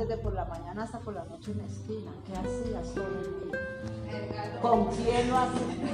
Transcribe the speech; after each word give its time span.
desde 0.00 0.16
por 0.16 0.32
la 0.32 0.44
mañana 0.46 0.84
hasta 0.84 0.98
por 0.98 1.14
la 1.14 1.24
noche 1.24 1.52
en 1.52 1.58
la 1.58 1.64
esquina. 1.66 2.10
¿Qué 2.26 2.32
hacías 2.32 2.94
todo 2.94 3.06
el 3.06 3.50
día? 3.50 4.60
¿Con 4.62 4.86
quién? 4.86 5.30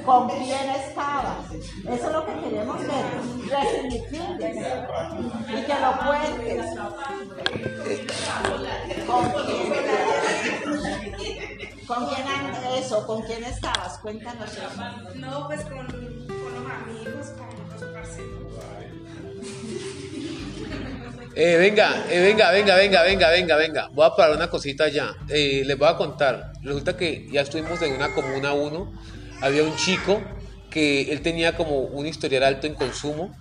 ¿Con 0.05 0.29
quién 0.29 0.71
estabas? 0.71 1.51
Eso 1.53 2.07
es 2.07 2.13
lo 2.13 2.25
que 2.25 2.33
queremos 2.41 2.79
ver. 2.79 3.05
Y 5.49 5.63
que 5.65 5.75
lo 5.81 5.91
cuentes. 6.07 6.79
¿Con 9.07 9.25
quién? 9.45 9.73
¿Con 11.87 12.07
quién 12.07 12.27
eso? 12.79 13.07
¿Con 13.07 13.23
quién 13.23 13.45
estabas? 13.45 13.99
Cuéntanos. 13.99 14.51
No, 15.17 15.47
pues 15.49 15.65
con, 15.65 15.87
con 15.87 16.55
los 16.55 16.71
amigos, 16.71 17.33
Eh, 21.39 21.59
venga, 21.59 22.07
eh, 22.09 22.21
venga, 22.21 22.51
venga, 22.51 22.77
venga, 22.77 23.03
venga, 23.03 23.29
venga, 23.29 23.57
venga. 23.57 23.89
Voy 23.93 24.07
a 24.07 24.17
parar 24.17 24.35
una 24.35 24.49
cosita 24.49 24.89
ya. 24.89 25.15
Eh, 25.29 25.65
les 25.67 25.77
voy 25.77 25.87
a 25.87 25.95
contar. 25.95 26.55
Resulta 26.63 26.97
que 26.97 27.29
ya 27.31 27.43
estuvimos 27.43 27.83
en 27.83 27.93
una 27.93 28.15
comuna 28.15 28.55
1. 28.55 28.93
Había 29.43 29.63
un 29.63 29.77
chico 29.77 30.19
que 30.71 31.13
él 31.13 31.21
tenía 31.21 31.55
como 31.55 31.81
un 31.81 32.07
historial 32.07 32.43
alto 32.43 32.67
en 32.67 32.73
consumo. 32.73 33.37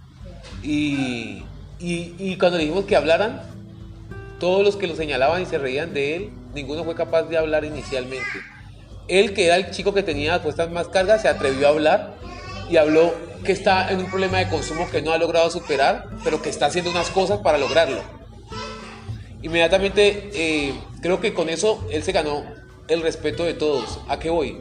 Y, 0.62 1.42
y, 1.80 2.36
cuando 2.36 2.58
le 2.58 2.66
dijimos 2.66 2.84
que 2.84 2.98
hablaran, 2.98 3.42
todos 4.42 4.62
los 4.66 4.76
que 4.76 4.88
lo 4.88 4.96
señalaban 4.98 5.42
y 5.42 5.46
se 5.46 5.58
reían 5.58 5.94
de 5.94 6.18
él, 6.18 6.30
ninguno 6.54 6.84
fue 6.84 6.96
capaz 6.96 7.24
de 7.24 7.38
hablar 7.38 7.64
inicialmente. 7.64 8.26
Él, 9.08 9.34
que 9.34 9.46
era 9.46 9.56
el 9.56 9.72
chico 9.72 9.94
que 9.94 10.04
tenía 10.04 10.44
puestas 10.44 10.70
más 10.70 10.90
cargas, 10.90 11.22
se 11.22 11.30
atrevió 11.30 11.68
a 11.68 11.70
hablar 11.70 12.16
y 12.70 12.76
habló 12.76 13.14
que 13.46 13.54
está 13.54 13.90
en 13.92 14.00
un 14.00 14.10
problema 14.10 14.40
de 14.40 14.50
consumo 14.50 14.90
que 14.90 15.02
no 15.02 15.14
ha 15.14 15.18
logrado 15.18 15.50
superar, 15.50 16.10
pero 16.24 16.42
que 16.42 16.50
está 16.50 16.66
haciendo 16.66 16.92
unas 16.92 17.10
cosas 17.10 17.40
para 17.40 17.58
lograrlo. 17.58 18.02
Inmediatamente, 19.42 20.30
eh, 20.34 20.74
creo 21.02 21.22
que 21.22 21.34
con 21.34 21.50
eso 21.50 21.88
él 21.92 22.04
se 22.04 22.12
ganó 22.12 22.44
el 22.88 23.02
respeto 23.02 23.44
de 23.44 23.54
todos. 23.54 24.00
¿A 24.10 24.20
qué 24.20 24.30
voy? 24.30 24.60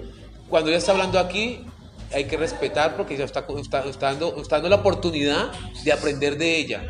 Cuando 0.48 0.70
ella 0.70 0.78
está 0.78 0.92
hablando 0.92 1.18
aquí, 1.18 1.64
hay 2.12 2.26
que 2.26 2.36
respetar 2.36 2.96
porque 2.96 3.14
ella 3.14 3.24
está, 3.24 3.44
está, 3.60 3.80
está, 3.84 4.06
dando, 4.08 4.36
está 4.40 4.56
dando 4.56 4.68
la 4.68 4.76
oportunidad 4.76 5.50
de 5.82 5.92
aprender 5.92 6.38
de 6.38 6.56
ella. 6.56 6.84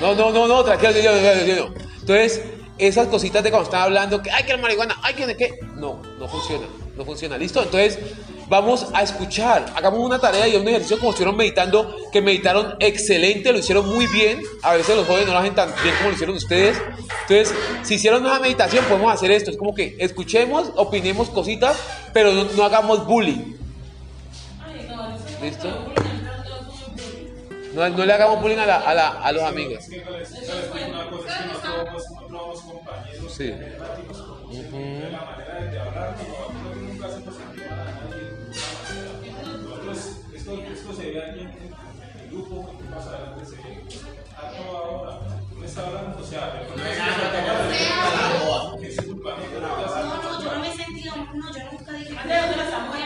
No, 0.00 0.14
no, 0.14 0.30
no, 0.30 0.46
no, 0.46 0.64
tranquilo, 0.64 0.92
yo, 0.92 1.14
yo, 1.16 1.46
yo, 1.46 1.54
yo. 1.54 1.74
Entonces, 2.00 2.42
esas 2.78 3.08
cositas 3.08 3.42
de 3.42 3.50
cuando 3.50 3.64
están 3.64 3.82
hablando, 3.82 4.22
que 4.22 4.30
hay 4.30 4.44
que 4.44 4.52
la 4.52 4.58
marihuana, 4.58 4.96
hay 5.02 5.14
que 5.14 5.26
de 5.26 5.36
qué, 5.36 5.58
no, 5.76 6.00
no 6.18 6.28
funciona, 6.28 6.66
no 6.96 7.04
funciona, 7.04 7.36
¿listo? 7.36 7.62
Entonces, 7.62 7.98
vamos 8.48 8.86
a 8.92 9.02
escuchar, 9.02 9.66
hagamos 9.74 10.00
una 10.00 10.18
tarea 10.18 10.46
y 10.48 10.56
un 10.56 10.66
ejercicio 10.68 10.98
como 10.98 11.10
estuvieron 11.10 11.36
meditando, 11.36 11.96
que 12.12 12.20
meditaron 12.20 12.76
excelente, 12.80 13.52
lo 13.52 13.58
hicieron 13.58 13.92
muy 13.92 14.06
bien, 14.06 14.42
a 14.62 14.74
veces 14.74 14.96
los 14.96 15.06
jóvenes 15.06 15.26
no 15.26 15.32
lo 15.32 15.38
hacen 15.38 15.54
tan 15.54 15.72
bien 15.82 15.94
como 15.96 16.08
lo 16.10 16.14
hicieron 16.14 16.36
ustedes, 16.36 16.76
entonces, 17.28 17.54
si 17.82 17.94
hicieron 17.94 18.24
una 18.24 18.38
meditación, 18.38 18.84
podemos 18.84 19.12
hacer 19.12 19.30
esto, 19.30 19.50
es 19.50 19.56
como 19.56 19.74
que 19.74 19.96
escuchemos, 19.98 20.70
opinemos 20.76 21.30
cositas, 21.30 21.76
pero 22.12 22.32
no, 22.32 22.44
no 22.44 22.64
hagamos 22.64 23.06
bullying, 23.06 23.56
¿listo? 25.42 25.68
No, 27.74 27.88
no 27.88 28.04
le 28.04 28.12
hagamos 28.12 28.40
bullying 28.40 28.58
a, 28.58 28.66
la, 28.66 28.76
a, 28.76 28.94
la, 28.94 29.08
a 29.08 29.32
los 29.32 29.42
amigos. 29.42 29.82
Es 29.82 29.88
que 29.88 30.04
no 37.63 37.63
se 40.94 41.10
ve 41.10 41.22
aquí 41.22 41.40
en, 41.40 41.48
en 41.48 42.20
el 42.20 42.30
grupo, 42.30 42.74
y 42.80 42.88
más 42.88 43.06
adelante 43.06 43.44
se 43.46 43.56
ve 43.56 43.84
a 44.36 44.50
toda 44.50 44.80
hora. 44.80 45.20
Uno 45.56 45.64
está 45.64 45.86
hablando, 45.86 46.18
o 46.20 46.24
sea, 46.24 46.52
de 46.52 46.64
pronto 46.66 46.82
que 48.80 48.86
es 48.88 48.96
su 48.96 49.20
planeta, 49.20 49.60
no 49.60 49.68
No, 49.68 50.22
no, 50.22 50.42
yo 50.42 50.52
no 50.52 50.58
me 50.60 50.68
he 50.68 50.76
sentido, 50.76 51.16
no, 51.16 51.52
yo 51.52 51.60
nunca 51.72 51.92
dije 51.92 52.10
que 52.10 52.16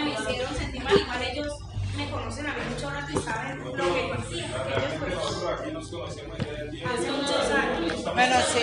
me 0.04 0.10
hicieron 0.12 0.54
sentir 0.54 0.84
mal, 0.84 0.98
igual 0.98 1.22
ellos 1.22 1.53
me 1.97 2.10
conocen 2.10 2.47
a 2.47 2.54
mí 2.54 2.60
mucho 2.72 2.91
rato 2.91 3.12
y 3.12 3.16
saben 3.22 3.65
lo 3.65 3.72
que 3.72 3.78
yo 3.78 4.15
hacía, 4.15 4.47
porque 4.53 4.72
ellos 4.75 4.98
pues 4.98 5.15
nosotros 5.15 5.60
aquí 5.60 5.72
nos 5.72 5.88
conocemos 5.88 6.38
desde 6.38 6.50
el 6.50 6.56
tiempo. 6.56 6.58
Hace 6.84 7.11
muchos 7.11 7.50
años. 7.50 8.05
Bueno, 8.15 8.37
sí, 8.53 8.61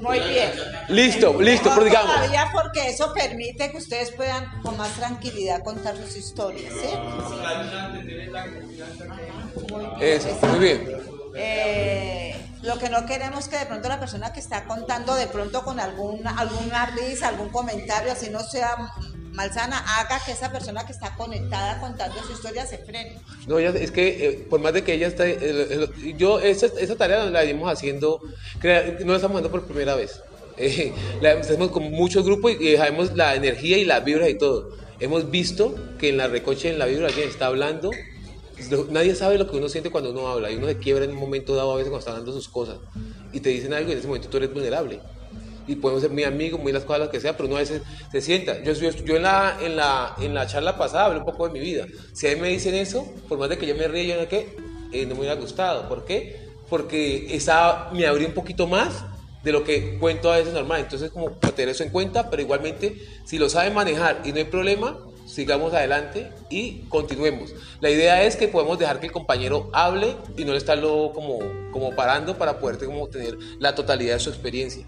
muy 0.00 0.20
bien. 0.20 0.50
Listo, 0.88 1.40
listo, 1.40 1.70
pero 1.74 1.84
digamos. 1.84 2.14
Todavía 2.14 2.50
porque 2.52 2.88
eso 2.88 3.12
permite 3.12 3.70
que 3.70 3.78
ustedes 3.78 4.10
puedan 4.12 4.60
con 4.62 4.76
más 4.76 4.90
tranquilidad 4.90 5.62
contar 5.62 5.96
sus 5.96 6.16
historias, 6.16 6.72
¿sí? 6.72 6.88
Muy 9.70 9.84
bien. 9.84 9.96
Eso, 10.00 10.38
muy 10.48 10.58
bien. 10.58 10.88
Eh, 11.36 12.36
lo 12.62 12.78
que 12.78 12.90
no 12.90 13.06
queremos 13.06 13.40
es 13.40 13.48
que 13.48 13.58
de 13.58 13.66
pronto 13.66 13.88
la 13.88 13.98
persona 13.98 14.32
que 14.32 14.40
está 14.40 14.64
contando 14.64 15.14
de 15.14 15.26
pronto 15.26 15.64
con 15.64 15.80
alguna, 15.80 16.36
alguna 16.36 16.86
risa, 16.86 17.28
algún 17.28 17.48
comentario, 17.48 18.12
así 18.12 18.30
no 18.30 18.40
sea 18.40 18.76
malsana, 19.32 19.78
haga 19.98 20.20
que 20.24 20.32
esa 20.32 20.50
persona 20.52 20.84
que 20.86 20.92
está 20.92 21.14
conectada 21.14 21.80
contando 21.80 22.16
su 22.24 22.32
historia 22.32 22.66
se 22.66 22.78
frene. 22.78 23.18
No, 23.46 23.58
ella- 23.58 23.70
es 23.78 23.90
que 23.90 24.26
eh, 24.28 24.46
por 24.50 24.60
más 24.60 24.72
de 24.72 24.82
que 24.82 24.94
ella 24.94 25.06
está, 25.06 25.26
eh, 25.26 25.38
eh, 25.40 26.14
yo 26.16 26.40
esa, 26.40 26.66
esa 26.66 26.96
tarea 26.96 27.24
la 27.26 27.40
venimos 27.40 27.70
haciendo, 27.72 28.20
crea- 28.60 28.96
no 29.04 29.12
la 29.12 29.16
estamos 29.16 29.36
haciendo 29.36 29.50
por 29.50 29.64
primera 29.66 29.94
vez. 29.94 30.20
Eh, 30.62 30.92
la 31.22 31.32
hacemos 31.32 31.70
con 31.70 31.84
muchos 31.90 32.22
grupos 32.22 32.52
y, 32.60 32.68
y 32.68 32.76
la 33.14 33.34
energía 33.34 33.78
y 33.78 33.84
las 33.86 34.04
vibras 34.04 34.28
y 34.28 34.34
todo. 34.34 34.76
Hemos 34.98 35.30
visto 35.30 35.74
que 35.98 36.10
en 36.10 36.18
la 36.18 36.26
recoche, 36.26 36.68
en 36.68 36.78
la 36.78 36.84
vibra, 36.84 37.06
alguien 37.06 37.30
está 37.30 37.46
hablando. 37.46 37.90
Nadie 38.90 39.14
sabe 39.14 39.38
lo 39.38 39.50
que 39.50 39.56
uno 39.56 39.70
siente 39.70 39.88
cuando 39.88 40.10
uno 40.10 40.28
habla 40.28 40.50
y 40.50 40.56
uno 40.56 40.66
se 40.66 40.76
quiebra 40.76 41.06
en 41.06 41.12
un 41.12 41.16
momento 41.16 41.54
dado 41.54 41.72
a 41.72 41.76
veces 41.76 41.88
cuando 41.88 42.00
está 42.00 42.10
hablando 42.10 42.32
sus 42.32 42.46
cosas 42.50 42.76
y 43.32 43.40
te 43.40 43.48
dicen 43.48 43.72
algo 43.72 43.88
y 43.88 43.92
en 43.92 43.98
ese 44.00 44.06
momento 44.06 44.28
tú 44.28 44.36
eres 44.36 44.52
vulnerable 44.52 45.00
y 45.70 45.76
podemos 45.76 46.02
ser 46.02 46.10
muy 46.10 46.24
amigos, 46.24 46.60
muy 46.60 46.72
las 46.72 46.84
cosas 46.84 47.00
las 47.00 47.08
que 47.10 47.20
sea, 47.20 47.36
pero 47.36 47.48
uno 47.48 47.56
a 47.56 47.60
veces 47.60 47.82
se 48.10 48.20
sienta. 48.20 48.60
Yo, 48.64 48.72
yo, 48.72 48.90
yo 48.90 49.16
en, 49.16 49.22
la, 49.22 49.56
en, 49.62 49.76
la, 49.76 50.16
en 50.20 50.34
la 50.34 50.46
charla 50.46 50.76
pasada 50.76 51.04
hablé 51.04 51.20
un 51.20 51.24
poco 51.24 51.46
de 51.46 51.52
mi 51.52 51.60
vida. 51.60 51.86
Si 52.12 52.26
a 52.26 52.34
mí 52.34 52.40
me 52.40 52.48
dicen 52.48 52.74
eso, 52.74 53.06
por 53.28 53.38
más 53.38 53.48
de 53.48 53.56
que 53.56 53.66
yo 53.66 53.76
me 53.76 53.86
ríe, 53.86 54.08
yo 54.08 54.20
no, 54.20 54.26
¿qué? 54.26 54.56
Eh, 54.92 55.06
no 55.06 55.14
me 55.14 55.20
hubiera 55.20 55.36
gustado. 55.36 55.88
¿Por 55.88 56.04
qué? 56.04 56.40
Porque 56.68 57.34
esa 57.36 57.88
me 57.92 58.04
abrí 58.04 58.24
un 58.24 58.34
poquito 58.34 58.66
más 58.66 59.04
de 59.44 59.52
lo 59.52 59.62
que 59.62 59.96
cuento 59.98 60.32
a 60.32 60.38
veces 60.38 60.52
normal. 60.52 60.80
Entonces, 60.80 61.12
como 61.12 61.30
tener 61.30 61.68
eso 61.68 61.84
en 61.84 61.90
cuenta, 61.90 62.30
pero 62.30 62.42
igualmente, 62.42 62.96
si 63.24 63.38
lo 63.38 63.48
saben 63.48 63.72
manejar 63.72 64.22
y 64.24 64.32
no 64.32 64.38
hay 64.38 64.44
problema, 64.44 64.98
sigamos 65.26 65.72
adelante 65.72 66.30
y 66.50 66.82
continuemos. 66.88 67.54
La 67.80 67.90
idea 67.90 68.24
es 68.24 68.36
que 68.36 68.48
podemos 68.48 68.78
dejar 68.78 68.98
que 68.98 69.06
el 69.06 69.12
compañero 69.12 69.70
hable 69.72 70.16
y 70.36 70.44
no 70.44 70.54
estarlo 70.54 71.12
como, 71.14 71.38
como 71.72 71.94
parando 71.94 72.36
para 72.36 72.58
poder 72.58 72.84
como 72.84 73.06
tener 73.08 73.38
la 73.58 73.74
totalidad 73.74 74.14
de 74.14 74.20
su 74.20 74.30
experiencia. 74.30 74.84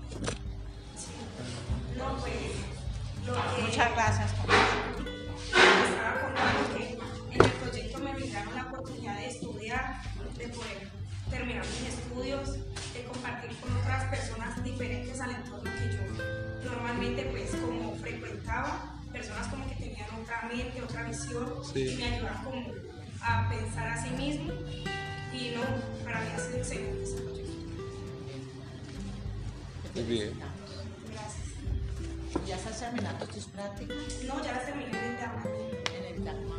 Muchas 3.61 3.93
gracias. 3.93 4.31
estaba 4.31 6.21
contando 6.21 6.77
que 6.77 6.99
en 7.35 7.43
el 7.45 7.51
proyecto 7.53 7.99
me 7.99 8.13
brindaron 8.15 8.55
la 8.55 8.63
oportunidad 8.65 9.17
de 9.17 9.27
estudiar, 9.29 10.03
de 10.37 10.49
poder 10.49 10.89
terminar 11.31 11.65
mis 11.65 11.89
estudios, 11.95 12.53
de 12.93 13.05
compartir 13.05 13.57
con 13.61 13.77
otras 13.79 14.05
personas 14.05 14.63
diferentes 14.63 15.21
al 15.21 15.31
entorno 15.31 15.71
que 15.71 15.97
yo 15.97 16.71
normalmente 16.71 17.23
pues 17.25 17.51
como 17.57 17.97
frecuentaba, 17.97 18.95
personas 19.13 19.47
como 19.49 19.67
que 19.69 19.75
tenían 19.77 20.09
otra 20.23 20.43
mente, 20.49 20.83
otra 20.83 21.05
visión 21.05 21.55
Sí. 21.73 21.89
y 21.89 21.97
me 21.97 22.05
ayudaban 22.05 22.45
como 22.45 22.67
a 23.23 23.49
pensar 23.49 23.89
a 23.89 24.03
sí 24.03 24.11
mismo 24.11 24.53
y 25.33 25.55
no, 25.57 25.63
para 26.05 26.21
mí 26.21 26.27
ha 26.35 26.39
sido 26.39 26.59
excelente 26.59 27.03
ese 27.05 27.17
proyecto. 27.23 27.53
Muy 29.95 30.05
bien. 30.05 30.33
¿Ya 32.47 32.57
estás 32.57 32.81
terminando 32.81 33.27
tus 33.27 33.45
prácticas 33.47 33.97
No, 34.27 34.43
ya 34.43 34.53
las 34.53 34.67
terminé 34.67 34.91
en 34.91 35.05
el 35.05 35.17
Dharma. 35.19 35.45
en 35.95 36.05
el 36.17 36.25
Dharma? 36.25 36.57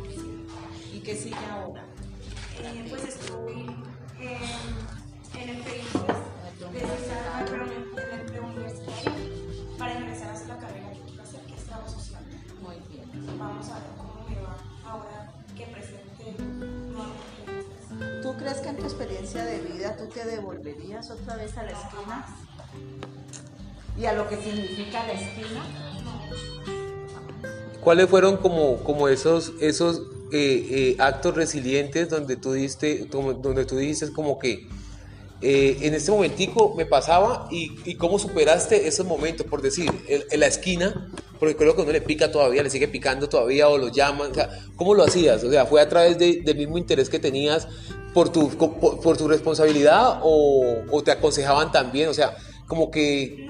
¿Y 0.92 1.00
qué 1.00 1.16
sigue 1.16 1.36
ahora? 1.50 1.84
Eh, 2.60 2.86
pues 2.88 3.04
estoy 3.04 3.66
en, 4.20 5.40
en 5.40 5.48
el 5.48 5.62
periodo 5.62 6.34
de 6.72 6.80
el 6.80 8.22
preuniversitario 8.26 9.12
para 9.78 9.94
ingresar 9.98 10.28
a 10.28 10.32
hacer 10.32 10.48
la 10.48 10.58
carrera 10.58 10.92
que 10.92 11.00
quiero 11.00 11.22
hacer, 11.22 11.40
que 11.42 11.54
es 11.54 11.64
trabajo 11.64 11.88
social. 11.90 12.22
Muy 12.62 12.76
bien. 12.90 13.38
Vamos 13.38 13.68
a 13.68 13.74
ver 13.74 13.88
cómo 13.96 14.26
me 14.28 14.40
va 14.40 14.56
ahora 14.84 15.32
que 15.56 15.66
presente 15.66 16.24
proyectos. 16.36 18.22
¿Tú 18.22 18.36
crees 18.38 18.58
que 18.58 18.68
en 18.68 18.76
tu 18.76 18.84
experiencia 18.84 19.44
de 19.44 19.60
vida 19.60 19.96
tú 19.96 20.06
te 20.06 20.24
devolverías 20.24 21.10
otra 21.10 21.36
vez 21.36 21.56
a 21.58 21.62
la 21.64 21.72
esquina? 21.72 22.26
¿Y 23.98 24.06
a 24.06 24.12
lo 24.12 24.28
que 24.28 24.36
significa 24.36 25.06
la 25.06 25.12
esquina? 25.12 25.64
¿Cuáles 27.80 28.08
fueron 28.08 28.38
como, 28.38 28.78
como 28.78 29.08
esos, 29.08 29.52
esos 29.60 30.02
eh, 30.32 30.66
eh, 30.70 30.96
actos 30.98 31.34
resilientes 31.34 32.08
donde 32.08 32.36
tú 32.36 32.52
diste, 32.52 33.06
donde 33.10 33.64
tú 33.66 33.76
dices 33.76 34.10
como 34.10 34.38
que 34.38 34.66
eh, 35.42 35.76
en 35.82 35.94
este 35.94 36.10
momentico 36.10 36.74
me 36.74 36.86
pasaba 36.86 37.46
y, 37.50 37.76
y 37.84 37.96
cómo 37.96 38.18
superaste 38.18 38.88
esos 38.88 39.04
momentos, 39.06 39.46
por 39.46 39.60
decir, 39.60 39.90
en, 40.08 40.40
la 40.40 40.46
esquina, 40.46 41.10
porque 41.38 41.54
creo 41.54 41.76
que 41.76 41.82
uno 41.82 41.92
le 41.92 42.00
pica 42.00 42.32
todavía, 42.32 42.62
le 42.62 42.70
sigue 42.70 42.88
picando 42.88 43.28
todavía 43.28 43.68
o 43.68 43.76
lo 43.76 43.88
llaman, 43.88 44.30
o 44.30 44.34
sea, 44.34 44.48
¿cómo 44.76 44.94
lo 44.94 45.04
hacías? 45.04 45.44
O 45.44 45.50
sea, 45.50 45.66
¿fue 45.66 45.82
a 45.82 45.88
través 45.88 46.18
de- 46.18 46.40
del 46.42 46.56
mismo 46.56 46.78
interés 46.78 47.10
que 47.10 47.18
tenías 47.18 47.68
por 48.14 48.30
tu, 48.30 48.48
por, 48.48 49.00
por 49.00 49.16
tu 49.18 49.28
responsabilidad 49.28 50.20
o, 50.22 50.82
o 50.90 51.02
te 51.02 51.10
aconsejaban 51.10 51.70
también? 51.70 52.08
O 52.08 52.14
sea, 52.14 52.34
como 52.66 52.90
que... 52.90 53.43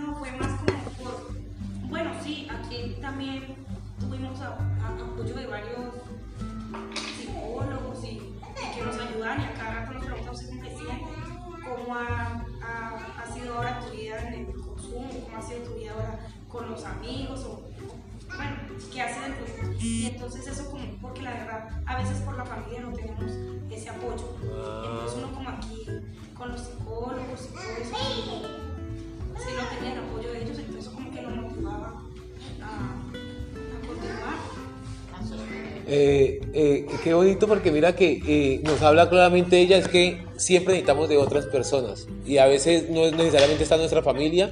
familia 22.44 22.81
no 22.81 22.93
tenemos 22.93 23.31
ese 23.70 23.88
apoyo. 23.91 24.37
Entonces 24.43 25.19
uno 25.19 25.35
como 25.35 25.49
aquí, 25.49 25.87
con 26.37 26.52
los 26.52 26.61
psicólogos 26.61 27.41
y 27.43 27.55
todo 27.55 27.62
eso, 27.81 27.96
si 29.37 29.52
no 29.56 29.64
tenía 29.76 29.93
el 29.94 29.99
apoyo 30.00 30.32
de 30.32 30.43
ellos, 30.43 30.58
entonces 30.58 30.93
como 30.93 31.11
que 31.11 31.23
nos 31.23 31.37
motivaba 31.37 32.02
a, 32.62 32.76
a 32.76 33.87
continuar. 33.87 34.55
Eh, 35.87 36.41
eh, 36.55 36.87
qué 37.02 37.12
bonito 37.12 37.46
porque 37.46 37.70
mira 37.70 37.94
que 37.94 38.23
eh, 38.26 38.61
nos 38.64 38.81
habla 38.81 39.08
claramente 39.11 39.61
ella, 39.61 39.76
es 39.76 39.88
que 39.88 40.25
siempre 40.37 40.75
necesitamos 40.75 41.08
de 41.08 41.19
otras 41.19 41.47
personas 41.47 42.06
y 42.25 42.38
a 42.38 42.47
veces 42.47 42.88
no 42.88 43.05
es 43.05 43.12
necesariamente 43.12 43.64
está 43.64 43.76
nuestra 43.76 44.02
familia 44.02 44.50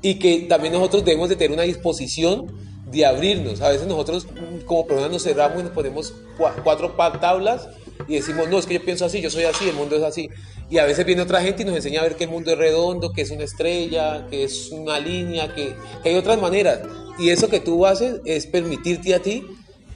y 0.00 0.16
que 0.16 0.40
también 0.48 0.72
nosotros 0.72 1.04
debemos 1.04 1.28
de 1.28 1.36
tener 1.36 1.52
una 1.52 1.62
disposición 1.62 2.46
de 2.92 3.06
abrirnos. 3.06 3.60
A 3.60 3.70
veces 3.70 3.86
nosotros 3.86 4.26
como 4.66 4.86
personas 4.86 5.10
nos 5.10 5.22
cerramos 5.24 5.60
y 5.60 5.62
nos 5.64 5.72
ponemos 5.72 6.14
cua- 6.38 6.54
cuatro 6.62 6.90
tablas 7.20 7.68
y 8.06 8.16
decimos, 8.16 8.48
no, 8.48 8.58
es 8.58 8.66
que 8.66 8.74
yo 8.74 8.84
pienso 8.84 9.04
así, 9.04 9.20
yo 9.20 9.30
soy 9.30 9.44
así, 9.44 9.68
el 9.68 9.74
mundo 9.74 9.96
es 9.96 10.02
así. 10.02 10.28
Y 10.70 10.78
a 10.78 10.84
veces 10.84 11.04
viene 11.04 11.22
otra 11.22 11.42
gente 11.42 11.62
y 11.62 11.64
nos 11.66 11.76
enseña 11.76 12.00
a 12.00 12.04
ver 12.04 12.16
que 12.16 12.24
el 12.24 12.30
mundo 12.30 12.52
es 12.52 12.58
redondo, 12.58 13.12
que 13.12 13.22
es 13.22 13.30
una 13.30 13.44
estrella, 13.44 14.26
que 14.30 14.44
es 14.44 14.70
una 14.70 14.98
línea, 14.98 15.54
que, 15.54 15.74
hay 16.04 16.14
otras 16.14 16.40
maneras. 16.40 16.80
Y 17.18 17.28
eso 17.30 17.48
que 17.48 17.60
tú 17.60 17.84
haces 17.86 18.20
es 18.24 18.46
permitirte 18.46 19.14
a 19.14 19.20
ti 19.20 19.44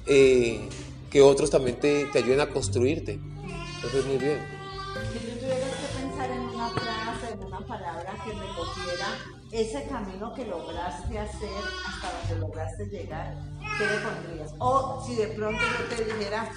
eh, 0.07 0.61
que 1.11 1.23
otros 1.23 1.51
también 1.51 1.81
te, 1.81 2.05
te 2.07 2.19
ayuden 2.19 2.41
a 2.41 2.49
construirte. 2.49 3.19
Entonces, 3.77 4.05
muy 4.05 4.19
bien. 4.19 4.39
Si 5.13 5.19
tú 5.19 5.39
tuvieras 5.39 5.71
que 5.71 6.01
pensar 6.03 6.31
en 6.31 6.41
una 6.43 6.69
frase, 6.69 7.33
en 7.33 7.45
una 7.45 7.61
palabra 7.67 8.16
ese 9.53 9.87
camino 9.87 10.35
que 10.35 10.45
lograste 10.45 11.19
hacer 11.19 11.51
hasta 11.87 12.19
donde 12.19 12.47
lograste 12.47 12.87
llegar, 12.87 13.35
¿qué 13.79 13.87
le 13.87 13.99
pondrías? 13.99 14.55
O 14.59 15.05
si 15.07 15.15
de 15.17 15.29
pronto 15.29 15.61
yo 15.61 15.97
te 15.97 16.05
dijera, 16.05 16.51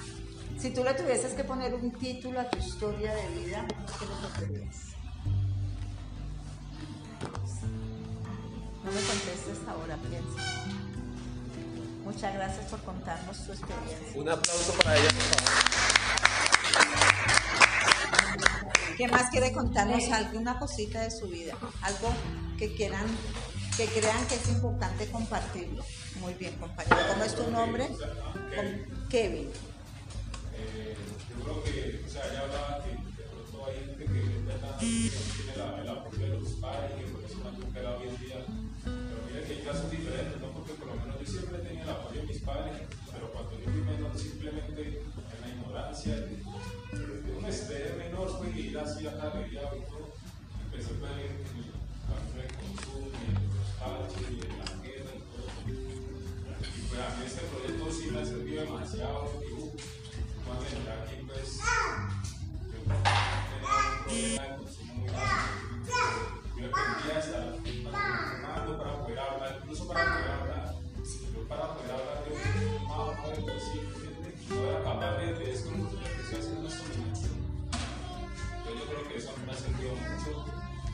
si 0.58 0.70
tú 0.70 0.82
le 0.84 0.94
tuvieses 0.94 1.34
que 1.34 1.44
poner 1.44 1.74
un 1.74 1.92
título 1.92 2.40
a 2.40 2.50
tu 2.50 2.58
historia 2.58 3.14
de 3.14 3.28
vida, 3.28 3.66
¿qué 3.98 4.06
le 4.06 4.46
pondrías? 4.46 4.76
No 8.84 8.90
me 8.90 9.00
contestes 9.00 9.58
ahora, 9.68 9.96
piensa. 10.08 10.80
Muchas 12.04 12.34
gracias 12.34 12.66
por 12.66 12.80
contarnos 12.80 13.46
tu 13.46 13.52
experiencia. 13.52 14.20
Un 14.20 14.28
aplauso 14.28 14.72
para 14.82 14.96
ella, 14.96 15.10
por 15.10 15.22
favor. 15.22 16.89
¿Qué 19.00 19.08
más 19.08 19.30
quiere 19.30 19.50
contarnos? 19.52 20.04
¿Alguna 20.10 20.58
cosita 20.58 21.00
de 21.00 21.10
su 21.10 21.26
vida? 21.28 21.54
Algo 21.80 22.12
que 22.58 22.74
quieran, 22.74 23.06
que 23.74 23.86
crean 23.86 24.26
que 24.26 24.34
es 24.34 24.46
importante 24.50 25.06
compartirlo. 25.06 25.82
Muy 26.20 26.34
bien, 26.34 26.54
compañero. 26.56 26.98
¿Cómo 27.08 27.24
es 27.24 27.34
tu 27.34 27.50
nombre? 27.50 27.86
Con- 27.88 29.08
Kevin. 29.08 29.48
Eh, 30.54 30.94
yo 31.30 31.44
creo 31.44 31.64
que, 31.64 32.04
o 32.06 32.10
sea, 32.10 32.28
ella 32.30 32.40
hablaba 32.42 32.84
que 32.84 32.90
de 32.90 33.28
pronto 33.30 33.64
hay 33.66 33.74
gente 33.86 34.04
que 34.04 34.20
tiene 34.20 35.56
la- 35.56 35.80
el 35.80 35.88
apoyo 35.88 36.18
de 36.20 36.38
los 36.38 36.48
padres 36.60 36.90
y 36.92 37.00
que 37.02 37.10
por 37.10 37.24
eso 37.24 37.36
no 37.42 37.56
superado 37.56 37.96
hoy 38.00 38.08
en 38.08 38.16
día. 38.20 38.36
Pero 38.84 39.18
mira 39.32 39.46
que 39.46 39.52
hay 39.54 39.62
casos 39.64 39.90
diferentes, 39.90 40.40
¿no? 40.42 40.52
Porque 40.52 40.72
por 40.74 40.88
lo 40.88 40.94
menos 40.96 41.16
yo 41.20 41.26
siempre 41.26 41.58
tenido 41.60 41.84
el 41.84 41.88
apoyo 41.90 42.20
de 42.20 42.26
mis 42.26 42.40
padres, 42.42 42.76
pero 43.10 43.32
cuando 43.32 43.52
yo 43.58 43.64
fui 43.64 43.80
menor, 43.80 44.12
simplemente 44.18 44.82
en 45.00 45.40
la 45.40 45.48
ignorancia 45.48 46.16
un 47.40 47.46
estrés 47.46 47.96
menor, 47.96 48.28
fue 48.36 48.50
ir 48.50 48.78
así 48.78 49.06
a 49.06 49.16
cada 49.16 49.40
día 49.40 49.62
y 49.62 49.80
todo. 49.88 50.12
Empecé 50.64 50.90
a 50.90 50.96
ver 51.00 51.26
en 51.26 51.36
el 51.56 51.72
de 52.36 52.44
consumo, 52.54 53.08
en 53.26 53.34
los 53.56 53.68
parches, 53.80 54.28
en 54.28 54.58
la 54.58 54.68
guerra 54.84 55.12
y 55.16 55.22
todo. 55.32 55.48
Y 55.66 56.80
pues 56.88 57.00
a 57.00 57.02
mí 57.16 57.22
este 57.26 57.42
proyecto 57.46 57.84
sí 57.92 58.04
me 58.10 58.20
ha 58.20 58.24
servido 58.26 58.62
demasiado. 58.64 59.24
Uh, 59.24 59.72
cuando 60.44 60.64
entré 60.66 60.92
aquí, 60.92 61.16
pues, 61.26 61.48
yo 62.70 62.80
tenía 62.84 63.72
un 63.72 63.88
problema 64.04 64.42
de 64.42 64.48
consumo 64.56 64.94
muy 64.94 65.08
grande. 65.08 65.50
Yo 66.56 66.64
aprendí 66.66 67.08
a 67.10 67.18
estar 67.18 67.44
fumando 67.56 68.78
para 68.78 68.92
poder 69.00 69.18
hablar, 69.18 69.58
incluso 69.62 69.88
para 69.88 70.00
poder 70.04 70.30
hablar. 70.30 70.74
Yo 71.32 71.48
para 71.48 71.74
poder 71.74 71.90
hablar, 71.90 72.16
yo 72.28 72.32
fumaba 72.78 73.16
todo 73.22 73.32
el 73.32 73.40
bolsillo, 73.40 73.88
¿entiendes? 73.96 74.48
No 74.50 74.54
era 74.68 74.78
capaz 74.84 75.16
de, 75.18 75.26
de 75.34 75.52
esto, 75.52 75.70
lo 75.70 75.88
que 75.88 75.96
estoy 76.22 76.38
haciendo 76.38 76.68
en. 76.68 77.19
Entonces 78.80 78.88
yo 78.88 78.88
creo 78.88 79.08
que 79.08 79.18
eso 79.18 79.34
me 79.44 79.52
ha 79.52 79.54
servido 79.54 79.92
mucho. 79.92 80.44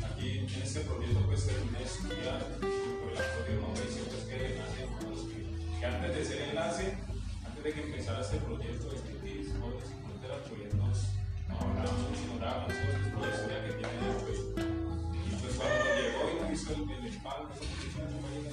Aquí 0.04 0.38
en 0.38 0.62
este 0.62 0.80
proyecto 0.80 1.20
pues 1.26 1.46
terminé 1.46 1.78
de 1.78 1.84
estudiar 1.84 2.42
por 2.58 3.12
el 3.12 3.18
apoyo 3.18 3.46
de 3.46 3.60
Mauricio, 3.60 4.04
pues 4.10 4.24
que 4.24 4.34
es 4.36 4.42
enlace 4.52 4.82
de 4.82 5.78
que, 5.78 5.86
antes 5.86 6.16
de 6.16 6.24
ser 6.24 6.48
enlace, 6.48 6.98
antes 7.44 7.64
de 7.64 7.72
que 7.72 7.82
empezara 7.82 8.20
este 8.20 8.38
proyecto 8.38 8.90
de 8.90 8.96
Escritis, 8.96 9.54
Jóvenes 9.60 9.86
y 9.86 10.02
Fronteras, 10.02 10.42
pues 10.48 10.74
nos, 10.74 10.98
hablábamos 11.46 12.16
y 12.16 12.26
nos 12.26 12.40
dábamos 12.40 12.72
cosas 12.74 13.06
por 13.12 13.22
la 13.22 13.30
historia 13.34 13.58
que 13.66 13.72
tiene 13.78 13.94
pues. 14.24 14.38
Y 14.46 15.30
pues 15.36 15.52
cuando 15.54 15.86
llegó 15.94 16.22
y 16.26 16.34
nos 16.42 16.50
hizo 16.50 16.70
el, 16.74 16.90
el 16.90 17.06
espaldo, 17.06 17.50
eso 17.54 17.62
que 17.62 17.86
tiene 17.86 18.08
su 18.10 18.18
marido, 18.18 18.50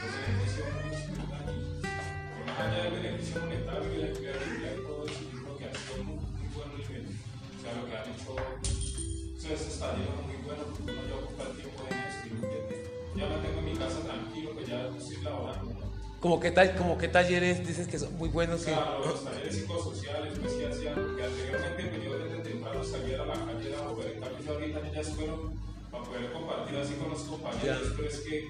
pues 0.00 0.12
el 0.16 0.22
beneficio 0.28 0.64
monetario, 0.68 1.56
y 1.80 2.44
más 2.44 2.60
allá 2.60 2.82
del 2.84 2.92
beneficio 2.92 3.40
monetario 3.40 3.88
y 3.88 3.98
la 4.00 4.08
O 8.00 8.14
sea, 8.14 8.28
lo 8.28 8.34
que 8.36 8.40
han 8.40 8.60
hecho 8.64 9.36
o 9.36 9.40
sea, 9.40 9.52
estos 9.54 9.78
talleres 9.78 10.08
son 10.14 10.26
muy 10.26 10.36
buenos 10.44 10.66
porque 10.66 10.92
uno 10.92 11.02
ya 11.08 11.14
ocupa 11.16 11.42
el 11.44 11.56
tiempo 11.56 11.80
en 11.90 11.96
esto 11.98 12.24
y 12.26 12.30
¿entiendes? 12.30 12.80
ya 13.16 13.26
me 13.28 13.36
tengo 13.46 13.58
en 13.58 13.64
mi 13.64 13.74
casa 13.76 13.98
tranquilo 14.00 14.56
que 14.56 14.64
ya 14.66 14.78
no 14.90 14.96
estoy 14.96 15.16
laborando. 15.24 15.64
¿no? 15.74 15.90
Como 16.20 16.38
qué, 16.40 16.50
tal, 16.50 16.76
como 16.76 16.98
qué 16.98 17.08
talleres 17.08 17.66
dices 17.66 17.88
que 17.88 17.98
son 17.98 18.16
muy 18.18 18.28
buenos. 18.28 18.60
que- 18.64 18.70
los 18.76 19.24
talleres 19.24 19.54
psicosociales 19.56 20.38
pues 20.38 20.52
que 20.52 20.66
hacían, 20.66 20.94
que 21.16 21.22
anteriormente 21.24 21.82
pues, 21.88 22.04
yo 22.04 22.18
desde 22.18 22.38
temprano 22.50 22.84
salía 22.84 23.22
a 23.22 23.26
la 23.26 23.34
calle 23.34 23.74
a 23.74 23.82
mover, 23.88 24.12
en 24.12 24.20
cambio 24.20 24.44
ya 24.44 24.52
ahorita 24.52 24.92
ya 24.92 25.02
fueron 25.02 25.40
para 25.90 26.04
poder 26.04 26.32
compartir 26.32 26.76
así 26.76 26.94
con 26.94 27.08
los 27.10 27.22
compañeros, 27.22 27.92
pero 27.96 28.08
es 28.08 28.20
que 28.20 28.48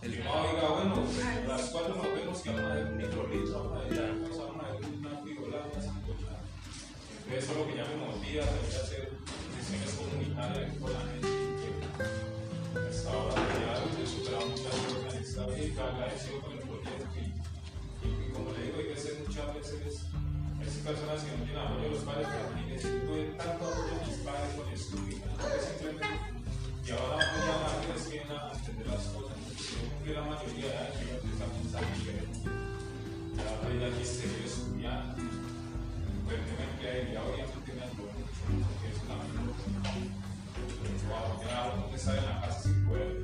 que 0.00 0.08
no 0.08 0.32
oiga, 0.32 0.68
bueno, 0.70 1.04
a 1.44 1.46
las 1.46 1.68
cuatro 1.68 1.94
nos 1.96 2.14
vemos 2.14 2.38
que 2.40 2.50
vamos 2.50 2.70
a 2.70 2.74
ver 2.74 2.84
un 2.86 2.96
microlitro, 2.96 3.64
vamos 3.68 4.40
a 4.40 4.49
Eso 7.30 7.52
es 7.52 7.58
lo 7.58 7.66
que 7.66 7.76
ya 7.76 7.84
me 7.84 7.96
motiva, 7.96 8.44
a 8.44 8.82
hacer 8.82 9.10
sesiones 9.56 9.94
comunitarias 9.94 10.76
con 10.78 10.92
la 10.92 11.00
gente. 11.00 11.28
que 11.28 12.88
Hasta 12.88 13.10
ahora 13.10 13.34
ya 13.34 14.02
he 14.02 14.06
superado 14.06 14.46
muchas 14.46 14.90
vida 15.54 15.64
y 15.64 15.78
agradecido 15.78 16.40
con 16.40 16.52
el 16.52 16.58
proyecto. 16.58 17.06
Y, 17.16 18.06
y, 18.06 18.32
como 18.32 18.52
le 18.52 18.62
digo, 18.64 18.78
hay 18.78 18.94
que 18.94 19.00
ser 19.00 19.14
muchas 19.26 19.54
veces 19.54 20.06
esas 20.60 20.82
personas 20.84 21.22
que 21.22 21.36
no 21.36 21.44
tienen 21.44 21.62
apoyo 21.62 21.82
de 21.82 21.90
los 21.90 22.04
padres, 22.04 22.28
pero 22.30 22.66
necesito 22.66 23.14
de 23.14 23.24
tanto 23.38 23.64
apoyo 23.64 23.84
de 23.86 24.06
mis 24.06 24.18
padres 24.26 24.50
con 24.56 24.68
estudio, 24.72 25.16
simplemente 25.64 26.40
y 26.86 26.92
ahora 26.92 27.22
voy 27.22 27.46
a 27.46 27.56
más 27.62 27.86
que 27.86 28.02
siguen 28.02 28.30
a 28.32 28.50
entender 28.52 28.86
las 28.88 29.06
cosas. 29.14 29.36
Yo 29.38 29.78
creo 29.78 30.04
que 30.04 30.12
la 30.12 30.22
mayoría 30.22 30.66
de 30.66 30.78
años 30.78 31.00
yo 31.00 31.14
empecé 31.22 31.44
a 31.44 31.46
pensar 31.46 31.82
diferente. 31.94 32.38
Ya 33.36 33.42
ahora 33.46 33.70
ya 33.78 33.86
aquí 33.86 34.02
estoy 34.02 34.42
estudiando, 34.44 35.22
yo 36.36 36.54
me 36.58 36.64
emplearía 36.70 37.20
obviamente 37.22 37.72
me 37.74 37.82
ayudó 37.82 38.06
mucho, 38.14 38.42
porque 38.46 38.86
es 38.90 38.98
una 39.04 39.16
Wow, 41.10 41.40
ya 41.42 41.72
uno 41.74 41.96
estar 41.96 42.16
en 42.18 42.24
la 42.26 42.40
casa 42.40 42.60
sin 42.62 42.86
poder 42.86 43.16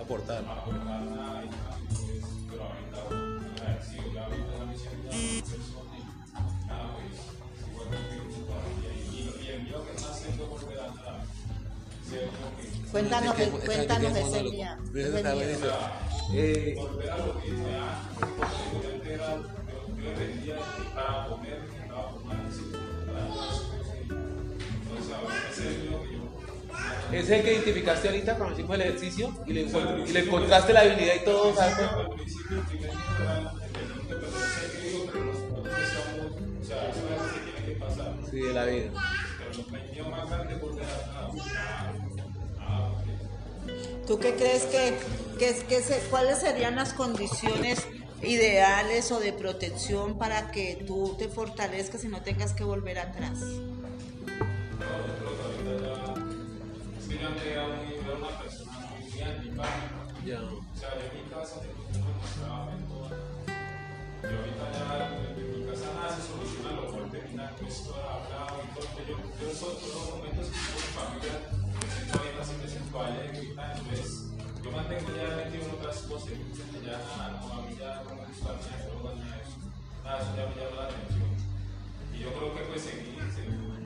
Aportar. 0.00 0.44
aportar 0.44 1.00
nada 1.02 1.44
y 1.44 1.48
nada, 1.48 1.78
pues, 1.88 2.24
pero 2.50 2.62
ahorita 2.64 2.98
agradecido, 3.62 4.04
ya 4.14 4.24
ahorita 4.24 4.52
la 4.58 4.64
misión 4.66 4.94
ya 5.02 5.10
una 5.10 5.42
persona 5.50 5.92
y 5.98 6.66
nada, 6.66 6.86
pues, 6.94 7.16
igual 7.70 7.86
que 7.90 7.96
mucho 8.22 8.40
todavía 8.46 8.90
y, 8.94 9.42
y 9.42 9.46
el 9.48 9.60
mío 9.64 9.78
que 9.84 9.90
está 9.96 10.08
haciendo 10.10 10.46
volver 10.46 10.78
a 10.78 10.80
nada. 10.94 11.24
Ser 12.08 12.28
como 12.28 12.56
que 12.56 12.64
Cuéntanos, 12.94 13.34
Ese 13.34 13.44
que- 13.50 13.66
cuéntanos 13.66 14.12
que 14.12 14.18
día. 14.50 14.78
Eh, 16.32 16.74
volver 16.76 17.10
a 17.10 17.18
lo 17.18 17.40
que 17.40 17.48
yo 17.48 17.56
yo, 17.56 17.62
yo 19.96 20.10
dependía 20.10 20.56
para 20.94 21.26
comer, 21.28 21.58
es 27.12 27.30
el 27.30 27.42
que 27.42 27.52
identificaste 27.52 28.08
ahorita 28.08 28.36
cuando 28.36 28.54
hicimos 28.54 28.74
el 28.76 28.82
ejercicio 28.82 29.32
y 29.46 29.52
le, 29.52 29.62
y 29.62 30.12
le 30.12 30.20
encontraste 30.20 30.72
la 30.72 30.80
habilidad 30.80 31.14
y 31.20 31.24
todo. 31.24 31.54
Sí, 38.30 38.40
de 38.40 38.52
la 38.52 38.64
vida. 38.64 38.90
¿Tú 44.06 44.18
qué 44.18 44.34
crees 44.34 44.64
que, 44.66 44.98
que, 45.38 45.54
que 45.66 45.80
se- 45.82 46.00
cuáles 46.10 46.38
serían 46.38 46.76
las 46.76 46.92
condiciones 46.92 47.86
ideales 48.22 49.10
o 49.12 49.20
de 49.20 49.32
protección 49.32 50.18
para 50.18 50.50
que 50.50 50.82
tú 50.86 51.16
te 51.18 51.28
fortalezcas 51.28 52.04
y 52.04 52.08
no 52.08 52.22
tengas 52.22 52.52
que 52.52 52.64
volver 52.64 52.98
atrás? 52.98 53.38
Antes 57.24 57.46
era, 57.46 57.64
una 57.66 58.38
persona 58.38 58.72
muy 59.00 59.22
antipática. 59.22 60.04
Ya. 60.24 60.40
O 60.40 60.76
sea, 60.76 60.90
yo 60.94 61.04
en 61.08 61.24
mi 61.24 61.30
casa 61.30 61.60
tengo 61.60 61.80
que 61.86 61.98
demostrar 61.98 62.68
en 62.72 62.84
todo. 62.88 63.08
Y 64.24 64.32
ahorita 64.34 64.64
ya 64.72 64.84
en 65.36 65.60
mi 65.60 65.66
casa 65.66 65.86
nada 65.94 66.16
se 66.16 66.22
soluciona 66.22 66.80
los 66.80 66.92
golpes. 66.92 67.20
termina 67.20 67.50
pues 67.60 67.84
todo 67.84 68.00
hablado 68.00 68.56
y 68.64 68.68
todo. 68.74 68.88
Yo, 69.08 69.16
yo 69.16 69.48
todos 69.56 69.82
los 69.84 70.04
momentos 70.16 70.48
que 70.48 70.56
familia, 70.96 71.34
me 71.44 71.88
siento 71.92 72.62
me 72.62 72.68
siento 72.68 73.00
alegre 73.00 73.42
y 73.42 73.54
tal. 73.54 73.78
Entonces, 73.78 74.32
yo 74.62 74.70
mantengo 74.70 75.08
ya 75.16 75.36
metido 75.36 75.64
en 75.64 75.70
otras 75.76 75.98
cosas. 76.08 76.32
Y 76.32 76.86
ya, 76.86 76.96
nada, 76.98 77.40
no, 77.40 77.52
a 77.52 77.62
mí 77.64 77.76
ya 77.78 78.02
no 78.04 78.16
me 78.16 78.24
gusta 78.28 78.52
nada, 78.52 78.84
no 78.90 79.12
eso. 79.12 79.56
Nada, 80.04 80.18
eso 80.20 80.32
ya 80.36 80.44
me 80.48 80.54
llama 80.56 80.76
la 80.76 80.86
atención. 80.88 81.30
Y 82.12 82.18
yo 82.20 82.32
creo 82.32 82.54
que 82.54 82.62
pues 82.64 82.82
seguir, 82.82 83.16
seguir. 83.32 83.83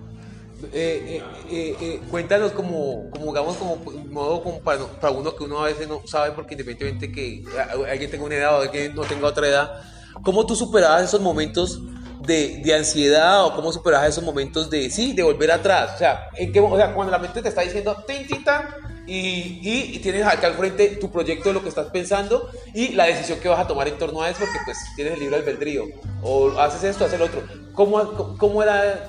Eh, 0.72 0.72
eh, 0.72 1.22
eh, 1.50 1.76
eh, 1.80 2.00
cuéntanos 2.10 2.50
como, 2.50 3.10
como 3.10 3.26
digamos 3.26 3.56
como 3.56 3.76
modo 4.10 4.42
como 4.42 4.60
para, 4.60 4.84
para 5.00 5.12
uno 5.12 5.34
que 5.36 5.44
uno 5.44 5.60
a 5.60 5.66
veces 5.66 5.86
no 5.86 6.02
sabe 6.04 6.32
porque 6.32 6.54
independientemente 6.54 7.12
que 7.12 7.44
alguien 7.88 8.10
tenga 8.10 8.24
una 8.24 8.34
edad 8.34 8.58
o 8.58 8.62
alguien 8.62 8.92
no 8.92 9.02
tenga 9.02 9.28
otra 9.28 9.46
edad 9.46 9.80
cómo 10.24 10.44
tú 10.46 10.56
superabas 10.56 11.04
esos 11.04 11.20
momentos 11.20 11.80
de, 12.26 12.60
de 12.64 12.74
ansiedad 12.74 13.44
o 13.44 13.54
cómo 13.54 13.70
superabas 13.70 14.08
esos 14.08 14.24
momentos 14.24 14.68
de 14.68 14.90
sí 14.90 15.12
de 15.12 15.22
volver 15.22 15.52
atrás 15.52 15.92
o 15.94 15.98
sea 15.98 16.28
en 16.34 16.52
qué, 16.52 16.58
o 16.58 16.76
sea 16.76 16.92
cuando 16.92 17.12
la 17.12 17.20
mente 17.20 17.40
te 17.40 17.50
está 17.50 17.60
diciendo 17.60 17.96
tin 18.04 18.26
tin 18.26 18.42
tan 18.42 18.66
y, 19.06 19.60
y, 19.62 19.92
y 19.94 19.98
tienes 20.00 20.26
acá 20.26 20.48
al 20.48 20.54
frente 20.54 20.88
tu 20.96 21.08
proyecto 21.10 21.52
lo 21.52 21.62
que 21.62 21.68
estás 21.68 21.86
pensando 21.86 22.50
y 22.74 22.88
la 22.94 23.04
decisión 23.04 23.38
que 23.38 23.48
vas 23.48 23.60
a 23.60 23.66
tomar 23.68 23.86
en 23.86 23.96
torno 23.96 24.22
a 24.22 24.28
eso 24.28 24.40
porque 24.40 24.58
pues 24.64 24.76
tienes 24.96 25.14
el 25.14 25.20
libro 25.20 25.36
albedrío 25.36 25.84
o 26.20 26.50
haces 26.58 26.82
esto 26.82 27.04
haces 27.04 27.14
el 27.14 27.22
otro. 27.22 27.42
Cómo, 27.72 28.36
cómo 28.36 28.62
era 28.62 29.08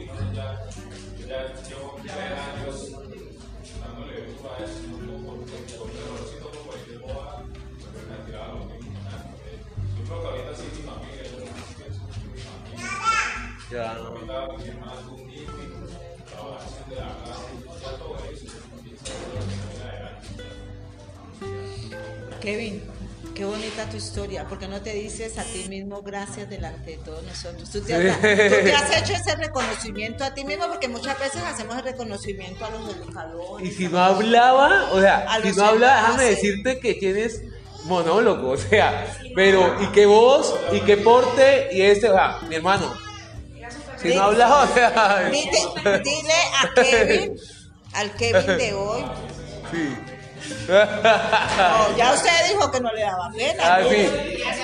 adelante. 13.79 14.21
Kevin, 22.41 22.81
qué 23.35 23.45
bonita 23.45 23.89
tu 23.89 23.97
historia. 23.97 24.45
¿Por 24.47 24.57
qué 24.57 24.67
no 24.67 24.81
te 24.81 24.93
dices 24.93 25.37
a 25.37 25.43
ti 25.43 25.65
mismo 25.69 26.01
gracias 26.01 26.49
delante 26.49 26.91
de 26.91 26.97
todos 26.97 27.23
nosotros? 27.23 27.69
Tú 27.69 27.81
te, 27.81 27.93
has, 27.93 28.15
tú 28.15 28.21
te 28.21 28.73
has 28.73 28.97
hecho 29.01 29.13
ese 29.13 29.35
reconocimiento 29.35 30.23
a 30.23 30.33
ti 30.33 30.43
mismo 30.43 30.67
porque 30.67 30.87
muchas 30.87 31.17
veces 31.19 31.43
hacemos 31.43 31.77
el 31.77 31.83
reconocimiento 31.83 32.65
a 32.65 32.71
los 32.71 32.95
educadores. 32.95 33.67
Y 33.67 33.71
si 33.71 33.87
no 33.87 33.99
hablaba, 33.99 34.89
o 34.91 34.99
sea, 34.99 35.27
si 35.43 35.51
no 35.53 35.65
hablaba, 35.65 36.01
déjame 36.01 36.23
decirte 36.25 36.79
que 36.79 36.95
tienes 36.95 37.43
monólogo, 37.85 38.51
o 38.51 38.57
sea, 38.57 39.07
pero, 39.35 39.75
y 39.81 39.87
qué 39.87 40.05
voz, 40.05 40.55
y 40.71 40.81
qué 40.81 40.97
porte, 40.97 41.69
y 41.71 41.81
este, 41.81 42.09
o 42.09 42.13
sea, 42.13 42.39
mi 42.47 42.55
hermano, 42.55 42.91
si 44.01 44.15
no 44.15 44.23
hablaba, 44.23 44.63
o 44.63 44.73
sea, 44.73 45.29
Dile, 45.31 45.99
dile 46.03 46.33
a 46.59 46.73
Kevin, 46.73 47.37
al 47.93 48.11
Kevin 48.13 48.57
de 48.57 48.73
hoy. 48.73 49.05
sí. 49.71 49.97
No, 50.67 51.97
ya 51.97 52.13
usted 52.13 52.49
dijo 52.49 52.71
que 52.71 52.79
no 52.79 52.91
le 52.91 53.01
daba 53.01 53.29
pena. 53.35 53.63
Ah, 53.75 53.79
¿no? 53.81 53.89
sí. 53.89 53.95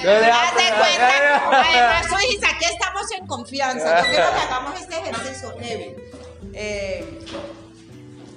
No 0.04 0.12
le 0.12 0.20
pena. 0.20 0.80
cuenta. 0.80 1.50
Además, 1.52 2.06
aquí 2.14 2.66
estamos 2.66 3.12
en 3.18 3.28
confianza. 3.28 4.00
Yo 4.04 4.10
quiero 4.10 4.30
que 4.32 4.40
hagamos 4.42 4.82
este 4.82 4.98
ejercicio, 4.98 5.56
Kevin. 5.58 5.96
Eh, 6.54 7.20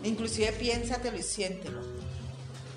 inclusive 0.05 0.53
piénsatelo 0.53 1.17
y 1.17 1.23
siéntelo. 1.23 1.81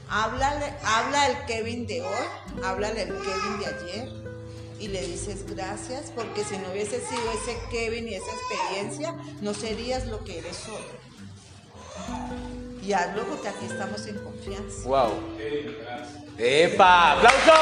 Háblale, 0.09 0.73
habla 0.85 1.27
el 1.27 1.45
Kevin 1.45 1.87
de 1.87 2.01
hoy, 2.01 2.25
háblale 2.63 3.01
el 3.03 3.09
Kevin 3.09 3.59
de 3.59 3.65
ayer 3.65 4.22
y 4.83 4.89
le 4.89 5.01
dices 5.01 5.45
gracias 5.47 6.11
porque 6.13 6.43
si 6.43 6.57
no 6.57 6.69
hubiese 6.69 6.99
sido 6.99 7.21
ese 7.31 7.57
Kevin 7.71 8.05
y 8.05 8.15
esa 8.15 8.31
experiencia, 8.31 9.15
no 9.39 9.53
serías 9.53 10.07
lo 10.07 10.21
que 10.25 10.39
eres 10.39 10.67
hoy. 10.67 10.83
Y 12.85 12.91
hazlo 12.91 13.23
porque 13.23 13.47
aquí 13.47 13.65
estamos 13.65 14.05
en 14.07 14.17
confianza. 14.17 14.85
Wow. 14.85 15.13
¡Epa! 16.37 17.13
¡Aplauso! 17.13 17.53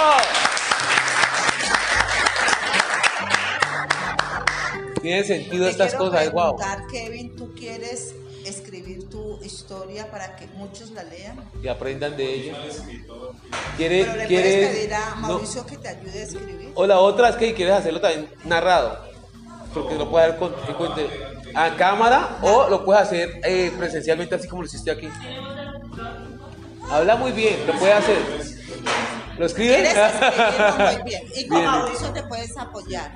Tienen 4.99 5.25
sentido 5.25 5.65
Te 5.65 5.71
estas 5.71 5.93
cosas, 5.93 6.31
wow. 6.31 6.55
Kevin, 6.91 7.35
¿tú 7.35 7.53
quieres 7.53 8.15
escribir 8.45 9.00
historia 9.45 10.09
para 10.11 10.35
que 10.35 10.47
muchos 10.47 10.91
la 10.91 11.03
lean? 11.03 11.37
Y 11.63 11.67
aprendan 11.67 12.15
de 12.17 12.33
ella. 12.33 12.57
¿Quiere, 13.77 14.03
Pero 14.05 14.15
le 14.17 14.25
quiere, 14.27 14.43
puedes 14.51 14.75
pedir 14.77 14.93
a 14.93 15.09
no. 15.15 15.27
Mauricio 15.27 15.65
que 15.65 15.77
te 15.77 15.87
ayude 15.89 16.19
a 16.19 16.23
escribir. 16.23 16.71
O 16.75 16.85
la 16.85 16.99
otra 16.99 17.29
es 17.29 17.35
que 17.35 17.53
quieres 17.53 17.75
hacerlo 17.75 17.99
también 18.01 18.29
narrado. 18.45 18.99
Porque 19.73 19.95
lo 19.95 20.09
puedes 20.09 20.27
hacer 20.33 20.39
con, 20.39 20.53
con- 20.75 20.93
a 21.53 21.75
cámara 21.75 22.37
o 22.41 22.69
lo 22.69 22.85
puedes 22.85 23.03
hacer 23.03 23.41
eh, 23.43 23.71
presencialmente 23.77 24.35
así 24.35 24.47
como 24.47 24.61
lo 24.61 24.67
hiciste 24.67 24.89
aquí. 24.91 25.09
Habla 26.89 27.15
muy 27.15 27.31
bien, 27.31 27.57
lo 27.67 27.73
puedes 27.73 27.95
hacer. 27.95 28.17
¿Lo 29.37 29.45
escribes? 29.45 29.93
Quieres 29.93 30.95
muy 30.95 31.03
bien. 31.03 31.21
Y 31.35 31.47
con. 31.47 31.63
Mauricio 31.63 32.11
te 32.11 32.23
puedes 32.23 32.55
apoyar. 32.57 33.11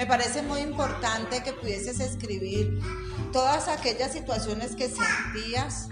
Me 0.00 0.06
parece 0.06 0.40
muy 0.40 0.60
importante 0.60 1.42
que 1.42 1.52
pudieses 1.52 2.00
escribir 2.00 2.80
todas 3.34 3.68
aquellas 3.68 4.10
situaciones 4.10 4.74
que 4.74 4.88
sentías 4.88 5.90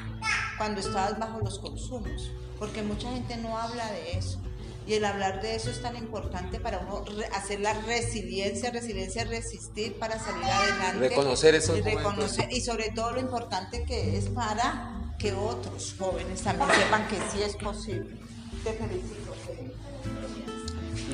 cuando 0.57 0.81
estabas 0.81 1.19
bajo 1.19 1.41
los 1.41 1.59
consumos. 1.59 2.31
Porque 2.59 2.83
mucha 2.83 3.11
gente 3.11 3.37
no 3.37 3.59
habla 3.59 3.87
de 3.93 4.13
eso. 4.13 4.41
Y 4.87 4.95
el 4.95 5.05
hablar 5.05 5.43
de 5.43 5.57
eso 5.57 5.69
es 5.69 5.83
tan 5.83 5.95
importante 5.95 6.59
para 6.59 6.79
uno 6.79 7.05
hacer 7.35 7.61
la 7.61 7.75
resiliencia, 7.83 8.71
resiliencia, 8.71 9.25
resistir 9.25 9.99
para 9.99 10.19
salir 10.19 10.43
adelante. 10.43 11.11
Reconocer 11.11 11.55
esos 11.57 11.77
y 11.77 11.83
momentos. 11.83 12.03
reconocer 12.03 12.51
Y 12.51 12.63
sobre 12.63 12.91
todo 12.93 13.13
lo 13.13 13.21
importante 13.21 13.85
que 13.85 14.17
es 14.17 14.31
para 14.31 15.13
que 15.19 15.35
otros 15.35 15.95
jóvenes 15.99 16.41
también 16.41 16.71
sepan 16.71 17.07
que 17.09 17.17
sí 17.31 17.43
es 17.43 17.57
posible. 17.57 18.17
Te 18.65 18.73
felicito. 18.73 19.35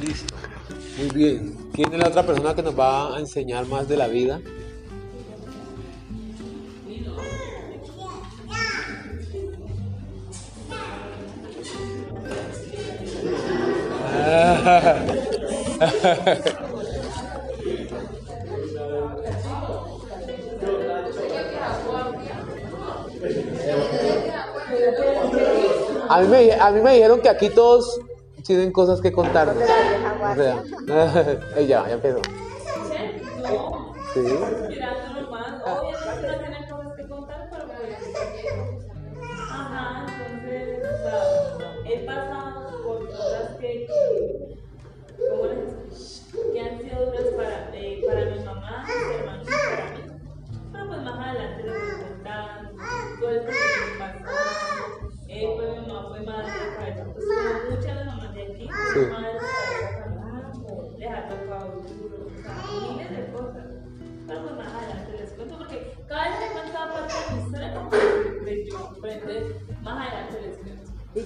Listo. 0.00 0.36
Muy 0.96 1.10
bien. 1.10 1.63
¿Quién 1.74 1.92
es 1.92 1.98
la 1.98 2.06
otra 2.06 2.22
persona 2.22 2.54
que 2.54 2.62
nos 2.62 2.78
va 2.78 3.16
a 3.16 3.18
enseñar 3.18 3.66
más 3.66 3.88
de 3.88 3.96
la 3.96 4.06
vida? 4.06 4.40
A 26.08 26.20
mí, 26.20 26.28
me, 26.28 26.52
a 26.52 26.70
mí 26.70 26.80
me 26.80 26.94
dijeron 26.94 27.20
que 27.20 27.28
aquí 27.28 27.48
todos 27.48 27.98
tienen 28.44 28.70
cosas 28.70 29.00
que 29.00 29.10
contarnos. 29.10 29.56
O 30.34 30.36
sea, 30.36 30.62
ella, 31.56 31.86
ya 31.86 31.92
empezó. 31.94 32.20
Sí. 34.12 34.20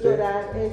Llorar 0.03 0.45
es 0.57 0.73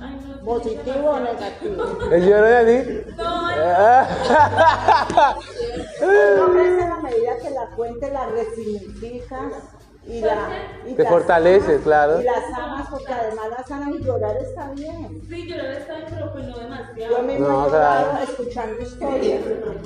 Ay, 0.00 0.20
no, 0.26 0.34
sí, 0.34 0.40
positivo 0.44 1.10
o 1.10 1.20
negativo. 1.20 1.84
¿El 2.10 2.28
lloro 2.28 2.46
de 2.46 2.82
ti? 2.82 3.12
No, 3.16 3.44
No 6.36 6.52
crees 6.52 6.82
en 6.82 6.88
la 6.90 6.96
medida 7.02 7.38
que 7.42 7.50
la 7.50 7.66
cuente, 7.76 8.10
la 8.10 8.26
resignificas 8.26 9.52
Y, 10.06 10.20
la, 10.20 10.48
y 10.86 10.94
Te 10.94 11.06
fortalece, 11.06 11.72
amas, 11.72 11.82
claro. 11.84 12.20
Y 12.20 12.24
las 12.24 12.44
amas 12.52 12.88
porque 12.90 13.10
además 13.12 13.46
las 13.56 13.70
amas 13.70 13.88
y 13.98 14.02
llorar 14.04 14.36
está 14.36 14.70
bien. 14.72 15.22
Sí, 15.28 15.46
llorar 15.48 15.72
está 15.72 15.94
bien, 15.94 16.06
pero 16.10 16.32
pues 16.32 16.44
no 16.46 16.58
demasiado. 16.58 17.16
Yo 17.16 17.22
misma 17.22 17.48
No, 17.48 17.66
he 17.66 17.70
llorado 17.70 18.10
claro. 18.10 18.24
escuchando 18.24 18.82
historias. 18.82 19.42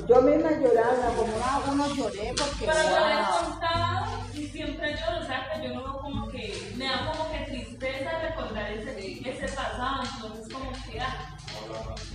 Yo 0.08 0.22
misma 0.22 0.50
he 0.50 0.60
llorado, 0.60 0.96
como 1.16 1.32
una, 1.36 1.60
uno 1.72 1.86
lloré 1.94 2.34
porque 2.36 2.66
Pero 2.66 2.82
yo 2.82 3.06
le 3.06 3.14
he 3.14 3.16
contado 3.38 4.04
y 4.38 4.46
siempre 4.48 4.94
lloro, 4.94 5.20
o 5.22 5.26
sea 5.26 5.48
que 5.52 5.66
yo 5.68 5.74
no 5.74 5.82
veo 5.84 5.98
como 5.98 6.28
que, 6.28 6.72
me 6.76 6.84
da 6.84 7.10
como 7.12 7.30
que 7.30 7.38
tristeza 7.50 8.10
recordar 8.28 8.70
ese, 8.72 9.20
ese 9.28 9.48
pasado, 9.54 10.02
entonces 10.14 10.52
como 10.52 10.70
que, 10.72 11.00
ah, 11.00 11.34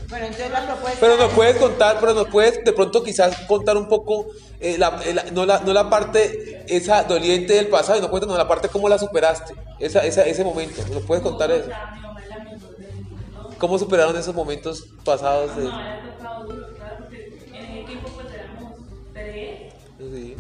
Bueno, 0.10 0.26
entonces 0.28 0.52
la 0.52 0.66
propuesta 0.66 0.98
Pero 1.00 1.18
nos 1.18 1.30
es- 1.30 1.34
puedes 1.36 1.58
contar, 1.58 1.98
pero 2.00 2.14
nos 2.14 2.28
puedes 2.28 2.64
de 2.64 2.74
pronto 2.74 3.04
quizás 3.04 3.36
contar 3.48 3.78
un 3.78 3.88
poco, 3.88 4.28
eh, 4.60 4.78
la- 4.78 5.02
eh, 5.06 5.14
la- 5.14 5.24
no, 5.32 5.46
la, 5.46 5.60
no 5.62 5.74
la 5.74 5.90
parte 5.90 6.64
esa 6.68 7.04
doliente 7.04 7.54
del 7.54 7.68
pasado, 7.68 8.00
no 8.02 8.10
cuéntanos 8.10 8.38
la 8.38 8.48
parte 8.48 8.70
cómo 8.70 8.88
la 8.90 8.98
superaste, 9.00 9.54
esa, 9.80 10.06
esa, 10.06 10.24
ese 10.26 10.44
momento, 10.44 10.82
¿nos 10.94 11.04
puedes 11.04 11.24
contar 11.24 11.52
eso? 11.52 11.70
¿Cómo 13.58 13.80
superaron 13.80 14.16
esos 14.18 14.36
momentos 14.36 14.86
pasados? 15.06 15.56
De... 15.56 15.64
No, 15.64 15.72
me 15.78 15.84
ha 15.84 16.02
tocado 16.18 16.44
duro, 16.46 16.68
claro, 16.76 16.96
porque 17.00 17.48
en 17.54 17.56
ese 17.56 17.84
tiempo 17.86 18.10
pues 18.14 18.28
éramos 18.34 18.74
tres 19.14 19.74
Sí. 19.98 20.36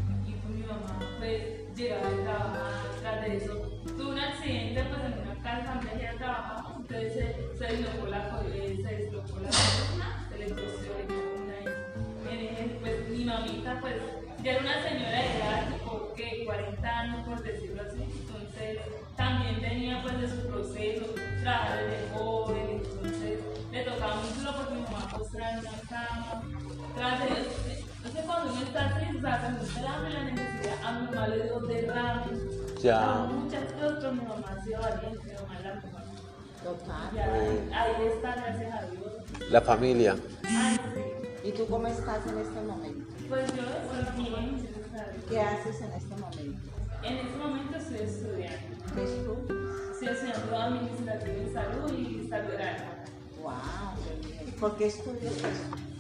Llegaba 1.94 2.10
de 2.10 2.24
trabajar, 2.24 2.72
tras 3.02 3.22
de 3.22 3.38
eso. 3.38 3.54
Tuvo 3.98 4.10
un 4.10 4.20
accidente 4.20 4.84
pues 4.84 5.02
en 5.04 5.30
una 5.30 5.44
casa 5.44 5.76
donde 5.76 5.96
ella 5.96 6.18
trabajaba, 6.18 6.76
entonces 6.78 7.14
se, 7.14 7.58
se 7.58 7.74
deslocó 7.74 8.08
la 8.08 8.42
eh, 8.54 8.80
se 8.82 8.96
deslocó 8.96 9.40
la 9.40 9.50
columna, 9.50 10.28
se 10.30 10.38
le 10.38 10.46
torció 10.48 10.92
y 11.00 12.34
en 12.34 12.40
ese, 12.40 12.64
pues 12.82 13.10
mi 13.10 13.26
mamita 13.26 13.80
pues 13.82 13.96
ya 14.44 14.52
era 14.52 14.62
una 14.62 14.84
señora 14.84 15.12
de 15.12 15.38
edad 15.38 15.74
tipo 15.74 16.14
que 16.16 16.46
40 16.46 17.00
años 17.00 17.28
por 17.28 17.44
decirlo 17.44 17.82
así, 17.84 18.02
entonces 18.02 18.80
también 19.16 19.62
venía 19.62 20.02
pues 20.02 20.20
de 20.20 20.30
su 20.30 20.48
proceso, 20.48 21.06
trabajar 21.42 21.80
desde 21.86 22.10
joven, 22.14 22.82
entonces 22.84 23.40
le 23.72 23.84
tocaba 23.84 24.22
duro 24.38 24.54
porque 24.58 24.74
mi 24.76 24.82
mamá 24.82 25.08
postrada 25.18 25.54
en 25.54 25.60
una 25.60 25.82
cama, 25.90 26.44
tras 26.96 27.20
de 27.20 27.26
eso, 27.42 27.83
entonces 28.14 28.26
cuando 28.26 28.54
uno 28.54 28.62
está 28.62 28.90
sea, 29.00 29.40
cuando 29.42 29.64
la 29.82 30.10
la 30.10 30.24
necesidad, 30.26 30.84
a 30.86 31.00
mi 31.00 31.06
mamá 31.08 31.28
le 31.30 31.44
dio 31.44 31.60
derrame, 31.62 32.24
Ya. 32.82 33.14
a 33.14 33.26
muchas 33.26 33.72
cosas, 33.74 33.98
pero 34.00 34.12
mi 34.14 34.22
mamá 34.22 34.46
ha 34.50 34.64
sido 34.64 34.82
valiente, 34.82 35.20
mi 35.26 35.34
mamá 35.34 35.60
la 35.64 35.74
mejor. 35.76 36.02
Total. 36.64 37.12
Ya, 37.16 37.34
ahí 37.82 38.06
está, 38.08 38.36
gracias 38.36 38.74
a 38.74 38.82
Dios. 38.86 39.50
La 39.52 39.62
familia. 39.62 40.16
Ay, 40.44 40.80
sí. 40.94 41.48
¿Y 41.48 41.52
tú 41.54 41.66
cómo 41.68 41.88
estás 41.88 42.26
en 42.28 42.38
este 42.38 42.62
momento? 42.62 43.06
Pues 43.28 43.52
yo 43.56 43.64
estoy 43.64 44.24
bien, 44.24 44.58
gracias 44.62 45.08
a 45.08 45.12
Dios. 45.12 45.24
¿Qué 45.28 45.42
haces 45.42 45.82
en 45.82 45.92
este 45.94 46.16
momento? 46.16 46.70
En 47.02 47.18
este 47.18 47.38
momento 47.38 47.78
estoy 47.78 47.98
estudiando. 47.98 48.78
¿Qué 48.96 49.04
es 49.04 49.26
tú? 49.26 49.54
Estoy 49.92 50.08
estudiando 50.10 50.58
administración 50.58 51.36
en 51.36 51.54
salud 51.54 51.92
y 51.92 52.28
salud. 52.30 52.52
Wow, 53.42 53.54
qué 54.22 54.28
bien. 54.28 54.56
¿Por 54.60 54.78
qué 54.78 54.86
estudias 54.86 55.34
eso? 55.34 55.93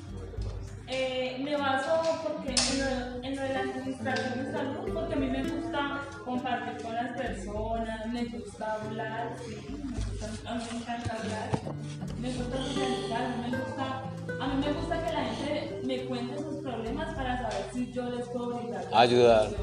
Eh, 0.87 1.37
me 1.43 1.55
baso 1.55 2.01
porque 2.23 2.49
en 2.49 2.79
lo, 2.79 3.23
en 3.23 3.35
lo 3.35 3.41
de 3.41 3.49
la 3.53 3.59
administración 3.61 4.45
de 4.45 4.51
salud, 4.51 4.93
porque 4.93 5.13
a 5.13 5.17
mí 5.17 5.27
me 5.27 5.43
gusta 5.43 6.01
compartir 6.25 6.83
con 6.83 6.93
las 6.95 7.17
personas, 7.17 8.05
me 8.08 8.25
gusta 8.25 8.73
hablar, 8.73 9.34
sí, 9.45 9.58
me 9.81 9.95
gusta, 9.95 10.51
a 10.51 10.55
mí 10.55 10.63
me 10.71 10.77
encanta 10.79 11.13
hablar, 11.15 11.49
me 12.19 12.34
gusta 12.34 12.58
socializar, 12.58 13.21
a 13.23 13.29
mí 13.29 13.51
me 13.51 13.58
gusta, 13.58 14.01
a 14.43 14.47
mí 14.47 14.65
me 14.65 14.73
gusta 14.73 15.05
que 15.05 15.13
la 15.13 15.23
gente 15.23 15.81
me 15.86 16.05
cuente 16.05 16.38
sus 16.38 16.55
problemas 16.58 17.15
para 17.15 17.38
saber 17.38 17.65
si 17.73 17.91
yo 17.93 18.10
les 18.10 18.27
puedo 18.27 18.47
brindar 18.58 18.86
Ayudar. 18.93 19.49
Yo, 19.49 19.58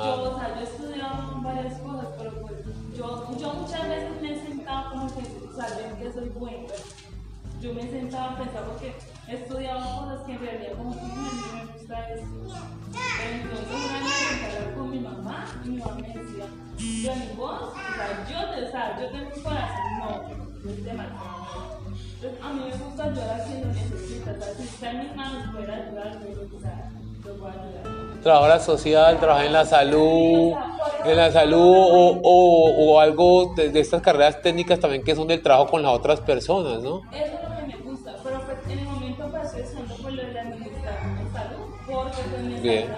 Ah. 0.00 0.14
o 0.14 0.38
sea, 0.38 0.54
yo 0.54 0.60
he 0.60 0.64
estudiado 0.64 1.40
varias 1.42 1.74
cosas, 1.80 2.06
pero 2.18 2.30
pues 2.42 2.52
yo, 2.96 3.36
yo 3.40 3.52
muchas 3.54 3.88
veces 3.88 4.22
me 4.22 4.32
he 4.32 4.40
sentado 4.46 4.90
como 4.90 5.06
que 5.08 5.22
saber 5.56 5.94
que 5.94 6.12
soy 6.12 6.28
buena. 6.28 6.74
Yo 7.60 7.74
me 7.74 7.80
he 7.82 7.90
sentado 7.90 8.30
a 8.30 8.36
pensar 8.36 8.62
porque 8.66 8.94
he 9.28 9.34
estudiado 9.34 9.80
cosas 10.00 10.24
que 10.26 10.32
en 10.32 10.40
realidad 10.40 10.72
como 10.76 10.94
que 11.00 11.06
"Mm, 11.06 11.26
a 11.26 11.32
mí 11.32 11.42
no 11.46 11.52
me 11.52 11.72
gusta 11.72 12.08
eso. 12.10 12.26
Pero 13.16 13.30
entonces 13.34 13.68
una 13.70 14.00
vez 14.00 14.30
me 14.40 14.46
hablar 14.46 14.74
con 14.74 14.90
mi 14.90 15.00
mamá 15.00 15.60
y 15.64 15.68
mi 15.68 15.78
mamá 15.78 15.96
me 16.00 16.08
decía, 16.08 16.46
Johnny, 17.02 17.28
vos, 17.36 17.80
o 17.88 17.94
sea, 17.94 18.24
yo 18.28 18.50
te, 18.50 18.70
sea, 18.70 18.96
yo 19.00 19.10
tengo 19.10 19.30
un 19.34 19.42
corazón 19.42 19.98
noble, 19.98 20.48
es 20.64 20.84
demasiado. 20.84 21.46
Entonces, 22.20 22.40
a 22.42 22.52
mí 22.52 22.64
me 22.70 22.76
gusta 22.76 23.04
ayudar 23.04 23.44
quien 23.46 23.60
lo 23.62 23.72
necesita, 23.72 24.32
o 24.32 24.36
sea, 24.36 24.54
si 24.54 24.62
está 24.64 24.90
en 24.92 25.00
mis 25.00 25.14
manos 25.14 25.44
poder 25.52 25.70
ayudar, 25.70 26.20
yo, 26.20 26.56
o 26.56 26.60
sea, 26.60 26.92
lo 27.24 27.36
puedo 27.38 27.52
ayudar. 27.52 27.92
Trabajar 28.20 28.60
social, 28.60 29.18
trabajar 29.18 29.46
en 29.46 29.52
la 29.52 29.64
salud, 29.64 30.58
en 31.02 31.16
la 31.16 31.30
salud 31.32 31.58
o, 31.60 32.20
o, 32.22 32.94
o 32.94 33.00
algo 33.00 33.54
de, 33.54 33.70
de 33.70 33.80
estas 33.80 34.02
carreras 34.02 34.42
técnicas 34.42 34.80
también 34.80 35.04
que 35.04 35.14
son 35.14 35.28
del 35.28 35.42
trabajo 35.42 35.68
con 35.70 35.82
las 35.82 35.92
otras 35.92 36.20
personas, 36.20 36.82
¿no? 36.82 37.06
Eso 37.10 37.47
Bien. 42.60 42.96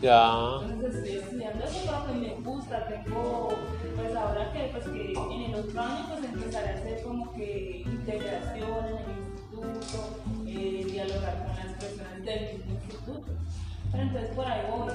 Ya. 0.00 0.32
Entonces 0.72 1.04
estoy 1.04 1.18
estudiando 1.18 1.64
eso, 1.64 1.80
pero 1.86 2.06
que 2.06 2.12
me 2.14 2.34
gusta, 2.50 2.86
tengo, 2.88 3.48
pues 3.96 4.14
ahora 4.14 4.52
que, 4.52 4.60
pues 4.72 4.84
que 4.84 5.12
en 5.12 5.42
el 5.42 5.54
otro 5.54 5.80
año 5.80 6.06
pues 6.08 6.24
empezaré 6.24 6.68
a 6.70 6.74
hacer 6.74 7.02
como 7.02 7.32
que 7.34 7.82
integración 7.86 8.86
en 8.88 8.96
el 8.96 9.18
instituto, 9.20 10.20
eh, 10.46 10.86
dialogar 10.90 11.44
con 11.44 11.56
las 11.56 11.74
personas 11.84 12.24
del 12.24 12.58
mismo 12.58 12.72
instituto. 12.74 13.22
Pero 13.92 14.02
entonces 14.04 14.30
por 14.34 14.46
ahí 14.46 14.60
voy. 14.70 14.88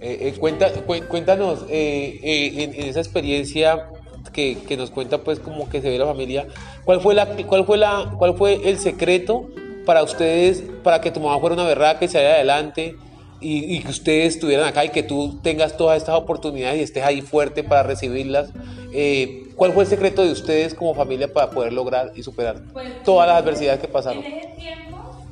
Eh, 0.00 0.18
eh, 0.28 0.34
cuenta, 0.38 0.72
cu- 0.72 1.06
cuéntanos, 1.08 1.64
en, 1.68 2.74
en 2.74 2.88
esa 2.88 3.00
experiencia 3.00 3.88
que, 4.32 4.58
que 4.66 4.76
nos 4.76 4.90
cuenta 4.90 5.18
pues 5.18 5.40
como 5.40 5.68
que 5.68 5.80
se 5.80 5.88
ve 5.90 5.98
la 5.98 6.06
familia, 6.06 6.46
¿cuál 6.84 7.00
fue, 7.00 7.14
la, 7.14 7.26
cuál, 7.46 7.64
fue 7.64 7.78
la, 7.78 8.12
¿cuál 8.18 8.34
fue 8.36 8.68
el 8.68 8.78
secreto 8.78 9.46
para 9.86 10.02
ustedes, 10.02 10.62
para 10.84 11.00
que 11.00 11.10
tu 11.10 11.20
mamá 11.20 11.38
fuera 11.40 11.54
una 11.54 11.64
berraca 11.64 12.04
y 12.04 12.08
saliera 12.08 12.34
adelante 12.34 12.96
y, 13.40 13.76
y 13.76 13.80
que 13.82 13.90
ustedes 13.90 14.34
estuvieran 14.34 14.66
acá 14.68 14.84
y 14.84 14.90
que 14.90 15.02
tú 15.02 15.40
tengas 15.42 15.76
todas 15.76 15.96
estas 15.98 16.14
oportunidades 16.16 16.80
y 16.80 16.82
estés 16.82 17.04
ahí 17.04 17.20
fuerte 17.22 17.64
para 17.64 17.82
recibirlas? 17.82 18.50
Eh, 18.92 19.44
¿Cuál 19.56 19.72
fue 19.72 19.84
el 19.84 19.88
secreto 19.90 20.22
de 20.24 20.32
ustedes 20.32 20.74
como 20.74 20.94
familia 20.94 21.32
para 21.32 21.50
poder 21.50 21.72
lograr 21.72 22.12
y 22.14 22.22
superar 22.22 22.62
Pues, 22.72 23.02
todas 23.04 23.28
las 23.28 23.42
adversidades 23.42 23.80
que 23.80 23.88
pasaron? 23.88 24.24
En 24.24 24.38
ese 24.38 24.48
tiempo, 24.56 25.26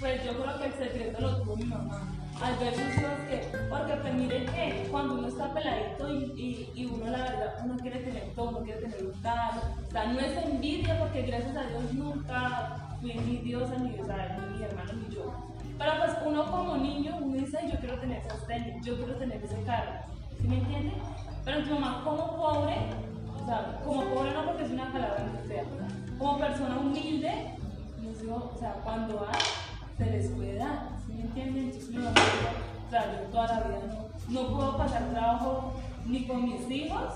pues 0.00 0.24
yo 0.24 0.32
creo 0.32 0.58
que 0.60 0.66
el 0.66 0.72
secreto 0.74 1.20
lo 1.20 1.36
tuvo 1.42 1.56
mi 1.56 1.64
mamá. 1.64 2.00
Al 2.42 2.58
ver 2.58 2.74
que, 2.74 3.58
porque 3.70 3.94
pues 4.02 4.14
miren 4.14 4.44
que 4.46 4.88
cuando 4.90 5.14
uno 5.14 5.28
está 5.28 5.54
peladito 5.54 6.08
y, 6.12 6.40
y, 6.40 6.70
y 6.74 6.84
uno 6.86 7.06
la 7.10 7.18
verdad, 7.18 7.54
uno 7.64 7.76
quiere 7.80 8.00
tener 8.00 8.34
todo, 8.34 8.48
uno 8.50 8.60
quiere 8.64 8.80
tener 8.82 9.02
un 9.04 9.22
carro, 9.22 9.60
o 9.88 9.90
sea, 9.90 10.12
no 10.12 10.20
es 10.20 10.36
envidia 10.44 10.98
porque 10.98 11.22
gracias 11.22 11.56
a 11.56 11.64
Dios 11.68 11.92
nunca 11.94 12.96
fui 13.00 13.12
envidiosa 13.12 13.76
ni, 13.78 13.98
o 13.98 14.04
sea, 14.04 14.36
ni 14.50 14.58
mi 14.58 14.64
hermano 14.64 14.92
ni 14.94 15.14
yo. 15.14 15.53
Pero 15.78 15.92
pues 15.98 16.12
uno 16.24 16.50
como 16.50 16.76
niño, 16.76 17.16
uno 17.20 17.36
dice, 17.36 17.58
"Ay, 17.58 17.70
yo 17.72 17.78
quiero 17.78 17.98
tener 17.98 18.18
esas 18.18 18.46
tenis, 18.46 18.84
yo 18.84 18.96
quiero 18.96 19.16
tener 19.16 19.42
ese 19.42 19.62
carro, 19.64 19.92
¿sí 20.40 20.48
me 20.48 20.58
entiendes? 20.58 20.94
Pero 21.44 21.62
tu 21.62 21.74
mamá 21.74 22.02
como 22.04 22.36
pobre, 22.36 22.76
o 23.34 23.46
sea, 23.46 23.80
como 23.84 24.02
pobre 24.14 24.32
no 24.32 24.44
porque 24.46 24.64
es 24.64 24.70
una 24.70 24.92
palabra 24.92 25.24
muy 25.24 25.48
fea, 25.48 25.64
como 26.18 26.38
persona 26.38 26.78
humilde, 26.78 27.54
dijo, 28.24 28.52
o 28.54 28.58
sea, 28.58 28.74
cuando 28.84 29.26
hay, 29.28 29.40
se 29.98 30.10
les 30.10 30.30
puede 30.30 30.56
dar, 30.56 30.88
¿sí 31.06 31.12
me 31.12 31.22
entienden? 31.22 31.64
Entonces 31.64 31.90
mi 31.90 31.96
mamá 31.98 32.10
dijo, 32.10 32.86
o 32.86 32.90
sea, 32.90 33.12
yo 33.12 33.28
toda 33.30 33.46
la 33.46 33.60
vida 33.66 33.80
no, 34.28 34.40
no 34.42 34.54
puedo 34.54 34.76
pasar 34.76 35.10
trabajo 35.10 35.74
ni 36.06 36.26
con 36.26 36.44
mis 36.44 36.70
hijos, 36.70 37.14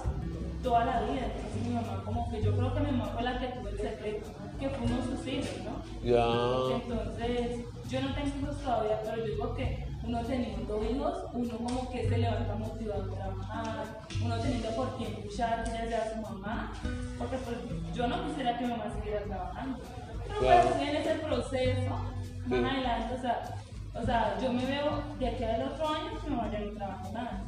toda 0.62 0.84
la 0.84 1.00
vida, 1.02 1.26
entonces 1.26 1.66
mi 1.66 1.74
mamá 1.74 2.02
como 2.04 2.30
que 2.30 2.42
yo 2.42 2.56
creo 2.56 2.74
que 2.74 2.80
mi 2.80 2.90
mamá 2.92 3.06
fue 3.14 3.22
la 3.22 3.38
que 3.38 3.46
tuvo 3.48 3.68
el 3.68 3.78
secreto, 3.78 4.26
que 4.58 4.68
de 4.68 5.02
sus 5.04 5.26
hijos, 5.26 5.64
¿no? 5.64 5.82
Ya. 6.02 6.76
Entonces, 6.76 7.64
yo 7.88 8.00
no 8.02 8.14
tengo 8.14 8.28
hijos 8.42 8.58
todavía, 8.62 9.00
pero 9.04 9.16
yo 9.18 9.24
digo 9.24 9.54
que 9.54 9.86
uno 10.04 10.20
teniendo 10.24 10.82
hijos, 10.84 11.14
uno 11.32 11.56
como 11.58 11.90
que 11.90 12.08
se 12.08 12.18
levanta 12.18 12.54
motivado 12.54 13.02
a 13.02 13.14
trabajar, 13.14 13.84
uno 14.24 14.38
teniendo 14.38 14.70
por 14.70 14.96
quién 14.96 15.14
luchar, 15.24 15.64
ya 15.64 15.86
sea 15.88 16.12
su 16.14 16.20
mamá, 16.22 16.72
porque 17.18 17.36
pues 17.38 17.56
yo 17.94 18.06
no 18.08 18.26
quisiera 18.26 18.58
que 18.58 18.64
mi 18.64 18.70
mamá 18.70 18.84
siguiera 18.94 19.24
trabajando. 19.24 19.78
Pero 20.26 20.40
Claro. 20.40 20.68
pues 20.68 20.88
en 20.88 20.96
ese 20.96 21.14
proceso, 21.16 21.90
más 21.90 22.60
Sí. 22.60 22.66
adelante, 22.76 23.14
o 23.14 23.20
sea, 23.20 23.54
o 23.94 24.02
sea, 24.04 24.38
yo 24.42 24.52
me 24.52 24.64
veo 24.66 25.02
de 25.18 25.28
aquí 25.28 25.44
al 25.44 25.62
otro 25.62 25.88
año 25.88 26.20
que 26.22 26.30
mi 26.30 26.36
mamá 26.36 26.50
ya 26.52 26.58
no 26.60 26.72
trabaja 26.72 27.08
nada. 27.12 27.42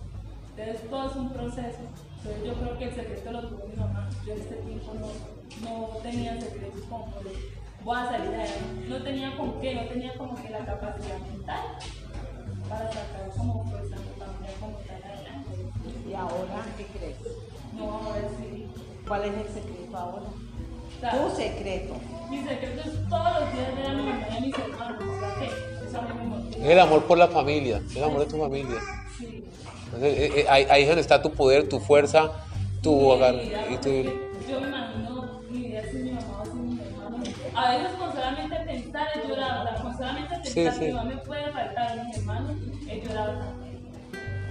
Entonces 0.57 0.90
todo 0.90 1.11
es 1.11 1.16
un 1.16 1.31
proceso. 1.31 1.79
Entonces 2.18 2.44
yo 2.44 2.53
creo 2.55 2.79
que 2.79 2.85
el 2.85 2.94
secreto 2.94 3.33
lo 3.33 3.49
tuvo 3.49 3.66
mi 3.66 3.77
mamá. 3.77 4.09
Yo 4.27 4.33
en 4.35 4.40
este 4.40 4.55
tiempo 4.57 4.92
no, 4.94 5.07
no 5.63 5.89
tenía 6.03 6.41
secretos 6.41 6.81
como 6.89 7.07
de, 7.25 7.33
voy 7.85 7.97
a 7.99 8.07
salir 8.07 8.31
de 8.31 8.37
ahí. 8.43 8.87
No 8.89 9.03
tenía 9.03 9.37
con 9.37 9.61
qué, 9.61 9.75
no 9.75 9.83
tenía 9.89 10.15
como 10.17 10.35
que 10.35 10.51
la 10.51 10.65
capacidad 10.65 11.19
mental 11.21 11.65
para 12.69 12.87
sacar 12.89 13.31
como 13.37 13.65
pues 13.71 13.93
a 13.93 13.97
mi 13.97 14.11
familia 14.19 14.57
como 14.61 14.77
tal 14.79 15.03
adelante. 15.03 16.09
¿Y 16.09 16.15
ahora 16.15 16.65
qué 16.77 16.85
crees? 16.87 17.17
No, 17.77 17.85
ahora 17.85 18.29
sí. 18.39 18.67
¿Cuál 19.07 19.25
es 19.25 19.35
el 19.35 19.49
secreto 19.55 19.97
ahora? 19.97 20.27
O 20.27 21.01
sea, 21.01 21.11
Tu 21.13 21.37
secreto. 21.37 21.95
mi 22.31 22.43
secreto 22.43 22.81
es 22.81 23.09
todos 23.09 23.41
los 23.41 23.53
días 23.53 23.77
ver 23.77 23.87
a 23.87 23.93
mi 23.95 24.03
mamá 24.03 24.27
y 24.33 24.37
a 24.37 24.41
mis 24.41 24.59
hermanos. 24.59 24.99
¿Verdad 24.99 25.39
que? 25.39 25.87
Eso 25.87 25.99
a 25.99 26.03
mí 26.03 26.09
me 26.15 26.25
motiva. 26.25 26.67
El 26.67 26.79
amor 26.79 27.05
por 27.05 27.19
la 27.19 27.29
familia, 27.29 27.81
el 27.97 28.05
amor 28.05 28.21
de 28.21 28.27
tu 28.27 28.39
familia. 28.39 28.81
Entonces, 29.87 30.19
eh, 30.19 30.33
eh, 30.41 30.47
ahí, 30.49 30.67
ahí 30.71 30.83
es 30.83 30.89
donde 30.89 31.01
está 31.03 31.21
tu 31.23 31.33
poder, 31.33 31.69
tu 31.69 31.81
fuerza, 31.81 32.31
tu 32.83 32.95
hogar. 33.09 33.35
Y 33.35 33.77
tu... 33.79 33.89
Yo 34.49 34.61
me 34.61 34.69
imagino 34.69 35.00
A 37.62 37.70
veces 37.73 37.92
con 37.99 38.11
solamente 38.12 38.57
pensar 38.66 39.07
o 39.31 39.35
sea, 39.35 39.75
con 39.83 39.92
solamente 39.96 40.35
pensar 40.37 40.53
Sí, 40.53 40.64
que 40.64 40.73
sí. 40.73 40.81
mi 40.87 40.92
mamá 40.92 41.11
me 41.11 41.16
puede 41.18 41.51
faltar 41.53 41.99
a 41.99 42.05
mis 42.05 42.16
hermanos, 42.16 42.53
he 42.88 43.01
llorado 43.01 43.33
también. 43.38 43.79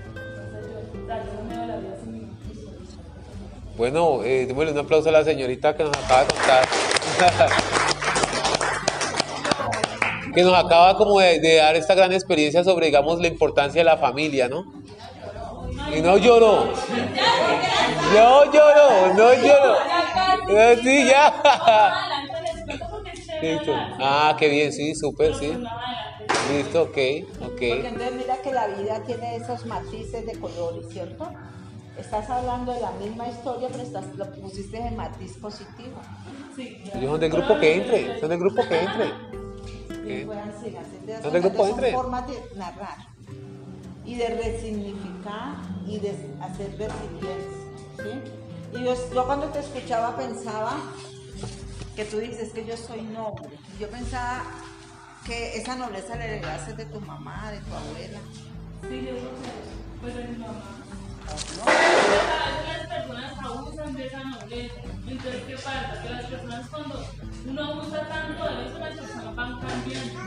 Entonces 0.05 0.69
yo, 0.69 1.03
o 1.03 1.07
sea, 1.07 1.17
yo 1.25 1.33
no 1.33 1.41
me 1.49 1.55
veo 1.57 1.65
la 1.67 1.77
vida 1.77 1.95
sin 2.03 2.11
mi 2.13 2.19
mamá. 2.21 2.33
Bueno, 3.77 4.23
eh, 4.23 4.45
démosle 4.45 4.71
un 4.73 4.77
aplauso 4.79 5.09
a 5.09 5.11
la 5.11 5.23
señorita 5.23 5.75
que 5.75 5.83
nos 5.85 5.97
acaba 5.97 6.21
de 6.21 6.27
contar. 6.27 6.67
que 10.35 10.43
nos 10.43 10.53
acaba 10.53 10.95
como 10.97 11.19
de, 11.19 11.39
de 11.39 11.55
dar 11.55 11.75
esta 11.75 11.95
gran 11.95 12.11
experiencia 12.13 12.63
sobre, 12.63 12.85
digamos, 12.87 13.19
la 13.19 13.27
importancia 13.27 13.79
de 13.79 13.85
la 13.85 13.97
familia, 13.97 14.47
¿no? 14.47 14.63
Y 15.95 16.01
no 16.01 16.17
lloró. 16.17 16.65
No 18.13 18.45
lloró, 18.51 19.13
no 19.15 19.33
lloró. 19.33 19.75
Eh, 20.49 20.79
Sí, 20.83 21.05
ya. 21.07 21.33
Listo. 23.41 23.73
Ah, 23.99 24.35
qué 24.37 24.49
bien, 24.49 24.73
sí, 24.73 24.93
súper, 24.95 25.33
sí. 25.33 25.51
Listo, 26.51 26.83
ok, 26.83 26.89
Porque 26.91 27.79
ok. 27.79 27.85
entonces 27.85 28.15
mira 28.15 28.41
que 28.41 28.51
la 28.53 28.67
vida 28.67 29.03
tiene 29.05 29.35
esos 29.35 29.65
matices 29.65 30.25
de 30.25 30.33
colores, 30.39 30.87
¿cierto? 30.89 31.29
Estás 31.97 32.29
hablando 32.29 32.73
de 32.73 32.81
la 32.81 32.91
misma 32.91 33.27
historia, 33.27 33.67
pero 33.71 33.83
estás, 33.83 34.05
lo 34.15 34.31
pusiste 34.35 34.77
en 34.77 34.95
matiz 34.95 35.37
positivo. 35.37 36.01
Sí. 36.55 36.81
Ellos 36.93 37.11
son 37.11 37.19
del 37.19 37.31
grupo 37.31 37.59
que 37.59 37.75
entre, 37.75 38.19
son 38.19 38.29
del 38.29 38.39
grupo 38.39 38.67
que 38.67 38.79
entre. 38.81 39.29
Entonces, 41.09 41.23
¿Dónde 41.23 41.39
grupo 41.41 41.67
son 41.67 41.69
entre? 41.71 41.91
formas 41.91 42.27
de 42.27 42.33
narrar 42.55 42.97
y 44.05 44.15
de 44.15 44.27
resignificar 44.27 45.55
y 45.85 45.99
de 45.99 46.09
hacer 46.41 46.71
resiliencia. 46.77 47.57
¿sí? 48.03 48.77
Y 48.79 48.83
yo, 48.83 48.93
yo 49.13 49.25
cuando 49.25 49.47
te 49.47 49.59
escuchaba 49.59 50.15
pensaba 50.15 50.77
que 51.99 52.05
tú 52.05 52.17
dices 52.19 52.53
que 52.53 52.65
yo 52.65 52.77
soy 52.77 53.01
noble. 53.01 53.49
Yo 53.77 53.89
pensaba 53.89 54.43
que 55.25 55.57
esa 55.57 55.75
nobleza 55.75 56.15
la 56.15 56.27
heredaste 56.27 56.73
de 56.73 56.85
tu 56.85 57.01
mamá, 57.01 57.51
de 57.51 57.59
tu 57.59 57.75
abuela. 57.75 58.19
Sí, 58.87 59.05
yo 59.05 59.17
creo 59.17 59.35
que 59.41 59.99
pues 59.99 60.15
de 60.15 60.23
mi 60.29 60.37
mamá. 60.37 60.63
Veces 61.27 62.69
las 62.69 62.87
personas 62.87 63.33
abusan 63.43 63.93
de 63.95 64.07
esa 64.07 64.23
nobleza. 64.23 64.75
Entonces, 65.07 65.43
¿qué 65.45 65.55
pasa? 65.55 66.01
Que 66.01 66.09
las 66.09 66.25
personas 66.27 66.69
cuando 66.69 67.05
uno 67.49 67.63
abusa 67.65 68.07
tanto 68.07 68.45
de 68.45 68.67
eso, 68.69 68.79
las 68.79 68.97
personas 68.97 69.35
van 69.35 69.59
cambiando. 69.59 70.19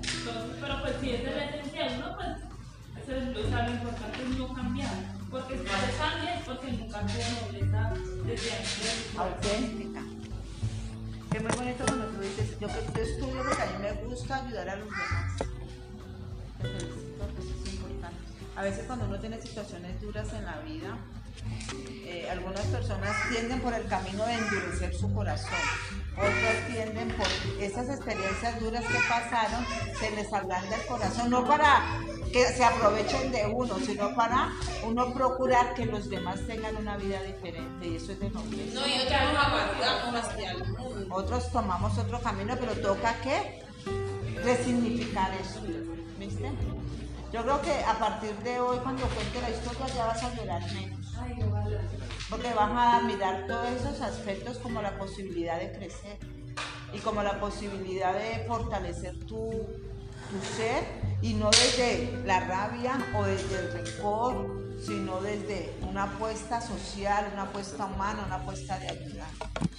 Entonces, 0.00 0.56
pero 0.62 0.80
pues 0.80 0.94
si 1.02 1.10
es 1.10 1.24
la 1.24 1.44
esencia 1.44 1.90
de 1.90 1.96
uno, 1.98 2.16
pues 2.16 3.08
es 3.18 3.36
lo, 3.36 3.46
o 3.46 3.50
sea, 3.50 3.68
lo 3.68 3.74
importante 3.74 4.22
es 4.22 4.38
no 4.38 4.54
cambiar. 4.54 4.94
Porque 5.30 5.58
si 5.58 5.64
se 5.64 5.98
cambia 5.98 6.38
es 6.38 6.44
porque 6.46 6.72
no 6.72 6.88
cambia 6.88 7.16
la 7.18 7.30
nobleza 7.42 7.92
desde 8.24 8.50
antes. 8.50 9.18
auténtica. 9.18 10.15
Es 11.32 11.42
muy 11.42 11.52
bonito 11.56 11.84
cuando 11.84 12.06
tú 12.06 12.20
dices, 12.20 12.58
yo, 12.58 12.68
estudio 12.68 13.42
porque 13.44 13.62
a 13.62 13.66
mí 13.66 13.72
me 13.82 13.92
gusta 14.04 14.36
ayudar 14.36 14.68
a 14.70 14.76
los 14.76 14.88
demás. 14.88 15.36
Te 16.62 16.68
felicito, 16.68 17.24
eso 17.38 17.64
es 17.64 17.74
importante. 17.74 18.16
A 18.56 18.62
veces 18.62 18.84
cuando 18.86 19.04
uno 19.06 19.20
tiene 19.20 19.40
situaciones 19.42 20.00
duras 20.00 20.32
en 20.32 20.44
la 20.44 20.58
vida, 20.60 20.96
eh, 22.04 22.28
algunas 22.30 22.64
personas 22.66 23.14
tienden 23.30 23.60
por 23.60 23.74
el 23.74 23.86
camino 23.86 24.24
de 24.24 24.34
endurecer 24.34 24.94
su 24.94 25.12
corazón, 25.12 25.58
otras 26.16 26.66
tienden 26.68 27.08
por 27.16 27.26
esas 27.60 27.88
experiencias 27.88 28.60
duras 28.60 28.84
que 28.84 28.98
pasaron, 29.08 29.66
se 29.98 30.10
les 30.12 30.32
ablanda 30.32 30.76
el 30.76 30.86
corazón, 30.86 31.30
no 31.30 31.44
para 31.46 31.82
que 32.32 32.44
se 32.46 32.64
aprovechen 32.64 33.32
de 33.32 33.46
uno, 33.46 33.76
sino 33.78 34.14
para 34.14 34.52
uno 34.84 35.12
procurar 35.12 35.74
que 35.74 35.86
los 35.86 36.08
demás 36.08 36.40
tengan 36.46 36.76
una 36.76 36.96
vida 36.96 37.22
diferente, 37.22 37.86
y 37.86 37.96
eso 37.96 38.12
es 38.12 38.20
de 38.20 38.30
nobleza. 38.30 38.80
No, 38.80 38.86
y 38.86 39.00
otros 39.00 39.20
nos 39.32 39.44
amargamos 39.44 40.14
hacia 40.14 40.50
el 40.52 40.64
mundo. 40.64 41.14
Otros 41.14 41.50
tomamos 41.52 41.98
otro 41.98 42.20
camino, 42.20 42.54
pero 42.58 42.72
toca 42.74 43.14
que 43.20 43.62
resignificar 44.42 45.32
eso. 45.34 45.60
¿Viste? 46.18 46.50
Yo 47.32 47.42
creo 47.42 47.60
que 47.60 47.72
a 47.84 47.98
partir 47.98 48.34
de 48.36 48.60
hoy, 48.60 48.78
cuando 48.78 49.06
cuente 49.08 49.40
la 49.40 49.50
historia, 49.50 49.86
ya 49.94 50.06
vas 50.06 50.22
a 50.22 50.34
llorar 50.34 50.62
menos. 50.72 51.05
Porque 52.28 52.52
vas 52.54 52.70
a 52.94 53.00
mirar 53.02 53.46
todos 53.46 53.68
esos 53.68 54.00
aspectos 54.00 54.58
como 54.58 54.82
la 54.82 54.98
posibilidad 54.98 55.58
de 55.60 55.72
crecer 55.72 56.18
y 56.92 56.98
como 56.98 57.22
la 57.22 57.38
posibilidad 57.38 58.14
de 58.14 58.44
fortalecer 58.46 59.16
tu, 59.26 59.50
tu 60.30 60.56
ser 60.56 60.84
y 61.22 61.34
no 61.34 61.50
desde 61.50 62.22
la 62.24 62.40
rabia 62.40 62.98
o 63.16 63.24
desde 63.24 63.58
el 63.58 63.72
rencor, 63.72 64.76
sino 64.84 65.20
desde 65.20 65.72
una 65.82 66.04
apuesta 66.04 66.60
social, 66.60 67.30
una 67.32 67.42
apuesta 67.42 67.86
humana, 67.86 68.24
una 68.26 68.36
apuesta 68.36 68.78
de 68.78 68.88
ayudar 68.88 69.28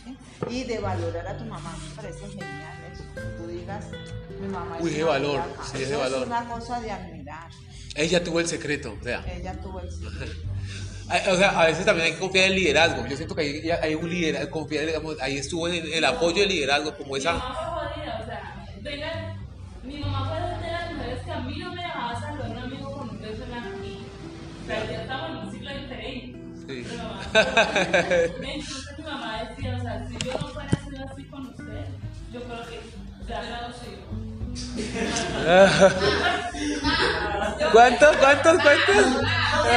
¿sí? 0.04 0.18
y 0.50 0.64
de 0.64 0.80
valorar 0.80 1.28
a 1.28 1.38
tu 1.38 1.46
mamá. 1.46 1.76
Me 1.90 1.96
parece 1.96 2.28
genial 2.30 2.78
eso. 2.92 3.04
que 3.14 3.22
Tú 3.22 3.48
digas, 3.48 3.86
mi 4.40 4.48
mamá 4.48 4.80
es 4.80 4.86
de 4.86 5.04
una 5.04 5.12
valor, 5.12 5.34
beata". 5.34 5.64
sí, 5.64 5.78
es 5.78 5.84
Eso 5.84 5.92
de 5.92 5.98
valor. 5.98 6.22
Es 6.22 6.28
una 6.28 6.50
cosa 6.50 6.82
de 6.82 6.92
admirar. 6.92 7.52
Ella 7.96 8.24
tuvo 8.24 8.40
el 8.40 8.48
secreto, 8.48 8.96
o 9.00 9.04
sea. 9.04 9.26
Ella 9.28 9.60
tuvo 9.60 9.80
el 9.80 9.92
secreto. 9.92 10.48
O 11.32 11.36
sea, 11.38 11.60
a 11.62 11.66
veces 11.68 11.86
también 11.86 12.08
hay 12.08 12.14
que 12.14 12.20
confiar 12.20 12.46
en 12.46 12.52
el 12.52 12.58
liderazgo. 12.60 13.06
Yo 13.08 13.16
siento 13.16 13.34
que 13.36 13.42
hay, 13.42 13.70
hay 13.70 13.96
un 13.96 14.10
liderazgo, 14.10 14.52
confiar, 14.52 14.86
digamos, 14.86 15.16
ahí 15.22 15.38
estuvo 15.38 15.68
en 15.68 15.76
el, 15.76 15.94
el 15.94 16.06
apoyo 16.06 16.42
del 16.42 16.50
liderazgo, 16.50 16.96
como 16.98 17.14
Mi 17.14 17.20
esa. 17.20 17.34
mamá 17.34 17.56
fue 17.56 17.66
jodida, 17.96 18.20
o 18.22 18.26
sea, 18.26 18.66
venga, 18.82 19.36
mi 19.84 19.98
mamá 20.00 20.28
fue 20.30 20.66
de 20.68 20.72
las 20.72 20.92
mujeres 20.94 21.24
que 21.24 21.32
a 21.32 21.40
mí 21.40 21.58
no 21.60 21.74
me 21.74 21.82
dejaba 21.82 22.20
saludar 22.20 22.46
a 22.48 22.52
un 22.52 22.58
amigo 22.58 22.92
con 22.92 23.10
un 23.10 23.22
beso 23.22 23.44
en 23.44 23.52
la 23.52 23.60
mejilla. 23.62 24.06
O 24.64 24.66
sea, 24.68 24.86
ya 24.92 25.02
estamos 25.02 25.30
en 25.30 25.38
un 25.38 25.52
ciclo 25.52 25.70
diferente. 25.70 26.38
Sí. 26.68 26.86
Pero 26.90 27.04
mamá, 27.04 27.22
entonces 28.44 28.98
mi 28.98 29.04
mamá 29.06 29.44
decía, 29.50 29.78
o 29.78 29.82
sea, 29.82 30.08
si 30.10 30.18
yo 30.28 30.34
no 30.34 30.48
fuera 30.50 30.70
sido 30.84 31.06
así 31.10 31.24
con 31.24 31.48
usted, 31.48 31.86
yo 32.34 32.44
creo 32.44 32.64
que 32.68 32.80
ya 33.30 33.42
traducido. 33.42 33.97
¿Cuántos, 37.72 38.16
cuántos, 38.18 38.62
cuántos? 38.62 39.06
O. 39.66 39.68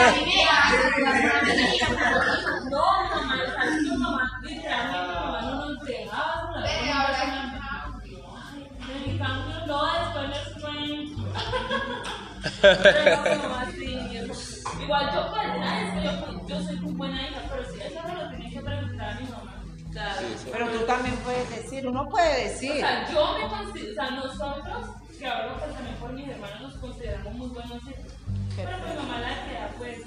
Igual 14.82 15.10
yo 15.12 15.30
nada, 15.58 15.80
es 15.80 15.92
que 15.92 16.02
yo, 16.04 16.12
yo 16.46 16.62
soy 16.62 16.76
muy 16.76 16.92
buena 16.94 17.22
hija, 17.22 17.40
pero 17.50 17.64
sí, 17.72 17.80
eso 17.80 18.00
me 18.08 18.14
lo 18.14 18.28
tiene 18.30 18.50
que 18.52 18.60
preguntar 18.60 19.10
a 19.10 19.14
mi 19.20 19.26
mamá. 19.28 19.54
Claro. 19.92 20.20
Pero 20.52 20.66
tú 20.68 20.78
también 20.86 21.16
puedes 21.16 21.50
decir, 21.50 21.86
uno 21.86 22.08
puede 22.08 22.44
O 22.44 22.48
decir. 22.48 22.80
sea, 22.80 23.06
yo 23.12 23.36
me 23.38 23.48
considero, 23.48 23.90
o 23.90 23.94
sea, 23.94 24.10
nosotros, 24.10 24.86
que 25.20 25.26
hablo 25.26 25.58
pues 25.58 25.72
también 25.74 25.96
por 25.96 26.12
mis 26.12 26.28
hermanos, 26.28 26.60
nos 26.62 26.74
consideramos 26.76 27.34
muy 27.34 27.48
buenos 27.48 27.82
hijos. 27.82 28.12
Pero 28.56 28.70
mi 28.70 28.94
mamá 28.96 29.20
la 29.20 29.44
que 29.46 29.54
da 29.54 29.74
pues, 29.78 29.98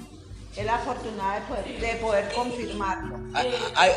Es 0.56 0.64
la 0.66 0.74
afortunada 0.76 1.40
de 1.40 1.46
poder, 1.46 1.80
de 1.80 1.94
poder 2.00 2.32
confirmarlo. 2.34 3.18
Hay, 3.34 3.48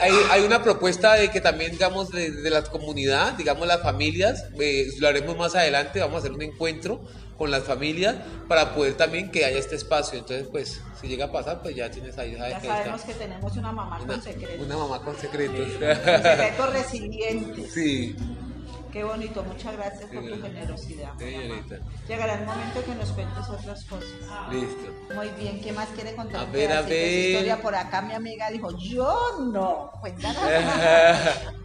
hay, 0.02 0.12
hay 0.32 0.42
una 0.44 0.64
propuesta 0.64 1.14
de 1.16 1.30
que 1.30 1.42
también, 1.42 1.72
digamos, 1.72 2.10
de, 2.12 2.32
de 2.32 2.50
la 2.50 2.64
comunidad, 2.64 3.34
digamos, 3.34 3.68
las 3.68 3.82
familias, 3.82 4.46
eh, 4.60 4.88
lo 5.00 5.08
haremos 5.08 5.38
más 5.38 5.56
adelante, 5.56 6.00
vamos 6.00 6.16
a 6.16 6.20
hacer 6.20 6.32
un 6.32 6.42
encuentro 6.42 7.02
con 7.38 7.52
las 7.52 7.64
familias 7.64 8.16
para 8.48 8.74
poder 8.74 8.96
también 8.96 9.30
que 9.30 9.46
haya 9.46 9.60
este 9.60 9.76
espacio. 9.76 10.18
Entonces, 10.18 10.48
pues, 10.52 10.82
si 11.00 11.08
llega 11.08 11.26
a 11.26 11.32
pasar, 11.32 11.62
pues 11.62 11.76
ya 11.76 11.92
tienes 11.92 12.18
ahí, 12.18 12.36
sabes 12.36 12.54
Ya 12.54 12.60
que 12.62 12.68
sabemos 12.68 13.02
está. 13.02 13.14
que 13.14 13.20
tenemos 13.20 13.58
una 13.58 13.72
mamá 13.72 13.98
Una, 14.02 14.14
con 14.14 14.22
secretos. 14.24 14.66
una 14.66 14.78
mamá 14.78 15.02
con 15.04 15.16
secretos. 15.18 15.68
Con 15.74 16.24
secretos 16.24 16.74
resilientes. 16.74 17.72
sí, 17.74 18.16
Qué 18.92 19.04
bonito, 19.04 19.44
muchas 19.44 19.74
gracias 19.76 20.10
por 20.10 20.24
tu 20.26 20.42
generosidad. 20.42 21.14
mi 21.16 21.26
mamá. 21.26 21.42
señorita. 21.44 21.76
Llegará 22.08 22.34
el 22.36 22.46
momento 22.46 22.84
que 22.86 22.96
nos 22.96 23.10
cuentes 23.12 23.50
otras 23.50 23.84
cosas. 23.86 24.10
Listo. 24.52 25.14
Muy 25.16 25.28
bien, 25.40 25.62
¿qué 25.62 25.72
más 25.74 25.88
quiere 25.90 26.16
contar? 26.16 26.42
A 26.42 26.44
un 26.46 26.52
ver, 26.52 26.72
a 26.72 26.82
ver. 26.82 27.26
historia 27.30 27.62
por 27.62 27.76
acá 27.76 28.02
mi 28.02 28.14
amiga 28.14 28.50
dijo, 28.50 28.76
yo 28.78 29.38
no. 29.52 29.92
Cuéntanos. 30.00 30.42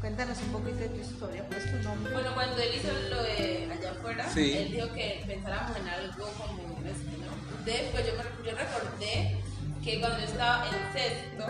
Cuéntanos 0.00 0.38
un 0.42 0.52
poquito 0.52 0.76
de 0.78 0.88
tu 0.90 1.00
historia, 1.00 1.44
pues 1.48 1.64
tu 1.64 1.76
nombre. 1.88 2.12
Bueno, 2.12 2.30
cuando 2.34 2.56
él 2.58 2.70
hizo 2.76 2.88
lo 3.10 3.22
de 3.22 3.68
allá 3.72 3.90
afuera, 3.92 4.28
Sí. 4.32 4.56
él 4.56 4.70
dijo 4.72 4.92
que 4.92 5.24
pensáramos 5.26 5.76
en 5.76 5.88
algo 5.88 6.24
como 6.38 6.78
esto, 6.86 7.10
¿no? 7.18 7.64
Después 7.64 8.06
yo, 8.06 8.12
me, 8.16 8.22
yo 8.50 8.56
recordé 8.56 9.42
que 9.82 10.00
cuando 10.00 10.18
yo 10.18 10.24
estaba 10.24 10.66
en 10.66 10.92
sexto, 10.92 11.46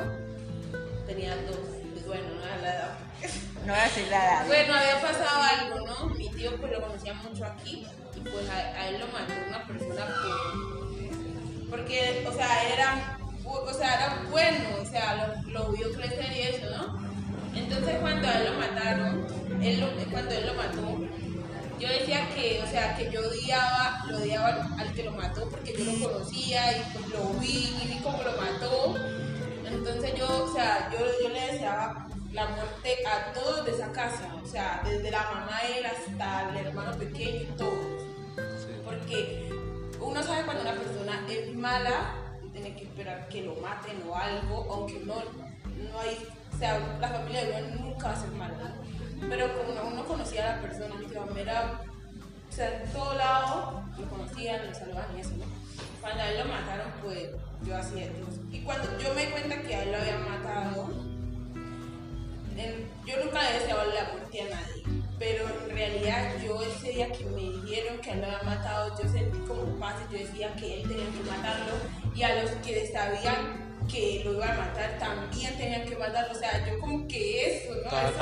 tenía 1.06 1.36
dos, 1.42 1.58
pues 1.92 2.06
bueno, 2.06 2.24
no 2.38 2.44
era 2.44 2.56
la 2.56 2.74
edad. 2.74 2.98
No 3.66 3.72
voy 3.72 3.80
a 3.80 3.84
decir 3.84 4.06
la. 4.10 4.44
Bueno, 4.46 4.74
había 4.74 5.00
pasado 5.00 5.42
algo, 5.42 5.86
¿no? 5.86 6.06
Mi 6.14 6.28
tío 6.30 6.56
pues 6.58 6.72
lo 6.72 6.80
conocía 6.80 7.14
mucho 7.14 7.44
aquí 7.44 7.86
y 8.16 8.20
pues 8.20 8.48
a, 8.50 8.88
él 8.88 9.00
lo 9.00 9.06
mató 9.08 9.32
una 9.48 9.66
persona 9.66 10.06
por, 10.06 11.68
porque, 11.70 12.24
o 12.28 12.32
sea, 12.32 12.72
era, 12.72 13.18
o 13.44 13.72
sea, 13.72 13.94
era 13.94 14.22
bueno, 14.30 14.64
o 14.80 14.86
sea, 14.86 15.42
lo, 15.46 15.50
lo 15.52 15.72
vio 15.72 15.92
crecer 15.92 16.32
y 16.36 16.40
eso, 16.42 16.66
¿no? 16.76 17.08
Entonces 17.54 17.96
cuando 18.00 18.28
a 18.28 18.32
él 18.38 18.44
lo 18.52 18.58
mataron, 18.58 19.26
él 19.62 19.80
lo- 19.80 20.10
cuando 20.10 20.30
él 20.34 20.46
lo 20.46 20.54
mató, 20.54 20.98
yo 21.78 21.88
decía 21.88 22.28
que, 22.34 22.60
o 22.64 22.66
sea, 22.70 22.96
que 22.96 23.10
yo 23.10 23.20
odiaba, 23.20 24.02
lo 24.08 24.18
odiaba 24.18 24.48
al, 24.48 24.80
al 24.80 24.92
que 24.94 25.02
lo 25.04 25.12
mató 25.12 25.48
porque 25.50 25.74
yo 25.76 25.84
lo 25.84 26.08
conocía 26.10 26.76
y 26.78 26.82
pues 26.92 27.08
lo 27.08 27.24
vi 27.40 27.76
y 27.82 27.88
vi 27.88 27.98
cómo 28.02 28.22
lo 28.22 28.32
mató. 28.32 28.96
Entonces 29.66 30.14
yo, 30.16 30.44
o 30.44 30.52
sea, 30.54 30.88
yo, 30.92 30.98
yo 31.22 31.28
le 31.28 31.52
deseaba 31.52 32.06
la 32.38 32.46
muerte 32.46 32.98
a 33.04 33.32
todos 33.32 33.64
de 33.64 33.72
esa 33.72 33.90
casa, 33.90 34.32
o 34.40 34.46
sea, 34.46 34.80
desde 34.84 35.10
la 35.10 35.24
mamá 35.24 35.60
de 35.60 35.78
él 35.78 35.86
hasta 35.86 36.50
el 36.50 36.66
hermano 36.66 36.96
pequeño 36.96 37.52
todos. 37.56 38.04
Porque 38.84 39.50
uno 40.00 40.22
sabe 40.22 40.44
cuando 40.44 40.62
una 40.62 40.74
persona 40.74 41.26
es 41.28 41.52
mala 41.52 42.14
y 42.44 42.48
tiene 42.50 42.76
que 42.76 42.84
esperar 42.84 43.28
que 43.28 43.42
lo 43.42 43.56
maten 43.56 44.04
o 44.08 44.14
algo, 44.14 44.72
aunque 44.72 45.00
no, 45.00 45.16
no 45.16 45.98
hay, 45.98 46.28
o 46.54 46.58
sea, 46.58 46.78
la 47.00 47.08
familia 47.08 47.44
de 47.44 47.62
uno 47.64 47.86
nunca 47.86 48.06
va 48.06 48.14
a 48.14 48.20
ser 48.20 48.30
mala. 48.30 48.72
Pero 49.28 49.48
como 49.58 49.88
uno 49.88 50.04
conocía 50.04 50.44
a 50.44 50.56
la 50.56 50.62
persona, 50.62 50.94
mi 50.94 51.06
mamá 51.12 51.40
era, 51.40 51.80
o 52.48 52.52
sea, 52.52 52.82
en 52.82 52.92
todo 52.92 53.14
lado 53.14 53.82
lo 53.98 54.08
conocían, 54.08 54.64
lo 54.64 54.72
saludaban 54.72 55.16
y 55.16 55.20
eso, 55.22 55.32
¿no? 55.38 55.44
Cuando 56.00 56.22
a 56.22 56.30
él 56.30 56.38
lo 56.38 56.44
mataron, 56.44 56.92
pues 57.02 57.30
yo 57.64 57.76
hacía 57.76 58.08
Dios. 58.10 58.38
Y 58.52 58.60
cuando 58.60 58.96
yo 58.96 59.12
me 59.14 59.26
di 59.26 59.32
cuenta 59.32 59.60
que 59.60 59.74
a 59.74 59.82
él 59.82 59.90
lo 59.90 59.98
habían 59.98 60.30
matado, 60.30 61.17
yo 63.06 63.24
nunca 63.24 63.42
le 63.42 63.58
deseaba 63.58 63.84
la 63.86 64.12
muerte 64.12 64.42
a 64.42 64.44
nadie, 64.54 64.82
pero 65.18 65.44
en 65.64 65.70
realidad 65.70 66.34
yo 66.44 66.60
ese 66.62 66.92
día 66.92 67.10
que 67.12 67.24
me 67.26 67.40
dijeron 67.42 67.98
que 68.00 68.10
él 68.12 68.20
lo 68.20 68.26
había 68.26 68.42
matado, 68.42 68.94
yo 69.02 69.08
sentí 69.08 69.38
como 69.46 69.78
paz 69.78 69.96
y 70.08 70.12
yo 70.12 70.18
decía 70.26 70.54
que 70.54 70.80
él 70.80 70.88
tenía 70.88 71.06
que 71.06 71.30
matarlo 71.30 71.72
y 72.14 72.22
a 72.22 72.42
los 72.42 72.50
que 72.64 72.86
sabían 72.92 73.68
que 73.90 74.20
lo 74.24 74.34
iban 74.34 74.50
a 74.50 74.54
matar 74.66 74.98
también 74.98 75.56
tenían 75.56 75.84
que 75.86 75.96
matarlo, 75.96 76.32
o 76.32 76.38
sea, 76.38 76.66
yo 76.66 76.78
como 76.78 77.06
que 77.08 77.46
eso, 77.56 77.74
¿no? 77.84 77.90
Eso- 78.10 78.18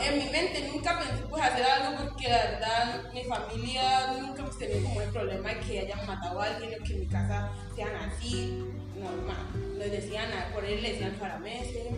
en 0.00 0.18
mi 0.18 0.30
mente 0.30 0.68
nunca 0.72 0.98
pensé 0.98 1.22
pues 1.28 1.42
hacer 1.42 1.64
algo 1.64 2.04
porque 2.04 2.28
la 2.28 2.36
verdad 2.36 3.12
mi 3.14 3.24
familia 3.24 4.12
nunca 4.20 4.42
hemos 4.42 4.58
tenido 4.58 4.82
como 4.88 5.00
el 5.02 5.08
problema 5.10 5.48
de 5.50 5.60
que 5.60 5.80
hayan 5.80 6.06
matado 6.06 6.40
a 6.40 6.44
alguien 6.46 6.80
o 6.80 6.84
que 6.84 6.92
en 6.94 7.00
mi 7.00 7.06
casa 7.06 7.50
sean 7.74 7.96
así, 7.96 8.62
normal. 8.94 9.36
Nos 9.78 9.90
decían, 9.90 10.28
por 10.54 10.64
él 10.64 10.82
le 10.82 10.92
decían 10.92 11.14
faramese, 11.18 11.90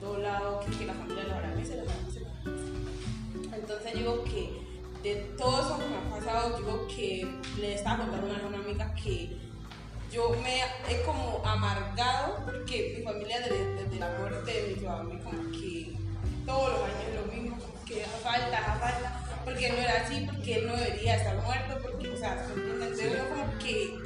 que, 0.00 0.86
la 0.86 0.94
familia 0.94 1.24
farameses, 1.34 1.76
los 1.76 1.86
farameses. 1.86 2.22
Entonces 3.52 3.94
digo 3.94 4.24
que 4.24 4.60
de 5.02 5.14
todo 5.36 5.60
eso 5.60 5.78
que 5.78 5.86
me 5.88 5.96
ha 5.96 6.18
pasado, 6.18 6.56
digo 6.58 6.86
que 6.88 7.28
le 7.60 7.74
estaba 7.74 8.04
contando 8.04 8.34
a 8.34 8.48
una 8.48 8.58
amiga 8.58 8.94
que 8.94 9.36
yo 10.10 10.30
me 10.42 10.62
he 10.88 11.02
como 11.02 11.42
amargado 11.44 12.44
porque 12.44 12.96
mi 12.98 13.04
familia 13.04 13.40
desde, 13.40 13.98
la 13.98 14.10
muerte 14.18 14.50
de 14.50 14.76
mi 14.76 14.82
mamá 14.82 15.18
como 15.22 15.50
que 15.52 15.96
todos 16.46 16.72
los 16.72 16.82
años 16.82 17.26
lo 17.26 17.32
mismo, 17.32 17.58
como 17.58 17.84
que 17.84 18.04
falta, 18.22 18.58
hace 18.58 18.80
falta, 18.80 19.40
porque 19.44 19.68
no 19.68 19.76
era 19.76 20.02
así, 20.02 20.26
porque 20.26 20.54
él 20.54 20.66
no 20.66 20.76
debería 20.76 21.16
estar 21.16 21.36
muerto, 21.42 21.78
porque, 21.82 22.08
o 22.08 22.16
sea. 22.16 22.46
Entonces 22.54 23.12
uno 23.12 23.28
como 23.28 23.58
que 23.58 23.98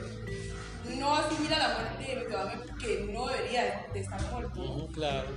no 0.98 1.14
asimila 1.14 1.58
la 1.58 1.78
muerte 1.78 2.14
de 2.14 2.24
mi 2.24 2.32
mamá 2.32 2.52
porque 2.68 3.10
no 3.12 3.26
debería 3.28 3.86
de 3.92 4.00
estar 4.00 4.20
muerto. 4.30 4.62
¿no? 4.62 4.86
Claro. 4.88 5.28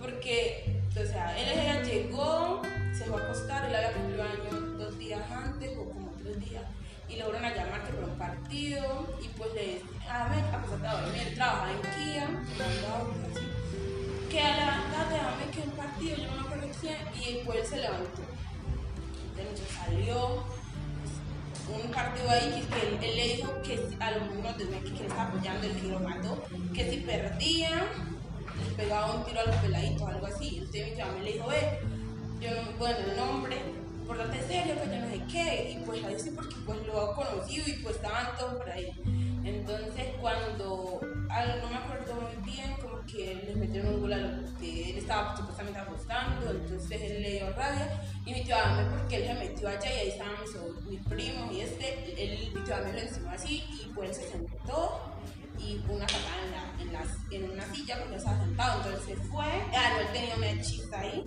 Porque, 0.00 0.82
o 0.92 1.06
sea, 1.06 1.38
él 1.38 1.58
ella 1.58 1.82
llegó, 1.82 2.62
se 2.96 3.04
fue 3.04 3.20
a 3.20 3.24
acostar, 3.24 3.68
él 3.68 3.74
había 3.74 3.92
cumplido 3.92 4.22
años 4.22 4.78
dos 4.78 4.98
días 4.98 5.30
antes 5.30 5.76
o 5.76 5.88
como 5.90 6.12
tres 6.22 6.40
días, 6.40 6.64
y 7.08 7.16
le 7.16 7.24
fueron 7.24 7.44
a 7.44 7.54
llamar 7.54 7.84
que 7.84 7.92
por 7.92 8.04
un 8.04 8.18
partido, 8.18 9.16
y 9.22 9.28
pues 9.28 9.54
le 9.54 9.66
decían, 9.66 9.88
ah, 10.08 10.28
me 10.30 10.56
acostate 10.56 10.86
a 10.86 11.00
dormir, 11.00 11.22
él 11.28 11.34
trabajaba 11.34 11.70
en 11.70 11.80
Kia, 11.80 12.30
que 14.30 14.40
a 14.40 14.56
levantate, 14.56 15.16
dame 15.16 15.50
que 15.52 15.60
un 15.60 15.70
partido, 15.72 16.16
yo 16.16 16.26
no 16.28 16.34
me 16.34 16.40
acuerdo 16.40 16.60
y 17.20 17.34
después 17.34 17.58
él 17.58 17.66
se 17.66 17.76
levantó. 17.76 18.22
Entonces 19.36 19.68
salió, 19.68 20.44
un 21.70 21.90
partido 21.92 22.30
ahí 22.30 22.66
que, 22.68 23.06
él, 23.06 23.16
le 23.16 23.36
dijo 23.36 23.62
que 23.62 23.78
a 24.00 24.10
los 24.12 24.22
unos 24.36 24.58
de 24.58 24.64
que, 24.64 24.92
que 24.92 25.00
él 25.00 25.06
estaba 25.06 25.24
apoyando 25.24 25.66
el 25.66 25.76
que 25.76 25.88
lo 25.88 26.00
mató, 26.00 26.42
que 26.74 26.90
si 26.90 26.96
perdía, 26.98 27.86
pegaba 28.76 29.14
un 29.14 29.24
tiro 29.24 29.40
a 29.40 29.44
los 29.44 29.56
peladitos, 29.56 30.08
algo 30.08 30.26
así. 30.26 30.48
Entonces 30.58 30.92
mi 30.96 31.00
mamá 31.02 31.18
le 31.22 31.32
dijo, 31.32 31.52
eh, 31.52 31.78
yo 32.40 32.50
no, 32.50 32.78
bueno, 32.78 32.96
el 33.10 33.16
nombre, 33.16 33.56
importante 34.00 34.42
serio, 34.46 34.74
que 34.82 34.90
yo 34.90 35.00
no 35.00 35.08
sé 35.10 35.20
qué, 35.30 35.70
y 35.72 35.84
pues 35.84 36.04
ahí 36.04 36.18
sí 36.18 36.30
porque 36.30 36.54
pues 36.66 36.78
lo 36.86 37.00
ha 37.00 37.14
conocido 37.14 37.64
y 37.68 37.72
pues 37.82 37.96
estaban 37.96 38.36
todos 38.38 38.54
por 38.54 38.70
ahí. 38.70 38.90
Entonces 39.44 40.04
cuando, 40.20 41.00
al- 41.30 41.60
no 41.62 41.68
me 41.70 41.76
acuerdo 41.76 42.14
muy 42.14 42.52
bien, 42.52 42.74
como 42.80 43.00
que 43.06 43.42
les 43.46 43.56
metieron 43.56 43.94
un 43.94 44.00
gol 44.02 44.12
a 44.12 44.16
los 44.18 44.50
que 44.60 44.90
él 44.90 44.98
estaba 44.98 45.34
supuestamente 45.36 45.78
apostando, 45.80 46.50
entonces 46.50 47.00
él 47.02 47.22
le 47.22 47.30
dio 47.32 47.50
rabia 47.54 48.02
y 48.26 48.32
mi 48.34 48.44
tío 48.44 48.54
Dame 48.56 48.84
porque 48.98 49.16
él 49.16 49.26
se 49.26 49.34
metió 49.34 49.68
allá 49.68 49.94
y 49.94 49.98
ahí 49.98 50.08
estaban 50.08 50.34
mis, 50.42 50.84
mis 50.90 51.06
primos 51.06 51.52
y 51.52 51.60
este, 51.62 52.14
él, 52.22 52.38
mi 52.54 52.60
tío 52.64 52.76
Dame 52.76 52.92
lo 52.92 52.98
enseñó 52.98 53.30
así 53.30 53.64
y 53.82 53.90
pues 53.94 54.10
él 54.10 54.14
se 54.24 54.30
sentó 54.30 55.00
y 55.60 55.84
una 55.88 56.06
patada 56.06 56.40
en, 56.44 56.50
la, 56.52 56.82
en, 56.82 56.92
las- 56.92 57.18
en 57.32 57.50
una 57.50 57.74
silla 57.74 57.98
porque 58.00 58.16
estaba 58.16 58.38
sentado, 58.40 58.82
entonces 58.82 59.04
se 59.06 59.16
fue, 59.28 59.46
no, 59.72 60.00
él 60.00 60.06
tenía 60.12 60.36
una 60.36 60.50
hechiza 60.50 61.00
ahí 61.00 61.24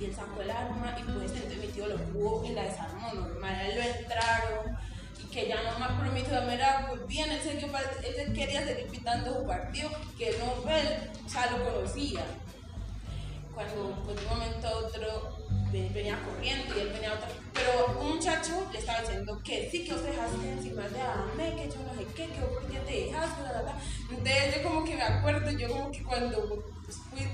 y 0.00 0.04
él 0.04 0.14
sacó 0.14 0.40
el 0.42 0.50
arma 0.50 0.96
y 0.98 1.02
pues 1.04 1.30
entonces 1.32 1.58
mi 1.58 1.66
tío 1.68 1.86
lo 1.86 1.96
pudo 2.12 2.44
y 2.44 2.52
la 2.54 2.62
desarmó 2.64 3.12
normal, 3.14 3.60
él 3.70 3.76
lo 3.76 3.82
entraron 3.82 4.76
y 5.22 5.26
que 5.30 5.46
ya 5.48 5.62
nomás 5.62 5.92
por 5.92 6.10
mi 6.12 6.22
tío 6.22 6.34
Dame 6.34 6.54
era 6.54 6.86
pues 6.88 7.06
bien, 7.06 7.30
él, 7.30 7.40
seguía, 7.40 7.68
él 8.04 8.32
quería 8.34 8.64
seguir 8.66 8.86
pitando 8.88 9.40
su 9.40 9.46
partido, 9.46 9.90
que 10.18 10.36
no, 10.38 10.70
él, 10.70 11.10
o 11.24 11.28
sea, 11.28 11.50
lo 11.52 11.64
conocía. 11.64 12.24
Cuando 13.54 14.02
pues, 14.04 14.16
de 14.16 14.22
un 14.26 14.28
momento 14.30 14.66
a 14.66 14.76
otro 14.78 15.36
venía 15.72 16.18
corriendo 16.24 16.76
y 16.76 16.80
él 16.80 16.90
venía 16.92 17.14
otro. 17.14 17.28
Pero 17.52 18.00
un 18.00 18.16
muchacho 18.16 18.66
le 18.72 18.78
estaba 18.78 19.00
diciendo 19.00 19.40
que 19.44 19.68
sí, 19.70 19.84
que 19.84 19.94
te 19.94 20.10
dejaste 20.10 20.52
encima 20.52 20.88
de 20.88 21.00
Ame, 21.00 21.56
que 21.56 21.68
yo 21.68 21.76
no 21.86 21.94
sé 21.94 22.06
qué, 22.14 22.26
que 22.28 22.40
vos 22.40 22.50
por 22.50 22.66
qué 22.70 22.78
te 22.80 22.92
dejaste, 23.06 23.42
la, 23.42 23.52
la, 23.52 23.62
la. 23.62 23.74
Entonces 24.10 24.56
yo 24.56 24.62
como 24.68 24.84
que 24.84 24.94
me 24.96 25.02
acuerdo, 25.02 25.50
yo 25.50 25.68
como 25.68 25.90
que 25.90 26.02
cuando 26.02 26.64
fui 27.10 27.26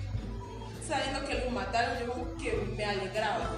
sabiendo 0.87 1.25
que 1.27 1.45
lo 1.45 1.51
mataron, 1.51 1.99
yo 1.99 2.13
como 2.13 2.37
que 2.37 2.53
me 2.77 2.85
alegraba. 2.85 3.57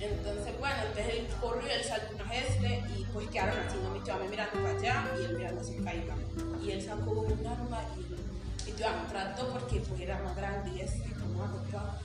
Entonces, 0.00 0.58
bueno, 0.58 0.76
entonces 0.86 1.14
él 1.14 1.28
corrió, 1.40 1.70
él 1.70 1.84
saltó 1.84 2.14
una 2.14 2.34
este 2.34 2.82
y 2.98 3.04
pues 3.12 3.28
quedaron 3.28 3.58
así, 3.58 3.78
no 3.82 3.90
mi 3.90 4.00
tío 4.00 4.18
me 4.18 4.28
mirando 4.28 4.52
para 4.52 4.78
allá 4.78 5.10
y 5.18 5.24
él 5.24 5.38
mirando 5.38 5.60
hacia 5.60 5.82
caída. 5.82 6.14
Y 6.62 6.70
él 6.72 6.82
sacó 6.82 7.10
un 7.12 7.46
arma 7.46 7.80
y 8.66 8.72
tío 8.72 8.86
me 8.90 9.08
trató 9.08 9.48
porque 9.48 9.80
pues 9.80 10.00
era 10.00 10.20
más 10.22 10.36
grande 10.36 10.70
y 10.76 10.80
así 10.82 11.00
como 11.12 11.44
agotado 11.44 11.98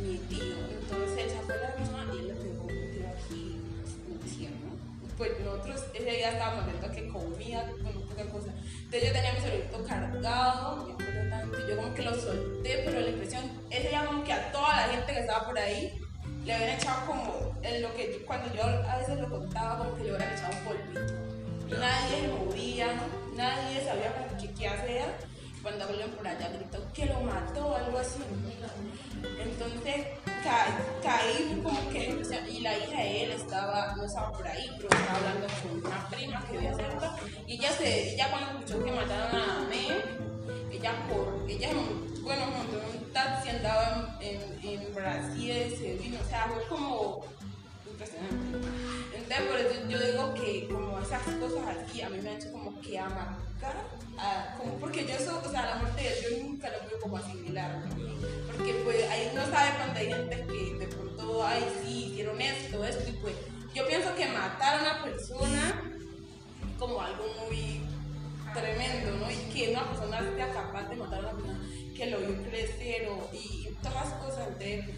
mi 0.00 0.18
tío. 0.28 0.54
Entonces 0.80 1.18
él 1.24 1.30
sacó 1.30 1.52
el 1.52 1.64
arma 1.64 2.14
y 2.14 2.18
él 2.18 2.28
le 2.28 2.34
pegó 2.34 2.62
un 2.62 2.68
tiro 2.92 3.08
aquí 3.08 3.60
en 4.08 4.22
el 4.22 4.28
cielo. 4.30 4.56
Pues 5.16 5.30
nosotros 5.40 5.82
ese 5.94 6.10
día 6.10 6.30
estábamos 6.32 6.66
viendo 6.66 6.90
que 6.90 7.08
comía 7.08 7.70
con 7.70 8.02
poca 8.08 8.24
cosa. 8.30 8.50
Entonces 8.84 9.02
yo 9.08 9.12
tenía 9.12 9.32
mi 9.32 9.40
celular 9.40 9.84
cargado, 9.88 10.86
me 10.86 10.92
acuerdo 10.92 11.30
tanto, 11.30 11.68
yo 11.68 11.76
como 11.76 11.94
que 11.94 12.02
lo 12.02 12.14
solté, 12.14 12.82
pero 12.84 13.00
la 13.00 13.08
impresión, 13.08 13.44
ese 13.70 13.88
día 13.88 14.04
como 14.06 14.22
que 14.24 14.32
a 14.32 14.52
toda 14.52 14.76
la 14.76 14.92
gente 14.92 15.12
que 15.12 15.20
estaba 15.20 15.46
por 15.46 15.58
ahí 15.58 15.98
le 16.44 16.52
habían 16.52 16.70
echado 16.78 17.06
como, 17.06 17.56
en 17.62 17.82
lo 17.82 17.94
que 17.94 18.12
yo- 18.12 18.26
cuando 18.26 18.54
yo 18.54 18.62
a 18.62 18.96
veces 18.98 19.18
lo 19.18 19.28
contaba, 19.30 19.78
como 19.78 19.96
que 19.96 20.04
le 20.04 20.10
hubieran 20.10 20.32
echado 20.32 20.52
un 20.58 20.64
polvito. 20.64 21.76
Nadie 21.80 22.20
se 22.20 22.28
movía, 22.28 22.88
nadie 23.34 23.84
sabía 23.84 24.28
que 24.38 24.50
qué 24.52 24.68
hacer. 24.68 25.36
Cuando 25.62 25.84
hablan 25.84 26.10
por 26.10 26.28
allá 26.28 26.48
gritó 26.50 26.78
que 26.92 27.06
lo 27.06 27.20
mató 27.22 27.66
o 27.66 27.74
algo 27.74 27.98
así. 27.98 28.20
Entonces 29.38 30.06
caí, 31.02 31.60
como 31.62 31.90
que 31.90 32.22
y 32.50 32.60
la 32.60 32.78
hija 32.78 33.00
de 33.00 33.24
él 33.24 33.30
estaba, 33.32 33.94
no 33.96 34.04
estaba 34.04 34.32
por 34.32 34.46
ahí, 34.46 34.70
pero 34.76 34.88
estaba 34.88 35.18
hablando 35.18 35.46
con 35.62 35.84
una 35.84 36.08
prima 36.08 36.44
que 36.46 36.52
vivía 36.52 36.74
cerca. 36.74 37.16
Y 37.46 37.54
ella 37.54 37.70
se, 37.72 38.14
ella 38.14 38.30
cuando 38.30 38.58
escuchó 38.58 38.84
que 38.84 38.92
mataron 38.92 39.40
a 39.40 39.62
Amé, 39.62 39.88
ella 40.72 40.92
por, 41.08 41.44
ella 41.48 41.68
bueno, 42.22 42.46
montó 42.46 42.82
un 42.98 43.12
taxi, 43.12 43.50
andaba 43.50 44.18
en, 44.20 44.42
en, 44.62 44.82
en 44.82 44.94
Brasil, 44.94 45.74
se 45.78 45.94
vino, 45.94 46.18
o 46.20 46.28
sea, 46.28 46.48
fue 46.48 46.66
como 46.68 47.24
impresionante. 47.88 48.58
Entonces, 49.14 49.46
por 49.46 49.58
eso 49.58 49.88
yo 49.88 49.98
digo 49.98 50.34
que 50.34 50.68
como 50.68 50.98
esas 50.98 51.22
cosas 51.22 51.76
aquí 51.76 52.02
a 52.02 52.10
mí 52.10 52.20
me 52.20 52.30
han 52.30 52.36
hecho 52.36 52.52
como 52.52 52.80
que 52.80 52.98
amargar, 53.56 53.84
a- 54.18 54.56
como 54.56 54.72
porque 54.78 55.06
yo 55.06 55.14
eso, 55.14 55.40
o 55.44 55.50
sea, 55.50 55.66
la 55.66 55.76
muerte 55.76 56.02
de 56.02 56.08
él 56.08 56.24
yo 56.38 56.44
nunca 56.44 56.70
lo 56.70 56.78
pude 56.88 57.00
como 57.00 57.16
asimilar, 57.16 57.78
¿no? 57.78 58.06
porque 58.56 58.72
pues 58.84 59.08
ahí 59.10 59.28
uno 59.32 59.42
sabe 59.50 59.76
cuando 59.76 59.98
hay 60.00 60.06
gente 60.12 60.46
que 60.46 60.74
de 60.78 60.86
pronto, 60.88 61.46
ay, 61.46 61.62
sí, 61.82 62.06
hicieron 62.10 62.40
esto, 62.40 62.84
esto, 62.84 63.08
y 63.10 63.12
pues 63.14 63.34
yo 63.74 63.86
pienso 63.86 64.14
que 64.14 64.26
matar 64.28 64.78
a 64.78 64.82
una 64.82 65.04
persona 65.04 65.82
como 66.78 67.00
algo 67.00 67.24
muy 67.48 67.82
tremendo, 68.54 69.16
¿no? 69.18 69.30
Y 69.30 69.34
que 69.52 69.70
una 69.70 69.86
persona 69.90 70.18
sea 70.34 70.50
capaz 70.52 70.88
de 70.88 70.96
matar 70.96 71.18
a 71.18 71.22
una 71.28 71.32
persona 71.32 71.60
que 71.94 72.06
lo 72.06 72.18
vio 72.18 72.42
crecer 72.44 73.08
o, 73.08 73.28
y, 73.34 73.68
y 73.68 73.76
todas 73.82 73.94
las 73.94 74.12
cosas 74.14 74.58
de 74.58 74.94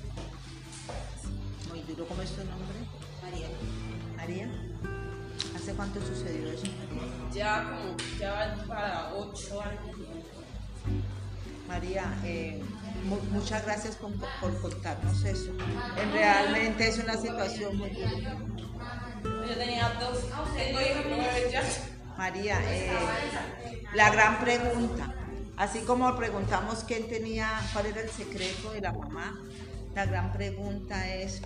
Muy 1.68 1.80
duro, 1.82 2.06
¿cómo 2.06 2.22
es 2.22 2.30
tu 2.30 2.44
nombre? 2.44 2.78
María. 3.22 3.48
María. 4.16 4.67
¿Hace 5.68 5.76
cuánto 5.76 6.00
sucedió 6.00 6.48
eso, 6.50 6.64
María? 6.78 7.30
Ya 7.30 7.64
como, 7.64 7.96
ya 8.18 8.30
va 8.32 8.64
para 8.66 9.14
ocho 9.14 9.60
años. 9.60 9.96
María, 11.68 12.16
eh, 12.24 12.62
mu- 13.04 13.20
muchas 13.38 13.66
gracias 13.66 13.96
por, 13.96 14.14
por 14.40 14.58
contarnos 14.62 15.22
eso. 15.26 15.50
En 16.00 16.12
realmente 16.12 16.88
es 16.88 16.96
una 16.98 17.18
situación 17.18 17.76
muy 17.76 17.90
dura. 17.90 18.34
Yo 19.46 19.54
tenía 19.58 19.92
dos, 20.00 20.20
tengo 20.56 20.78
María, 22.16 22.58
eh, 22.72 22.90
la 23.94 24.08
gran 24.08 24.40
pregunta. 24.40 25.12
Así 25.58 25.80
como 25.80 26.16
preguntamos 26.16 26.82
quién 26.84 27.08
tenía, 27.10 27.50
cuál 27.74 27.84
era 27.86 28.00
el 28.00 28.08
secreto 28.08 28.70
de 28.72 28.80
la 28.80 28.92
mamá, 28.94 29.38
la 29.94 30.06
gran 30.06 30.32
pregunta 30.32 31.14
es, 31.14 31.42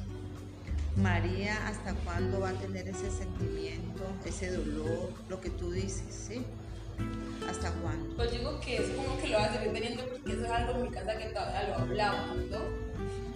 María, 0.96 1.66
¿hasta 1.66 1.94
cuándo 2.04 2.40
va 2.40 2.50
a 2.50 2.54
tener 2.54 2.86
ese 2.86 3.10
sentimiento, 3.10 4.04
ese 4.26 4.50
dolor, 4.50 5.12
lo 5.28 5.40
que 5.40 5.50
tú 5.50 5.70
dices, 5.70 6.28
sí? 6.28 6.44
¿Hasta 7.48 7.72
cuándo? 7.72 8.14
Pues 8.16 8.30
digo 8.30 8.60
que 8.60 8.76
es 8.76 8.90
como 8.90 9.18
que 9.18 9.28
lo 9.28 9.38
vas 9.38 9.50
a 9.50 9.54
seguir 9.54 9.72
teniendo 9.72 10.06
porque 10.06 10.32
eso 10.32 10.44
es 10.44 10.50
algo 10.50 10.72
en 10.72 10.82
mi 10.82 10.90
casa 10.90 11.16
que 11.16 11.24
todavía 11.26 11.68
lo 11.68 11.74
hablamos, 11.76 12.36
¿no? 12.50 12.58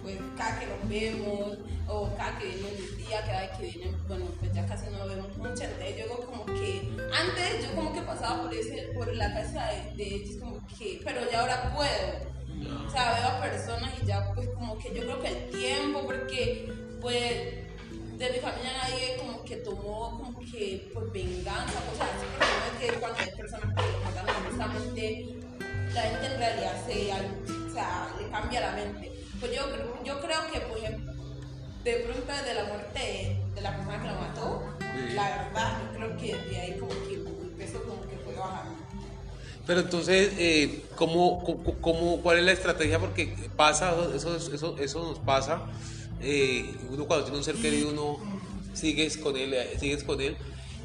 Pues 0.03 0.17
cada 0.37 0.59
que 0.59 0.67
nos 0.67 0.87
vemos, 0.87 1.57
o 1.87 2.15
cada 2.15 2.37
que 2.37 2.45
viene 2.45 2.71
mi 2.71 3.03
tía, 3.03 3.21
cada 3.25 3.41
vez 3.41 3.51
que 3.57 3.63
viene, 3.63 3.97
bueno, 4.07 4.25
pues 4.39 4.53
ya 4.53 4.65
casi 4.65 4.89
no 4.91 4.99
nos 4.99 5.09
vemos 5.09 5.37
mucho, 5.37 5.63
entonces 5.63 5.97
yo 5.97 6.03
digo 6.03 6.25
como 6.25 6.45
que, 6.45 6.95
antes 7.11 7.67
yo 7.67 7.75
como 7.75 7.91
que 7.91 8.01
pasaba 8.01 8.43
por, 8.43 8.53
ese, 8.53 8.89
por 8.93 9.13
la 9.15 9.33
casa 9.33 9.71
de 9.95 10.15
ellos, 10.15 10.37
como 10.39 10.65
que, 10.67 11.01
pero 11.03 11.21
ya 11.29 11.41
ahora 11.41 11.73
puedo. 11.75 12.37
O 12.85 12.89
sea, 12.89 13.13
veo 13.13 13.27
a 13.27 13.41
personas 13.41 13.93
y 14.01 14.05
ya 14.05 14.33
pues 14.33 14.49
como 14.49 14.77
que 14.79 14.89
yo 14.93 15.01
creo 15.03 15.21
que 15.21 15.27
el 15.27 15.49
tiempo, 15.51 16.01
porque 16.05 16.86
pues 17.01 17.21
de 18.17 18.31
mi 18.31 18.39
familia 18.39 18.71
nadie 18.81 19.17
como 19.17 19.43
que 19.43 19.57
tomó 19.57 20.19
como 20.21 20.39
que 20.39 20.89
por 20.93 21.11
venganza, 21.11 21.79
o 21.93 21.95
sea, 21.95 22.07
así 22.07 22.79
que 22.79 22.87
que 22.93 22.99
cuando 22.99 23.19
hay 23.19 23.31
personas 23.31 23.75
que 23.75 23.91
lo 23.91 23.99
matan 23.99 24.25
honestamente, 24.45 25.25
la 25.93 26.01
gente 26.01 26.25
en 26.25 26.37
realidad 26.39 26.85
se, 26.85 27.11
o 27.69 27.73
sea, 27.73 28.09
le 28.19 28.29
cambia 28.29 28.59
la 28.61 28.71
mente. 28.73 29.11
Pues 29.39 29.51
yo, 29.55 29.61
yo 30.03 30.19
creo 30.19 30.39
que 30.51 30.59
pues 30.61 30.83
de 31.83 31.93
pronto 32.05 32.25
desde 32.31 32.53
la 32.55 32.63
muerte 32.65 32.99
de, 32.99 33.41
de 33.55 33.61
la 33.61 33.75
persona 33.77 34.01
que 34.01 34.07
lo 34.07 34.15
mató, 34.15 34.63
la 35.15 35.29
verdad, 35.43 35.77
yo 35.83 35.97
creo 35.97 36.17
que 36.17 36.49
de 36.49 36.59
ahí 36.61 36.77
como 36.79 36.89
que 37.07 37.13
el 37.15 37.51
peso 37.57 37.81
como 37.83 38.01
que 38.01 38.17
fue 38.17 38.33
bajando. 38.35 38.75
Pero 39.65 39.81
entonces, 39.81 40.33
eh, 40.37 40.85
¿cómo, 40.95 41.43
cómo, 41.43 41.63
cómo- 41.81 42.21
cuál 42.21 42.39
es 42.39 42.45
la 42.45 42.51
estrategia? 42.53 42.99
Porque 42.99 43.35
pasa, 43.55 43.93
eso, 44.15 44.35
eso, 44.37 44.77
eso 44.79 45.03
nos 45.03 45.19
pasa. 45.19 45.61
Eh, 46.21 46.65
uno 46.89 47.05
cuando 47.05 47.25
tiene 47.25 47.37
un 47.37 47.43
ser 47.43 47.55
querido, 47.55 47.89
uno 47.89 48.17
sigues 48.73 49.17
con 49.17 49.35
él, 49.37 49.55
sigues 49.79 50.03
con 50.03 50.21
él. 50.21 50.35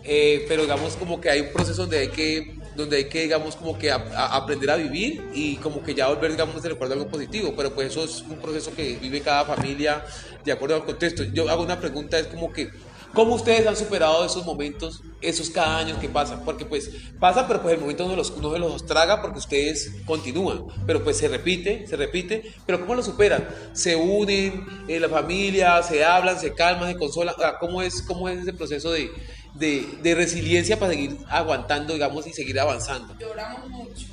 eh, 0.04 0.44
pero 0.48 0.62
digamos 0.62 0.96
como 0.96 1.20
que 1.20 1.30
hay 1.30 1.40
un 1.42 1.52
proceso 1.52 1.82
donde 1.82 1.98
hay 1.98 2.08
que, 2.08 2.56
donde 2.76 2.96
hay 2.96 3.04
que 3.08 3.22
digamos 3.22 3.54
como 3.56 3.78
que 3.78 3.90
aprender 3.92 4.70
a 4.70 4.76
vivir 4.76 5.22
y 5.34 5.56
como 5.56 5.82
que 5.82 5.94
ya 5.94 6.08
volver, 6.08 6.32
digamos, 6.32 6.62
de 6.62 6.70
recuerdo 6.70 6.94
algo 6.94 7.08
positivo. 7.08 7.54
Pero 7.56 7.72
pues 7.74 7.88
eso 7.88 8.04
es 8.04 8.22
un 8.22 8.38
proceso 8.40 8.74
que 8.74 8.96
vive 8.96 9.20
cada 9.20 9.44
familia 9.44 10.04
de 10.44 10.52
acuerdo 10.52 10.76
al 10.76 10.84
contexto. 10.84 11.22
Yo 11.24 11.48
hago 11.48 11.62
una 11.62 11.78
pregunta, 11.80 12.18
es 12.18 12.26
como 12.26 12.52
que, 12.52 12.70
¿Cómo 13.14 13.34
ustedes 13.34 13.66
han 13.66 13.76
superado 13.76 14.24
esos 14.24 14.44
momentos, 14.46 15.02
esos 15.20 15.50
cada 15.50 15.78
año 15.78 16.00
que 16.00 16.08
pasan? 16.08 16.42
Porque 16.44 16.64
pues 16.64 16.90
pasa, 17.20 17.46
pero 17.46 17.60
pues 17.60 17.74
el 17.74 17.80
momento 17.80 18.08
no, 18.08 18.16
los, 18.16 18.36
no 18.38 18.52
se 18.52 18.58
los 18.58 18.86
traga 18.86 19.20
porque 19.20 19.38
ustedes 19.38 19.92
continúan. 20.06 20.64
Pero 20.86 21.04
pues 21.04 21.18
se 21.18 21.28
repite, 21.28 21.86
se 21.86 21.96
repite. 21.96 22.42
Pero 22.64 22.80
¿cómo 22.80 22.94
lo 22.94 23.02
superan? 23.02 23.46
¿Se 23.74 23.96
unen 23.96 24.64
en 24.88 25.02
la 25.02 25.08
familia, 25.10 25.82
se 25.82 26.02
hablan, 26.04 26.40
se 26.40 26.54
calman, 26.54 26.90
se 26.92 26.98
consolan? 26.98 27.34
¿Cómo 27.60 27.82
es, 27.82 28.00
cómo 28.02 28.28
es 28.30 28.40
ese 28.40 28.54
proceso 28.54 28.90
de, 28.90 29.10
de, 29.54 29.86
de 30.02 30.14
resiliencia 30.14 30.78
para 30.78 30.92
seguir 30.92 31.18
aguantando, 31.28 31.92
digamos, 31.92 32.26
y 32.26 32.32
seguir 32.32 32.58
avanzando? 32.58 33.14
Lloramos 33.18 33.68
mucho. 33.68 34.06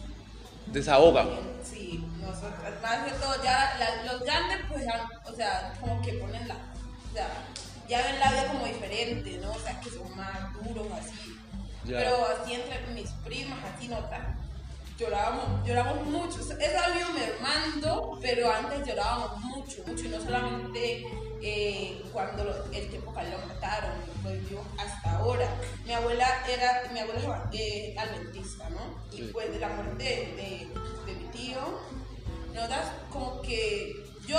Desahogan. 0.67 1.27
Sí, 1.63 2.03
nosotros, 2.21 2.51
más 2.81 3.05
que 3.05 3.11
todo, 3.13 3.35
ya 3.43 3.75
la- 3.79 4.11
los 4.11 4.21
grandes, 4.23 4.57
pues, 4.69 4.83
ya, 4.85 5.07
o 5.25 5.35
sea, 5.35 5.73
como 5.79 6.01
que 6.01 6.13
ponen 6.13 6.47
la, 6.47 6.55
o 6.55 7.13
sea, 7.13 7.27
ya 7.89 8.01
ven 8.03 8.19
la 8.19 8.31
vida 8.31 8.47
como 8.47 8.65
diferente, 8.65 9.37
¿no? 9.41 9.51
O 9.51 9.59
sea, 9.59 9.79
que 9.81 9.89
son 9.89 10.15
más 10.15 10.53
duros, 10.63 10.87
así. 10.93 11.35
Pero 11.85 12.25
así 12.27 12.53
entre 12.53 12.79
mis 12.93 13.09
primas, 13.25 13.57
así 13.75 13.87
no 13.87 13.97
tan. 14.05 14.37
Llorábamos, 14.99 15.65
lloramos 15.65 16.05
mucho. 16.07 16.39
Es 16.41 16.75
algo 16.75 17.13
mermando, 17.13 18.19
pero 18.21 18.51
antes 18.51 18.85
llorábamos 18.85 19.39
mucho, 19.39 19.77
mucho. 19.87 20.05
Y 20.05 20.09
no 20.09 20.19
solamente 20.21 21.03
eh, 21.41 22.03
cuando 22.11 22.43
lo- 22.43 22.65
el 22.71 22.89
tiempo 22.89 23.13
que 23.13 23.23
lo 23.29 23.37
mataron, 23.47 23.91
pues 24.21 24.37
yo 24.49 24.61
hasta 24.77 25.17
ahora. 25.17 25.47
Mi 25.85 25.93
abuela 25.93 26.27
era, 26.49 26.83
mi 26.91 26.99
abuela 26.99 27.49
es 27.53 27.59
eh, 27.59 27.95
adventista, 27.97 28.69
¿no? 28.69 28.99
Y 29.13 29.17
Sí. 29.17 29.29
pues 29.31 29.49
de 29.51 29.59
la 29.59 29.69
muerte 29.69 30.03
de, 30.03 30.35
de- 30.35 30.67
de 31.13 31.17
mi 31.19 31.25
tío, 31.31 31.79
nosotras 32.53 32.91
como 33.09 33.41
que 33.41 33.93
yo 34.29 34.37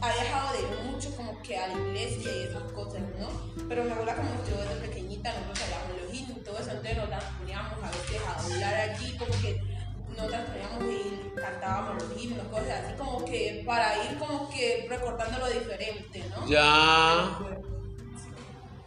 había 0.00 0.22
dejado 0.22 0.52
de 0.52 0.60
ir 0.60 0.92
mucho 0.92 1.10
como 1.16 1.42
que 1.42 1.58
a 1.58 1.66
la 1.66 1.74
iglesia 1.74 2.30
y 2.32 2.42
esas 2.44 2.62
cosas, 2.72 3.02
¿no? 3.18 3.28
Pero 3.68 3.82
mi 3.82 3.90
abuela 3.90 4.14
como 4.14 4.30
yo 4.48 4.56
desde 4.62 4.86
pequeñita, 4.86 5.32
nosotros 5.32 5.58
sabíamos 5.58 6.02
los 6.02 6.14
y 6.14 6.44
todo 6.44 6.58
eso, 6.58 6.70
entonces 6.70 6.96
nos 6.96 7.24
poníamos 7.40 7.72
a 7.82 7.90
veces 7.90 8.20
a 8.24 8.44
hablar 8.44 8.74
allí, 8.74 9.16
como 9.16 9.32
que 9.40 9.60
nosotras 10.16 10.44
poníamos 10.46 10.94
y 10.94 11.40
cantábamos 11.40 12.02
los 12.02 12.22
himnos, 12.22 12.46
cosas 12.46 12.84
así 12.84 12.94
como 12.96 13.24
que 13.24 13.62
para 13.66 14.04
ir 14.04 14.18
como 14.18 14.48
que 14.48 14.86
recordando 14.88 15.38
lo 15.40 15.48
diferente, 15.48 16.24
¿no? 16.30 16.48
Ya. 16.48 17.38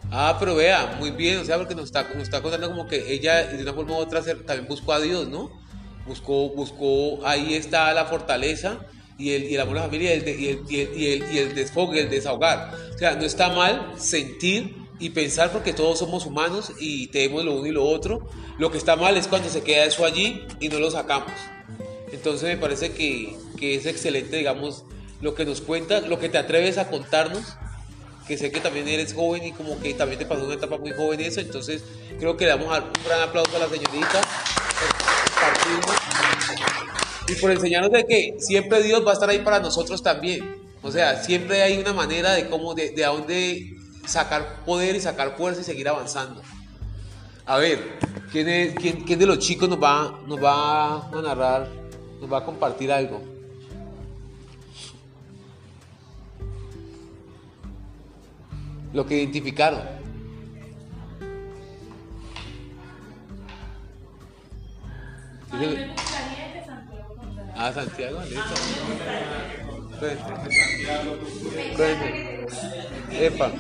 Ah, 0.10 0.38
pero 0.40 0.56
vea, 0.56 0.96
muy 0.98 1.12
bien, 1.12 1.40
o 1.40 1.44
sea, 1.44 1.58
porque 1.58 1.76
nos 1.76 1.86
está, 1.86 2.04
nos 2.04 2.24
está 2.24 2.42
contando 2.42 2.70
como 2.70 2.88
que 2.88 3.12
ella 3.12 3.48
de 3.48 3.62
una 3.62 3.74
forma 3.74 3.92
u 3.92 3.96
otra 3.98 4.22
también 4.24 4.66
buscó 4.70 4.94
a 4.94 5.02
Dios, 5.02 5.28
¿no? 5.28 5.52
Buscó, 6.06 6.48
buscó, 6.52 7.28
ahí 7.28 7.54
está 7.54 7.94
la 7.94 8.06
fortaleza 8.06 8.80
y 9.18 9.32
el, 9.34 9.44
y 9.46 9.56
el 9.56 9.62
amor 9.62 9.78
a 9.78 9.82
la 9.82 9.86
familia 9.88 10.16
y 10.16 10.20
el, 10.20 10.28
y 10.28 10.48
el, 10.48 10.62
y 10.70 11.12
el, 11.12 11.34
y 11.34 11.38
el, 11.40 11.56
desfogue, 11.56 12.02
el 12.02 12.10
desahogar. 12.10 12.74
O 12.94 12.98
sea, 12.98 13.16
no 13.16 13.26
está 13.26 13.50
mal 13.50 13.94
sentir 13.98 14.76
y 15.00 15.10
pensar 15.12 15.52
porque 15.52 15.74
todos 15.74 16.00
somos 16.00 16.26
humanos 16.26 16.72
y 16.80 17.08
tenemos 17.08 17.44
lo 17.44 17.56
uno 17.56 17.68
y 17.68 17.72
lo 17.72 17.84
otro. 17.84 18.28
Lo 18.58 18.72
que 18.72 18.78
está 18.78 18.96
mal 18.96 19.18
es 19.18 19.28
cuando 19.28 19.50
se 19.50 19.62
queda 19.64 19.86
eso 19.86 20.06
allí 20.06 20.44
y 20.60 20.70
no 20.70 20.80
lo 20.80 20.92
sacamos. 20.92 21.32
Entonces 22.12 22.48
me 22.48 22.58
parece 22.58 22.92
que, 22.94 23.36
que 23.58 23.76
es 23.76 23.86
excelente, 23.86 24.38
digamos, 24.38 24.84
lo 25.22 25.36
que 25.36 25.46
nos 25.46 25.62
cuentas, 25.62 26.08
lo 26.08 26.20
que 26.20 26.30
te 26.30 26.38
atreves 26.38 26.78
a 26.78 26.90
contarnos 26.90 27.58
que 28.28 28.38
sé 28.38 28.52
que 28.52 28.60
también 28.60 28.88
eres 28.90 29.14
joven 29.14 29.46
y 29.46 29.52
como 29.54 29.80
que 29.80 29.94
también 29.94 30.20
te 30.20 30.26
pasó 30.26 30.44
una 30.44 30.56
etapa 30.56 30.78
muy 30.78 30.92
joven 30.92 31.22
eso, 31.22 31.40
entonces 31.40 31.82
creo 32.20 32.36
que 32.36 32.44
le 32.44 32.52
damos 32.52 32.68
un 32.68 33.06
gran 33.06 33.22
aplauso 33.22 33.56
a 33.56 33.60
la 33.60 33.70
señorita 33.70 34.22
compartirnos 35.34 35.96
y 37.28 37.36
por 37.36 37.52
enseñarnos 37.52 37.92
de 37.92 38.06
que 38.06 38.36
siempre 38.40 38.82
Dios 38.82 39.06
va 39.06 39.12
a 39.12 39.14
estar 39.14 39.30
ahí 39.30 39.40
para 39.40 39.60
nosotros 39.60 40.02
también. 40.02 40.56
O 40.82 40.92
sea, 40.92 41.22
siempre 41.22 41.62
hay 41.62 41.78
una 41.78 41.94
manera 41.94 42.34
de 42.34 42.48
cómo, 42.48 42.74
de, 42.74 42.92
de 42.92 43.06
a 43.06 43.10
dónde 43.10 43.76
sacar 44.06 44.64
poder 44.66 44.96
y 44.96 45.02
sacar 45.02 45.36
fuerza 45.36 45.62
y 45.62 45.64
seguir 45.64 45.88
avanzando. 45.90 46.42
A 47.46 47.58
ver, 47.58 48.00
¿quién, 48.32 49.20
de 49.20 49.26
los 49.26 49.40
chicos 49.40 49.70
nos 49.70 49.82
va, 49.82 50.20
nos 50.28 50.44
va 50.44 51.08
a 51.08 51.22
narrar, 51.22 51.70
nos 52.20 52.32
va 52.32 52.40
a 52.40 52.46
compartir 52.46 52.92
algo? 52.92 53.22
Lo 58.94 59.06
que 59.06 59.16
identificaron. 59.16 59.82
A 65.52 65.56
mí 65.56 65.68
me 65.68 65.88
gustaría. 65.88 66.47
Ah, 67.58 67.72
Santiago, 67.74 68.20
listo. 68.22 68.54
Epa. 73.12 73.52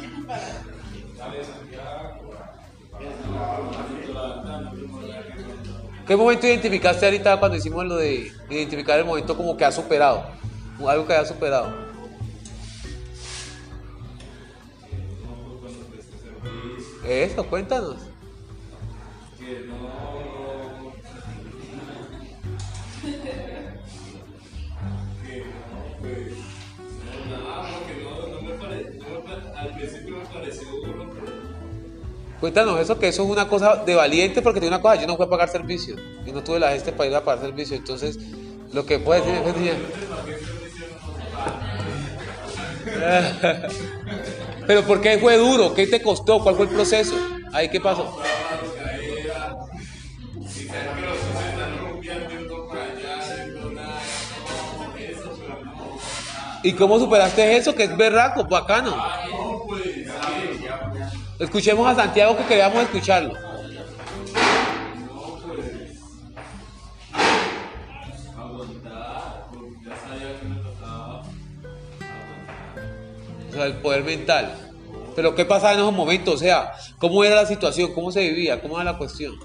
¿Qué 6.05 6.15
momento 6.15 6.45
identificaste 6.47 7.05
ahorita 7.05 7.39
cuando 7.39 7.57
hicimos 7.57 7.85
lo 7.85 7.95
de 7.95 8.31
identificar 8.49 8.99
el 8.99 9.05
momento 9.05 9.35
como 9.35 9.57
que 9.57 9.65
ha 9.65 9.71
superado? 9.71 10.25
Algo 10.87 11.07
que 11.07 11.13
haya 11.13 11.25
superado. 11.25 11.73
Eso, 17.03 17.45
cuéntanos. 17.47 17.97
que 19.39 19.65
no 19.65 20.16
Cuéntanos 32.47 32.79
eso, 32.79 32.97
que 32.97 33.09
eso 33.09 33.25
es 33.25 33.29
una 33.29 33.49
cosa 33.49 33.83
de 33.85 33.93
valiente, 33.93 34.41
porque 34.41 34.61
tiene 34.61 34.73
una 34.73 34.81
cosa, 34.81 34.95
yo 34.95 35.05
no 35.05 35.17
fui 35.17 35.25
a 35.25 35.29
pagar 35.29 35.49
servicio 35.49 35.97
y 36.25 36.31
no 36.31 36.41
tuve 36.41 36.61
la 36.61 36.71
gente 36.71 36.93
para 36.93 37.09
ir 37.09 37.15
a 37.17 37.21
pagar 37.21 37.43
servicio. 37.43 37.75
Entonces, 37.75 38.17
lo 38.71 38.85
que 38.85 38.99
puede 38.99 39.19
decir 39.19 39.35
es 39.35 39.53
que 39.53 39.73
Pero 44.65 44.83
¿por 44.83 45.01
qué 45.01 45.17
fue 45.17 45.35
duro? 45.35 45.73
¿Qué 45.73 45.87
te 45.87 46.01
costó? 46.01 46.41
¿Cuál 46.41 46.55
fue 46.55 46.67
el 46.67 46.71
proceso? 46.71 47.15
Ahí, 47.51 47.67
¿qué 47.67 47.81
pasó? 47.81 48.17
y 50.39 50.67
saber 50.67 50.95
que 50.95 51.01
los 51.01 51.17
hijos 51.17 51.43
están 51.49 51.79
rumbeando 51.79 52.33
y 52.33 52.37
uno 52.45 52.65
por 52.65 52.77
allá 52.77 53.17
haciendo 53.19 53.71
nada 53.71 53.99
no 54.77 54.95
eso 54.95 55.37
pero 55.37 55.65
no 55.65 55.99
¿Y 56.63 56.71
cómo 56.71 56.97
superaste 56.97 57.57
eso? 57.57 57.75
Que 57.75 57.83
es 57.83 57.97
berraco, 57.97 58.45
bacano. 58.45 58.95
Escuchemos 61.39 61.87
a 61.87 61.95
Santiago 61.95 62.35
que 62.35 62.45
queríamos 62.45 62.81
escucharlo. 62.81 63.33
O 73.49 73.53
sea, 73.53 73.65
el 73.65 73.73
poder 73.75 74.03
mental. 74.03 74.55
Pero 75.15 75.35
¿qué 75.35 75.45
pasaba 75.45 75.73
en 75.73 75.79
esos 75.79 75.93
momentos? 75.93 76.35
O 76.35 76.37
sea, 76.37 76.73
¿cómo 76.97 77.23
era 77.23 77.35
la 77.35 77.45
situación? 77.45 77.93
¿Cómo 77.93 78.11
se 78.11 78.21
vivía? 78.21 78.59
¿Cómo 78.61 78.79
era 78.79 78.91
la 78.91 78.97
cuestión? 78.97 79.35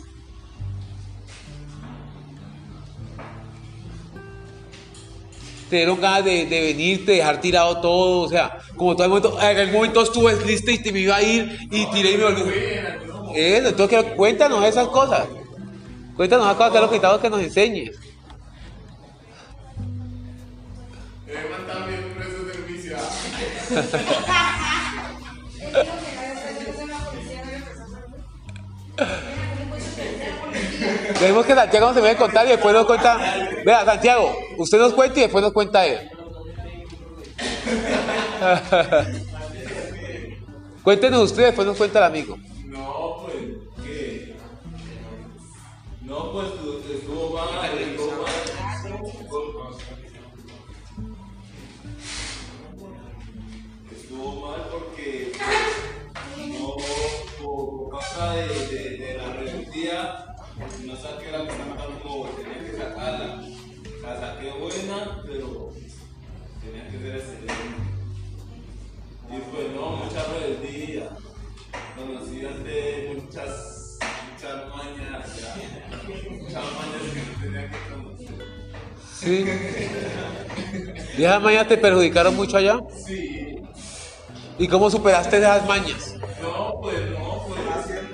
Te 5.73 5.79
dieron 5.79 5.99
ganas 6.03 6.23
de, 6.27 6.45
de 6.45 6.61
venirte, 6.61 7.13
dejar 7.13 7.41
tirado 7.41 7.81
todo, 7.81 8.21
o 8.21 8.29
sea, 8.29 8.59
como 8.77 8.95
todo 8.95 9.05
el 9.05 9.09
momento, 9.09 9.41
en 9.41 9.57
el 9.59 9.73
momento 9.73 10.03
estuve 10.03 10.37
listo 10.45 10.71
y 10.71 10.77
te 10.77 10.93
me 10.93 11.01
iba 11.01 11.17
a 11.17 11.23
ir 11.23 11.59
y 11.71 11.87
tiré 11.87 12.11
y 12.11 12.17
me 12.19 12.25
volví. 12.25 12.43
Eso, 13.35 13.69
entonces 13.69 14.05
que- 14.05 14.11
cuéntanos 14.13 14.63
esas 14.67 14.89
cosas. 14.89 15.27
Cuéntanos 16.15 16.45
esas 16.45 16.57
cosas 16.59 16.73
que 16.73 16.77
es 16.77 16.83
lo 16.83 16.91
que 16.91 17.23
que 17.23 17.31
nos 17.31 17.41
enseñes. 17.41 17.91
Tenemos 31.19 31.47
que 31.47 31.55
Santiago 31.55 31.95
me 32.01 32.11
a 32.11 32.17
contar 32.17 32.47
y 32.47 32.51
después 32.51 32.75
nos 32.75 32.87
cuenta. 32.87 33.19
Vea, 33.65 33.85
Santiago, 33.85 34.37
usted 34.59 34.79
nos 34.79 34.93
cuenta 34.95 35.19
y 35.19 35.23
después 35.23 35.43
nos 35.43 35.53
cuenta 35.53 35.87
él. 35.87 36.09
Cuéntenos 40.83 41.23
usted 41.23 41.43
y 41.43 41.47
después 41.47 41.67
nos 41.67 41.77
cuenta 41.77 41.99
el 42.01 42.05
amigo. 42.05 42.37
No, 42.67 43.19
pues, 43.25 43.35
¿qué? 43.85 44.37
No, 46.03 46.33
pues 46.33 46.49
tu- 46.61 46.83
estuvo 46.93 47.31
mal, 47.39 47.79
estuvo 47.79 48.23
mal. 48.23 48.33
Estuvo 53.91 54.47
mal 54.47 54.69
porque 54.71 55.33
no, 56.37 56.77
por, 56.77 57.89
por 57.91 57.91
causa 58.01 58.33
de, 58.35 58.49
de, 58.49 58.97
de 58.99 59.15
Sí. 79.23 79.45
¿Y 81.17 81.25
esas 81.25 81.43
mañas 81.43 81.69
te 81.69 81.77
perjudicaron 81.77 82.35
mucho 82.35 82.57
allá? 82.57 82.81
Sí. 83.07 83.63
¿Y 84.59 84.69
cómo 84.69 84.91
superaste 84.91 85.39
esas 85.39 85.65
mañas? 85.67 86.17
No, 86.41 86.81
pues 86.81 86.97
no, 87.11 87.45
pues 87.47 87.61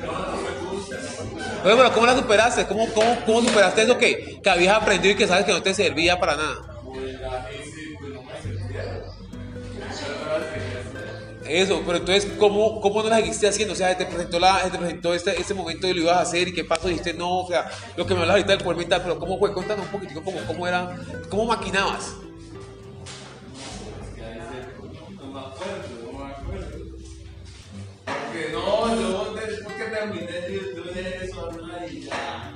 no, 0.05 0.13
no 0.13 0.37
me 0.37 0.71
gusta, 0.71 0.97
no 0.97 1.25
me 1.25 1.41
gusta. 1.41 1.61
Bueno, 1.63 1.79
pero 1.79 1.93
¿cómo 1.93 2.07
las 2.07 2.17
superaste? 2.17 2.67
¿Cómo, 2.67 2.87
cómo, 2.93 3.17
cómo 3.25 3.43
superaste 3.43 3.83
eso 3.83 3.97
que, 3.97 4.41
que 4.43 4.51
habías 4.51 4.77
aprendido 4.77 5.15
y 5.15 5.17
que 5.17 5.27
sabes 5.27 5.45
que 5.45 5.53
no 5.53 5.63
te 5.63 5.73
servía 5.73 6.21
para 6.21 6.37
nada? 6.37 6.57
Eso, 11.49 11.83
pero 11.87 11.99
entonces, 11.99 12.31
¿cómo, 12.39 12.79
cómo 12.81 13.03
no 13.03 13.09
la 13.09 13.17
seguiste 13.17 13.49
haciendo? 13.49 13.73
O 13.73 13.77
sea, 13.77 13.97
te 13.97 14.05
presentó, 14.05 14.39
la, 14.39 14.63
te 14.71 14.77
presentó 14.77 15.15
este, 15.15 15.41
este 15.41 15.55
momento 15.55 15.89
y 15.89 15.95
lo 15.95 16.03
ibas 16.03 16.19
a 16.19 16.21
hacer 16.21 16.49
y 16.49 16.53
qué 16.53 16.63
pasó, 16.63 16.89
dijiste 16.89 17.15
no, 17.15 17.41
o 17.41 17.49
sea, 17.49 17.71
lo 17.97 18.07
que 18.07 18.13
me 18.13 18.21
hablas 18.21 18.35
ahorita 18.35 18.53
del 18.53 18.63
poder 18.63 18.77
mental, 18.77 19.01
pero 19.03 19.19
¿cómo 19.19 19.39
fue? 19.39 19.55
Cuéntanos 19.55 19.87
un 19.87 19.93
poquitico 19.93 20.23
cómo, 20.23 20.39
cómo 20.47 20.69
era, 20.69 20.95
cómo 21.31 21.47
maquinabas. 21.47 22.17
Porque 28.05 28.53
no, 28.53 29.01
yo 29.01 29.35
después 29.35 29.77
que 29.77 29.85
terminé 29.85 30.27
yo 30.75 30.83
de 30.93 31.25
eso, 31.25 31.51
y 31.91 32.01
ya, 32.03 32.53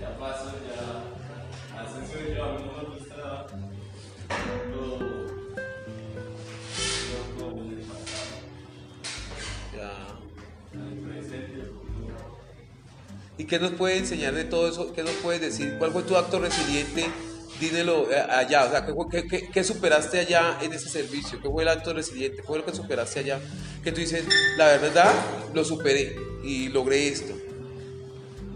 ya 0.00 0.18
pasó, 0.18 0.52
ya, 0.68 1.80
así 1.80 2.12
soy 2.12 2.36
yo, 2.36 2.44
a 2.44 2.52
mí 2.52 2.64
no 2.64 2.82
me 2.82 2.98
gusta 2.98 3.46
¿Y 13.36 13.46
qué 13.46 13.58
nos 13.58 13.72
puede 13.72 13.98
enseñar 13.98 14.34
de 14.34 14.44
todo 14.44 14.68
eso? 14.68 14.92
¿Qué 14.92 15.02
nos 15.02 15.12
puedes 15.14 15.40
decir? 15.40 15.74
¿Cuál 15.78 15.90
fue 15.92 16.02
tu 16.02 16.16
acto 16.16 16.38
resiliente? 16.38 17.06
Dímelo 17.60 18.10
eh, 18.10 18.16
allá, 18.20 18.64
o 18.64 18.70
sea, 18.70 18.86
¿qué, 19.52 19.64
superaste 19.64 20.18
allá 20.20 20.58
en 20.60 20.72
ese 20.72 20.88
servicio? 20.88 21.40
¿Qué 21.40 21.48
fue 21.48 21.62
el 21.62 21.68
acto 21.68 21.92
resiliente? 21.92 22.38
¿Qué 22.38 22.42
fue 22.42 22.58
lo 22.58 22.64
que 22.64 22.74
superaste 22.74 23.20
allá? 23.20 23.40
Que 23.82 23.92
tú 23.92 24.00
dices, 24.00 24.24
la 24.56 24.66
verdad, 24.66 25.12
lo 25.52 25.64
superé 25.64 26.16
y 26.42 26.68
logré 26.68 27.08
esto. 27.08 27.34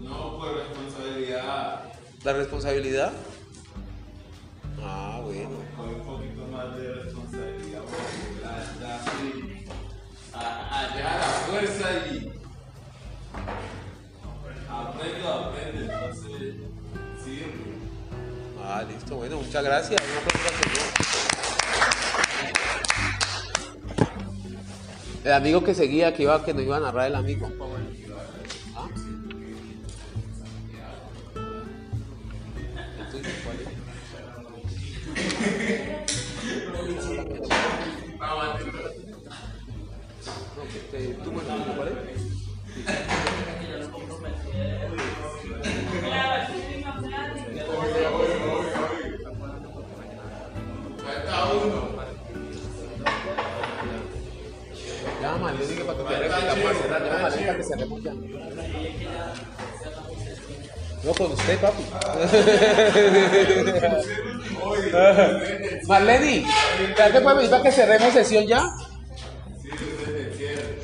No, 0.01 0.37
por 0.37 0.55
responsabilidad, 0.55 1.83
¿La 2.23 2.33
responsabilidad? 2.33 3.13
Ah, 4.81 5.21
bueno. 5.23 5.49
con 5.77 5.89
un 5.89 6.01
poquito 6.01 6.45
más 6.47 6.75
de 6.77 6.93
responsabilidad, 6.93 7.81
porque 7.81 8.41
la 8.43 8.51
verdad 8.51 9.01
sí, 9.21 9.65
a- 10.33 10.79
allá 10.79 11.17
la 11.19 11.27
fuerza 11.47 11.89
y 12.11 12.31
aprendo, 14.69 15.27
aprendo, 15.33 15.81
entonces 15.93 16.55
sirve. 17.23 17.53
Ah, 18.63 18.83
listo, 18.87 19.15
bueno, 19.15 19.37
muchas 19.37 19.63
gracias. 19.63 20.01
El 25.23 25.33
amigo 25.33 25.63
que 25.63 25.73
seguía, 25.75 26.13
que 26.13 26.23
iba, 26.23 26.43
que 26.43 26.53
nos 26.53 26.63
iba 26.63 26.77
a 26.77 26.79
narrar 26.79 27.07
el 27.07 27.15
amigo. 27.15 27.49
¿Ah? 28.75 28.87
No, 40.55 40.63
que- 40.91 41.13
¿tú, 41.23 41.31
bueno, 41.31 41.53
No, 61.03 61.13
con 61.13 61.31
usted, 61.31 61.57
papi. 61.59 61.83
Marlene, 65.87 66.45
¿ya 66.97 67.11
te 67.11 67.21
puede 67.21 67.47
para 67.49 67.63
que 67.63 67.71
cerremos 67.71 68.13
sesión 68.13 68.45
ya? 68.47 68.65
Sí, 69.61 69.69
desde 70.05 70.21
el 70.27 70.33
cierre. 70.35 70.79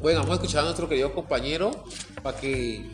Bueno, 0.00 0.20
vamos 0.20 0.38
a 0.38 0.42
escuchar 0.42 0.60
a 0.60 0.64
nuestro 0.64 0.88
querido 0.88 1.12
compañero 1.12 1.72
para 2.22 2.38
que 2.38 2.86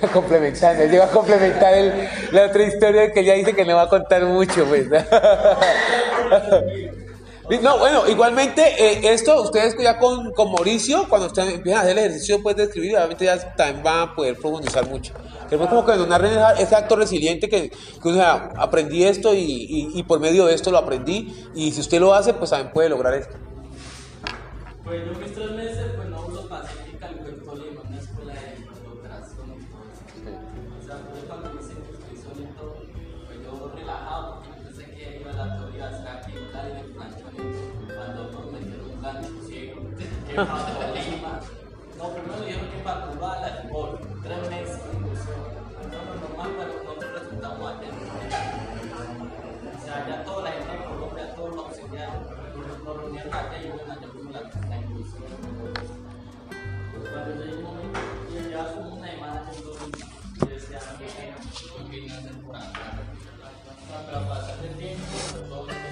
complementando 0.12 0.84
él 0.84 0.92
llega 0.92 1.06
a 1.06 1.10
complementar 1.10 1.74
la 2.30 2.46
otra 2.46 2.62
historia 2.62 3.12
que 3.12 3.18
ella 3.20 3.34
dice 3.34 3.54
que 3.54 3.64
no 3.64 3.74
va 3.74 3.82
a 3.82 3.88
contar 3.88 4.24
mucho, 4.24 4.64
pues. 4.66 4.86
No, 7.62 7.78
bueno, 7.78 8.06
igualmente 8.08 8.62
eh, 8.78 9.00
esto, 9.12 9.40
ustedes 9.42 9.74
ya 9.80 9.98
con, 9.98 10.32
con 10.32 10.52
Mauricio, 10.52 11.06
cuando 11.08 11.28
ustedes 11.28 11.54
empiezan 11.54 11.80
a 11.80 11.82
hacer 11.84 11.98
el 11.98 12.04
ejercicio 12.04 12.42
pues, 12.42 12.56
de 12.56 12.64
escribir, 12.64 12.94
obviamente 12.96 13.24
ya 13.24 13.54
también 13.54 13.82
van 13.82 14.08
a 14.10 14.14
poder 14.14 14.36
profundizar 14.36 14.86
mucho. 14.86 15.14
Queremos 15.48 15.68
como 15.70 15.86
que 15.86 15.96
nos 15.96 16.06
narren 16.08 16.32
ese 16.58 16.76
acto 16.76 16.94
resiliente 16.96 17.48
que, 17.48 17.72
o 18.04 18.12
sea, 18.12 18.50
aprendí 18.58 19.02
esto 19.04 19.32
y, 19.32 19.38
y- 19.38 19.90
y 19.94 20.02
por 20.02 20.20
medio 20.20 20.44
de 20.44 20.54
esto 20.54 20.70
lo 20.70 20.76
aprendí 20.76 21.34
y 21.54 21.72
si 21.72 21.80
usted 21.80 22.00
lo 22.00 22.12
hace, 22.12 22.34
pues 22.34 22.50
también 22.50 22.70
puede 22.72 22.90
lograr 22.90 23.14
esto. 23.14 23.34
Pues 24.84 25.02
yo 25.06 25.18
mis 25.18 25.32
tres 25.34 25.50
meses, 25.52 25.86
que 40.38 40.44
para 40.44 40.66
Tolima. 40.66 41.40
No, 41.98 42.04
primero 42.14 42.40
dijeron 42.44 42.70
que 42.70 42.78
para 42.84 43.06
Cuba 43.06 43.40
la 43.40 43.48
fútbol, 43.62 43.98
tres 44.22 44.38
meses 44.50 44.78
de 44.84 44.98
inclusión. 44.98 45.40
No, 45.90 45.98
no, 45.98 46.14
normal, 46.14 46.50
pero 46.58 46.72
nosotros 46.84 47.10
resultamos 47.22 47.72
atentos. 47.74 48.08
O 49.74 49.84
sea, 49.84 50.06
ya 50.06 50.24
toda 50.24 50.42
la 50.44 50.50
gente 50.52 50.72
de 50.72 50.84
Colombia, 50.84 51.34
todos 51.34 51.56
los 51.56 51.64
auxiliares, 51.66 52.14
nos 52.54 52.78
nos 52.84 52.96
reunieron 52.96 53.34
acá 53.34 53.58
y 53.58 53.68
bueno, 53.68 54.00
ya 54.00 54.08
fuimos 54.08 54.32
la, 54.32 54.40
la 54.68 54.76
inclusión. 54.76 55.22
Cuando 57.10 57.30
llegué 57.34 57.56
un 57.56 57.62
momento, 57.64 58.00
yo 58.32 58.50
ya 58.50 58.74
como 58.74 58.94
una 58.94 59.10
semana 59.10 59.50
yendo 59.50 59.72
y 59.74 60.46
decía, 60.46 60.78
no, 60.86 60.98
que 60.98 61.82
no 61.82 61.88
vine 61.88 62.12
a 62.12 62.18
hacer 62.18 62.34
por 62.42 62.54
acá. 62.54 62.92
O 62.94 63.90
sea, 63.90 64.06
Pero 64.06 64.18
a 64.18 64.28
pasar 64.28 64.58
el 64.64 64.74
tiempo, 64.76 65.04
pues, 65.10 65.48
todos 65.48 65.66
los 65.66 65.76
que 65.76 65.82
se 65.82 65.87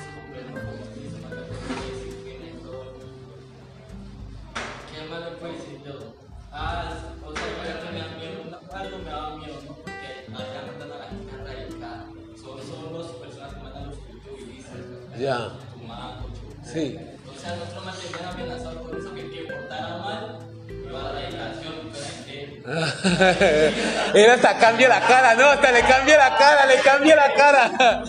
Él 24.14 24.31
hasta 24.31 24.59
cambia 24.59 24.89
la 24.89 25.01
cara, 25.01 25.35
¿no? 25.35 25.47
Hasta 25.47 25.73
le 25.73 25.81
cambia 25.83 26.19
la 26.19 26.37
cara, 26.37 26.67
le 26.67 26.77
cambia 26.81 27.17
la 27.17 27.35
cara. 27.35 28.05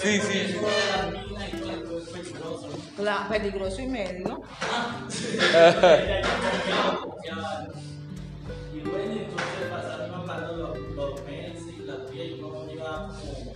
Sí, 0.00 0.20
sí. 0.20 0.56
la. 2.98 3.02
Claro, 3.02 3.28
peligroso 3.28 3.82
y 3.82 3.86
medio. 3.86 4.42
Y 8.72 8.80
bueno, 8.80 9.12
entonces 9.12 9.70
pasaron 9.70 10.26
pasando 10.26 10.76
los, 10.94 11.24
meses 11.24 11.74
y 11.78 11.82
las 11.82 12.10
días 12.10 12.26
y 12.26 12.42
uno 12.42 12.72
iba 12.72 13.08
como 13.08 13.52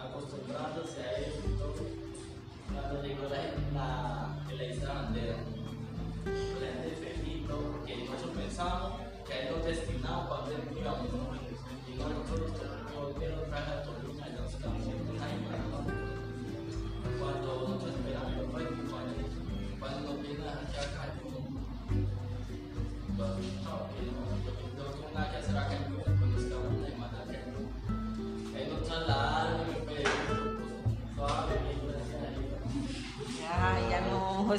acostumbrándose 0.00 1.00
a 1.00 1.10
eso 1.18 1.42
y 1.46 1.58
todo. 1.58 1.74
Cuando 2.72 3.02
llegó 3.02 3.24
la, 3.28 3.36
la, 3.74 3.86
la 4.56 4.94
bandera, 4.94 5.36
la 6.26 6.66
gente 6.66 6.96
feliz, 6.96 7.48
¿no? 7.48 7.56
porque 7.56 7.96
nosotros 8.04 8.36
pensábamos 8.36 8.91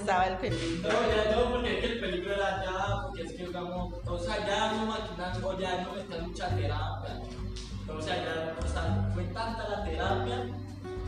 estaba 0.04 0.28
el 0.28 0.38
peligro. 0.38 0.92
No, 0.92 1.00
ya 1.08 1.36
no, 1.36 1.52
porque 1.52 1.74
es 1.74 1.80
que 1.80 1.94
el 1.94 2.00
peligro 2.00 2.34
era 2.36 2.64
ya, 2.64 3.04
porque 3.04 3.22
es 3.24 3.32
que 3.32 3.48
digamos, 3.48 3.94
o 4.06 4.20
sea, 4.20 4.46
ya 4.46 4.74
no 4.74 4.86
maquinando, 4.86 5.60
ya 5.60 5.82
no 5.82 5.94
metían 5.94 6.28
mucha 6.28 6.50
terapia. 6.50 7.22
O 7.88 8.02
sea, 8.02 8.16
ya, 8.16 8.56
o 8.62 8.68
sea, 8.68 9.12
fue 9.14 9.24
tanta 9.26 9.70
la 9.70 9.84
terapia 9.84 10.46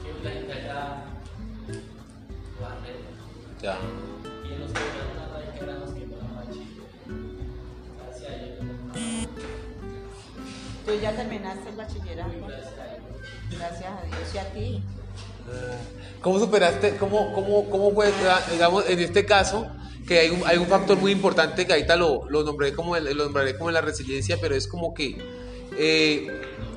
que 0.02 0.24
la 0.24 0.30
gente 0.32 0.64
ya 0.66 1.06
lo 2.60 2.66
arregla. 2.66 3.10
Ya. 3.62 3.78
Y 4.44 4.54
en 4.54 4.60
los 4.62 4.72
que 4.72 4.80
eran 4.80 5.34
raíz 5.34 5.50
que 5.52 5.64
eran 5.64 5.80
los 5.82 5.92
que 5.92 6.04
eran 6.04 6.36
más 6.36 6.50
chicos. 6.50 6.88
Gracias 8.00 8.32
a 8.32 8.36
ellos. 8.36 8.66
Tú 10.86 10.92
ya 11.02 11.12
terminaste 11.16 11.70
el 11.70 11.76
bachillerato. 11.76 12.48
Gracias 12.48 12.80
a 12.80 12.96
ellos. 12.96 13.06
Gracias 13.52 13.92
a 13.92 14.06
Dios 14.06 14.34
y 14.34 14.38
a 14.38 14.54
ti. 14.54 14.84
¿Cómo 16.26 16.40
superaste, 16.40 16.98
cómo, 16.98 17.32
cómo, 17.34 17.70
cómo 17.70 17.92
fue, 17.92 18.12
digamos, 18.52 18.90
en 18.90 18.98
este 18.98 19.28
caso, 19.28 19.68
que 20.08 20.18
hay 20.18 20.32
un, 20.32 20.42
hay 20.48 20.58
un 20.58 20.66
factor 20.66 20.98
muy 20.98 21.12
importante 21.12 21.68
que 21.68 21.74
ahorita 21.74 21.96
lo, 21.98 22.28
lo, 22.28 22.42
nombré 22.42 22.74
como 22.74 22.96
el, 22.96 23.16
lo 23.16 23.26
nombraré 23.26 23.56
como 23.56 23.70
la 23.70 23.82
resiliencia, 23.82 24.36
pero 24.42 24.56
es 24.56 24.68
como 24.68 24.96
que, 24.96 25.20
eh, 25.78 26.28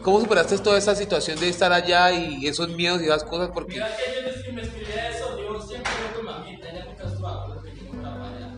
¿cómo 0.02 0.20
superaste 0.20 0.58
toda 0.58 0.76
esa 0.76 0.94
situación 0.94 1.40
de 1.40 1.48
estar 1.48 1.72
allá 1.72 2.12
y 2.12 2.46
esos 2.46 2.68
miedos 2.68 3.00
y 3.00 3.06
esas 3.06 3.24
cosas? 3.24 3.48
Porque, 3.54 3.76
Mira 3.76 3.88
que 3.96 4.20
yo 4.20 4.28
desde 4.28 4.42
que 4.44 4.52
me 4.52 4.60
escribía 4.60 5.08
eso, 5.08 5.34
siempre 5.66 5.92
yo 5.98 6.16
con 6.16 6.26
mamita, 6.26 6.68
ella 6.68 6.84
nunca 6.84 7.04
estuvo 7.04 7.28
yo 7.48 7.84
no 7.84 7.90
fuera 7.90 8.14
para 8.16 8.36
allá. 8.36 8.50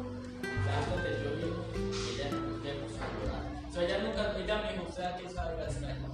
¿Sabes 0.66 0.90
donde 0.90 1.10
yo 1.22 1.36
vivo? 1.36 1.66
Ella 2.16 2.30
nunca 2.32 2.64
me 2.64 2.72
puso 2.82 2.98
a 2.98 3.06
llorar. 3.22 3.42
O 3.68 3.72
sea, 3.72 3.84
ella 3.84 3.98
nunca, 3.98 4.36
ella 4.36 4.62
me 4.64 4.72
dijo, 4.72 4.86
o 4.90 4.92
sea, 4.92 5.16
que 5.16 5.30
sabe 5.30 5.54
gracias 5.54 5.84
a 5.84 5.86
ella. 5.86 6.08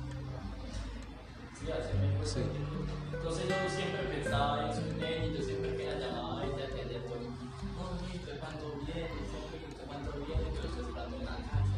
Sí, 1.58 1.66
así 1.72 1.96
me 1.98 2.10
dijo. 2.12 2.26
Sí. 2.26 2.65
Eso 4.36 4.82
en 4.84 5.32
y 5.32 5.34
yo 5.34 5.42
siempre 5.42 5.74
que 5.74 5.86
la 5.86 5.98
llamaba 5.98 6.42
a 6.42 6.44
ella, 6.44 6.68
que 6.68 6.82
ella 6.82 7.00
todo, 7.08 7.24
no, 7.24 7.84
mijito, 8.04 8.36
cuando 8.38 8.84
viene, 8.84 9.08
que 9.08 9.86
cuando 9.88 10.12
viene, 10.12 10.44
yo 10.52 10.60
estoy 10.60 10.84
esperando 10.84 11.16
en 11.16 11.24
la 11.24 11.36
casa. 11.48 11.76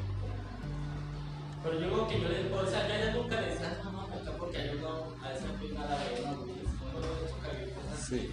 Pero 1.63 1.75
yo 1.79 1.87
creo 1.87 2.09
que 2.09 2.21
yo 2.21 2.29
le, 2.29 2.53
o 2.53 2.67
sea, 2.67 2.89
yo 2.89 2.95
a 2.95 2.97
ella 2.99 3.15
nunca 3.15 3.41
le 3.41 3.47
decía, 3.47 3.81
no, 3.85 3.93
no, 3.93 4.01
acá 4.03 4.33
porque 4.37 4.59
yo 4.59 4.75
no, 4.75 4.91
a 5.23 5.29
no 5.39 5.79
nada 5.79 5.99
de 6.03 6.19
ella, 6.19 6.31
no, 6.33 6.35
no, 6.35 6.99
no, 6.99 7.29
choca 7.31 7.49
bien 7.55 7.71
cosas 7.79 8.01
sí. 8.03 8.31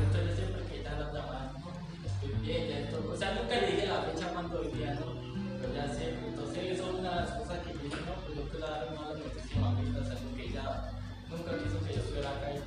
Entonces 0.00 0.36
siempre 0.40 0.62
que 0.64 0.80
ella 0.80 0.92
la 0.96 1.12
llamaba, 1.12 1.52
estoy 2.00 2.32
bien, 2.40 2.68
ya 2.68 2.78
esto, 2.88 3.04
o 3.04 3.16
sea, 3.16 3.34
nunca 3.34 3.54
le 3.60 3.66
dije 3.68 3.86
la 3.86 4.00
fecha 4.00 4.32
cuando 4.32 4.62
vivía, 4.62 4.94
¿no? 4.96 5.12
Pero 5.60 5.74
ya 5.76 5.92
siempre, 5.92 6.24
entonces 6.24 6.80
una 6.80 7.10
de 7.10 7.16
las 7.20 7.30
cosas 7.36 7.58
que 7.68 7.72
yo 7.74 7.80
dije, 7.84 8.00
no, 8.00 8.14
pues 8.24 8.32
yo 8.32 8.48
quiero 8.48 8.66
dar 8.66 8.88
una 8.96 9.29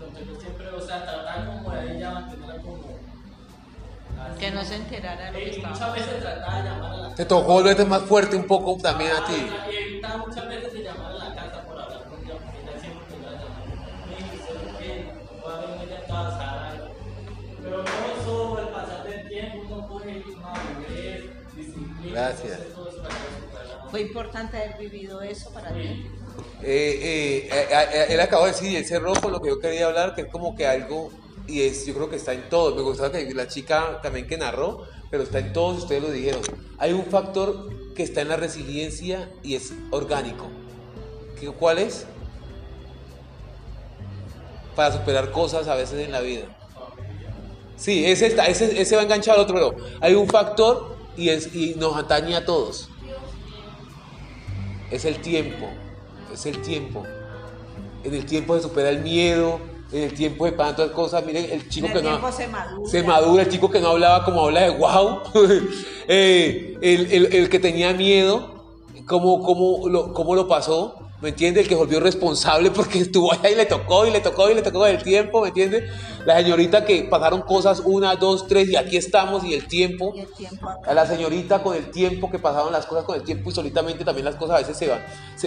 entonces 0.08 0.28
yo 0.28 0.40
siempre, 0.42 0.68
o 0.70 0.82
sea, 0.82 1.04
tratar 1.04 1.46
como 1.48 1.72
de 1.72 1.98
ella, 1.98 2.12
mantenerla 2.12 2.62
como... 2.62 2.84
así, 4.20 4.40
Que 4.40 4.52
no 4.52 4.64
se 4.64 4.76
enterara 4.76 5.26
de 5.26 5.32
lo 5.32 5.38
que 5.40 5.44
Y 5.44 5.58
muchas 5.60 5.74
estaba. 5.74 5.94
veces 5.94 6.20
trataba 6.22 6.58
de 6.58 6.64
llamar 6.70 6.92
a 6.94 6.98
la 6.98 7.16
Te 7.16 7.26
tocó 7.26 7.54
volverte 7.54 7.86
más 7.86 8.02
fuerte 8.04 8.36
un 8.36 8.48
poco 8.48 8.78
también 8.82 9.12
a 9.12 9.26
ti. 9.26 9.48
Ah, 9.52 9.68
Y 9.72 9.76
evitaba 9.76 10.18
muchas 10.26 10.48
veces 10.48 10.74
de 10.74 10.84
llamar 10.84 11.12
a 11.12 11.14
la 11.30 11.36
casa 11.36 11.64
por 11.66 11.80
hablar 11.80 12.04
con 12.06 12.20
ella, 12.26 12.34
porque 12.44 12.62
ella 12.62 12.80
siempre 12.80 13.06
me 13.10 13.18
iba 13.22 13.30
a 13.30 13.34
llamar. 13.34 13.64
Me 14.10 14.16
dice, 14.32 14.50
a 15.46 15.58
ver 15.60 15.88
ella 15.90 16.08
toda 16.08 16.32
sana. 16.32 16.82
Pero 17.62 17.78
no 17.84 18.24
solo 18.26 18.60
el 18.60 18.68
pasar 18.70 19.04
del 19.06 19.28
tiempo, 19.30 19.58
uno 19.66 19.88
coge 19.88 20.24
madurez, 20.42 21.56
disciplina. 21.56 22.12
Gracias. 22.12 22.60
Fue 23.90 24.02
importante 24.02 24.58
haber 24.58 24.78
vivido 24.80 25.22
eso 25.22 25.54
para 25.54 25.72
ti. 25.72 26.10
Eh, 26.62 27.50
eh, 27.52 28.06
él 28.10 28.20
acabó 28.22 28.46
de 28.46 28.52
decir, 28.52 28.76
él 28.76 28.86
cerró 28.86 29.14
lo 29.30 29.42
que 29.42 29.50
yo 29.50 29.60
quería 29.60 29.88
hablar, 29.88 30.16
que 30.16 30.22
es 30.22 30.28
como 30.28 30.56
que 30.56 30.66
algo, 30.68 31.12
y 31.48 31.62
es, 31.64 31.86
yo 31.86 31.94
creo 31.94 32.10
que 32.10 32.16
está 32.16 32.34
en 32.34 32.50
todo. 32.50 32.76
Me 32.76 32.82
gustaba 32.82 33.12
que 33.12 33.34
la 33.34 33.48
chica 33.48 34.00
también 34.02 34.28
que 34.28 34.38
narró, 34.38 34.84
pero 35.12 35.24
está 35.24 35.40
en 35.40 35.54
todos, 35.54 35.84
ustedes 35.84 36.02
lo 36.02 36.12
dijeron. 36.12 36.42
Hay 36.78 36.94
un 36.94 37.06
factor 37.06 37.94
que 37.94 38.04
está 38.04 38.22
en 38.22 38.30
la 38.30 38.38
resiliencia 38.38 39.30
y 39.44 39.56
es 39.56 39.74
orgánico. 39.92 40.48
¿Qué- 41.40 41.48
¿Cuál 41.52 41.80
es? 41.80 42.06
Para 44.76 44.92
superar 44.92 45.32
cosas 45.32 45.68
a 45.68 45.76
veces 45.76 46.00
en 46.06 46.12
la 46.12 46.22
vida. 46.22 46.46
Sí, 47.76 48.06
ese, 48.06 48.28
está, 48.28 48.46
ese, 48.46 48.80
ese 48.82 48.96
va 48.96 49.04
enganchado 49.04 49.38
al 49.40 49.44
otro, 49.44 49.56
pero 49.56 49.76
hay 50.00 50.14
un 50.16 50.28
factor 50.28 50.96
y, 51.18 51.30
y 51.32 51.76
nos 51.78 51.96
atañe 51.98 52.36
a 52.36 52.46
todos. 52.46 52.90
Es 54.92 55.06
el 55.06 55.20
tiempo, 55.22 55.68
es 56.34 56.46
el 56.46 56.62
tiempo. 56.62 57.04
En 58.04 58.14
el 58.14 58.26
tiempo 58.26 58.56
se 58.56 58.64
supera 58.64 58.90
el 58.90 59.00
miedo, 59.02 59.60
en 59.92 60.04
el 60.04 60.14
tiempo 60.14 60.46
se 60.46 60.52
pasan 60.54 60.76
todas 60.76 60.90
las 60.92 60.96
cosas. 60.96 61.26
Miren, 61.26 61.48
el 61.52 61.70
chico 61.70 61.88
En 61.88 61.92
el 61.94 61.98
que 62.00 62.04
no... 62.04 62.10
tiempo 62.10 62.32
se 62.32 62.48
madura. 62.48 62.90
Se 62.90 63.04
madura, 63.04 63.44
el 63.44 63.50
chico 63.50 63.70
que 63.70 63.80
no 63.80 63.90
hablaba 63.90 64.26
como 64.26 64.44
habla 64.46 64.62
de 64.62 64.70
wow. 64.78 65.20
Eh, 66.08 66.78
el, 66.82 67.12
el- 67.14 67.34
el 67.34 67.50
que 67.50 67.60
tenía 67.60 67.94
miedo, 67.94 68.66
cómo, 69.06 69.42
cómo, 69.42 69.88
lo, 69.88 70.14
cómo 70.14 70.36
lo 70.36 70.50
pasó, 70.50 70.96
¿me 71.24 71.30
entiende? 71.30 71.62
El 71.62 71.70
que 71.70 71.76
volvió 71.76 72.02
responsable 72.02 72.70
porque 72.70 73.00
estuvo 73.00 73.32
allá 73.32 73.50
y 73.50 73.56
le 73.56 73.66
tocó 73.66 74.06
y 74.06 74.12
le 74.12 74.20
tocó 74.20 74.52
y 74.52 74.56
le 74.56 74.62
tocó 74.62 74.86
el 74.86 75.02
tiempo, 75.02 75.42
¿me 75.42 75.48
entiende? 75.48 75.90
La 76.26 76.36
señorita 76.36 76.84
que 76.84 77.04
pasaron 77.04 77.42
cosas 77.42 77.82
una, 77.86 78.16
dos, 78.18 78.46
tres 78.46 78.70
y 78.70 78.76
aquí 78.76 78.98
estamos 78.98 79.44
y 79.46 79.54
el 79.54 79.66
tiempo. 79.66 80.12
Y 80.14 80.20
el 80.20 80.34
tiempo 80.34 80.70
A 80.86 80.94
la 80.94 81.06
señorita 81.08 81.64
con 81.64 81.78
el 81.78 81.92
tiempo 81.92 82.30
que 82.30 82.40
pasaron 82.40 82.74
las 82.74 82.86
cosas 82.86 83.06
con 83.06 83.16
el 83.16 83.24
tiempo 83.24 83.50
y 83.50 83.54
solitamente 83.54 84.04
también 84.04 84.26
las 84.26 84.36
cosas 84.36 84.58
a 84.58 84.60
veces 84.60 84.76
se 84.76 84.90
van. 84.90 85.02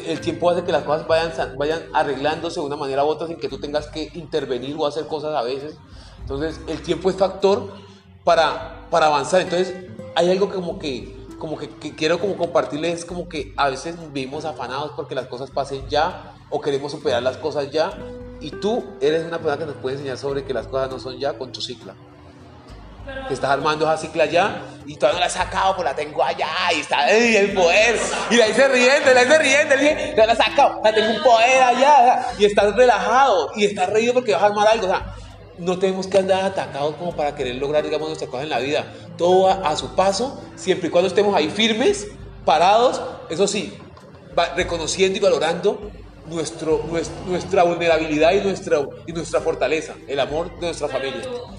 El 0.06 0.20
tiempo 0.20 0.48
hace 0.48 0.64
que 0.64 0.72
las 0.72 0.82
cosas 0.82 1.06
vayan, 1.06 1.32
vayan 1.58 1.82
arreglándose 1.92 2.58
de 2.58 2.66
una 2.66 2.76
manera 2.76 3.04
u 3.04 3.08
otra 3.08 3.26
sin 3.26 3.36
que 3.36 3.48
tú 3.48 3.60
tengas 3.60 3.86
que 3.88 4.10
intervenir 4.14 4.76
o 4.78 4.86
hacer 4.86 5.06
cosas 5.06 5.34
a 5.34 5.42
veces. 5.42 5.76
Entonces 6.20 6.58
el 6.68 6.80
tiempo 6.80 7.10
es 7.10 7.16
factor 7.16 7.74
para, 8.24 8.88
para 8.90 9.06
avanzar. 9.06 9.42
Entonces 9.42 9.74
hay 10.14 10.30
algo 10.30 10.50
como 10.50 10.78
que, 10.78 11.15
como 11.38 11.58
que, 11.58 11.68
que 11.68 11.94
quiero 11.94 12.18
como 12.18 12.36
compartirles, 12.36 13.00
es 13.00 13.04
como 13.04 13.28
que 13.28 13.52
a 13.56 13.70
veces 13.70 13.96
vivimos 14.12 14.44
afanados 14.44 14.92
porque 14.96 15.14
las 15.14 15.26
cosas 15.26 15.50
pasen 15.50 15.86
ya 15.88 16.34
o 16.50 16.60
queremos 16.60 16.92
superar 16.92 17.22
las 17.22 17.36
cosas 17.36 17.70
ya. 17.70 17.92
Y 18.40 18.50
tú 18.50 18.84
eres 19.00 19.24
una 19.24 19.38
persona 19.38 19.58
que 19.58 19.66
nos 19.66 19.76
puede 19.76 19.96
enseñar 19.96 20.18
sobre 20.18 20.44
que 20.44 20.52
las 20.52 20.66
cosas 20.66 20.90
no 20.90 20.98
son 20.98 21.18
ya 21.18 21.32
con 21.38 21.52
tu 21.52 21.62
cicla 21.62 21.94
Pero 23.06 23.26
que 23.28 23.32
estás 23.32 23.50
armando 23.50 23.86
esa 23.86 23.96
cicla 23.96 24.24
allá 24.24 24.62
y 24.84 24.94
todavía 24.96 25.14
no 25.14 25.20
la 25.20 25.26
he 25.26 25.30
sacado, 25.30 25.74
pues 25.74 25.86
la 25.86 25.96
tengo 25.96 26.22
allá 26.22 26.48
y 26.76 26.80
está 26.80 26.98
¡ay, 26.98 27.36
el 27.36 27.54
poder. 27.54 27.98
Y 28.30 28.36
la 28.36 28.48
hice 28.48 28.68
riendo, 28.68 29.14
la 29.14 29.22
hice 29.22 29.38
riendo, 29.38 29.74
ya 30.16 30.26
la 30.26 30.32
he 30.34 30.36
sacado, 30.36 30.80
la 30.84 30.92
tengo 30.92 31.10
un 31.10 31.22
poder 31.22 31.62
allá 31.62 32.26
y 32.38 32.44
estás 32.44 32.76
relajado 32.76 33.52
y 33.56 33.64
estás 33.64 33.88
reído 33.88 34.12
porque 34.12 34.32
vas 34.32 34.42
a 34.42 34.46
armar 34.46 34.68
algo. 34.68 34.86
O 34.86 34.90
sea, 34.90 35.14
no 35.58 35.78
tenemos 35.78 36.06
que 36.06 36.18
andar 36.18 36.44
atacados 36.44 36.96
como 36.96 37.14
para 37.16 37.34
querer 37.34 37.56
lograr, 37.56 37.82
digamos, 37.84 38.08
nuestras 38.08 38.30
cosas 38.30 38.44
en 38.44 38.50
la 38.50 38.58
vida. 38.58 38.84
Todo 39.16 39.48
a 39.48 39.76
su 39.76 39.94
paso, 39.94 40.42
siempre 40.56 40.88
y 40.88 40.90
cuando 40.90 41.08
estemos 41.08 41.34
ahí 41.34 41.48
firmes, 41.48 42.08
parados, 42.44 43.00
eso 43.30 43.46
sí, 43.46 43.76
va 44.38 44.54
reconociendo 44.54 45.16
y 45.18 45.20
valorando 45.20 45.90
nuestro, 46.26 46.82
nues- 46.84 47.10
nuestra 47.26 47.62
vulnerabilidad 47.62 48.32
y 48.32 48.40
nuestra, 48.40 48.80
y 49.06 49.12
nuestra 49.12 49.40
fortaleza, 49.40 49.94
el 50.08 50.20
amor 50.20 50.52
de 50.58 50.66
nuestra 50.66 50.88
familia. 50.88 51.22
Pero 51.22 51.56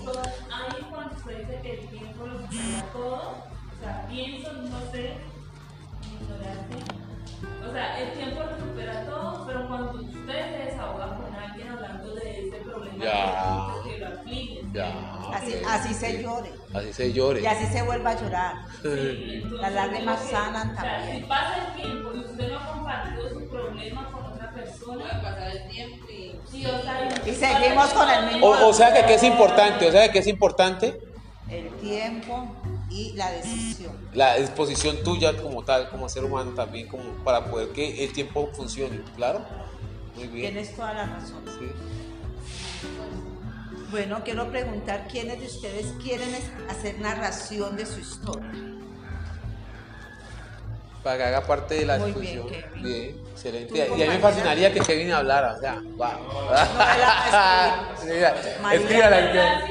problema 12.64 13.06
Ya. 13.06 13.67
Ya. 14.78 15.20
Así, 15.34 15.54
así 15.68 15.94
se 15.94 16.22
llore. 16.22 16.52
Así 16.74 16.94
se 16.94 17.12
llore. 17.14 17.42
Y 17.42 17.46
así 17.48 17.66
se 17.66 17.82
vuelva 17.82 18.12
a 18.12 18.22
llorar. 18.22 18.54
Sí, 18.82 18.88
entonces, 19.34 19.60
Las 19.62 19.74
lágrimas 19.74 20.20
sanan 20.30 20.70
o 20.70 20.74
sea, 20.74 20.84
también. 20.84 21.18
Si 21.18 21.24
pasa 21.24 21.54
el 21.68 21.82
tiempo 21.82 22.14
y 22.14 22.20
usted 22.20 22.52
no 22.52 22.60
ha 22.60 22.68
compartido 22.74 23.30
su 23.30 23.48
problema 23.50 24.12
con 24.12 24.24
otra 24.26 24.54
persona, 24.54 25.06
pasar 25.22 25.50
el 25.56 25.68
tiempo 25.70 26.06
y 26.10 26.40
sí, 26.50 26.66
o 26.66 26.82
sea, 26.82 27.10
Y 27.26 27.34
seguimos 27.34 27.90
con 27.90 28.10
el 28.10 28.26
mismo- 28.28 28.48
O, 28.48 28.68
o 28.70 28.74
sea 28.74 28.94
que, 28.94 29.06
que 29.06 29.14
es 29.16 29.24
importante, 29.24 29.88
o 29.88 29.92
sea 29.92 30.12
que 30.12 30.20
es 30.20 30.28
importante 30.28 31.00
El 31.50 31.70
tiempo 31.78 32.56
y 32.90 33.14
la 33.14 33.32
decisión. 33.32 33.98
la 34.14 34.36
disposición 34.36 35.04
tuya 35.04 35.36
como 35.42 35.64
tal, 35.64 35.90
como 35.90 36.08
ser 36.08 36.24
humano 36.24 36.52
también, 36.52 36.88
como 36.88 37.04
para 37.24 37.46
poder 37.46 37.70
que 37.70 38.04
el 38.04 38.14
tiempo 38.14 38.50
funcione, 38.54 39.02
claro. 39.16 39.42
Muy 40.16 40.28
bien. 40.28 40.54
Tienes 40.54 40.76
toda 40.76 40.94
la 40.94 41.06
razón. 41.06 41.44
Sí. 41.60 41.68
Bueno, 43.92 44.22
quiero 44.24 44.50
preguntar 44.52 45.08
quiénes 45.10 45.40
de 45.40 45.46
ustedes 45.46 45.86
quieren 46.04 46.30
hacer 46.70 47.00
narración 47.00 47.78
de 47.78 47.86
su 47.86 48.00
historia. 48.00 48.52
Para 51.04 51.18
que 51.18 51.24
haga 51.24 51.42
parte 51.48 51.76
de 51.76 51.86
la 51.86 51.98
Muy 52.00 52.12
bien, 52.12 52.22
discusión. 52.44 52.50
Kevin. 52.72 52.84
Bien, 52.84 53.16
excelente. 53.32 53.70
¿Tú, 53.86 53.96
Y 53.96 54.04
a 54.04 54.06
mí 54.08 54.14
me 54.14 54.20
fascinaría 54.20 54.74
que 54.74 54.80
Kevin 54.82 55.12
hablara, 55.14 55.54
o 55.54 55.60
sea, 55.60 55.82
wow. 55.96 56.10
María. 58.62 58.82
escríbala. 58.82 59.62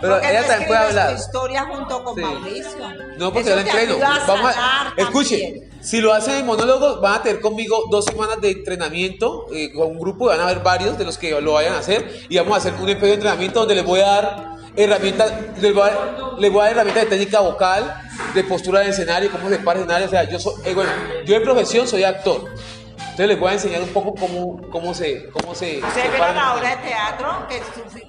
Pero 0.00 0.12
Porque 0.14 0.30
ella 0.30 0.46
también 0.46 0.68
puede 0.68 0.80
hablar. 0.80 1.14
historia 1.14 1.64
junto 1.64 2.04
con 2.04 2.14
Sí. 2.14 2.20
Mauricio. 2.22 2.88
No, 3.18 3.32
porque 3.32 3.50
Eso 3.50 3.50
yo 3.50 3.56
la 3.56 3.62
entreno. 3.62 3.94
a 4.06 4.26
Vamos 4.26 4.54
a, 4.56 4.92
escuche, 4.96 5.42
también. 5.42 5.75
Si 5.86 6.00
lo 6.00 6.12
hacen 6.12 6.34
en 6.34 6.46
monólogos, 6.46 7.00
van 7.00 7.20
a 7.20 7.22
tener 7.22 7.40
conmigo 7.40 7.84
dos 7.88 8.06
semanas 8.06 8.40
de 8.40 8.50
entrenamiento 8.50 9.46
eh, 9.52 9.72
con 9.72 9.86
un 9.86 10.00
grupo, 10.00 10.26
van 10.26 10.40
a 10.40 10.42
haber 10.42 10.58
varios 10.58 10.98
de 10.98 11.04
los 11.04 11.16
que 11.16 11.40
lo 11.40 11.52
vayan 11.52 11.74
a 11.74 11.78
hacer 11.78 12.26
y 12.28 12.36
vamos 12.36 12.54
a 12.54 12.56
hacer 12.56 12.74
un 12.74 12.86
de 12.86 12.92
entrenamiento 12.92 13.60
donde 13.60 13.76
les 13.76 13.84
voy 13.84 14.00
a 14.00 14.06
dar 14.06 14.56
herramientas, 14.74 15.32
les 15.60 15.72
voy 15.72 15.88
a, 15.88 16.36
les 16.40 16.52
voy 16.52 16.60
a 16.60 16.64
dar 16.64 16.72
herramientas 16.72 17.04
de 17.04 17.10
técnica 17.10 17.38
vocal, 17.38 18.02
de 18.34 18.42
postura 18.42 18.80
del 18.80 18.88
escenario, 18.88 19.30
cómo 19.30 19.48
se 19.48 19.60
para 19.60 19.78
el 19.78 19.84
escenario. 19.84 20.08
O 20.08 20.10
sea, 20.10 20.24
yo 20.24 20.40
soy, 20.40 20.54
eh, 20.64 20.74
bueno, 20.74 20.90
yo 21.24 21.34
de 21.34 21.40
profesión 21.42 21.86
soy 21.86 22.02
actor. 22.02 22.46
Entonces 22.98 23.28
les 23.28 23.38
voy 23.38 23.50
a 23.50 23.52
enseñar 23.52 23.80
un 23.80 23.90
poco 23.90 24.12
cómo, 24.16 24.68
cómo 24.72 24.92
se, 24.92 25.30
cómo 25.30 25.54
se, 25.54 25.76
¿Ustedes 25.76 25.94
se 25.94 26.08
vieron 26.10 26.34
la 26.34 26.54
obra 26.56 26.70
de 26.70 26.76
teatro 26.82 27.46
que, 27.48 27.62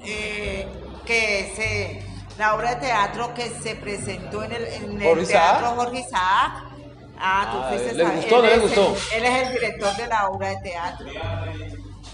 eh, 0.04 0.68
que 1.06 1.54
se 1.56 2.08
la 2.40 2.56
obra 2.56 2.74
de 2.74 2.88
teatro 2.88 3.36
que 3.36 3.52
se 3.62 3.76
presentó 3.76 4.44
en 4.44 4.52
el, 4.54 4.64
en 4.66 5.00
el 5.00 5.28
teatro 5.28 5.68
Jorge 5.76 6.00
Isaac? 6.00 6.67
Ah, 7.20 7.50
tú 7.52 7.58
Ah, 7.62 7.68
fuiste 7.70 7.94
¿les 7.96 8.06
a- 8.08 8.12
gustó, 8.12 8.36
él 8.38 8.42
no 8.44 8.50
el- 8.52 8.62
gustó? 8.62 8.96
él 9.16 9.26
es 9.26 9.48
el 9.48 9.54
director 9.54 9.96
de 9.96 10.08
la 10.08 10.28
obra 10.30 10.50
de 10.50 10.58
teatro. 10.58 11.08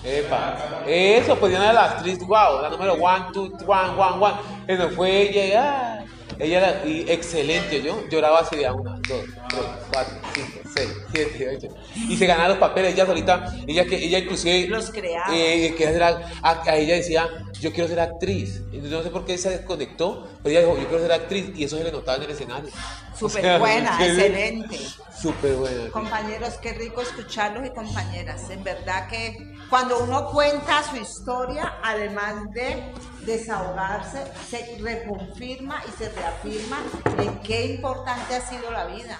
Epa, 0.05 0.83
eso, 0.85 1.37
pues 1.39 1.51
Diana 1.51 1.71
la 1.71 1.85
actriz, 1.91 2.19
wow, 2.19 2.61
la 2.61 2.69
número 2.69 2.93
one, 2.95 3.25
two, 3.33 3.51
one, 3.65 3.89
one, 3.97 4.17
one. 4.19 4.33
Eso 4.67 4.89
fue 4.89 5.29
ella, 5.29 6.05
ella 6.39 6.57
era 6.57 6.85
y 6.85 7.05
excelente, 7.09 7.81
yo 7.81 8.05
lloraba 8.09 8.39
así 8.39 8.57
de 8.57 8.69
una, 8.69 8.91
dos, 9.07 9.23
tres, 9.49 9.63
cuatro, 9.91 10.15
cinco, 10.33 10.59
seis, 10.75 10.89
siete, 11.13 11.55
ocho. 11.57 11.67
Y 11.95 12.17
se 12.17 12.25
ganaban 12.25 12.49
los 12.49 12.57
papeles, 12.57 12.93
ella 12.93 13.05
solita, 13.05 13.45
ella 13.65 13.85
que 13.85 13.95
ella 13.95 14.19
inclusive 14.19 14.67
Los 14.67 14.89
creaba. 14.91 15.33
eh, 15.33 15.73
que 15.77 15.83
era- 15.85 16.19
a, 16.41 16.61
a 16.63 16.75
ella 16.75 16.95
decía, 16.95 17.29
yo 17.61 17.71
quiero 17.71 17.87
ser 17.87 18.01
actriz. 18.01 18.61
No 18.73 19.03
sé 19.03 19.09
por 19.09 19.23
qué 19.23 19.37
se 19.37 19.51
desconectó, 19.51 20.27
pero 20.43 20.51
ella 20.57 20.67
dijo, 20.67 20.77
yo 20.81 20.87
quiero 20.89 21.01
ser 21.03 21.13
actriz, 21.13 21.51
y 21.55 21.63
eso 21.63 21.77
se 21.77 21.83
le 21.85 21.93
notaba 21.93 22.17
en 22.17 22.23
el 22.23 22.31
escenario. 22.31 22.69
Súper 23.23 23.39
O 23.39 23.47
sea, 23.47 23.57
buena, 23.57 24.05
excelente. 24.05 24.79
Súper 25.21 25.55
buena. 25.55 25.89
Compañeros, 25.91 26.55
qué 26.61 26.73
rico 26.73 27.01
escucharlos 27.01 27.65
y 27.65 27.69
compañeras. 27.69 28.49
En 28.49 28.63
verdad 28.63 29.07
que 29.07 29.55
cuando 29.69 30.03
uno 30.03 30.27
cuenta 30.29 30.83
su 30.83 30.97
historia, 30.97 31.75
además 31.81 32.51
de 32.51 32.91
desahogarse, 33.25 34.23
se 34.49 34.77
reconfirma 34.81 35.81
y 35.87 35.91
se 35.97 36.09
reafirma 36.09 36.79
en 37.17 37.39
qué 37.39 37.67
importante 37.67 38.35
ha 38.35 38.41
sido 38.41 38.69
la 38.71 38.87
vida. 38.87 39.17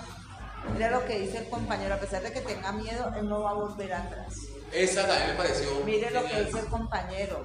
Mira 0.73 0.91
lo 0.91 1.05
que 1.05 1.19
dice 1.19 1.37
el 1.37 1.49
compañero, 1.49 1.95
a 1.95 1.97
pesar 1.97 2.21
de 2.21 2.33
que 2.33 2.41
tenga 2.41 2.73
miedo, 2.73 3.13
él 3.17 3.29
no 3.29 3.41
va 3.41 3.51
a 3.51 3.53
volver 3.53 3.93
atrás. 3.93 4.33
Esa 4.73 5.07
también 5.07 5.29
me 5.29 5.35
pareció. 5.35 5.69
Mire 5.85 6.11
lo 6.11 6.25
que 6.25 6.43
dice 6.43 6.59
el 6.59 6.65
compañero. 6.65 7.43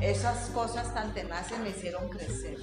Esas 0.00 0.48
cosas 0.50 0.92
tan 0.94 1.14
tenaces 1.14 1.58
me 1.58 1.70
hicieron 1.70 2.08
crecer. 2.08 2.56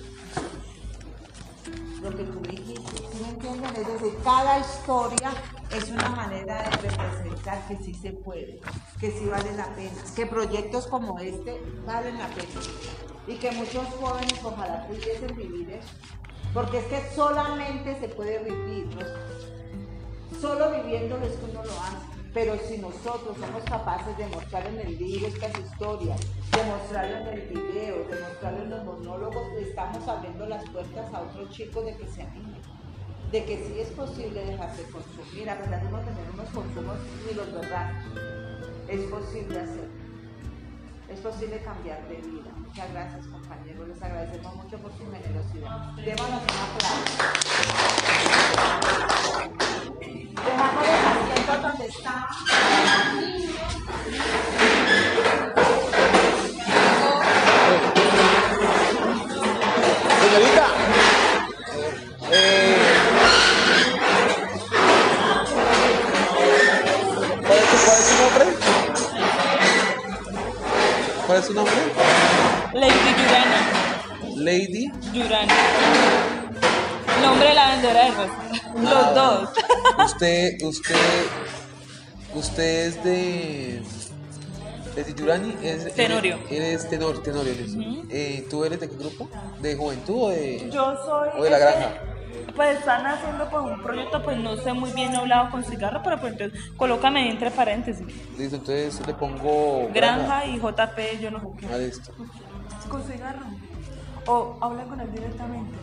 Lo 2.01 2.09
que 2.15 2.23
tú 2.23 2.39
dijiste, 2.41 2.97
¿sí 2.97 3.21
me 3.21 3.29
entienden? 3.29 3.75
Es 3.75 3.87
decir, 3.87 4.17
cada 4.23 4.59
historia 4.59 5.31
es 5.71 5.89
una 5.89 6.09
manera 6.09 6.63
de 6.63 6.89
representar 6.89 7.67
que 7.67 7.77
sí 7.77 7.93
se 7.93 8.11
puede, 8.11 8.59
que 8.99 9.11
sí 9.11 9.25
vale 9.25 9.55
la 9.55 9.67
pena, 9.75 10.01
que 10.15 10.25
proyectos 10.25 10.87
como 10.87 11.19
este 11.19 11.61
valen 11.85 12.17
la 12.17 12.27
pena 12.27 12.61
y 13.27 13.35
que 13.35 13.51
muchos 13.51 13.85
jóvenes 13.99 14.39
ojalá 14.43 14.87
pudiesen 14.87 15.35
vivir 15.35 15.69
eso. 15.71 15.93
Porque 16.53 16.79
es 16.79 16.85
que 16.85 17.15
solamente 17.15 17.99
se 17.99 18.07
puede 18.09 18.39
vivir, 18.39 18.87
¿no? 18.95 19.39
solo 20.39 20.71
viviéndolo 20.71 21.25
es 21.25 21.33
que 21.33 21.45
uno 21.45 21.63
lo 21.63 21.71
hace. 21.71 22.18
Pero 22.39 22.55
si 22.69 22.77
nosotros 22.77 23.35
somos 23.37 23.63
capaces 23.65 24.15
de 24.17 24.25
mostrar 24.27 24.65
en 24.65 24.79
el 24.79 24.97
libro 24.97 25.27
estas 25.27 25.51
historias, 25.59 26.17
de 26.21 26.63
mostrarlo 26.63 27.17
en 27.17 27.27
el 27.27 27.41
video, 27.49 27.97
de 28.07 28.17
mostrarlo 28.17 28.63
en 28.63 28.69
los 28.69 28.85
monólogos, 28.85 29.45
estamos 29.59 30.07
abriendo 30.07 30.45
las 30.45 30.63
puertas 30.69 31.13
a 31.13 31.19
otros 31.23 31.49
chicos 31.49 31.83
de 31.83 31.97
que 31.97 32.07
se 32.07 32.21
animen, 32.21 32.61
de 33.33 33.43
que 33.43 33.57
sí 33.57 33.81
es 33.81 33.89
posible 33.89 34.45
dejarse 34.45 34.83
consumir, 34.83 35.49
a 35.49 35.57
pesar 35.57 35.83
de 35.83 35.91
no 35.91 35.99
tener 35.99 36.29
unos 36.33 36.49
consumos 36.51 36.95
ni 37.27 37.33
los 37.33 37.51
verdad. 37.51 37.91
Es 38.87 39.01
posible 39.01 39.59
hacerlo. 39.59 39.99
Es 41.09 41.19
posible 41.19 41.61
cambiar 41.61 42.07
de 42.07 42.21
vida. 42.21 42.53
Muchas 42.55 42.89
gracias, 42.93 43.27
compañeros. 43.27 43.85
Les 43.85 44.01
agradecemos 44.01 44.55
mucho 44.55 44.77
por 44.77 44.93
su 44.93 45.11
generosidad. 45.11 45.91
Démonos 45.97 46.41
un 46.41 46.55
aplauso. 48.95 49.18
Dejamos 49.99 50.87
los 50.87 50.99
asientos 51.05 51.61
donde 51.61 51.85
estaban. 51.87 53.39
Señorita, 60.21 60.67
eh, 62.31 62.77
¿cuál, 67.45 67.57
es 67.57 67.65
su, 67.69 67.77
cuál 67.85 67.97
es 67.97 68.05
su 68.05 68.15
nombre? 68.23 68.45
¿Cuál 71.25 71.37
es 71.39 71.45
su 71.45 71.53
nombre? 71.53 71.75
Lady 72.73 73.11
Yurana. 73.17 73.59
Lady 74.35 74.91
Yurana. 75.13 76.38
Nombre 77.21 77.47
de 77.49 77.53
la 77.53 77.69
vendedora 77.71 78.05
de 78.05 78.11
rosas. 78.11 78.73
Los 78.75 79.15
dos. 79.15 79.49
Usted, 80.05 80.61
usted, 80.63 80.95
usted 82.33 82.85
es 82.87 83.03
de. 83.03 83.81
¿De 84.95 85.03
Titulani? 85.03 85.55
Es, 85.61 85.93
Tenorio. 85.93 86.37
Eres, 86.49 86.51
eres 86.51 86.89
tenor, 86.89 87.21
Tenorio. 87.23 87.53
eres. 87.53 87.71
Eh, 88.09 88.47
¿Tú 88.49 88.65
eres 88.65 88.79
de 88.79 88.89
qué 88.89 88.95
grupo? 88.95 89.29
¿De 89.61 89.75
juventud 89.75 90.23
o 90.23 90.29
de.? 90.29 90.69
Yo 90.71 90.95
soy. 91.05 91.29
¿O 91.37 91.43
de 91.43 91.49
la 91.49 91.57
ese- 91.57 91.65
granja? 91.65 91.89
Pues 92.55 92.79
están 92.79 93.05
haciendo 93.05 93.49
pues 93.49 93.63
un 93.63 93.81
proyecto, 93.81 94.21
pues 94.23 94.37
no 94.37 94.57
sé 94.57 94.73
muy 94.73 94.91
bien, 94.91 95.13
he 95.13 95.17
hablado 95.17 95.49
con 95.51 95.63
cigarro, 95.63 96.01
pero 96.03 96.19
pues 96.19 96.33
entonces 96.33 96.59
colócame 96.75 97.29
entre 97.29 97.51
paréntesis. 97.51 98.05
Listo, 98.37 98.57
entonces 98.57 99.05
le 99.07 99.13
pongo. 99.13 99.87
Granja 99.93 100.45
y 100.45 100.57
JP, 100.59 101.21
yo 101.21 101.31
no 101.31 101.55
qué. 101.57 101.67
Ah, 101.71 101.77
listo. 101.77 102.11
¿Con 102.89 103.03
cigarro? 103.03 103.45
O 104.25 104.57
habla 104.61 104.83
con 104.83 104.99
él 104.99 105.11
directamente. 105.11 105.77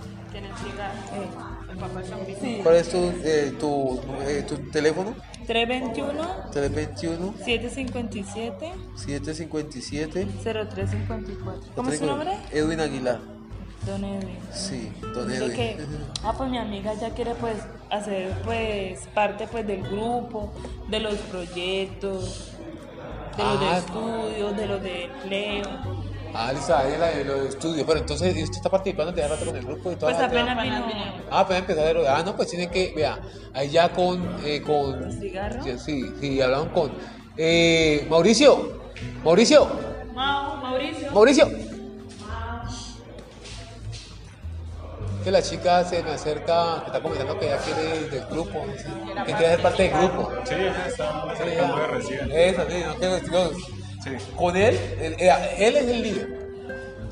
Papá 1.78 2.02
Sí. 2.40 2.60
¿Cuál 2.62 2.76
es 2.76 2.88
tu, 2.88 2.98
eh, 3.24 3.54
tu, 3.58 4.00
eh, 4.26 4.44
tu 4.48 4.56
teléfono? 4.70 5.14
321 5.46 6.50
321 6.52 7.34
757 7.44 8.72
757 8.96 10.26
0354. 10.42 11.72
¿Cómo 11.74 11.90
es 11.90 11.98
su 11.98 12.06
nombre? 12.06 12.32
Edwin 12.52 12.80
Aguilar. 12.80 13.20
Don 13.86 14.04
Edwin. 14.04 14.38
Sí, 14.52 14.90
don 15.14 15.30
Edwin. 15.30 15.52
que, 15.52 15.76
ah, 16.24 16.34
pues 16.36 16.50
mi 16.50 16.58
amiga 16.58 16.94
ya 16.94 17.10
quiere 17.10 17.34
pues 17.34 17.56
hacer 17.90 18.32
pues 18.44 19.06
parte 19.14 19.46
pues 19.46 19.66
del 19.66 19.82
grupo, 19.82 20.52
de 20.88 20.98
los 21.00 21.14
proyectos, 21.16 22.52
de 23.36 23.42
los 23.44 23.60
de 23.60 23.66
Ah. 23.66 23.78
estudios, 23.78 24.56
de 24.56 24.66
los 24.66 24.82
de 24.82 25.04
empleo. 25.04 26.06
Ah, 26.34 26.52
listo, 26.52 26.76
ahí 26.76 26.92
es 26.92 26.98
la 26.98 27.06
de 27.08 27.24
los 27.24 27.40
estudios. 27.48 27.86
Pero 27.86 27.98
entonces, 28.00 28.36
¿y 28.36 28.42
¿usted 28.42 28.56
está 28.56 28.68
participando 28.70 29.12
de 29.12 29.26
rato 29.26 29.44
con 29.46 29.56
el 29.56 29.64
grupo 29.64 29.92
y 29.92 29.96
todo? 29.96 30.10
Pues 30.10 30.22
apenas 30.22 30.62
vino 30.62 30.84
Ah, 31.30 31.40
apenas 31.40 31.60
empezó 31.62 31.80
a 31.80 31.84
ver. 31.84 31.96
Ah, 32.08 32.22
no, 32.24 32.36
pues 32.36 32.48
tiene 32.50 32.68
que, 32.70 32.92
vea, 32.94 33.18
ahí 33.54 33.70
ya 33.70 33.88
con. 33.90 34.36
Eh, 34.44 34.60
con 34.62 35.10
cigarro. 35.12 35.62
Sí, 35.64 35.78
sí, 35.78 36.12
sí, 36.20 36.40
hablaron 36.40 36.68
con. 36.70 36.92
Eh, 37.36 38.06
Mauricio, 38.10 38.80
Mauricio, 39.24 39.66
Mau, 40.14 40.56
Mauricio. 40.56 41.12
Mauricio. 41.12 41.48
Que 45.24 45.30
la 45.32 45.42
chica 45.42 45.82
se 45.84 46.04
me 46.04 46.12
acerca, 46.12 46.82
que 46.82 46.86
está 46.86 47.00
comentando 47.02 47.36
que 47.36 47.46
ella 47.46 47.58
quiere 47.58 48.08
del 48.10 48.26
grupo, 48.26 48.64
que 49.26 49.32
quiere 49.32 49.48
ser 49.48 49.60
parte 49.62 49.82
del 49.82 49.92
grupo. 49.98 50.30
Sí, 50.44 50.54
ella 50.54 50.86
está 50.86 51.34
Sí, 51.36 51.50
ya. 51.56 51.86
recién. 51.88 52.30
Eso, 52.32 52.62
sí, 52.70 52.76
no 52.86 52.94
quiero 52.94 53.16
Con 54.34 54.56
él, 54.56 54.78
él, 55.00 55.16
eh, 55.18 55.32
él 55.58 55.76
es 55.76 55.88
el 55.88 56.02
líder. 56.02 56.45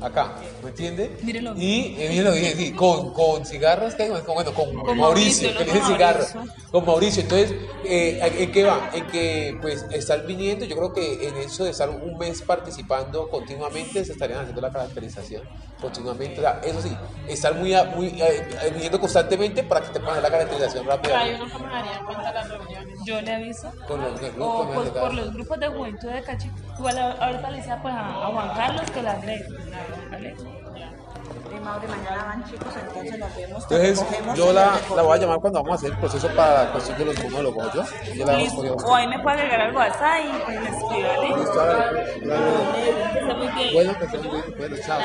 Acá, 0.05 0.35
¿me 0.61 0.69
entiende? 0.69 1.17
Mírelo. 1.23 1.55
Y 1.57 1.95
eh, 1.97 2.09
bien, 2.09 2.55
sí, 2.55 2.73
con, 2.73 3.11
con 3.11 3.43
cigarros, 3.43 3.95
¿qué? 3.95 4.07
Con, 4.07 4.35
bueno, 4.35 4.53
con, 4.53 4.71
Con 4.71 4.97
Mauricio, 4.99 5.49
Mauricio, 5.49 5.57
que 5.57 5.63
dice. 5.63 5.97
Mauricio. 5.97 6.43
Con 6.71 6.85
Mauricio. 6.85 7.21
Entonces, 7.23 7.55
eh, 7.85 8.19
¿en 8.37 8.51
qué 8.51 8.63
va? 8.65 8.91
En 8.93 9.07
que, 9.07 9.57
pues, 9.59 9.83
estar 9.91 10.23
viniendo, 10.27 10.63
yo 10.65 10.75
creo 10.75 10.93
que 10.93 11.27
en 11.27 11.37
eso 11.37 11.63
de 11.63 11.71
estar 11.71 11.89
un 11.89 12.19
mes 12.19 12.43
participando 12.43 13.27
continuamente, 13.29 14.05
se 14.05 14.11
estarían 14.11 14.41
haciendo 14.41 14.61
la 14.61 14.71
caracterización 14.71 15.41
continuamente. 15.81 16.37
O 16.39 16.41
sea, 16.41 16.61
eso 16.63 16.81
sí, 16.83 16.95
estar 17.27 17.55
muy, 17.55 17.73
muy 17.95 18.07
eh, 18.21 18.71
viniendo 18.73 18.99
constantemente 18.99 19.63
para 19.63 19.81
que 19.81 19.89
te 19.89 19.99
pongan 19.99 20.21
la 20.21 20.29
caracterización 20.29 20.85
rápida. 20.85 21.23
uno 21.35 21.45
que 21.51 21.63
me 21.63 21.69
daría 21.69 21.99
cuenta 22.05 22.31
las 22.31 22.49
reuniones. 22.49 22.99
Yo 23.05 23.21
le 23.21 23.33
aviso. 23.33 23.71
Con 23.87 24.01
los 24.01 24.11
O 24.39 24.71
pues, 24.73 24.89
por 24.89 25.13
los 25.13 25.33
grupos 25.33 25.59
de 25.59 25.67
juventud 25.67 26.09
de 26.09 26.21
Cachi. 26.21 26.51
Igual 26.77 26.97
ahorita 26.97 27.51
le 27.51 27.57
decía 27.57 27.79
pues 27.81 27.93
a, 27.93 28.25
a 28.25 28.27
Juan 28.27 28.49
Carlos 28.55 28.91
que 28.91 29.01
las 29.01 29.25
lee. 29.25 29.41
¿Vale? 30.11 30.35
Y 31.55 31.59
Mauri, 31.59 31.87
mañana 31.87 32.23
van 32.25 32.43
chicos, 32.45 32.73
entonces 32.75 33.17
nos 33.19 33.35
vemos. 33.35 33.67
te 33.67 33.75
Entonces, 33.75 33.99
recogemos 33.99 34.37
yo 34.37 34.53
la, 34.53 34.79
el 34.89 34.95
la 34.95 35.01
voy 35.01 35.17
a 35.17 35.21
llamar 35.21 35.39
cuando 35.39 35.59
vamos 35.63 35.73
a 35.73 35.75
hacer 35.75 35.91
el 35.91 35.97
proceso 35.97 36.27
para 36.35 36.71
de 36.97 37.05
los 37.05 37.23
monólogos, 37.23 37.73
¿yo? 37.73 37.83
Yo 38.13 38.25
la 38.25 38.31
vamos 38.33 38.43
Listo. 38.43 38.61
a 38.61 38.63
poner. 38.75 38.85
O 38.85 38.95
ahí 38.95 39.07
me 39.07 39.19
puede 39.19 39.35
agregar 39.41 39.61
al 39.61 39.75
WhatsApp 39.75 40.19
y 40.23 40.27
pues 40.43 40.61
me 40.61 40.69
escribe, 40.69 41.09
esté 43.15 43.33
muy 43.35 43.47
bien. 43.47 43.73
Bueno, 43.73 43.93
que 43.99 44.05
bien. 44.17 44.43
Bueno, 44.57 44.75
chao. 44.85 44.99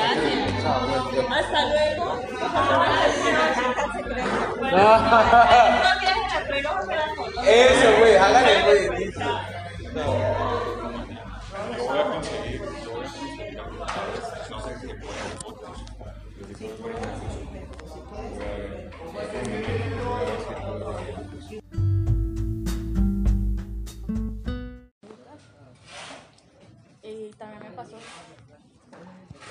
Bueno. 1.13 1.35
Hasta 1.35 1.59
luego. 1.69 2.05
Eso, 7.43 7.87
güey, 7.99 8.15
hágale, 8.15 8.53
güey. 8.63 9.11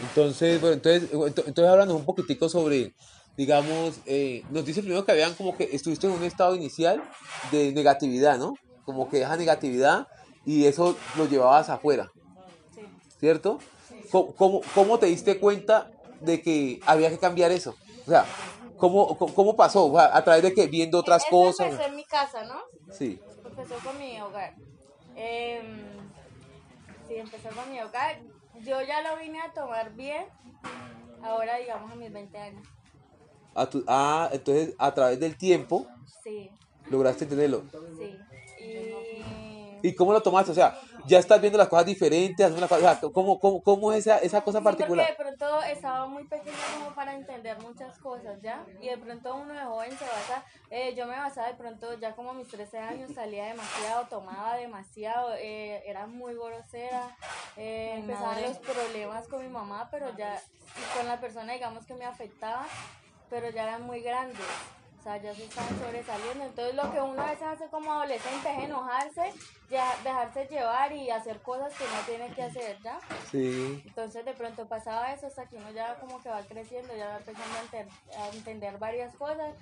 Entonces, 0.02 0.60
bueno, 0.60 0.74
entonces, 0.74 1.10
ento- 1.12 1.44
entonces 1.46 1.64
háblanos 1.68 1.94
un 1.96 2.04
poquitico 2.04 2.48
sobre, 2.48 2.94
digamos, 3.36 4.00
eh, 4.06 4.42
nos 4.50 4.64
dice 4.64 4.80
primero 4.82 5.04
que 5.04 5.12
habían 5.12 5.34
como 5.34 5.56
que 5.56 5.64
estuviste 5.72 6.06
en 6.06 6.14
un 6.14 6.24
estado 6.24 6.54
inicial 6.54 7.02
de 7.50 7.72
negatividad, 7.72 8.38
¿no? 8.38 8.54
Como 8.84 9.08
que 9.08 9.20
esa 9.22 9.36
negatividad 9.36 10.08
y 10.46 10.66
eso 10.66 10.96
lo 11.16 11.28
llevabas 11.28 11.68
afuera, 11.68 12.10
Sí. 12.74 12.82
¿cierto? 13.18 13.58
¿Cómo, 14.10 14.34
cómo, 14.34 14.60
cómo 14.74 14.98
te 14.98 15.06
diste 15.06 15.38
cuenta 15.38 15.90
de 16.20 16.40
que 16.42 16.80
había 16.86 17.10
que 17.10 17.18
cambiar 17.18 17.52
eso? 17.52 17.76
O 18.06 18.10
sea, 18.10 18.24
¿cómo, 18.78 19.16
cómo, 19.18 19.54
pasó? 19.54 19.86
O 19.86 19.96
sea, 19.96 20.16
¿A 20.16 20.24
través 20.24 20.42
de 20.42 20.54
que 20.54 20.66
viendo 20.66 20.98
otras 20.98 21.22
Eso 21.22 21.30
cosas? 21.30 21.66
empezó 21.72 21.88
en 21.88 21.96
mi 21.96 22.04
casa, 22.04 22.44
¿no? 22.44 22.58
Sí. 22.92 23.20
Empezó 23.44 23.74
con 23.84 23.98
mi 23.98 24.20
hogar. 24.20 24.54
Em, 25.14 25.78
sí, 27.06 27.14
empezó 27.16 27.50
con 27.50 27.70
mi 27.70 27.80
hogar. 27.80 28.20
Yo 28.64 28.80
ya 28.82 29.02
lo 29.02 29.16
vine 29.18 29.40
a 29.40 29.52
tomar 29.52 29.92
bien, 29.94 30.24
ahora 31.22 31.56
digamos 31.58 31.90
a 31.92 31.94
mis 31.96 32.12
20 32.12 32.38
años. 32.38 32.66
A 33.54 33.66
tu- 33.68 33.84
ah, 33.88 34.28
entonces 34.32 34.74
a 34.78 34.92
través 34.94 35.18
del 35.18 35.36
tiempo 35.36 35.86
Sí, 36.22 36.50
lograste 36.90 37.24
entenderlo. 37.24 37.64
sí. 37.98 38.18
Y 38.60 39.88
¿Y 39.88 39.94
cómo 39.94 40.12
lo 40.12 40.22
tomaste? 40.22 40.52
O 40.52 40.54
sea, 40.54 40.76
ya 41.06 41.18
estás 41.18 41.40
viendo 41.40 41.58
las 41.58 41.68
cosas 41.68 41.86
diferentes, 41.86 42.44
haciendo 42.44 42.60
las 42.60 42.68
cosas, 42.68 42.96
o 42.96 43.00
sea, 43.00 43.10
¿cómo, 43.12 43.38
cómo, 43.38 43.62
cómo 43.62 43.92
es 43.92 44.00
esa, 44.06 44.18
esa 44.18 44.42
cosa 44.42 44.58
Sí, 44.58 44.64
porque 44.64 44.78
particular? 44.84 45.08
de 45.08 45.14
pronto 45.14 45.62
estaba 45.62 46.06
muy 46.06 46.24
pequeña 46.24 46.56
como 46.78 46.94
para 46.94 47.14
entender 47.14 47.58
muchas 47.60 47.98
cosas, 47.98 48.40
¿ya? 48.42 48.64
Y 48.80 48.88
de 48.88 48.98
pronto 48.98 49.34
uno 49.34 49.54
de 49.54 49.60
joven 49.64 49.90
se 49.90 50.04
basa, 50.04 50.44
eh, 50.70 50.94
yo 50.94 51.06
me 51.06 51.16
basaba 51.16 51.48
de 51.48 51.54
pronto 51.54 51.98
ya 51.98 52.14
como 52.14 52.30
a 52.30 52.34
mis 52.34 52.48
13 52.48 52.78
años, 52.78 53.12
salía 53.14 53.46
demasiado, 53.46 54.06
tomaba 54.08 54.56
demasiado, 54.56 55.34
eh, 55.36 55.82
era 55.86 56.06
muy 56.06 56.34
grosera, 56.34 57.16
eh, 57.56 57.94
empezaban 57.96 58.42
los 58.42 58.58
problemas 58.58 59.26
con 59.28 59.42
mi 59.42 59.48
mamá, 59.48 59.88
pero 59.90 60.14
ya, 60.16 60.40
y 60.76 60.96
con 60.98 61.06
la 61.08 61.20
persona 61.20 61.52
digamos 61.52 61.84
que 61.86 61.94
me 61.94 62.04
afectaba, 62.04 62.66
pero 63.28 63.50
ya 63.50 63.64
eran 63.64 63.82
muy 63.82 64.00
grandes. 64.00 64.38
O 65.00 65.02
sea, 65.02 65.16
ya 65.16 65.34
se 65.34 65.44
estaban 65.44 65.78
sobresaliendo. 65.78 66.44
Entonces, 66.44 66.74
lo 66.74 66.92
que 66.92 67.00
uno 67.00 67.22
a 67.22 67.30
veces 67.30 67.42
hace 67.46 67.68
como 67.68 67.90
adolescente 67.90 68.50
es 68.52 68.64
enojarse, 68.64 69.32
ya 69.70 69.96
dejarse 70.04 70.44
llevar 70.46 70.92
y 70.92 71.08
hacer 71.10 71.40
cosas 71.40 71.72
que 71.72 71.84
no 71.84 72.00
tiene 72.06 72.28
que 72.34 72.42
hacer, 72.42 72.76
¿ya? 72.82 73.00
Sí. 73.30 73.82
Entonces 73.86 74.26
de 74.26 74.34
pronto 74.34 74.66
pasaba 74.68 75.10
eso 75.14 75.26
hasta 75.28 75.46
que 75.46 75.56
uno 75.56 75.70
ya 75.70 75.94
como 76.00 76.20
que 76.22 76.28
va 76.28 76.42
creciendo, 76.42 76.94
ya 76.94 77.08
va 77.08 77.16
empezando 77.16 77.56
a, 77.56 77.62
enter- 77.62 77.88
a 78.18 78.28
entender 78.36 78.76
varias 78.78 79.14
cosas. 79.14 79.54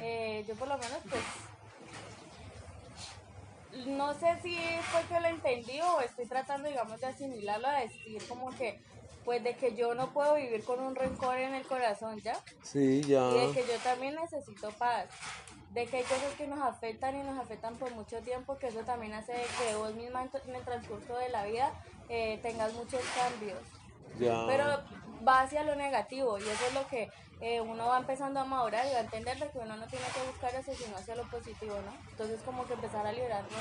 Eh, 0.00 0.44
yo 0.48 0.54
por 0.54 0.68
lo 0.68 0.78
menos 0.78 0.98
pues 1.10 1.22
no 3.86 4.14
sé 4.14 4.38
si 4.42 4.56
fue 4.90 5.02
que 5.02 5.20
lo 5.20 5.26
entendí 5.28 5.78
o 5.82 6.00
estoy 6.00 6.26
tratando 6.26 6.68
digamos 6.68 6.98
de 7.00 7.06
asimilarlo, 7.08 7.68
a 7.68 7.80
decir 7.80 8.26
como 8.28 8.48
que 8.56 8.80
pues 9.26 9.42
de 9.42 9.56
que 9.56 9.74
yo 9.74 9.92
no 9.96 10.12
puedo 10.12 10.36
vivir 10.36 10.62
con 10.62 10.78
un 10.78 10.94
rencor 10.94 11.36
en 11.36 11.52
el 11.52 11.66
corazón, 11.66 12.20
¿ya? 12.20 12.38
Sí, 12.62 13.02
ya. 13.02 13.28
Y 13.32 13.48
de 13.48 13.52
que 13.52 13.66
yo 13.66 13.76
también 13.82 14.14
necesito 14.14 14.70
paz. 14.70 15.06
De 15.72 15.84
que 15.86 15.96
hay 15.96 16.04
cosas 16.04 16.32
que 16.38 16.46
nos 16.46 16.60
afectan 16.60 17.20
y 17.20 17.24
nos 17.24 17.36
afectan 17.36 17.74
por 17.74 17.92
mucho 17.92 18.20
tiempo, 18.20 18.56
que 18.56 18.68
eso 18.68 18.80
también 18.84 19.12
hace 19.14 19.32
que 19.32 19.74
vos 19.74 19.92
misma 19.96 20.22
en, 20.22 20.54
el 20.54 20.62
transcurso 20.62 21.18
de 21.18 21.28
la 21.30 21.44
vida 21.44 21.72
eh, 22.08 22.38
tengas 22.40 22.72
muchos 22.74 23.02
cambios. 23.16 23.58
Ya. 24.20 24.46
Pero 24.46 24.64
va 25.26 25.40
hacia 25.40 25.64
lo 25.64 25.74
negativo 25.74 26.38
y 26.38 26.42
eso 26.42 26.66
es 26.68 26.74
lo 26.74 26.86
que 26.86 27.10
eh, 27.40 27.60
uno 27.60 27.88
va 27.88 27.98
empezando 27.98 28.38
a 28.38 28.44
madurar 28.44 28.86
y 28.86 28.92
va 28.92 28.98
a 28.98 29.02
entender 29.02 29.38
de 29.40 29.50
que 29.50 29.58
uno 29.58 29.76
no 29.76 29.88
tiene 29.88 30.04
que 30.14 30.24
buscar 30.30 30.54
eso 30.54 30.72
sino 30.72 30.96
hacia 30.96 31.16
lo 31.16 31.28
positivo, 31.28 31.74
¿no? 31.84 32.10
Entonces 32.10 32.40
como 32.42 32.64
que 32.64 32.74
empezar 32.74 33.04
a 33.04 33.12
liberarnos 33.12 33.52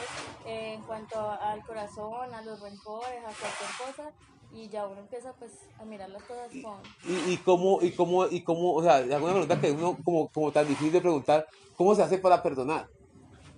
eh, 0.45 0.74
en 0.76 0.84
cuanto 0.84 1.32
al 1.32 1.66
corazón, 1.66 2.36
a 2.36 2.41
los 2.43 2.61
rencores, 2.61 3.20
a 3.20 3.34
cualquier 3.34 3.70
cosa 3.84 4.11
y 4.56 4.70
ya 4.70 4.88
uno 4.88 5.01
empieza 5.01 5.34
pues 5.38 5.51
a 5.80 5.86
mirar 5.86 6.10
las 6.10 6.24
cosas 6.24 6.49
con... 6.64 6.80
¿Y, 7.12 7.34
y 7.34 7.38
cómo, 7.38 7.80
y 7.82 7.91
cómo, 7.91 8.26
y 8.28 8.41
cómo, 8.41 8.74
o 8.74 8.82
sea, 8.84 8.95
alguna 8.95 9.34
pregunta 9.34 9.60
que 9.60 9.72
uno 9.72 9.97
como, 10.03 10.30
como 10.30 10.51
tan 10.51 10.68
difícil 10.68 10.93
de 10.93 11.01
preguntar, 11.01 11.45
¿cómo 11.78 11.93
se 11.93 12.01
hace 12.03 12.18
para 12.18 12.41
perdonar? 12.41 12.88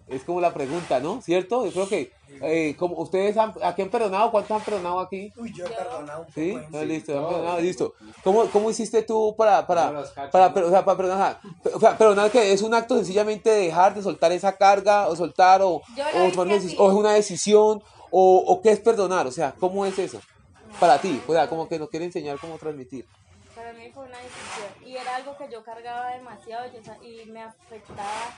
Es 0.08 0.24
como 0.24 0.40
la 0.40 0.54
pregunta, 0.54 1.00
¿no? 1.02 1.22
¿Cierto? 1.22 1.66
Yo 1.66 1.72
creo 1.74 1.90
que, 1.90 2.12
eh, 2.42 2.76
como 2.80 2.96
ustedes 2.96 3.36
han, 3.36 3.54
¿a 3.62 3.76
quién 3.76 3.88
han 3.88 3.92
perdonado? 3.92 4.32
¿Cuántos 4.32 4.52
han 4.58 4.64
perdonado 4.64 5.02
aquí? 5.02 5.34
Uy, 5.36 5.54
yo 5.54 5.66
he 5.66 5.70
perdonado 5.70 6.20
un 6.22 6.26
poco. 6.28 6.34
¿Sí? 6.34 6.58
No, 6.72 6.80
sí. 6.80 6.86
listo, 6.86 7.20
han 7.20 7.28
perdonado, 7.28 7.60
listo. 7.60 7.94
¿Cómo, 8.24 8.46
¿Cómo 8.46 8.70
hiciste 8.72 9.04
tú 9.04 9.36
para, 9.38 9.68
para, 9.68 10.06
para, 10.32 10.54
per- 10.54 10.64
o 10.64 10.70
sea, 10.70 10.86
para 10.86 10.98
perdonar? 10.98 11.40
O 11.74 11.80
sea, 11.80 11.98
perdonar 11.98 12.32
que 12.32 12.54
es 12.54 12.62
un 12.62 12.74
acto 12.74 12.96
sencillamente 12.96 13.50
de 13.50 13.64
dejar 13.66 13.94
de 13.96 14.02
soltar 14.02 14.32
esa 14.32 14.56
carga, 14.56 15.10
o 15.10 15.16
soltar, 15.18 15.62
o, 15.62 15.70
o, 15.74 15.82
o 16.78 16.90
es 16.90 16.96
una 16.96 17.12
decisión, 17.12 17.84
o, 18.10 18.38
o 18.48 18.62
qué 18.62 18.72
es 18.72 18.80
perdonar, 18.80 19.28
o 19.28 19.32
sea, 19.32 19.54
¿cómo 19.60 19.86
es 19.86 20.00
eso? 20.00 20.22
Para 20.80 21.00
ti, 21.00 21.22
o 21.28 21.34
sea, 21.34 21.48
como 21.50 21.68
que 21.68 21.80
nos 21.80 21.90
quiere 21.90 22.06
enseñar 22.06 22.38
cómo 22.40 22.58
transmitir. 22.58 23.06
Para 23.56 23.74
mí 23.74 23.90
fue 23.92 24.06
una 24.06 24.18
decisión 24.20 24.86
y 24.86 24.98
era 24.98 25.16
algo 25.16 25.36
que 25.38 25.50
yo 25.52 25.64
cargaba 25.64 26.12
demasiado 26.12 26.66
y 27.02 27.26
me 27.26 27.42
afectaba 27.42 28.38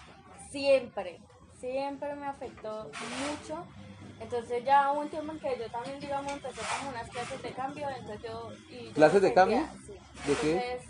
siempre, 0.49 1.19
siempre 1.59 2.15
me 2.15 2.27
afectó 2.27 2.85
mucho. 2.85 3.65
Entonces 4.21 4.63
ya 4.65 4.91
hubo 4.91 5.01
un 5.01 5.09
tiempo 5.09 5.31
en 5.31 5.39
que 5.39 5.57
yo 5.59 5.69
también, 5.71 5.99
digamos, 5.99 6.31
empecé 6.31 6.61
como 6.77 6.89
unas 6.89 7.09
clases 7.09 7.41
de 7.41 7.51
cambio, 7.51 7.87
entonces 7.89 8.21
yo... 8.23 8.51
y 8.69 8.87
yo 8.87 8.93
¿Clases 8.93 9.21
de 9.21 9.33
cambio? 9.33 9.67
sí. 9.85 9.93
¿De 10.27 10.35
qué? 10.35 10.51
Entonces, 10.51 10.87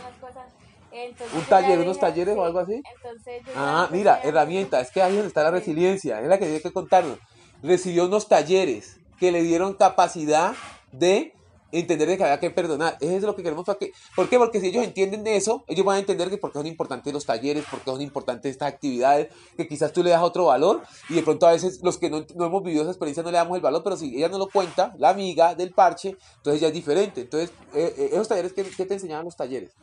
unas 0.00 0.18
cosas... 0.20 0.52
Entonces 0.90 1.38
¿Un 1.38 1.44
taller, 1.44 1.78
unos 1.80 2.00
talleres 2.00 2.34
o 2.34 2.40
sí. 2.40 2.46
algo 2.46 2.58
así? 2.60 2.82
Entonces 2.96 3.42
Ah, 3.54 3.88
mira, 3.92 4.20
herramienta, 4.24 4.80
es 4.80 4.90
que 4.90 5.02
ahí 5.02 5.12
donde 5.12 5.28
está 5.28 5.42
la 5.42 5.50
resiliencia, 5.50 6.20
es 6.20 6.28
la 6.28 6.38
que 6.38 6.46
tiene 6.46 6.62
que 6.62 6.72
contarnos. 6.72 7.18
Recibió 7.62 8.06
unos 8.06 8.26
talleres 8.28 8.97
que 9.18 9.32
le 9.32 9.42
dieron 9.42 9.74
capacidad 9.74 10.54
de 10.92 11.34
entender 11.70 12.08
de 12.08 12.16
que 12.16 12.24
había 12.24 12.40
que 12.40 12.50
perdonar. 12.50 12.96
Eso 13.00 13.16
es 13.16 13.22
lo 13.22 13.36
que 13.36 13.42
queremos 13.42 13.66
para 13.66 13.78
que. 13.78 13.92
¿Por 14.16 14.28
qué? 14.28 14.38
Porque 14.38 14.60
si 14.60 14.68
ellos 14.68 14.84
entienden 14.84 15.26
eso, 15.26 15.64
ellos 15.66 15.84
van 15.84 15.96
a 15.96 15.98
entender 15.98 16.30
que 16.30 16.38
por 16.38 16.50
qué 16.50 16.58
son 16.58 16.66
importantes 16.66 17.12
los 17.12 17.26
talleres, 17.26 17.64
por 17.70 17.80
qué 17.80 17.90
son 17.90 18.00
importantes 18.00 18.52
estas 18.52 18.68
actividades, 18.72 19.28
que 19.56 19.68
quizás 19.68 19.92
tú 19.92 20.02
le 20.02 20.10
das 20.10 20.22
otro 20.22 20.46
valor 20.46 20.82
y 21.10 21.14
de 21.14 21.22
pronto 21.22 21.46
a 21.46 21.52
veces 21.52 21.80
los 21.82 21.98
que 21.98 22.08
no, 22.08 22.24
no 22.34 22.46
hemos 22.46 22.62
vivido 22.62 22.82
esa 22.82 22.92
experiencia 22.92 23.22
no 23.22 23.30
le 23.30 23.36
damos 23.36 23.56
el 23.56 23.62
valor, 23.62 23.82
pero 23.84 23.96
si 23.96 24.16
ella 24.16 24.28
no 24.28 24.38
lo 24.38 24.48
cuenta, 24.48 24.94
la 24.98 25.10
amiga 25.10 25.54
del 25.54 25.72
parche, 25.72 26.16
entonces 26.36 26.60
ya 26.60 26.68
es 26.68 26.74
diferente. 26.74 27.20
Entonces, 27.22 27.50
eh, 27.74 27.94
eh, 27.98 28.08
esos 28.12 28.28
talleres, 28.28 28.52
¿qué, 28.52 28.64
qué 28.64 28.86
te 28.86 28.94
enseñaban 28.94 29.24
los 29.24 29.36
talleres? 29.36 29.74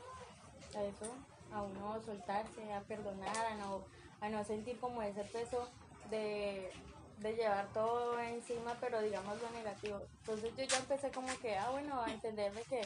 a 0.76 0.84
eso, 0.84 1.06
a 1.54 1.62
uno 1.62 2.02
soltarse, 2.06 2.74
a 2.74 2.82
perdonar, 2.82 3.46
a 3.46 3.56
no, 3.56 3.82
a 4.22 4.30
no 4.30 4.44
sentir 4.44 4.78
como 4.80 5.02
ese 5.02 5.24
peso 5.24 5.68
de, 6.10 6.72
de 7.18 7.34
llevar 7.34 7.68
todo 7.74 8.20
encima, 8.20 8.76
pero 8.80 9.02
digamos 9.02 9.42
lo 9.42 9.50
negativo. 9.52 10.02
Entonces 10.22 10.52
yo 10.58 10.64
ya 10.64 10.78
empecé 10.78 11.12
como 11.12 11.28
que, 11.40 11.58
ah, 11.58 11.70
bueno, 11.72 12.02
a 12.02 12.12
entender 12.12 12.54
de 12.54 12.62
que, 12.64 12.82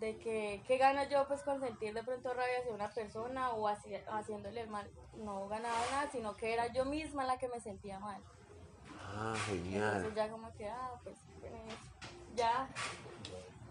de 0.00 0.16
que, 0.18 0.62
¿qué 0.66 0.76
gano 0.78 1.02
yo 1.08 1.26
pues 1.26 1.42
con 1.42 1.60
sentir 1.60 1.94
de 1.94 2.02
pronto 2.02 2.32
rabia 2.34 2.58
hacia 2.60 2.72
una 2.72 2.90
persona 2.90 3.50
o 3.50 3.68
hacia- 3.68 4.02
haciéndole 4.10 4.60
el 4.62 4.68
mal? 4.68 4.88
No 5.16 5.48
ganaba 5.48 5.78
nada, 5.90 6.08
sino 6.10 6.34
que 6.36 6.52
era 6.52 6.72
yo 6.72 6.84
misma 6.84 7.24
la 7.24 7.38
que 7.38 7.48
me 7.48 7.60
sentía 7.60 7.98
mal. 7.98 8.20
Ah, 9.04 9.34
genial. 9.46 9.96
Entonces 9.96 10.14
ya 10.14 10.28
como 10.28 10.52
que, 10.56 10.68
ah, 10.68 10.90
pues, 11.02 11.16
pues, 11.40 11.52
ya, 12.34 12.68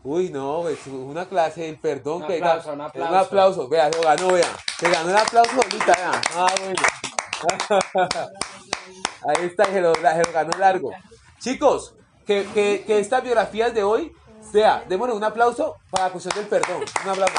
Uy, 0.04 0.30
no, 0.30 0.70
es 0.70 0.88
una 0.88 1.28
clase 1.28 1.62
del 1.64 1.80
perdón. 1.80 2.22
Un 2.22 2.28
que 2.30 2.36
aplauso, 2.38 2.72
un 2.72 2.82
aplauso. 2.82 3.12
Un 3.12 3.18
aplauso, 3.20 3.68
vea, 3.68 3.92
se 3.92 3.98
lo 3.98 4.04
ganó, 4.04 4.32
vea. 4.32 4.48
Se 4.80 4.90
ganó 4.90 5.10
el 5.10 5.18
aplauso 5.18 5.52
ahorita, 5.56 5.86
vea. 5.86 6.22
Ah, 6.36 6.48
bueno. 6.62 6.82
Ahí 9.28 9.46
está, 9.46 9.66
se 9.66 9.82
lo, 9.82 9.94
se 9.94 10.02
lo 10.02 10.32
ganó 10.32 10.58
largo. 10.58 10.92
Chicos, 11.40 11.96
que, 12.26 12.48
que, 12.54 12.84
que 12.88 13.00
estas 13.00 13.24
biografías 13.24 13.74
de 13.74 13.84
hoy, 13.84 14.14
sea, 14.52 14.86
démosle 14.88 15.16
un 15.16 15.24
aplauso 15.24 15.76
para 15.90 16.06
la 16.06 16.12
cuestión 16.12 16.36
del 16.36 16.48
perdón. 16.48 16.84
Un 17.04 17.10
aplauso. 17.10 17.34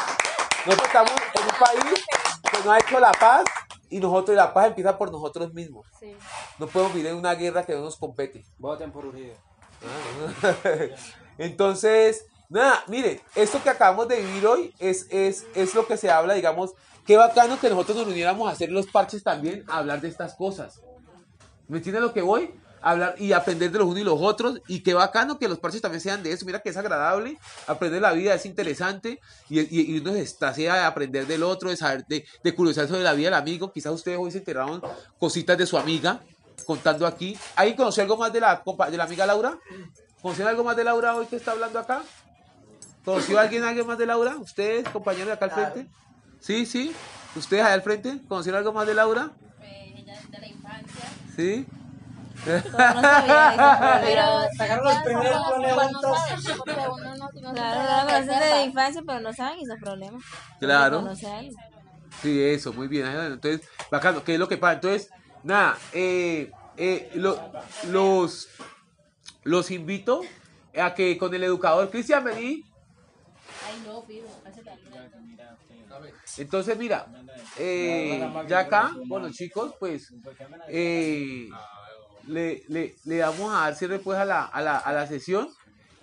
Nosotros 0.66 0.86
estamos 0.86 1.12
en 1.34 1.43
un 1.43 1.59
país 1.59 2.05
que 2.53 2.64
no 2.64 2.72
ha 2.72 2.78
hecho 2.78 3.01
la 3.01 3.12
paz 3.12 3.45
y 3.91 4.01
nosotros, 4.01 4.36
la 4.36 4.53
paz 4.53 4.66
empieza 4.66 4.99
por 4.99 5.11
nosotros 5.11 5.53
mismos. 5.55 5.86
sí. 5.99 6.14
No 6.59 6.66
podemos 6.66 6.93
vivir 6.93 7.11
en 7.11 7.16
una 7.16 7.34
guerra 7.34 7.64
que 7.64 7.74
no 7.74 7.80
nos 7.80 7.97
compete. 7.97 8.45
Voten 8.59 8.93
por 8.93 9.07
Uribe. 9.07 9.36
Entonces, 11.39 12.26
nada, 12.49 12.82
miren, 12.89 13.20
esto 13.34 13.62
que 13.62 13.70
acabamos 13.70 14.09
de 14.09 14.20
vivir 14.20 14.47
hoy 14.47 14.74
es, 14.78 15.07
es, 15.11 15.47
es 15.55 15.74
lo 15.74 15.86
que 15.86 15.97
se 15.97 16.11
habla, 16.11 16.34
digamos, 16.34 16.72
qué 17.07 17.16
bacano 17.16 17.59
que 17.61 17.70
nosotros 17.70 17.99
nos 17.99 18.07
uniéramos 18.09 18.49
a 18.49 18.53
hacer 18.53 18.70
los 18.70 18.89
parches 18.89 19.22
también, 19.22 19.64
a 19.68 19.78
hablar 19.78 20.01
de 20.01 20.09
estas 20.09 20.34
cosas. 20.34 20.82
¿Me 21.69 21.79
entiendes 21.79 22.03
lo 22.03 22.12
que 22.12 22.23
voy? 22.23 22.51
Hablar 22.81 23.16
y 23.19 23.33
aprender 23.33 23.71
de 23.73 23.79
los 23.79 23.89
unos 23.89 24.01
y 24.01 24.05
los 24.05 24.21
otros. 24.21 24.61
Y 24.69 24.81
qué 24.83 24.95
bacano 24.95 25.39
que 25.39 25.49
los 25.49 25.59
parches 25.59 25.83
también 25.83 26.01
sean 26.01 26.23
de 26.23 26.33
eso. 26.33 26.47
Mira 26.47 26.61
que 26.61 26.71
es 26.71 26.77
agradable. 26.77 27.37
Aprender 27.66 28.01
la 28.01 28.12
vida 28.12 28.35
es 28.35 28.47
interesante. 28.47 29.21
Y, 29.49 29.61
y, 29.61 29.95
y 29.95 29.99
uno 29.99 30.12
se 30.12 30.23
estasea 30.23 30.75
de 30.77 30.81
aprender 30.85 31.27
del 31.27 31.43
otro, 31.43 31.71
de 31.71 31.77
saber, 31.77 32.07
de, 32.07 32.25
de 32.43 32.55
curiosidad 32.55 32.89
sobre 32.89 33.03
la 33.03 33.12
vida 33.14 33.27
del 33.27 33.35
amigo. 33.35 33.73
Quizás 33.73 33.93
ustedes 33.93 34.19
hoy 34.19 34.31
se 34.31 34.39
enteraron 34.39 34.81
cositas 35.19 35.59
de 35.59 35.66
su 35.66 35.77
amiga 35.77 36.21
contando 36.66 37.07
aquí. 37.07 37.37
¿Alguien 37.57 37.77
conoció 37.77 38.03
algo 38.03 38.16
más 38.16 38.33
de 38.33 38.41
la, 38.41 38.62
compa- 38.64 38.91
de 38.91 38.97
la 38.97 39.05
amiga 39.05 39.27
Laura? 39.27 39.59
¿Conoció 40.23 40.47
algo 40.49 40.64
más 40.64 40.77
de 40.77 40.85
Laura 40.85 41.16
hoy 41.16 41.27
que 41.27 41.37
está 41.37 41.53
hablando 41.53 41.79
acá? 41.79 42.03
¿Conoció 43.05 43.39
a 43.39 43.43
alguien, 43.43 43.64
alguien 43.64 43.87
más 43.87 43.99
de 43.99 44.07
Laura? 44.07 44.37
¿Ustedes, 44.37 44.89
compañeros 44.89 45.27
de 45.29 45.33
acá 45.33 45.45
al 45.47 45.51
frente? 45.73 45.91
Sí, 46.41 46.64
sí. 46.66 46.93
¿Ustedes 47.37 47.64
allá 47.64 47.75
al 47.75 47.83
frente? 47.83 48.21
¿Conocieron 48.29 48.59
algo 48.59 48.73
más 48.73 48.87
de 48.87 48.95
Laura? 48.95 49.31
de 50.31 50.39
la 50.39 50.47
infancia. 50.47 51.05
Sí. 51.39 51.64
No 52.45 53.01
sabía 53.01 54.01
Pero 54.03 54.22
Sacaron 54.57 54.84
los 54.84 55.03
primeros 55.05 55.47
se 56.34 56.55
Claro, 57.55 58.09
claro, 58.09 58.57
de 58.57 58.64
infancia, 58.64 59.03
pero 59.07 59.20
no 59.20 59.32
saben 59.32 59.61
esos 59.61 59.78
problemas. 59.80 60.24
Claro. 60.59 61.14
Sí, 62.22 62.43
eso, 62.43 62.72
muy 62.72 62.89
bien. 62.89 63.07
Entonces, 63.07 63.61
bacano, 63.89 64.24
¿qué 64.24 64.34
es 64.34 64.41
lo 64.41 64.49
que 64.49 64.57
pasa? 64.57 64.72
Entonces, 64.74 65.11
nada, 65.45 65.78
eh, 65.93 66.51
eh, 66.76 67.11
lo- 67.14 67.39
los, 67.91 68.49
los 69.45 69.70
invito 69.70 70.22
a 70.76 70.93
que 70.95 71.16
con 71.18 71.32
el 71.32 71.45
educador 71.45 71.89
Cristian 71.91 72.24
vení. 72.24 72.64
Ay, 73.64 73.82
no, 73.86 74.03
fijo, 74.03 74.26
hace 74.45 74.64
la 74.64 74.72
Entonces, 76.37 76.77
mira, 76.79 77.07
eh, 77.59 78.29
ya 78.49 78.61
acá, 78.61 78.93
bueno, 79.07 79.31
chicos, 79.31 79.75
pues 79.79 80.13
eh, 80.69 81.49
le, 82.27 82.63
le, 82.69 82.97
le 83.05 83.21
vamos 83.21 83.53
a 83.55 83.61
dar 83.61 83.75
cierre 83.75 83.99
pues 83.99 84.19
a 84.19 84.25
la, 84.25 84.45
a, 84.45 84.61
la, 84.63 84.77
a 84.79 84.93
la 84.93 85.07
sesión. 85.07 85.49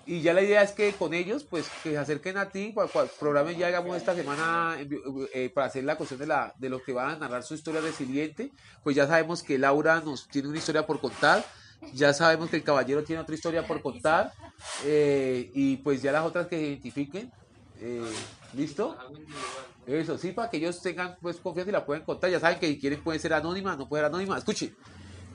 Y 0.07 0.21
ya 0.21 0.33
la 0.35 0.43
idea 0.43 0.61
es 0.61 0.71
que 0.71 0.93
con 0.93 1.15
ellos, 1.15 1.45
pues, 1.45 1.65
que 1.81 1.89
se 1.89 1.97
acerquen 1.97 2.37
a 2.37 2.49
ti, 2.51 2.71
para 2.75 3.05
el 3.05 3.09
programa 3.19 3.51
ya 3.53 3.65
hagamos 3.67 3.97
esta 3.97 4.13
semana 4.13 4.77
eh, 5.33 5.49
para 5.49 5.65
hacer 5.65 5.83
la 5.83 5.95
cuestión 5.95 6.19
de, 6.19 6.27
la, 6.27 6.53
de 6.59 6.69
los 6.69 6.83
que 6.83 6.93
van 6.93 7.09
a 7.09 7.17
narrar 7.17 7.41
su 7.41 7.55
historia 7.55 7.81
resiliente. 7.81 8.51
Pues 8.83 8.95
ya 8.95 9.07
sabemos 9.07 9.41
que 9.41 9.57
Laura 9.57 10.01
nos 10.01 10.27
tiene 10.27 10.49
una 10.49 10.59
historia 10.59 10.85
por 10.85 10.99
contar, 11.01 11.43
ya 11.93 12.13
sabemos 12.13 12.51
que 12.51 12.57
el 12.57 12.63
caballero 12.63 13.03
tiene 13.03 13.23
otra 13.23 13.33
historia 13.33 13.65
por 13.65 13.81
contar, 13.81 14.31
eh, 14.83 15.49
y 15.55 15.77
pues 15.77 16.03
ya 16.03 16.11
las 16.11 16.23
otras 16.23 16.45
que 16.45 16.57
se 16.57 16.67
identifiquen. 16.67 17.31
eh, 17.81 18.03
¿Listo? 18.53 18.95
Eso, 19.87 20.17
sí, 20.17 20.31
para 20.31 20.49
que 20.49 20.57
ellos 20.57 20.81
tengan 20.81 21.15
pues 21.21 21.37
confianza 21.37 21.69
y 21.69 21.73
la 21.73 21.85
pueden 21.85 22.03
contar. 22.03 22.29
Ya 22.31 22.39
saben 22.39 22.59
que 22.59 22.67
si 22.67 22.79
quieren 22.79 23.03
pueden 23.03 23.21
ser 23.21 23.33
anónimas, 23.33 23.77
no 23.77 23.87
pueden 23.87 24.03
ser 24.05 24.09
anónimas. 24.13 24.39
Escuchen, 24.39 24.75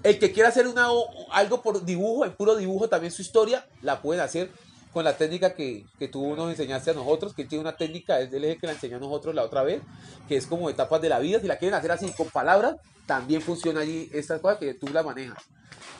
el 0.03 0.19
que 0.19 0.33
quiera 0.33 0.49
hacer 0.49 0.67
una, 0.67 0.89
algo 1.33 1.63
por 1.63 1.85
dibujo, 1.85 2.25
en 2.25 2.33
puro 2.33 2.57
dibujo 2.57 2.89
también 2.89 3.13
su 3.13 3.23
historia, 3.23 3.67
la 3.83 4.03
pueden 4.03 4.23
hacer 4.23 4.51
con 4.93 5.05
la 5.05 5.17
técnica 5.17 5.55
que, 5.55 5.87
que 6.01 6.09
tú 6.09 6.35
nos 6.35 6.51
enseñaste 6.51 6.91
a 6.91 6.95
nosotros, 6.95 7.33
que 7.33 7.45
tiene 7.45 7.63
una 7.63 7.77
técnica, 7.77 8.19
es 8.19 8.33
el 8.33 8.45
eje 8.45 8.59
que 8.59 8.67
la 8.67 8.73
enseñó 8.73 8.97
a 8.97 9.01
nosotros 9.01 9.35
la 9.37 9.45
otra 9.45 9.63
vez, 9.63 9.83
que 10.27 10.37
es 10.37 10.47
como 10.47 10.69
etapas 10.69 11.01
de 11.01 11.09
la 11.09 11.21
vida. 11.21 11.39
Si 11.39 11.47
la 11.47 11.59
quieren 11.59 11.79
hacer 11.79 11.93
así 11.93 12.11
con 12.13 12.29
palabras, 12.29 12.75
también 13.07 13.41
funciona 13.41 13.81
allí 13.83 14.11
estas 14.13 14.41
cosas 14.41 14.59
que 14.59 14.75
tú 14.75 14.89
la 14.89 15.05
manejas. 15.05 15.39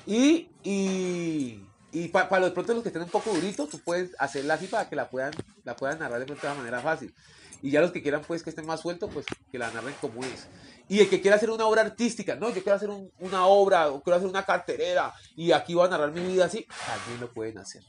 Y, 0.07 0.49
y, 0.65 1.63
y 1.93 2.09
pa- 2.09 2.29
para 2.29 2.47
los 2.47 2.51
pronto 2.53 2.75
los 2.75 2.83
que 2.83 2.89
estén 2.89 3.03
un 3.03 3.11
poco 3.11 3.31
duritos, 3.33 3.69
tú 3.69 3.79
puedes 3.79 4.11
hacerla 4.19 4.55
así 4.55 4.67
para 4.67 4.89
que 4.89 4.97
la 4.97 5.09
puedan, 5.09 5.33
la 5.63 5.77
puedan 5.77 6.01
narrar 6.01 6.19
de 6.19 6.27
pronto 6.27 6.45
de 6.45 6.53
una 6.53 6.59
manera 6.59 6.81
fácil. 6.81 7.15
Y 7.63 7.71
ya 7.71 7.81
los 7.81 7.93
que 7.93 8.03
quieran 8.03 8.23
pues 8.27 8.43
que 8.43 8.51
estén 8.51 8.67
más 8.67 8.81
sueltos, 8.81 9.11
pues 9.13 9.27
que 9.51 9.59
la 9.59 9.71
narren 9.71 9.95
como 10.01 10.23
es. 10.25 10.47
Y 10.89 11.01
el 11.01 11.09
que 11.09 11.21
quiera 11.21 11.37
hacer 11.37 11.51
una 11.51 11.67
obra 11.67 11.83
artística, 11.83 12.35
no, 12.35 12.49
yo 12.49 12.63
quiero 12.63 12.75
hacer 12.75 12.89
un- 12.91 13.11
una 13.21 13.47
obra, 13.47 13.89
o 13.91 14.01
quiero 14.03 14.17
hacer 14.17 14.29
una 14.29 14.45
carterera, 14.45 15.13
y 15.37 15.53
aquí 15.53 15.75
voy 15.75 15.87
a 15.87 15.91
narrar 15.91 16.11
mi 16.13 16.21
vida 16.21 16.47
así, 16.47 16.67
también 16.87 17.21
lo 17.21 17.33
pueden 17.33 17.59
hacer. 17.59 17.83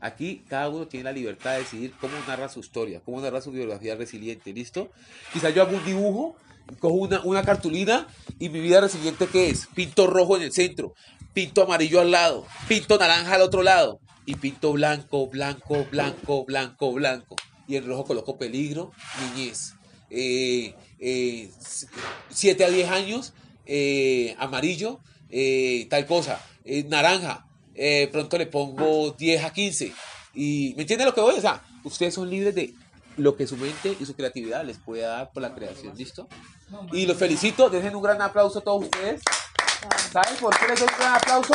Aquí 0.00 0.44
cada 0.48 0.68
uno 0.68 0.86
tiene 0.86 1.04
la 1.04 1.12
libertad 1.12 1.52
de 1.52 1.58
decidir 1.60 1.94
cómo 2.00 2.14
narra 2.28 2.48
su 2.48 2.60
historia, 2.60 3.00
cómo 3.04 3.20
narra 3.20 3.40
su 3.40 3.50
biografía 3.50 3.94
resiliente, 3.96 4.52
¿listo? 4.52 4.90
Quizás 5.32 5.54
yo 5.54 5.62
hago 5.62 5.76
un 5.76 5.84
dibujo, 5.84 6.36
cojo 6.80 6.94
una, 6.94 7.20
una 7.22 7.42
cartulina 7.42 8.06
y 8.38 8.48
mi 8.48 8.60
vida 8.60 8.80
resiliente 8.80 9.26
¿qué 9.26 9.48
es? 9.48 9.66
Pinto 9.74 10.06
rojo 10.06 10.36
en 10.36 10.42
el 10.42 10.52
centro, 10.52 10.94
pinto 11.32 11.62
amarillo 11.62 12.00
al 12.00 12.10
lado, 12.10 12.46
pinto 12.68 12.98
naranja 12.98 13.34
al 13.36 13.42
otro 13.42 13.62
lado 13.62 14.00
y 14.26 14.34
pinto 14.34 14.72
blanco, 14.72 15.28
blanco, 15.28 15.86
blanco, 15.90 16.44
blanco, 16.44 16.92
blanco. 16.92 17.36
Y 17.68 17.76
en 17.76 17.86
rojo 17.86 18.04
coloco 18.04 18.36
peligro, 18.36 18.92
niñez. 19.34 19.74
Eh, 20.10 20.74
eh, 20.98 21.50
7 22.30 22.64
a 22.64 22.70
10 22.70 22.90
años, 22.90 23.32
eh, 23.66 24.36
amarillo, 24.38 25.00
eh, 25.30 25.86
tal 25.90 26.06
cosa, 26.06 26.40
eh, 26.64 26.84
naranja, 26.84 27.46
eh, 27.74 28.08
pronto 28.12 28.38
le 28.38 28.46
pongo 28.46 29.10
10 29.12 29.44
a 29.44 29.52
15. 29.52 29.92
Y, 30.34 30.74
¿Me 30.76 30.82
entiende 30.82 31.04
lo 31.04 31.14
que 31.14 31.20
voy? 31.20 31.36
O 31.36 31.40
sea, 31.40 31.62
ustedes 31.84 32.14
son 32.14 32.30
libres 32.30 32.54
de 32.54 32.74
lo 33.16 33.36
que 33.36 33.46
su 33.46 33.56
mente 33.56 33.96
y 33.98 34.04
su 34.06 34.14
creatividad 34.14 34.64
les 34.64 34.78
pueda 34.78 35.08
dar 35.08 35.32
por 35.32 35.42
la 35.42 35.54
creación, 35.54 35.96
¿listo? 35.96 36.28
Y 36.92 37.06
los 37.06 37.16
felicito, 37.16 37.70
dejen 37.70 37.96
un 37.96 38.02
gran 38.02 38.20
aplauso 38.20 38.58
a 38.58 38.62
todos 38.62 38.84
ustedes. 38.84 39.22
¿Saben 40.12 40.36
por 40.40 40.58
qué 40.58 40.68
les 40.68 40.80
doy 40.80 40.88
un 40.98 41.06
aplauso? 41.06 41.54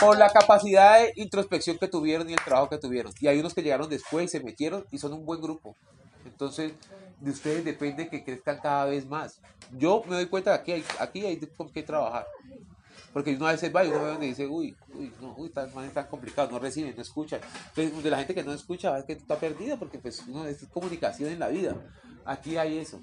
Por 0.00 0.18
la 0.18 0.30
capacidad 0.30 1.00
de 1.00 1.12
introspección 1.16 1.78
que 1.78 1.88
tuvieron 1.88 2.28
y 2.28 2.32
el 2.32 2.44
trabajo 2.44 2.68
que 2.68 2.78
tuvieron. 2.78 3.12
Y 3.20 3.26
hay 3.26 3.38
unos 3.40 3.54
que 3.54 3.62
llegaron 3.62 3.88
después 3.88 4.24
y 4.24 4.28
se 4.28 4.40
metieron 4.40 4.86
y 4.90 4.98
son 4.98 5.12
un 5.12 5.26
buen 5.26 5.40
grupo. 5.40 5.76
Entonces, 6.24 6.72
de 7.20 7.30
ustedes 7.30 7.64
depende 7.64 8.08
que 8.08 8.24
crezcan 8.24 8.58
cada 8.60 8.86
vez 8.86 9.06
más. 9.06 9.40
Yo 9.72 10.02
me 10.06 10.16
doy 10.16 10.26
cuenta 10.26 10.62
que 10.62 10.72
aquí 10.72 10.72
hay, 10.72 10.84
aquí 10.98 11.26
hay 11.26 11.36
con 11.56 11.70
qué 11.70 11.82
trabajar. 11.82 12.26
Porque 13.12 13.34
uno 13.34 13.48
a 13.48 13.52
veces 13.52 13.74
va 13.74 13.84
y 13.84 13.88
uno 13.88 14.02
ve 14.02 14.10
donde 14.10 14.26
dice, 14.26 14.46
uy, 14.46 14.76
uy, 14.94 15.12
no, 15.20 15.34
uy, 15.36 15.50
tan, 15.50 15.70
tan 15.92 16.06
complicado, 16.06 16.50
no 16.50 16.58
reciben, 16.58 16.94
no 16.94 17.02
escuchan. 17.02 17.40
De 17.74 18.10
la 18.10 18.18
gente 18.18 18.34
que 18.34 18.44
no 18.44 18.52
escucha, 18.52 18.96
es 18.98 19.04
que 19.04 19.16
tú 19.16 19.22
estás 19.22 19.38
perdido 19.38 19.78
porque 19.78 19.98
pues 19.98 20.22
uno 20.28 20.46
es 20.46 20.64
comunicación 20.72 21.30
en 21.30 21.40
la 21.40 21.48
vida. 21.48 21.74
Aquí 22.24 22.56
hay 22.56 22.78
eso. 22.78 23.00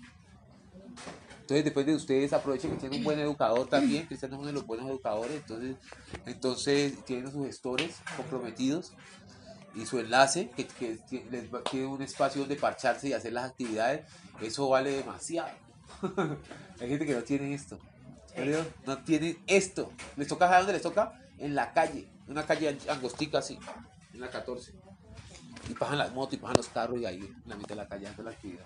Entonces, 1.47 1.63
después 1.63 1.85
de 1.85 1.95
ustedes, 1.95 2.33
aprovechen 2.33 2.71
que 2.71 2.77
tienen 2.77 2.97
un 2.99 3.05
buen 3.05 3.19
educador 3.19 3.69
también. 3.69 4.05
Cristian 4.05 4.33
es 4.33 4.37
uno 4.37 4.47
de 4.47 4.51
los 4.51 4.65
buenos 4.65 4.89
educadores. 4.89 5.31
Entonces, 5.33 5.77
entonces 6.25 7.05
tienen 7.05 7.31
sus 7.31 7.45
gestores 7.45 7.95
comprometidos 8.17 8.91
y 9.73 9.85
su 9.85 9.97
enlace, 9.99 10.49
que, 10.57 10.67
que 10.67 10.99
les 11.31 11.49
tiene 11.71 11.85
un 11.85 12.01
espacio 12.01 12.41
donde 12.41 12.57
parcharse 12.57 13.07
y 13.07 13.13
hacer 13.13 13.31
las 13.31 13.45
actividades. 13.45 14.05
Eso 14.41 14.67
vale 14.67 14.91
demasiado. 14.91 15.47
Hay 16.81 16.89
gente 16.89 17.05
que 17.05 17.13
no 17.15 17.23
tiene 17.23 17.53
esto. 17.53 17.79
No 18.85 18.97
tienen 18.97 19.41
esto. 19.47 19.93
Les 20.17 20.27
toca, 20.27 20.47
¿saben 20.49 20.63
dónde 20.63 20.73
les 20.73 20.81
toca? 20.81 21.17
En 21.37 21.55
la 21.55 21.71
calle. 21.71 22.09
Una 22.27 22.45
calle 22.45 22.77
ang- 22.77 22.89
angostica 22.89 23.37
así, 23.37 23.57
en 24.13 24.19
la 24.19 24.29
14. 24.29 24.73
Y 25.69 25.73
pasan 25.75 25.97
las 25.97 26.11
motos 26.13 26.33
y 26.33 26.37
pasan 26.37 26.57
los 26.57 26.67
carros 26.67 26.99
y 26.99 27.05
ahí 27.05 27.19
en 27.19 27.49
la 27.49 27.55
mitad 27.55 27.69
de 27.69 27.75
la 27.75 27.87
calle 27.87 28.05
haciendo 28.07 28.29
la 28.29 28.35
actividad. 28.35 28.65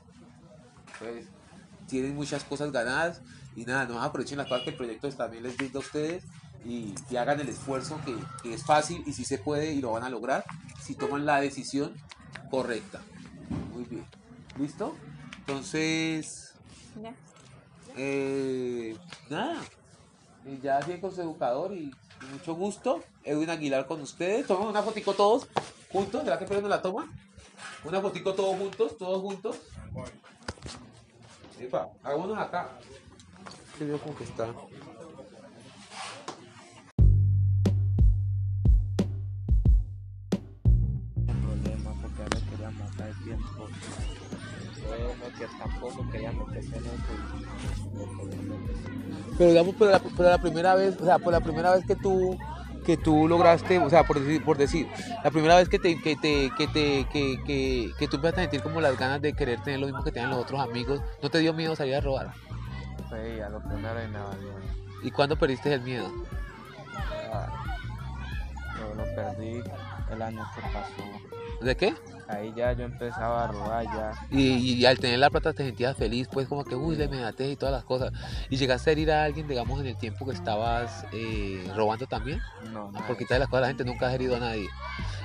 Entonces, 0.93 1.27
tienen 1.91 2.15
muchas 2.15 2.43
cosas 2.43 2.71
ganadas 2.71 3.21
y 3.55 3.65
nada, 3.65 3.85
no 3.85 4.01
aprovechen 4.01 4.37
las 4.37 4.47
cosas 4.47 4.63
que 4.63 4.69
el 4.71 4.77
proyecto 4.77 5.09
también 5.11 5.43
les 5.43 5.55
brinda 5.57 5.77
a 5.77 5.81
ustedes 5.81 6.23
y, 6.65 6.95
y 7.09 7.15
hagan 7.17 7.39
el 7.41 7.49
esfuerzo 7.49 7.99
que, 8.05 8.15
que 8.41 8.53
es 8.53 8.63
fácil 8.63 9.03
y 9.05 9.13
si 9.13 9.25
se 9.25 9.37
puede 9.37 9.73
y 9.73 9.81
lo 9.81 9.91
van 9.91 10.03
a 10.03 10.09
lograr 10.09 10.43
si 10.81 10.95
toman 10.95 11.25
la 11.25 11.41
decisión 11.41 11.93
correcta. 12.49 13.01
Muy 13.73 13.83
bien. 13.83 14.05
¿Listo? 14.57 14.95
Entonces, 15.39 16.53
Ya. 17.01 17.13
eh, 17.97 18.95
nada, 19.29 19.61
eh, 20.45 20.59
ya 20.63 20.81
siguen 20.81 21.01
con 21.01 21.13
su 21.13 21.21
educador 21.21 21.73
y, 21.73 21.91
y 22.21 22.25
mucho 22.31 22.55
gusto. 22.55 23.03
Edwin 23.23 23.49
Aguilar 23.49 23.85
con 23.85 24.01
ustedes. 24.01 24.47
Tomen 24.47 24.67
una 24.67 24.81
fotico 24.81 25.13
todos 25.13 25.47
juntos. 25.91 26.23
¿Será 26.23 26.39
que 26.39 26.45
Pedro 26.45 26.61
no 26.61 26.67
la 26.69 26.81
toma? 26.81 27.07
Una 27.83 27.99
fotico 28.01 28.33
todos 28.33 28.57
juntos, 28.57 28.97
todos 28.97 29.21
juntos. 29.21 29.57
Epa, 31.61 31.87
hagámonos 32.03 32.39
acá. 32.39 32.69
Que 33.77 33.85
veo 33.85 33.99
como 33.99 34.15
que 34.15 34.23
está. 34.23 34.47
problema 41.27 41.93
porque 42.01 42.23
me 42.23 42.41
quería 42.49 42.71
matar 42.71 43.07
el 43.09 43.23
tiempo. 43.23 43.67
Yo 44.89 45.37
que 45.37 45.45
tampoco 45.59 46.09
quería 46.11 46.31
meterse 46.31 46.77
en 46.77 46.85
eso. 46.85 47.13
Pero 49.37 49.49
digamos, 49.51 49.75
pero 49.77 49.91
la, 49.91 49.99
pero 49.99 50.29
la 50.29 50.41
primera 50.41 50.73
vez, 50.73 50.99
o 50.99 51.05
sea, 51.05 51.19
por 51.19 51.31
la 51.31 51.41
primera 51.41 51.75
vez 51.75 51.85
que 51.85 51.95
tú 51.95 52.39
que 52.85 52.97
tú 52.97 53.27
lograste, 53.27 53.79
o 53.79 53.89
sea, 53.89 54.03
por 54.03 54.19
decir, 54.19 54.43
por 54.43 54.57
decir 54.57 54.87
la 55.23 55.31
primera 55.31 55.55
vez 55.55 55.69
que 55.69 55.79
te, 55.79 55.99
que 56.01 56.15
te, 56.15 56.51
que 56.57 56.67
te, 56.67 57.05
que, 57.11 57.41
que, 57.45 57.91
que 57.97 58.07
tú 58.07 58.15
empezaste 58.17 58.41
a 58.41 58.43
sentir 58.45 58.61
como 58.61 58.81
las 58.81 58.97
ganas 58.97 59.21
de 59.21 59.33
querer 59.33 59.61
tener 59.61 59.79
lo 59.79 59.87
mismo 59.87 60.03
que 60.03 60.11
tienen 60.11 60.31
los 60.31 60.39
otros 60.39 60.59
amigos, 60.59 61.01
¿no 61.21 61.29
te 61.29 61.39
dio 61.39 61.53
miedo 61.53 61.75
salir 61.75 61.95
a 61.95 62.01
robar? 62.01 62.33
Fue 63.09 63.43
a 63.43 63.49
lo 63.49 63.59
primero 63.59 64.03
y 64.03 64.07
me 64.07 64.19
valió. 64.19 64.51
¿Y 65.03 65.11
cuándo 65.11 65.35
perdiste 65.37 65.73
el 65.73 65.81
miedo? 65.81 66.07
Ah, 67.33 67.47
Yo 68.79 68.95
lo 68.95 69.03
perdí 69.15 69.61
el 70.11 70.21
año 70.21 70.43
que 70.55 70.61
pasó. 70.61 71.40
¿De 71.61 71.75
qué? 71.77 71.93
Ahí 72.27 72.53
ya 72.55 72.71
yo 72.73 72.85
empezaba 72.85 73.43
a 73.43 73.47
robar 73.47 73.83
ya. 73.85 74.11
Y, 74.31 74.75
y 74.75 74.85
al 74.85 74.97
tener 74.97 75.19
la 75.19 75.29
plata 75.29 75.51
te 75.53 75.63
sentías 75.65 75.97
feliz, 75.97 76.29
pues 76.31 76.47
como 76.47 76.63
que, 76.63 76.75
uy, 76.75 76.95
le 76.95 77.09
medaste 77.09 77.49
y 77.51 77.55
todas 77.57 77.73
las 77.75 77.83
cosas. 77.83 78.13
¿Y 78.49 78.55
llegaste 78.55 78.89
a 78.89 78.93
herir 78.93 79.11
a 79.11 79.23
alguien, 79.25 79.47
digamos, 79.49 79.79
en 79.81 79.87
el 79.87 79.97
tiempo 79.97 80.25
que 80.25 80.31
estabas 80.31 81.05
eh, 81.11 81.69
robando 81.75 82.07
también? 82.07 82.39
No, 82.71 82.89
Ah, 82.95 83.05
Por 83.05 83.17
quitarle 83.17 83.39
las 83.39 83.49
cosas 83.49 83.61
la 83.63 83.67
gente, 83.67 83.83
nunca 83.83 84.07
has 84.07 84.13
herido 84.13 84.37
a 84.37 84.39
nadie. 84.39 84.67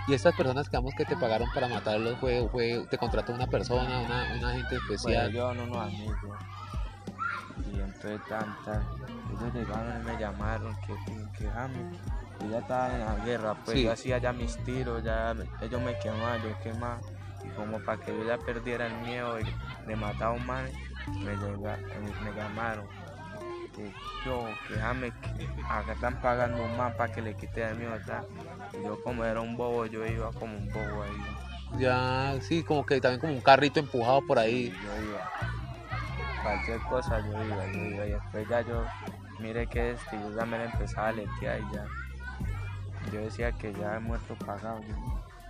Y 0.08 0.14
estas 0.14 0.34
personas, 0.34 0.66
digamos, 0.66 0.94
que 0.96 1.04
te 1.04 1.16
pagaron 1.16 1.48
para 1.54 1.68
matarlos, 1.68 2.18
fue, 2.18 2.48
fue, 2.50 2.84
te 2.90 2.98
contrató 2.98 3.32
una 3.32 3.46
persona, 3.46 4.00
una, 4.00 4.34
una 4.38 4.50
agente 4.50 4.76
Pues 4.88 5.00
especial. 5.00 5.32
yo 5.32 5.54
no 5.54 5.62
unos 5.64 5.76
amigos. 5.86 6.16
Y 7.72 7.78
entonces 7.80 8.20
tanta. 8.28 8.82
Ellos 9.30 9.54
llegaron 9.54 10.00
y 10.00 10.04
me 10.04 10.18
llamaron 10.20 10.74
que, 10.86 10.94
que, 11.06 11.38
que 11.38 11.48
yo 12.40 12.48
ya 12.50 12.58
estaba 12.58 12.92
en 12.94 13.00
la 13.04 13.14
guerra, 13.24 13.54
pues 13.64 13.78
Sí. 13.78 13.84
yo 13.84 13.92
hacía 13.92 14.18
ya 14.18 14.32
mis 14.32 14.56
tiros, 14.64 15.02
ya 15.02 15.34
ellos 15.60 15.80
me 15.82 15.98
quemaban, 15.98 16.42
yo 16.42 16.58
quemaba. 16.62 17.00
Y 17.44 17.48
como 17.50 17.78
para 17.80 18.00
que 18.02 18.16
yo 18.16 18.24
ya 18.24 18.38
perdiera 18.38 18.86
el 18.86 18.94
miedo 19.06 19.34
de, 19.36 19.44
de 19.86 19.96
matar 19.96 20.28
a 20.28 20.30
un 20.32 20.44
man, 20.46 20.66
me, 21.24 21.36
llega- 21.36 21.78
me, 22.00 22.30
me 22.30 22.36
llamaron. 22.36 22.86
Que 23.74 23.92
yo, 24.24 24.44
que 24.68 24.74
James, 24.74 25.12
que 25.36 25.48
acá 25.68 25.92
están 25.92 26.20
pagando 26.20 26.62
un 26.64 26.76
man 26.76 26.94
para 26.96 27.12
que 27.12 27.22
le 27.22 27.34
quite 27.36 27.62
el 27.62 27.76
miedo. 27.76 27.94
tal. 28.06 28.24
Y 28.72 28.82
yo 28.84 29.00
como 29.02 29.24
era 29.24 29.40
un 29.40 29.56
bobo, 29.56 29.86
yo 29.86 30.04
iba 30.06 30.32
como 30.32 30.56
un 30.56 30.68
bobo 30.72 31.02
ahí. 31.02 31.80
Ya, 31.80 32.34
sí, 32.40 32.62
como 32.62 32.84
que 32.86 33.00
también 33.00 33.20
como 33.20 33.32
un 33.34 33.40
carrito 33.40 33.78
empujado 33.80 34.22
por 34.26 34.38
ahí. 34.38 34.70
Yo 34.82 35.02
iba. 35.04 35.30
Cualquier 36.42 36.80
cosa 36.88 37.18
yo 37.20 37.44
iba, 37.44 37.66
yo 37.72 37.84
iba. 37.84 38.06
Y 38.06 38.10
después 38.12 38.48
ya 38.48 38.60
yo 38.62 38.84
mire 39.40 39.66
que 39.66 39.92
es 39.92 40.00
que 40.04 40.16
yo 40.18 40.34
ya 40.36 40.44
me 40.46 40.58
la 40.58 40.64
empezaba 40.66 41.08
a 41.08 41.12
letear 41.12 41.60
y 41.60 41.74
ya. 41.74 41.84
Yo 43.12 43.20
decía 43.20 43.52
que 43.52 43.72
ya 43.72 43.96
he 43.96 44.00
muerto 44.00 44.34
pagado. 44.44 44.80
yo. 44.88 44.94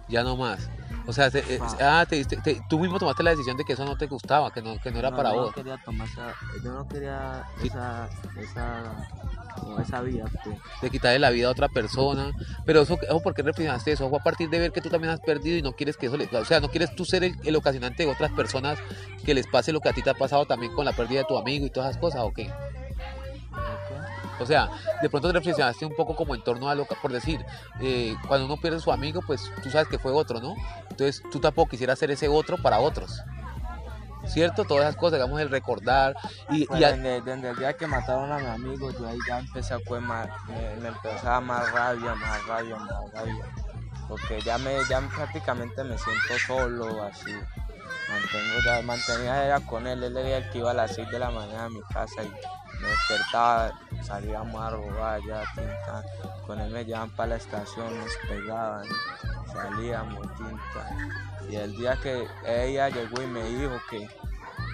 Ya 0.09 0.23
no 0.23 0.37
más. 0.37 0.69
O 1.09 1.13
sea, 1.13 1.31
te- 1.33 1.41
eh, 1.55 1.61
ah, 1.81 2.05
te 2.09 2.17
diste- 2.17 2.37
te- 2.41 2.63
tú 2.69 2.79
mismo 2.79 2.97
tomaste 2.99 3.23
la 3.25 3.31
decisión 3.31 3.57
de 3.57 3.65
que 3.65 3.73
eso 3.73 3.85
no 3.85 3.97
te 3.97 4.07
gustaba, 4.07 4.53
que 4.53 4.63
no, 4.63 4.79
que 4.81 4.91
no 4.93 4.99
era 5.01 5.11
para 5.15 5.31
yo 5.31 5.37
vos. 5.37 5.47
No 5.49 5.53
quería 5.55 5.77
tomar 5.79 6.07
esa, 6.09 6.33
yo 6.63 6.73
no 6.73 6.87
quería 6.87 7.45
esa, 7.65 8.09
esa, 8.41 8.83
esa 9.83 10.01
vida, 10.03 10.25
pues. 10.45 10.57
de 10.81 10.91
quitarle 10.91 11.19
la 11.19 11.31
vida 11.31 11.49
a 11.49 11.51
otra 11.51 11.69
persona. 11.69 12.31
Pero 12.65 12.83
eso, 12.83 12.97
eso 13.03 13.21
¿por 13.21 13.35
qué 13.35 13.43
reflexionaste 13.43 13.93
eso? 13.93 14.09
Fue 14.09 14.19
a 14.19 14.23
partir 14.23 14.49
de 14.49 14.61
ver 14.61 14.71
que 14.73 14.81
tú 14.81 14.91
también 14.91 15.13
has 15.13 15.19
perdido 15.21 15.57
y 15.57 15.63
no 15.63 15.73
quieres 15.73 15.97
que 15.97 16.07
eso 16.07 16.17
le... 16.17 16.27
O 16.27 16.45
sea, 16.45 16.61
no 16.61 16.69
quieres 16.69 16.95
tú 16.95 17.05
ser 17.05 17.25
el, 17.25 17.35
el 17.45 17.57
ocasionante 17.57 18.05
de 18.05 18.13
otras 18.13 18.31
personas 18.31 18.79
que 19.25 19.35
les 19.35 19.47
pase 19.49 19.73
lo 19.73 19.81
que 19.81 19.89
a 19.89 19.93
ti 19.93 20.03
te 20.03 20.11
ha 20.11 20.15
pasado 20.15 20.45
también 20.47 20.73
con 20.73 20.85
la 20.85 20.93
pérdida 20.93 21.21
de 21.21 21.27
tu 21.27 21.37
amigo 21.37 21.67
y 21.67 21.71
todas 21.71 21.91
esas 21.91 22.01
cosas, 22.01 22.21
¿o 22.23 22.33
qué? 22.33 22.49
O 24.39 24.47
sea, 24.47 24.69
de 25.03 25.09
pronto 25.11 25.29
te 25.29 25.35
reflexionaste 25.35 25.85
un 25.87 25.95
poco 25.95 26.15
como 26.15 26.35
en 26.35 26.43
torno 26.43 26.69
a 26.69 26.75
lo 26.75 26.87
que, 26.87 26.95
por 26.97 27.13
decir, 27.13 27.45
eh, 27.81 28.15
cuando 28.29 28.47
uno 28.47 28.57
pierde 28.57 28.79
a 28.79 28.81
su 28.81 28.93
amigo, 28.93 29.21
pues 29.27 29.51
tú 29.63 29.71
sabes 29.71 29.89
que 29.89 29.99
fue 29.99 30.13
otro, 30.13 30.41
¿no? 30.41 30.55
Entonces 30.91 31.23
tú 31.31 31.41
tampoco 31.41 31.71
quisieras 31.71 31.99
ser 31.99 32.11
ese 32.11 32.29
otro 32.29 32.57
para 32.59 32.79
otros. 32.81 33.23
¿Cierto? 34.27 34.65
Todas 34.65 34.85
esas 34.85 34.97
cosas, 34.97 35.19
digamos, 35.21 35.41
el 35.41 35.51
recordar 35.51 36.17
y, 36.49 36.67
Pues 36.67 36.81
y 36.81 36.85
a- 36.85 36.93
desde, 36.93 37.21
desde 37.23 37.51
el 37.51 37.57
día 37.57 37.73
que 37.75 37.87
mataron 37.87 38.33
a 38.33 38.39
mi 38.39 38.47
amigo, 38.47 38.91
yo 38.91 39.07
ahí 39.07 39.19
ya 39.29 39.39
empecé 39.39 39.75
a 39.75 39.79
coger 39.79 40.03
más, 40.03 40.27
me, 40.49 40.77
me 40.83 40.89
empezaba 40.89 41.41
más 41.41 41.71
rabia, 41.73 42.15
más 42.17 42.45
rabia, 42.47 42.77
más 42.77 43.13
rabia. 43.13 43.45
Porque 44.09 44.41
ya 44.43 44.59
me, 44.59 44.75
ya 44.91 45.01
prácticamente 45.15 45.85
me 45.85 45.97
siento 45.97 46.35
solo, 46.47 47.03
así. 47.05 47.31
Mantengo, 48.09 48.61
ya 48.65 48.83
mantenía 48.83 49.45
era 49.45 49.61
con 49.61 49.87
él, 49.87 50.03
él 50.03 50.17
era 50.17 50.39
el 50.39 50.51
que 50.51 50.59
iba 50.59 50.73
a 50.73 50.75
las 50.75 50.93
6 50.95 51.09
de 51.11 51.19
la 51.21 51.31
mañana 51.31 51.65
a 51.65 51.69
mi 51.69 51.81
casa 51.93 52.23
y 52.25 52.31
me 52.81 52.89
despertaba, 52.89 53.73
salíamos 54.03 54.61
a 54.61 54.71
robar 54.71 55.21
ya, 55.27 55.43
tinta. 55.55 56.05
Con 56.47 56.61
él 56.61 56.71
me 56.71 56.85
llevaban 56.85 57.11
para 57.11 57.31
la 57.31 57.37
estación, 57.37 57.99
nos 57.99 58.17
pegaban, 58.29 58.87
salíamos, 59.53 60.27
tinta. 60.37 61.17
Y 61.49 61.57
el 61.57 61.77
día 61.77 61.97
que 62.03 62.27
ella 62.47 62.89
llegó 62.89 63.23
y 63.23 63.27
me 63.27 63.43
dijo 63.45 63.81
que 63.91 64.09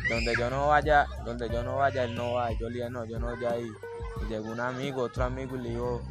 donde 0.08 0.34
yo 0.36 0.50
no 0.50 0.68
vaya, 0.68 1.06
donde 1.24 1.48
yo 1.48 1.62
no 1.62 1.76
vaya, 1.76 2.04
él 2.04 2.14
no 2.14 2.34
va. 2.34 2.52
Yo 2.52 2.68
le 2.68 2.78
dije, 2.78 2.90
no, 2.90 3.04
yo 3.04 3.18
no 3.18 3.34
voy 3.34 3.44
a 3.44 3.58
ir. 3.58 3.72
Y 4.22 4.28
llegó 4.28 4.50
un 4.50 4.60
amigo, 4.60 5.02
otro 5.02 5.24
amigo, 5.24 5.56
y 5.56 5.60
le 5.60 5.70
dijo, 5.70 6.02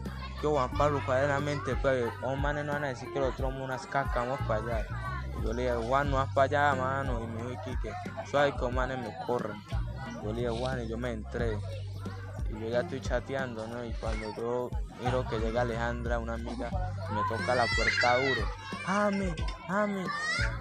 que 0.41 0.47
Juan 0.47 0.71
Pablo, 0.71 1.01
cuadradamente, 1.05 1.75
pues, 1.75 2.05
oh, 2.23 2.35
manes 2.35 2.65
no 2.65 2.73
van 2.73 2.85
a 2.85 2.87
decir 2.87 3.07
que 3.13 3.19
los 3.19 3.33
otros 3.33 3.53
unas 3.53 3.85
cacas, 3.85 4.15
vamos 4.15 4.39
para 4.47 4.61
allá. 4.61 4.87
Yo 5.43 5.53
le 5.53 5.63
dije, 5.63 5.87
Juan, 5.87 6.09
no 6.09 6.17
vas 6.17 6.33
para 6.33 6.45
allá, 6.45 6.75
mano. 6.75 7.21
Y 7.23 7.27
me 7.27 7.43
dijo, 7.43 7.61
Quique, 7.63 7.93
suave 8.29 8.53
que 8.59 8.67
manes 8.69 8.99
me 8.99 9.15
corren. 9.25 9.61
Yo 10.23 10.33
le 10.33 10.41
dije, 10.41 10.49
Juan, 10.59 10.81
y 10.83 10.87
yo 10.87 10.97
me 10.97 11.11
entré. 11.11 11.57
Y 12.49 12.59
yo 12.61 12.69
ya 12.69 12.81
estoy 12.81 13.01
chateando, 13.01 13.65
¿no? 13.67 13.83
Y 13.85 13.91
cuando 13.93 14.27
yo 14.35 14.69
miro 15.03 15.25
que 15.27 15.39
llega 15.39 15.61
Alejandra, 15.61 16.19
una 16.19 16.33
amiga, 16.33 16.69
me 17.11 17.21
toca 17.37 17.55
la 17.55 17.65
puerta 17.75 18.17
duro. 18.17 18.41
Jame, 18.85 19.35
Jame, 19.67 20.05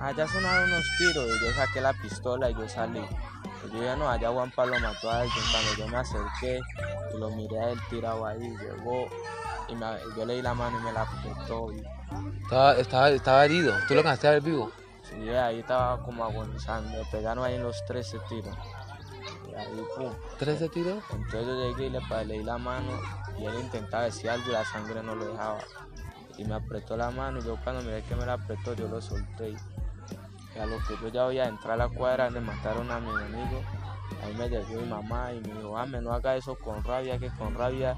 allá 0.00 0.26
sonaron 0.28 0.70
unos 0.70 0.84
tiros. 0.98 1.26
Y 1.26 1.44
yo 1.44 1.52
saqué 1.54 1.80
la 1.80 1.92
pistola 1.94 2.50
y 2.50 2.54
yo 2.54 2.68
salí. 2.68 3.04
Y 3.66 3.72
yo 3.76 3.82
ya 3.82 3.96
no, 3.96 4.08
allá 4.08 4.30
Juan 4.30 4.50
Pablo 4.52 4.78
mató 4.80 5.10
a 5.10 5.20
alguien. 5.20 5.44
Cuando 5.50 5.74
yo 5.76 5.88
me 5.88 5.96
acerqué 5.98 6.60
y 7.14 7.18
lo 7.18 7.30
miré 7.30 7.58
a 7.60 7.70
él 7.70 7.80
tirado 7.90 8.24
ahí, 8.26 8.38
llegó 8.38 9.08
y 9.68 9.74
me- 9.74 9.98
yo 10.16 10.24
le 10.24 10.34
di 10.36 10.42
la 10.42 10.54
mano 10.54 10.78
y 10.78 10.82
me 10.82 10.92
la 10.92 11.02
apretó. 11.02 11.72
Y, 11.72 11.82
estaba, 12.42 12.74
estaba, 12.76 13.10
estaba 13.10 13.44
herido. 13.44 13.74
¿Tú 13.88 13.94
lo 13.94 14.00
alcanzaste 14.00 14.28
a 14.28 14.30
ver 14.32 14.42
vivo? 14.42 14.70
Sí, 15.02 15.28
ahí 15.30 15.58
estaba 15.60 16.00
como 16.04 16.24
agonizando, 16.24 16.96
me 16.96 17.04
pegaron 17.06 17.42
ahí 17.44 17.54
en 17.56 17.62
los 17.64 17.84
13 17.86 18.18
tiros. 18.28 18.54
Ahí, 19.56 19.84
pum. 19.96 20.12
¿13 20.38 20.68
tiros? 20.70 21.02
Entonces 21.10 21.46
yo 21.46 21.54
llegué 21.54 21.86
y 21.86 21.90
le 21.90 22.00
pa- 22.08 22.24
le 22.24 22.34
di 22.38 22.44
la 22.44 22.58
mano 22.58 22.92
y 23.38 23.44
él 23.44 23.54
intentaba 23.60 24.04
decir 24.04 24.30
algo 24.30 24.48
y 24.48 24.52
la 24.52 24.64
sangre 24.64 25.02
no 25.02 25.14
lo 25.14 25.26
dejaba. 25.26 25.58
Y 26.38 26.44
me 26.44 26.54
apretó 26.54 26.96
la 26.96 27.10
mano 27.10 27.38
y 27.40 27.44
yo 27.44 27.56
cuando 27.62 27.82
miré 27.82 28.02
que 28.02 28.14
me 28.16 28.24
la 28.26 28.34
apretó 28.34 28.74
yo 28.74 28.88
lo 28.88 29.00
solté. 29.00 29.50
Y 30.54 30.58
a 30.58 30.66
lo 30.66 30.78
que 30.78 30.96
yo 31.02 31.08
ya 31.08 31.24
voy 31.24 31.38
a 31.38 31.46
entrar 31.48 31.72
a 31.80 31.86
la 31.86 31.88
cuadra 31.88 32.24
donde 32.24 32.40
mataron 32.40 32.90
a 32.90 32.98
mi 32.98 33.10
amigo, 33.10 33.62
ahí 34.22 34.34
me 34.34 34.48
llegó 34.48 34.80
mi 34.80 34.88
mamá 34.88 35.32
y 35.32 35.40
me 35.40 35.54
dijo, 35.54 35.76
ame, 35.76 36.00
no 36.00 36.12
haga 36.12 36.36
eso 36.36 36.56
con 36.56 36.82
rabia, 36.82 37.18
que 37.18 37.28
con 37.30 37.54
rabia 37.54 37.96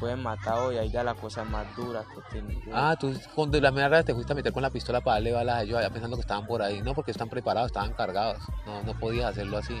pueden 0.00 0.22
matar 0.22 0.58
hoy, 0.58 0.76
ahí 0.76 0.90
ya 0.90 1.04
la 1.04 1.14
cosa 1.14 1.42
es 1.42 1.50
más 1.50 1.64
dura 1.76 2.02
que 2.02 2.20
tiene. 2.32 2.60
Ah, 2.72 2.96
tú 2.98 3.12
con 3.34 3.50
de 3.50 3.60
la 3.60 3.70
vez 3.70 4.04
te 4.04 4.12
fuiste 4.14 4.32
a 4.32 4.36
meter 4.36 4.52
con 4.52 4.62
la 4.62 4.70
pistola 4.70 5.00
para 5.00 5.14
darle 5.16 5.32
balas 5.32 5.56
a 5.56 5.62
ellos 5.62 5.78
allá 5.78 5.90
pensando 5.90 6.16
que 6.16 6.22
estaban 6.22 6.46
por 6.46 6.60
ahí. 6.60 6.82
No, 6.82 6.94
porque 6.94 7.12
están 7.12 7.28
preparados, 7.28 7.68
estaban 7.68 7.92
cargados. 7.92 8.38
No, 8.66 8.82
no 8.82 8.94
podías 8.94 9.30
hacerlo 9.30 9.58
así. 9.58 9.80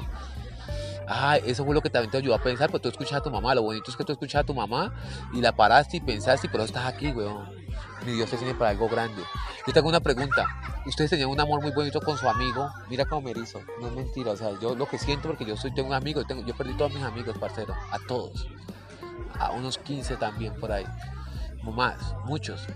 Ah, 1.06 1.36
eso 1.36 1.64
fue 1.64 1.74
lo 1.74 1.80
que 1.80 1.90
también 1.90 2.10
te 2.10 2.18
ayudó 2.18 2.34
a 2.34 2.42
pensar, 2.42 2.70
pues 2.70 2.82
tú 2.82 2.88
escuchas 2.88 3.14
a 3.14 3.22
tu 3.22 3.30
mamá. 3.30 3.54
Lo 3.54 3.62
bonito 3.62 3.90
es 3.90 3.96
que 3.96 4.04
tú 4.04 4.12
escuchas 4.12 4.42
a 4.42 4.44
tu 4.44 4.54
mamá 4.54 4.92
y 5.32 5.40
la 5.40 5.52
paraste 5.52 5.98
y 5.98 6.00
pensaste 6.00 6.46
y 6.46 6.50
por 6.50 6.60
eso 6.60 6.66
estás 6.66 6.86
aquí, 6.86 7.08
weón. 7.08 7.64
Mi 8.06 8.12
Dios 8.12 8.30
te 8.30 8.36
tiene 8.36 8.54
para 8.54 8.70
algo 8.70 8.88
grande. 8.88 9.22
Yo 9.66 9.72
tengo 9.72 9.88
una 9.88 10.00
pregunta. 10.00 10.46
Ustedes 10.86 11.10
tenían 11.10 11.30
un 11.30 11.40
amor 11.40 11.62
muy 11.62 11.72
bonito 11.72 12.00
con 12.00 12.18
su 12.18 12.28
amigo. 12.28 12.70
Mira 12.88 13.04
cómo 13.06 13.22
me 13.22 13.30
erizo. 13.30 13.60
No 13.80 13.88
es 13.88 13.92
mentira. 13.94 14.32
O 14.32 14.36
sea, 14.36 14.50
yo 14.60 14.74
lo 14.74 14.86
que 14.86 14.98
siento 14.98 15.28
porque 15.28 15.44
yo 15.44 15.56
soy, 15.56 15.72
tengo 15.72 15.88
un 15.88 15.94
amigo. 15.94 16.22
Yo, 16.28 16.44
yo 16.44 16.54
perdí 16.54 16.74
todos 16.74 16.92
mis 16.92 17.02
amigos, 17.02 17.38
parcero. 17.38 17.74
A 17.90 17.98
todos. 18.06 18.46
A 19.38 19.52
unos 19.52 19.78
15 19.78 20.16
también 20.16 20.54
por 20.60 20.70
ahí. 20.70 20.84
Más, 21.62 22.14
muchos 22.26 22.66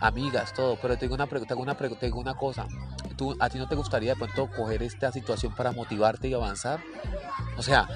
amigas, 0.00 0.52
todo, 0.52 0.76
pero 0.80 0.96
tengo 0.96 1.14
una, 1.14 1.26
pregu- 1.28 1.46
tengo 1.46 1.62
una, 1.62 1.76
pregu- 1.76 1.98
tengo 1.98 2.18
una 2.20 2.34
cosa. 2.34 2.66
¿Tú, 3.16 3.36
¿A 3.38 3.48
ti 3.50 3.58
no 3.58 3.68
te 3.68 3.74
gustaría 3.74 4.14
de 4.14 4.16
pronto 4.16 4.48
coger 4.56 4.82
esta 4.82 5.12
situación 5.12 5.54
para 5.54 5.72
motivarte 5.72 6.28
y 6.28 6.34
avanzar? 6.34 6.80
O 7.56 7.62
sea, 7.62 7.86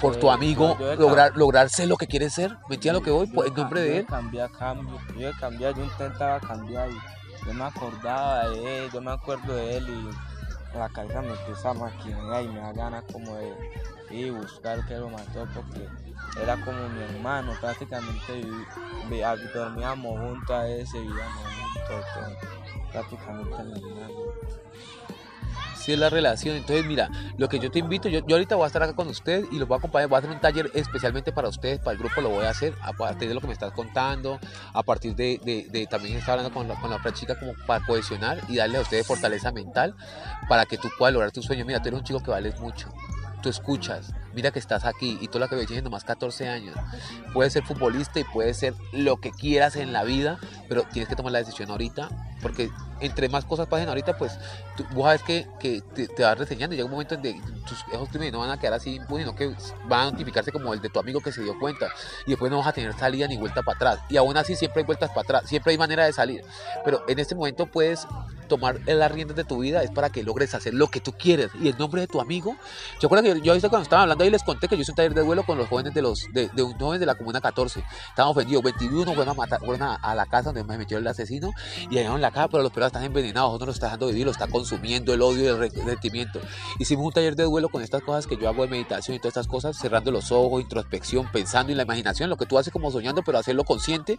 por 0.00 0.16
tu 0.16 0.28
Eh, 0.30 0.32
amigo 0.34 0.76
yo- 0.78 0.94
yo 0.94 1.00
lograr, 1.00 1.36
lograr 1.36 1.68
ser 1.70 1.88
lo 1.88 1.96
que 1.96 2.06
quieres 2.06 2.34
ser. 2.34 2.50
¿Me 2.68 2.74
entiendes 2.76 3.00
lo 3.00 3.04
que 3.04 3.10
voy? 3.10 3.26
Por- 3.28 3.46
en 3.46 3.54
nombre 3.54 3.80
de 3.82 3.88
Yo 3.94 4.00
él. 4.00 4.06
cambiar 4.06 4.50
cambio, 4.50 4.98
yo 5.16 5.28
he 5.28 5.32
cambiado, 5.34 5.74
yo 5.76 5.84
intentaba 5.84 6.40
cambiar 6.40 6.88
y 6.90 7.46
yo 7.46 7.54
me 7.54 7.64
acordaba 7.64 8.48
de 8.50 8.84
él, 8.84 8.90
yo 8.92 9.00
me 9.00 9.12
acuerdo 9.12 9.54
de 9.54 9.76
él 9.76 9.88
y 9.88 10.76
la 10.76 10.88
cabeza 10.88 11.22
me 11.22 11.30
empieza 11.30 11.70
a 11.70 11.74
maquinar 11.74 12.42
y 12.42 12.48
me 12.48 12.60
da 12.60 12.72
ganas 12.72 13.04
como 13.12 13.34
de 13.36 13.54
ir 14.10 14.32
buscar 14.32 14.84
que 14.86 14.94
lo 14.96 15.08
mató 15.08 15.46
porque 15.54 15.88
era 16.36 16.56
como 16.56 16.88
mi 16.88 17.00
hermano, 17.02 17.52
prácticamente 17.60 18.42
dormíamos 19.54 20.18
juntos 20.20 20.50
a 20.50 20.68
ese, 20.68 21.00
vivíamos 21.00 21.42
juntos, 21.42 22.04
todo, 22.14 22.92
prácticamente 22.92 23.62
mi 23.64 23.72
hermano. 23.72 24.14
Sí, 25.74 25.92
es 25.92 25.98
la 25.98 26.10
relación. 26.10 26.56
Entonces, 26.56 26.84
mira, 26.84 27.08
lo 27.38 27.48
que 27.48 27.58
yo 27.58 27.70
te 27.70 27.78
invito, 27.78 28.08
yo, 28.08 28.20
yo 28.26 28.34
ahorita 28.36 28.56
voy 28.56 28.64
a 28.64 28.66
estar 28.66 28.82
acá 28.82 28.92
con 28.94 29.08
ustedes 29.08 29.46
y 29.50 29.58
los 29.58 29.66
voy 29.68 29.76
a 29.76 29.78
acompañar, 29.78 30.08
voy 30.08 30.16
a 30.16 30.18
hacer 30.18 30.30
un 30.30 30.40
taller 30.40 30.70
especialmente 30.74 31.32
para 31.32 31.48
ustedes, 31.48 31.78
para 31.78 31.92
el 31.92 31.98
grupo 31.98 32.20
lo 32.20 32.28
voy 32.30 32.44
a 32.44 32.50
hacer, 32.50 32.74
a 32.82 32.92
partir 32.92 33.28
de 33.28 33.34
lo 33.34 33.40
que 33.40 33.46
me 33.46 33.52
estás 33.54 33.72
contando, 33.72 34.38
a 34.74 34.82
partir 34.82 35.14
de, 35.14 35.38
de- 35.70 35.86
también 35.86 36.16
estar 36.18 36.32
hablando 36.32 36.52
con 36.52 36.68
la, 36.68 36.74
con 36.80 36.90
la 36.90 36.96
otra 36.96 37.12
chica 37.14 37.38
como 37.38 37.54
para 37.66 37.82
cohesionar 37.86 38.38
y 38.48 38.56
darle 38.56 38.78
a 38.78 38.80
ustedes 38.82 39.06
fortaleza 39.06 39.50
mental 39.52 39.94
para 40.48 40.66
que 40.66 40.76
tú 40.76 40.88
puedas 40.98 41.14
lograr 41.14 41.30
tu 41.32 41.42
sueño. 41.42 41.64
Mira, 41.64 41.80
tú 41.80 41.88
eres 41.88 42.00
un 42.00 42.04
chico 42.04 42.20
que 42.20 42.32
vales 42.32 42.58
mucho. 42.60 42.92
Tú 43.40 43.48
escuchas, 43.48 44.12
mira 44.38 44.52
que 44.52 44.60
estás 44.60 44.84
aquí 44.84 45.18
y 45.20 45.26
tú 45.26 45.40
lo 45.40 45.48
que 45.48 45.56
ves 45.56 45.66
tienes 45.66 45.82
nomás 45.82 46.04
14 46.04 46.48
años. 46.48 46.76
Puedes 47.34 47.52
ser 47.52 47.64
futbolista 47.64 48.20
y 48.20 48.24
puedes 48.24 48.56
ser 48.56 48.72
lo 48.92 49.16
que 49.16 49.32
quieras 49.32 49.74
en 49.74 49.92
la 49.92 50.04
vida, 50.04 50.38
pero 50.68 50.84
tienes 50.84 51.08
que 51.08 51.16
tomar 51.16 51.32
la 51.32 51.40
decisión 51.40 51.68
ahorita, 51.72 52.08
porque 52.40 52.70
entre 53.00 53.28
más 53.28 53.44
cosas 53.44 53.66
pasen 53.66 53.88
ahorita, 53.88 54.16
pues 54.16 54.38
tú, 54.76 54.84
vos 54.92 55.06
sabes 55.06 55.24
que, 55.24 55.48
que 55.58 55.80
te, 55.80 56.06
te 56.06 56.22
vas 56.22 56.38
reseñando 56.38 56.74
y 56.74 56.76
llega 56.76 56.84
un 56.84 56.92
momento 56.92 57.16
en 57.16 57.22
que 57.22 57.40
tus 57.66 57.84
ojos 57.92 58.10
crímenes 58.10 58.32
no 58.32 58.38
van 58.38 58.50
a 58.50 58.60
quedar 58.60 58.74
así 58.74 58.94
impunes, 58.94 59.26
sino 59.26 59.36
que 59.36 59.52
van 59.88 60.00
a 60.06 60.10
notificarse 60.12 60.52
como 60.52 60.72
el 60.72 60.80
de 60.80 60.88
tu 60.88 61.00
amigo 61.00 61.20
que 61.20 61.32
se 61.32 61.42
dio 61.42 61.58
cuenta 61.58 61.88
y 62.24 62.30
después 62.30 62.48
no 62.48 62.58
vas 62.58 62.68
a 62.68 62.72
tener 62.72 62.92
salida 62.94 63.26
ni 63.26 63.38
vuelta 63.38 63.64
para 63.64 63.74
atrás. 63.74 63.98
Y 64.08 64.18
aún 64.18 64.36
así 64.36 64.54
siempre 64.54 64.82
hay 64.82 64.86
vueltas 64.86 65.10
para 65.10 65.22
atrás, 65.22 65.42
siempre 65.46 65.72
hay 65.72 65.78
manera 65.78 66.04
de 66.04 66.12
salir. 66.12 66.44
Pero 66.84 67.02
en 67.08 67.18
este 67.18 67.34
momento 67.34 67.66
puedes 67.66 68.06
tomar 68.48 68.80
las 68.86 69.12
riendas 69.12 69.36
de 69.36 69.44
tu 69.44 69.58
vida 69.58 69.82
es 69.82 69.90
para 69.90 70.10
que 70.10 70.22
logres 70.22 70.54
hacer 70.54 70.74
lo 70.74 70.88
que 70.88 71.00
tú 71.00 71.12
quieres 71.12 71.50
y 71.60 71.68
el 71.68 71.78
nombre 71.78 72.00
de 72.00 72.06
tu 72.06 72.20
amigo 72.20 72.56
yo 72.98 73.06
acuerdo 73.06 73.22
que 73.22 73.40
yo, 73.40 73.54
yo 73.54 73.68
cuando 73.68 73.82
estaba 73.82 74.02
hablando 74.02 74.24
les 74.30 74.42
conté 74.42 74.68
que 74.68 74.76
yo 74.76 74.82
hice 74.82 74.92
un 74.92 74.96
taller 74.96 75.14
de 75.14 75.22
duelo 75.22 75.44
con 75.44 75.58
los 75.58 75.68
jóvenes 75.68 75.94
de 75.94 76.02
los 76.02 76.26
de, 76.32 76.48
de 76.48 76.62
un 76.62 76.78
joven 76.78 77.00
de 77.00 77.06
la 77.06 77.14
comuna 77.14 77.40
14 77.40 77.82
estaban 78.10 78.30
ofendidos 78.32 78.62
21 78.62 79.04
fueron 79.14 79.28
a 79.28 79.34
matar 79.34 79.60
fueron 79.60 79.96
a, 80.02 80.14
la 80.14 80.26
casa 80.26 80.52
donde 80.52 80.64
me 80.64 80.78
metió 80.78 80.98
el 80.98 81.06
asesino 81.06 81.50
y 81.90 81.98
en 81.98 82.20
la 82.20 82.30
casa 82.30 82.48
pero 82.48 82.62
los 82.62 82.72
pelados 82.72 82.90
están 82.90 83.04
envenenados 83.04 83.50
otros 83.54 83.60
no 83.60 83.66
lo 83.66 83.72
está 83.72 83.86
dejando 83.86 84.06
vivir 84.08 84.24
lo 84.24 84.30
está 84.32 84.46
consumiendo 84.48 85.12
el 85.14 85.22
odio 85.22 85.44
y 85.44 85.46
el 85.46 85.58
re- 85.58 85.68
resentimiento 85.70 86.40
hicimos 86.78 87.06
un 87.06 87.12
taller 87.12 87.36
de 87.36 87.44
duelo 87.44 87.68
con 87.68 87.82
estas 87.82 88.02
cosas 88.02 88.26
que 88.26 88.36
yo 88.36 88.48
hago 88.48 88.62
de 88.62 88.68
meditación 88.68 89.16
y 89.16 89.18
todas 89.18 89.32
estas 89.32 89.46
cosas 89.46 89.76
cerrando 89.76 90.10
los 90.10 90.32
ojos 90.32 90.60
introspección 90.62 91.30
pensando 91.32 91.70
en 91.72 91.76
la 91.76 91.84
imaginación 91.84 92.30
lo 92.30 92.36
que 92.36 92.46
tú 92.46 92.58
haces 92.58 92.72
como 92.72 92.90
soñando 92.90 93.22
pero 93.22 93.38
hacerlo 93.38 93.64
consciente 93.64 94.18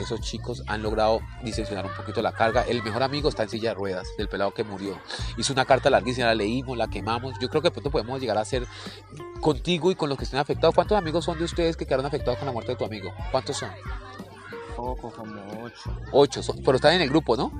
esos 0.00 0.20
chicos 0.20 0.62
han 0.66 0.82
logrado 0.82 1.20
distensionar 1.42 1.86
un 1.86 1.92
poquito 1.92 2.22
la 2.22 2.32
carga. 2.32 2.62
El 2.62 2.82
mejor 2.82 3.02
amigo 3.02 3.28
está 3.28 3.42
en 3.42 3.48
silla 3.48 3.70
de 3.70 3.74
ruedas, 3.74 4.06
del 4.16 4.28
pelado 4.28 4.52
que 4.52 4.62
murió. 4.62 4.96
Hizo 5.36 5.52
una 5.52 5.64
carta 5.64 5.90
larguísima, 5.90 6.26
la 6.28 6.34
leímos, 6.34 6.76
la 6.76 6.88
quemamos. 6.88 7.34
Yo 7.40 7.48
creo 7.48 7.62
que 7.62 7.70
pronto 7.70 7.90
podemos 7.90 8.20
llegar 8.20 8.38
a 8.38 8.44
ser 8.44 8.64
contigo 9.40 9.90
y 9.90 9.94
con 9.94 10.08
los 10.08 10.18
que 10.18 10.24
estén 10.24 10.40
afectados. 10.40 10.74
¿Cuántos 10.74 10.96
amigos 10.98 11.24
son 11.24 11.38
de 11.38 11.44
ustedes 11.44 11.76
que 11.76 11.84
quedaron 11.86 12.06
afectados 12.06 12.38
con 12.38 12.46
la 12.46 12.52
muerte 12.52 12.72
de 12.72 12.76
tu 12.76 12.84
amigo? 12.84 13.10
¿Cuántos 13.30 13.56
son? 13.56 13.70
Poco, 14.76 15.10
como 15.10 15.40
ocho. 15.64 15.96
Ocho, 16.12 16.42
son- 16.42 16.58
pero 16.64 16.76
están 16.76 16.94
en 16.94 17.00
el 17.02 17.08
grupo, 17.08 17.36
¿no? 17.36 17.50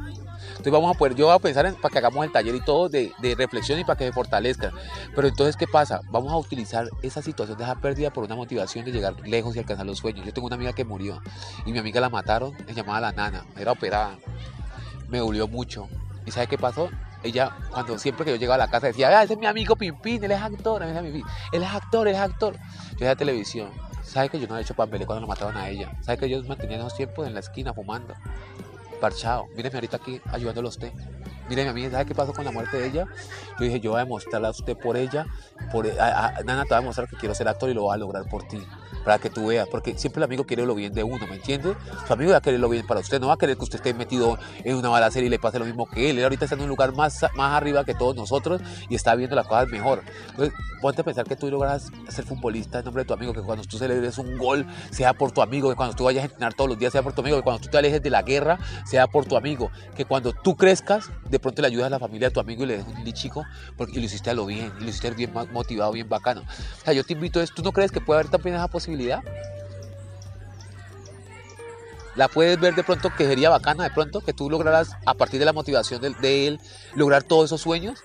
Entonces 0.51 0.73
vamos 0.73 0.95
a 0.95 0.99
poder, 0.99 1.15
yo 1.15 1.27
voy 1.27 1.35
a 1.35 1.39
pensar 1.39 1.67
en, 1.67 1.75
para 1.75 1.91
que 1.93 1.99
hagamos 1.99 2.25
el 2.25 2.33
taller 2.33 2.55
y 2.55 2.61
todo 2.61 2.89
de, 2.89 3.13
de 3.21 3.35
reflexión 3.35 3.79
y 3.79 3.85
para 3.85 3.97
que 3.97 4.07
se 4.07 4.13
fortalezcan. 4.13 4.73
Pero 5.15 5.27
entonces, 5.29 5.57
¿qué 5.57 5.67
pasa? 5.67 6.01
Vamos 6.11 6.33
a 6.33 6.37
utilizar 6.37 6.89
esa 7.03 7.23
situación 7.23 7.59
de 7.59 7.65
esa 7.65 7.75
pérdida 7.77 8.11
por 8.13 8.25
una 8.25 8.37
motivación 8.37 8.85
de 8.85 8.93
llegar 8.93 9.15
lejos 9.27 9.55
y 9.57 9.59
alcanzar 9.59 9.85
los 9.87 9.99
sueños. 9.99 10.25
Yo 10.25 10.33
tengo 10.33 10.47
una 10.47 10.57
amiga 10.57 10.73
que 10.73 10.85
murió 10.85 11.21
y 11.67 11.73
mi 11.73 11.79
amiga 11.79 12.01
la 12.01 12.09
mataron, 12.09 12.57
se 12.67 12.75
llamaba 12.75 13.01
la 13.01 13.13
nana, 13.13 13.45
era 13.57 13.73
operada. 13.73 14.17
Me 15.09 15.19
dolió 15.19 15.49
mucho. 15.49 15.89
¿Y 16.25 16.31
sabe 16.31 16.47
qué 16.47 16.59
pasó? 16.59 16.89
Ella, 17.23 17.57
cuando 17.71 17.99
siempre 17.99 18.25
que 18.25 18.31
yo 18.33 18.37
llegaba 18.37 18.55
a 18.55 18.67
la 18.67 18.71
casa, 18.71 18.87
decía, 18.87 19.09
ah, 19.09 19.23
ese 19.23 19.35
es 19.35 19.39
mi 19.39 19.47
amigo 19.47 19.75
Pimpín, 19.77 20.23
él 20.23 20.31
es 20.31 20.41
actor, 20.41 20.83
él 20.83 20.91
es, 20.91 20.97
actor, 21.69 22.09
él 22.09 22.15
es 22.15 22.21
actor. 22.21 22.55
Yo 22.93 22.99
veía 23.01 23.17
televisión. 23.17 23.71
¿Sabe 24.03 24.29
que 24.29 24.41
yo 24.41 24.47
no 24.47 24.57
he 24.57 24.63
hecho 24.63 24.75
papel 24.75 25.05
cuando 25.05 25.23
la 25.23 25.27
mataron 25.27 25.57
a 25.57 25.69
ella? 25.69 25.91
¿Sabe 26.01 26.19
que 26.19 26.27
ellos 26.27 26.47
mantenían 26.49 26.81
esos 26.81 26.97
tiempos 26.97 27.27
en 27.27 27.35
la 27.35 27.41
esquina 27.41 27.75
fumando? 27.75 28.15
Parchado. 29.01 29.47
Míreme 29.55 29.77
ahorita 29.77 29.99
aquí 29.99 30.21
ayudándolo 30.33 30.69
a 30.69 30.71
usted. 30.71 30.93
Míreme 31.49 31.71
a 31.71 31.73
mí, 31.73 31.91
¿sabe 31.91 32.07
qué 32.07 32.15
pasó 32.15 32.33
con 32.33 32.45
la 32.45 32.51
muerte 32.51 32.79
de 32.79 32.87
ella? 32.87 33.07
Yo 33.59 33.65
dije, 33.65 33.81
yo 33.81 33.91
voy 33.93 34.01
a 34.01 34.05
demostrarle 34.05 34.49
a 34.49 34.51
usted 34.51 34.77
por 34.77 34.97
ella, 34.97 35.27
por, 35.73 35.87
Nana, 35.87 36.65
te 36.65 36.69
voy 36.69 36.77
a 36.77 36.81
demostrar 36.81 37.09
que 37.09 37.17
quiero 37.17 37.35
ser 37.35 37.49
actor 37.49 37.71
y 37.71 37.75
lo 37.75 37.83
voy 37.83 37.95
a 37.95 37.99
lograr 37.99 38.27
por 38.29 38.47
ti. 38.47 38.59
Para 39.09 39.19
que 39.19 39.31
tú 39.31 39.47
veas, 39.47 39.67
porque 39.69 39.97
siempre 39.97 40.21
el 40.21 40.25
amigo 40.25 40.45
quiere 40.45 40.67
lo 40.67 40.75
bien 40.75 40.93
de 40.93 41.03
uno, 41.03 41.27
¿me 41.27 41.37
entiende? 41.37 41.75
Su 42.07 42.13
amigo 42.13 42.33
va 42.33 42.37
a 42.37 42.41
querer 42.43 42.61
lo 42.61 42.69
bien 42.69 42.87
para 42.87 43.01
usted, 43.01 43.19
no 43.19 43.29
va 43.29 43.33
a 43.33 43.37
querer 43.39 43.57
que 43.57 43.65
usted 43.65 43.77
esté 43.77 43.95
metido 43.95 44.39
en 44.65 44.77
una 44.77 44.91
balacera 44.91 45.25
y 45.25 45.31
le 45.31 45.39
pase 45.39 45.59
lo 45.59 45.65
mismo 45.65 45.87
que 45.87 46.11
él. 46.11 46.19
Él 46.19 46.25
ahorita 46.25 46.45
está 46.45 46.57
en 46.57 46.61
un 46.61 46.69
lugar 46.69 46.95
más, 46.95 47.25
más 47.35 47.55
arriba 47.55 47.87
que 47.87 47.95
todos 47.95 48.15
nosotros 48.15 48.61
y 48.91 48.95
está 48.97 49.15
viendo 49.15 49.35
las 49.35 49.47
cosas 49.47 49.67
mejor. 49.69 50.03
Entonces, 50.33 50.53
ponte 50.83 51.01
a 51.01 51.05
pensar 51.05 51.25
que 51.25 51.37
tú 51.37 51.51
logras 51.51 51.91
ser 52.11 52.27
futbolista 52.27 52.81
en 52.81 52.85
nombre 52.85 53.05
de 53.05 53.07
tu 53.07 53.15
amigo, 53.15 53.33
que 53.33 53.41
cuando 53.41 53.65
tú 53.65 53.79
celebres 53.79 54.19
un 54.19 54.37
gol 54.37 54.67
sea 54.91 55.15
por 55.15 55.33
tu 55.33 55.41
amigo, 55.41 55.71
que 55.71 55.75
cuando 55.75 55.97
tú 55.97 56.05
vayas 56.05 56.25
a 56.25 56.27
entrenar 56.27 56.53
todos 56.53 56.69
los 56.69 56.79
días 56.79 56.93
sea 56.93 57.03
por 57.03 57.15
tu 57.15 57.23
amigo, 57.23 57.39
que 57.39 57.43
cuando 57.43 57.63
tú 57.63 57.71
te 57.71 57.79
alejes 57.79 58.03
de 58.03 58.11
la 58.11 58.21
guerra 58.21 58.59
sea 58.85 59.07
por 59.07 59.25
tu 59.25 59.39
amigo, 59.39 59.71
que 59.97 60.05
cuando 60.05 60.35
tú 60.35 60.55
crezcas, 60.55 61.11
de 61.31 61.39
pronto 61.39 61.63
le 61.63 61.69
ayudas 61.69 61.87
a 61.87 61.91
la 61.91 61.99
familia 61.99 62.29
de 62.29 62.35
tu 62.35 62.41
amigo 62.41 62.65
y 62.65 62.67
le 62.67 62.77
dejas 62.77 62.93
un 62.93 63.13
chico 63.15 63.47
porque, 63.79 63.93
y 63.95 64.01
lo 64.01 64.05
hiciste 64.05 64.29
a 64.29 64.35
lo 64.35 64.45
bien, 64.45 64.71
y 64.79 64.85
lo 64.85 64.91
hiciste 64.91 65.11
bien 65.13 65.33
motivado, 65.51 65.93
bien 65.93 66.11
bacano. 66.11 66.43
O 66.43 66.85
sea, 66.85 66.93
yo 66.93 67.05
te 67.05 67.15
invito 67.15 67.41
a 67.41 67.43
esto, 67.43 67.55
¿tú 67.57 67.63
no 67.63 67.73
crees 67.73 67.91
que 67.91 68.03
puede 68.03 68.21
haber 68.21 68.31
también 68.31 68.57
esa 68.57 68.69
posibilidad? 68.69 68.98
La 72.19 72.27
puedes 72.27 72.59
ver 72.59 72.75
de 72.75 72.83
pronto 72.83 73.11
que 73.17 73.27
sería 73.27 73.49
bacana 73.49 73.85
de 73.85 73.91
pronto 73.91 74.21
que 74.21 74.33
tú 74.33 74.51
lograras 74.51 74.91
a 75.07 75.15
partir 75.15 75.39
de 75.39 75.47
la 75.47 75.53
motivación 75.53 76.03
de, 76.21 76.49
él 76.49 76.61
lograr 76.97 77.23
todos 77.23 77.47
esos 77.47 77.61
sueños 77.61 78.03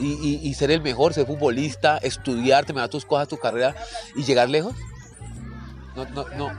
y, 0.00 0.54
ser 0.54 0.70
el 0.70 0.80
mejor, 0.80 1.12
ser 1.12 1.26
futbolista, 1.26 1.98
estudiar, 1.98 2.64
terminar 2.64 2.88
tus 2.88 3.04
cosas, 3.04 3.26
tu 3.26 3.36
carrera 3.36 3.74
y 4.14 4.22
llegar 4.22 4.48
lejos. 4.48 4.74
No, 5.96 6.04
no, 6.06 6.24
no. 6.36 6.52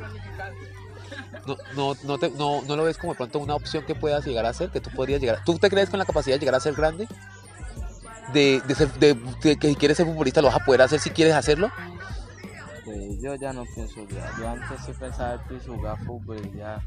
No, 1.48 1.58
no, 1.74 1.96
no, 2.04 2.18
te- 2.18 2.32
no, 2.32 2.62
lo 2.68 2.84
ves 2.84 2.98
como 2.98 3.14
de 3.14 3.18
pronto 3.18 3.40
una 3.40 3.56
opción 3.56 3.86
que 3.86 3.96
puedas 3.96 4.26
llegar 4.26 4.46
a 4.46 4.54
ser, 4.54 4.70
que 4.70 4.82
tú 4.82 4.90
podrías 4.92 5.22
llegar. 5.22 5.42
¿Tú 5.46 5.58
te 5.58 5.70
crees 5.70 5.90
con 5.90 6.00
la 6.00 6.06
capacidad 6.06 6.36
de 6.36 6.40
llegar 6.40 6.56
a 6.56 6.60
ser 6.60 6.74
grande? 6.74 7.08
De, 8.34 8.62
ser, 8.76 8.92
de 9.00 9.18
que 9.40 9.70
si 9.70 9.76
quieres 9.76 9.96
ser 9.98 10.06
futbolista 10.06 10.42
lo 10.42 10.50
vas 10.50 10.58
a 10.58 10.66
poder 10.66 10.82
hacer 10.82 11.00
si 11.00 11.10
quieres 11.10 11.34
hacerlo. 11.34 11.72
Yo 13.22 13.36
ya 13.36 13.54
no 13.54 13.66
pienso 13.76 14.08
ya. 14.08 14.32
Yo 14.40 14.50
antes 14.50 14.82
sí 14.86 14.92
pensaba 15.00 15.42
en 15.50 15.60
jugar 15.60 15.98
fútbol 16.06 16.38
y 16.46 16.58
ya, 16.58 16.82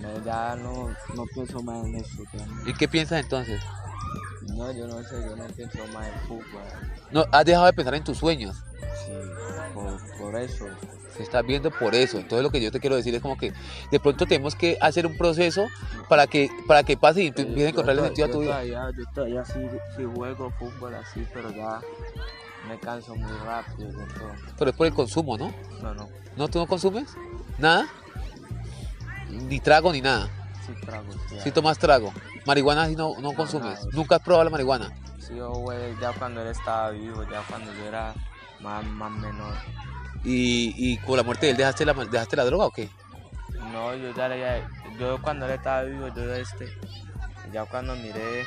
no, 0.00 0.24
ya 0.24 0.56
no, 0.56 0.88
no 1.14 1.24
pienso 1.34 1.62
más 1.62 1.84
en 1.84 1.96
eso. 1.96 2.22
¿Y 2.66 2.72
qué 2.74 2.88
piensas 2.88 3.22
entonces? 3.22 3.60
No, 4.54 4.72
yo 4.72 4.86
no 4.86 5.02
sé, 5.02 5.16
yo 5.20 5.36
no 5.36 5.44
pienso 5.48 5.78
más 5.92 6.06
en 6.06 6.20
fútbol. 6.28 6.62
No, 7.10 7.24
has 7.32 7.44
dejado 7.44 7.66
de 7.66 7.72
pensar 7.72 7.94
en 7.94 8.04
tus 8.04 8.18
sueños. 8.18 8.56
Sí, 9.04 9.12
por, 9.74 10.18
por 10.18 10.36
eso. 10.36 10.66
Se 11.16 11.22
está 11.22 11.42
viendo 11.42 11.70
por 11.70 11.94
eso. 11.94 12.18
Entonces 12.18 12.42
lo 12.42 12.50
que 12.50 12.60
yo 12.60 12.70
te 12.70 12.80
quiero 12.80 12.96
decir 12.96 13.14
es 13.14 13.22
como 13.22 13.36
que 13.36 13.52
de 13.90 14.00
pronto 14.00 14.26
tenemos 14.26 14.54
que 14.54 14.78
hacer 14.80 15.06
un 15.06 15.16
proceso 15.16 15.66
para 16.08 16.26
que 16.26 16.48
para 16.66 16.84
que 16.84 16.96
pase 16.96 17.22
y 17.24 17.30
tú 17.32 17.42
empieces 17.42 17.66
a 17.66 17.70
encontrarle 17.70 18.02
Yo 18.02 18.06
sentido 18.06 18.26
a 18.28 18.30
tu 18.30 18.40
vida. 18.40 18.64
Yo 18.64 19.04
todavía 19.14 19.44
sí, 19.44 19.60
sí 19.96 20.04
juego 20.04 20.50
fútbol 20.58 20.94
así, 20.94 21.26
pero 21.32 21.50
ya 21.50 21.80
me 22.68 22.78
canso 22.78 23.14
muy 23.16 23.32
rápido. 23.44 23.90
todo. 23.90 24.32
Pero 24.58 24.70
es 24.70 24.76
por 24.76 24.86
el 24.86 24.94
consumo, 24.94 25.36
¿no? 25.38 25.52
No, 25.82 25.94
no, 25.94 26.08
¿No? 26.36 26.48
¿Tú 26.48 26.58
no 26.58 26.66
consumes? 26.66 27.08
¿Nada? 27.58 27.86
Ni 29.30 29.60
trago 29.60 29.92
ni 29.92 30.00
nada. 30.00 30.28
sí 30.66 30.72
trago. 30.80 31.12
Sí, 31.28 31.36
Si 31.44 31.50
tomas 31.50 31.78
trago. 31.78 32.12
Marihuana 32.46 32.86
sí 32.86 32.96
no, 32.96 33.14
no 33.20 33.32
consumes. 33.32 33.84
Nunca 33.92 34.16
has 34.16 34.22
probado 34.22 34.44
la 34.44 34.50
marihuana. 34.50 34.92
Sí, 35.18 35.36
yo, 35.36 35.50
güey, 35.50 35.94
ya 36.00 36.12
cuando 36.12 36.40
él 36.42 36.48
estaba 36.48 36.90
vivo, 36.90 37.22
ya 37.30 37.42
cuando 37.48 37.72
yo 37.74 37.84
era 37.84 38.14
más, 38.60 38.84
más 38.84 39.10
menor. 39.10 39.54
Y, 40.24 40.74
y 40.76 40.98
con 40.98 41.16
la 41.16 41.22
muerte 41.22 41.46
de 41.46 41.52
él 41.52 41.58
dejaste 41.58 41.84
la, 41.84 41.92
dejaste 41.92 42.36
la 42.36 42.44
droga 42.44 42.66
o 42.66 42.70
qué? 42.70 42.88
No, 43.72 43.94
yo 43.94 44.14
ya 44.14 44.28
le, 44.28 44.62
yo 44.98 45.20
cuando 45.20 45.46
él 45.46 45.52
estaba 45.52 45.82
vivo, 45.82 46.08
yo 46.08 46.34
este, 46.34 46.68
ya 47.52 47.64
cuando 47.66 47.94
miré, 47.96 48.46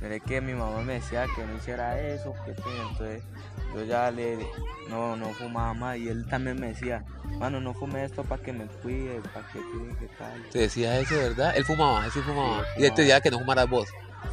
miré 0.00 0.20
que 0.20 0.40
mi 0.40 0.54
mamá 0.54 0.80
me 0.82 0.94
decía 0.94 1.26
que 1.34 1.44
no 1.44 1.56
hiciera 1.56 2.00
eso, 2.00 2.34
que 2.44 2.50
entonces 2.50 3.22
yo 3.74 3.84
ya 3.84 4.10
le, 4.10 4.38
no, 4.88 5.16
no 5.16 5.30
fumaba 5.34 5.74
más 5.74 5.96
y 5.98 6.08
él 6.08 6.26
también 6.28 6.58
me 6.58 6.68
decía, 6.68 7.04
mano, 7.38 7.60
no 7.60 7.74
fume 7.74 8.04
esto 8.04 8.24
para 8.24 8.42
que 8.42 8.52
me 8.52 8.66
cuide, 8.66 9.20
para 9.32 9.46
que 9.48 9.60
cuide, 9.60 9.96
que 9.98 10.06
tal. 10.18 10.42
Te 10.50 10.58
decía 10.60 10.98
eso, 10.98 11.14
¿verdad? 11.14 11.54
Él 11.56 11.64
fumaba, 11.64 12.04
él 12.04 12.10
sí 12.12 12.20
fumaba. 12.20 12.64
Sí, 12.74 12.82
y 12.82 12.84
él 12.86 12.94
te 12.94 13.02
decía 13.02 13.20
que 13.20 13.30
no 13.30 13.38
fumaras 13.38 13.68
vos. 13.68 13.88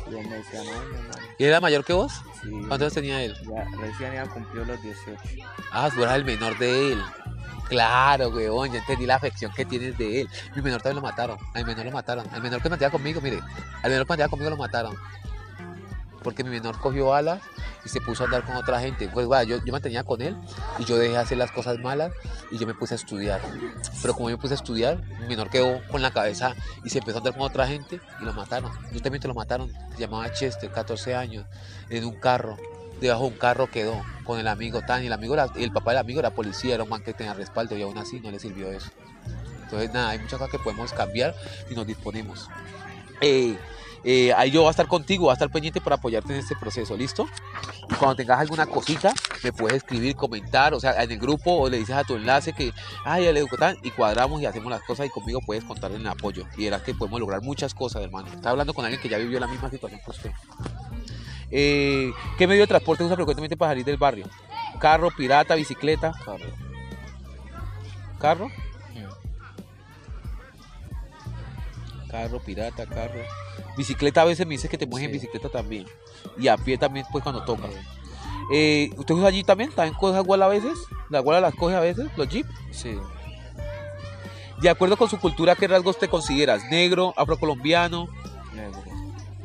Y 0.10 0.15
él 0.15 0.27
me 0.27 0.38
decía, 0.38 0.64
no, 0.64 0.72
no, 0.72 1.03
no. 1.03 1.27
¿Y 1.38 1.44
él 1.44 1.49
era 1.49 1.61
mayor 1.61 1.85
que 1.85 1.94
vos? 1.94 2.14
Sí, 2.41 2.49
¿Cuántos 2.68 2.81
años 2.81 2.94
tenía 2.94 3.22
él? 3.23 3.35
Ya, 3.44 3.65
recién 3.80 4.14
ya 4.14 4.26
cumplió 4.26 4.65
los 4.65 4.81
18. 4.81 5.19
Ah, 5.72 5.89
tú 5.94 6.03
eras 6.03 6.15
el 6.15 6.26
menor 6.26 6.57
de 6.57 6.94
él. 6.94 7.02
Claro, 7.69 8.30
weón, 8.30 8.72
ya 8.72 8.80
entendí 8.80 9.06
la 9.06 9.15
afección 9.15 9.52
que 9.53 9.65
tienes 9.65 9.98
de 9.98 10.22
él. 10.22 10.30
Mi 10.56 10.61
menor 10.61 10.81
también 10.81 11.02
lo 11.03 11.07
mataron. 11.07 11.38
A 11.53 11.57
mi 11.60 11.65
menor 11.65 11.85
lo 11.85 11.91
mataron. 11.91 12.26
Al 12.31 12.41
menor 12.41 12.61
que 12.61 12.69
mantenía 12.69 12.91
conmigo, 12.91 13.19
mire. 13.22 13.39
Al 13.84 13.91
menor 13.91 14.06
que 14.06 14.10
mantenía 14.10 14.30
conmigo 14.30 14.49
lo 14.49 14.57
mataron. 14.57 14.95
Porque 16.23 16.44
mi 16.44 16.49
menor 16.49 16.80
cogió 16.80 17.14
alas 17.14 17.41
y 17.85 17.89
se 17.89 18.02
puso 18.02 18.23
a 18.23 18.26
andar 18.26 18.44
con 18.44 18.56
otra 18.56 18.80
gente. 18.80 19.07
Pues, 19.07 19.30
va, 19.30 19.44
yo, 19.44 19.57
yo 19.64 19.72
mantenía 19.72 20.03
con 20.03 20.22
él 20.22 20.35
y 20.80 20.85
yo 20.85 20.98
dejé 20.98 21.14
de 21.14 21.18
hacer 21.18 21.38
las 21.38 21.52
cosas 21.52 21.80
malas 21.80 22.11
y 22.52 22.57
yo 22.57 22.68
me 22.68 22.73
puse 22.73 22.95
a 22.95 22.98
estudiar. 22.98 23.41
Pero 24.02 24.14
como 24.14 24.30
yo 24.30 24.38
me 24.38 24.41
puse 24.41 24.53
a 24.53 24.57
estudiar, 24.57 24.98
mi 25.22 25.27
menor 25.27 25.49
quedó 25.49 25.81
con 25.91 26.02
la 26.02 26.11
cabeza 26.11 26.56
y 26.84 26.89
se 26.89 26.99
empezó 26.99 27.18
a 27.18 27.19
andar 27.19 27.34
con 27.34 27.44
otra 27.44 27.68
gente 27.68 28.02
y 28.22 28.26
lo 28.26 28.34
mataron. 28.34 28.72
Yo 28.91 29.02
también 29.02 29.22
te 29.22 29.27
lo 29.27 29.34
mataron. 29.34 29.72
Llamaba 29.98 30.31
Chester, 30.31 30.69
14 30.72 31.15
años, 31.15 31.45
en 31.89 32.06
un 32.06 32.15
carro. 32.15 32.57
Debajo 32.99 33.23
de 33.26 33.30
un 33.30 33.38
carro 33.38 33.69
quedó 33.69 34.03
con 34.23 34.39
el 34.39 34.48
amigo 34.48 34.81
Tan. 34.81 35.03
Y 35.03 35.07
el, 35.07 35.14
amigo 35.14 35.34
era- 35.35 35.48
el 35.56 35.72
papá 35.72 35.91
del 35.91 35.99
amigo 35.99 36.19
era 36.19 36.31
policía, 36.31 36.73
era 36.76 36.84
un 36.84 36.89
man 36.89 37.03
que 37.03 37.14
tenía 37.14 37.34
respaldo 37.34 37.77
y 37.77 37.81
aún 37.84 37.98
así 37.98 38.19
no 38.19 38.31
le 38.31 38.39
sirvió 38.39 38.69
eso. 38.72 38.89
Entonces, 39.64 39.91
nada, 39.94 40.10
hay 40.10 40.19
muchas 40.19 40.39
cosas 40.39 40.49
que 40.52 40.60
podemos 40.60 40.94
cambiar 40.94 41.35
y 41.69 41.76
nos 41.76 41.85
disponemos. 41.85 42.49
Eh, 43.22 43.57
eh, 44.09 44.31
ahí 44.38 44.51
yo 44.51 44.61
voy 44.61 44.69
a 44.69 44.71
estar 44.71 44.88
contigo, 44.88 45.23
voy 45.23 45.31
a 45.31 45.34
estar 45.34 45.49
pendiente 45.49 45.81
para 45.81 45.97
apoyarte 45.97 46.31
en 46.31 46.39
este 46.39 46.55
proceso, 46.55 46.95
¿listo? 46.95 47.27
Y 47.89 47.93
cuando 47.95 48.15
tengas 48.15 48.39
alguna 48.39 48.65
cosita, 48.65 49.13
me 49.43 49.51
puedes 49.51 49.75
escribir, 49.75 50.15
comentar, 50.15 50.73
o 50.73 50.79
sea, 50.79 51.03
en 51.03 51.11
el 51.11 51.19
grupo 51.19 51.51
o 51.51 51.69
le 51.69 51.77
dices 51.77 51.93
a 51.93 52.05
tu 52.05 52.15
enlace 52.15 52.53
que, 52.53 52.71
ay, 53.03 53.25
el 53.25 53.35
educatán, 53.35 53.75
y 53.84 53.91
cuadramos 53.91 54.41
y 54.41 54.45
hacemos 54.45 54.71
las 54.71 54.81
cosas 54.84 55.07
y 55.07 55.09
conmigo 55.09 55.41
puedes 55.45 55.65
contar 55.65 55.91
en 55.91 55.99
el 55.99 56.07
apoyo. 56.07 56.45
Y 56.55 56.63
verás 56.63 56.84
que 56.84 56.93
podemos 56.93 57.19
lograr 57.19 57.41
muchas 57.41 57.73
cosas, 57.73 58.01
hermano. 58.01 58.27
Estás 58.27 58.45
hablando 58.45 58.73
con 58.73 58.85
alguien 58.85 59.01
que 59.01 59.09
ya 59.09 59.17
vivió 59.17 59.41
la 59.41 59.47
misma 59.47 59.69
situación 59.69 59.99
que 60.05 60.11
usted. 60.11 60.31
Eh, 61.51 62.13
¿Qué 62.38 62.47
medio 62.47 62.61
de 62.61 62.67
transporte 62.67 63.03
usa 63.03 63.17
frecuentemente 63.17 63.57
para 63.57 63.71
salir 63.71 63.84
del 63.84 63.97
barrio? 63.97 64.29
¿Carro, 64.79 65.11
pirata, 65.11 65.53
bicicleta? 65.55 66.13
Carro. 66.23 66.45
¿Carro? 68.19 68.49
Carro, 72.09 72.39
pirata, 72.39 72.85
carro. 72.85 73.46
Bicicleta 73.77 74.23
a 74.23 74.25
veces 74.25 74.45
me 74.47 74.55
dices 74.55 74.69
que 74.69 74.77
te 74.77 74.87
mueves 74.87 75.05
en 75.07 75.13
bicicleta 75.13 75.49
también. 75.49 75.85
Y 76.37 76.47
a 76.47 76.57
pie 76.57 76.77
también, 76.77 77.05
pues 77.11 77.23
cuando 77.23 77.43
toca. 77.45 77.67
Eh, 78.51 78.89
¿Usted 78.97 79.13
usa 79.13 79.27
allí 79.27 79.43
también? 79.43 79.71
¿También 79.71 79.93
coge 79.93 80.19
guala 80.21 80.45
a 80.45 80.49
veces? 80.49 80.73
¿La 81.09 81.19
guala 81.19 81.39
las 81.41 81.53
coge 81.55 81.75
a 81.75 81.79
veces? 81.79 82.07
¿Los 82.17 82.27
jeep? 82.29 82.47
Sí. 82.71 82.97
De 84.61 84.69
acuerdo 84.69 84.97
con 84.97 85.09
su 85.09 85.19
cultura, 85.19 85.55
¿qué 85.55 85.67
rasgos 85.67 85.99
te 85.99 86.07
consideras? 86.07 86.63
¿Negro, 86.71 87.13
afrocolombiano? 87.15 88.07
Negro. 88.55 88.83